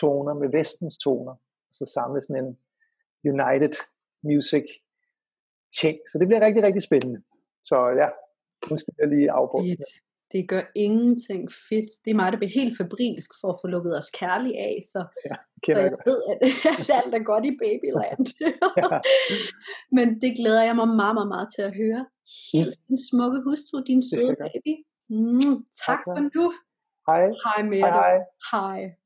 toner 0.00 0.34
med 0.34 0.48
Vestens 0.56 0.96
toner, 1.04 1.34
og 1.68 1.74
så 1.78 1.84
samle 1.96 2.22
sådan 2.22 2.44
en 2.44 2.58
United 3.32 3.74
Music 4.22 4.66
ting. 5.80 5.96
Så 6.10 6.18
det 6.18 6.26
bliver 6.28 6.46
rigtig, 6.46 6.62
rigtig 6.62 6.82
spændende. 6.82 7.20
Så 7.64 7.76
ja, 8.00 8.08
nu 8.70 8.76
skal 8.76 8.94
jeg 8.98 9.08
lige 9.08 9.30
afbryde. 9.30 9.76
Det 10.32 10.48
gør 10.48 10.62
ingenting 10.74 11.42
fedt. 11.68 11.90
Det 12.04 12.10
er 12.10 12.14
mig, 12.14 12.32
der 12.32 12.38
bliver 12.38 12.50
helt 12.60 12.76
fabrilsk 12.76 13.30
for 13.40 13.48
at 13.52 13.58
få 13.62 13.66
lukket 13.66 13.98
os 13.98 14.10
kærligt 14.10 14.56
af. 14.56 14.80
Så, 14.92 14.98
ja, 15.28 15.36
så 15.64 15.80
jeg, 15.80 15.90
jeg 15.90 15.98
ved, 16.06 16.20
at, 16.30 16.36
at 16.80 16.90
alt 16.98 17.14
er 17.14 17.24
godt 17.32 17.44
i 17.50 17.52
babyland. 17.64 18.22
ja. 18.80 18.98
Men 19.96 20.20
det 20.20 20.36
glæder 20.36 20.62
jeg 20.62 20.76
mig 20.76 20.88
meget, 20.88 21.14
meget, 21.14 21.28
meget 21.28 21.48
til 21.54 21.62
at 21.62 21.76
høre. 21.76 22.06
Helt 22.52 22.78
din 22.88 22.98
smukke 23.10 23.38
hustru, 23.46 23.76
din 23.86 24.02
søde 24.10 24.36
baby. 24.44 24.74
Mm, 25.08 25.56
tak, 25.86 25.86
tak 25.86 25.98
for 26.04 26.20
nu. 26.34 26.52
Hej. 27.08 27.24
Hej 27.44 27.62
med 27.70 27.78
hej. 27.78 28.16
Hej. 28.50 28.78
hej. 28.78 28.99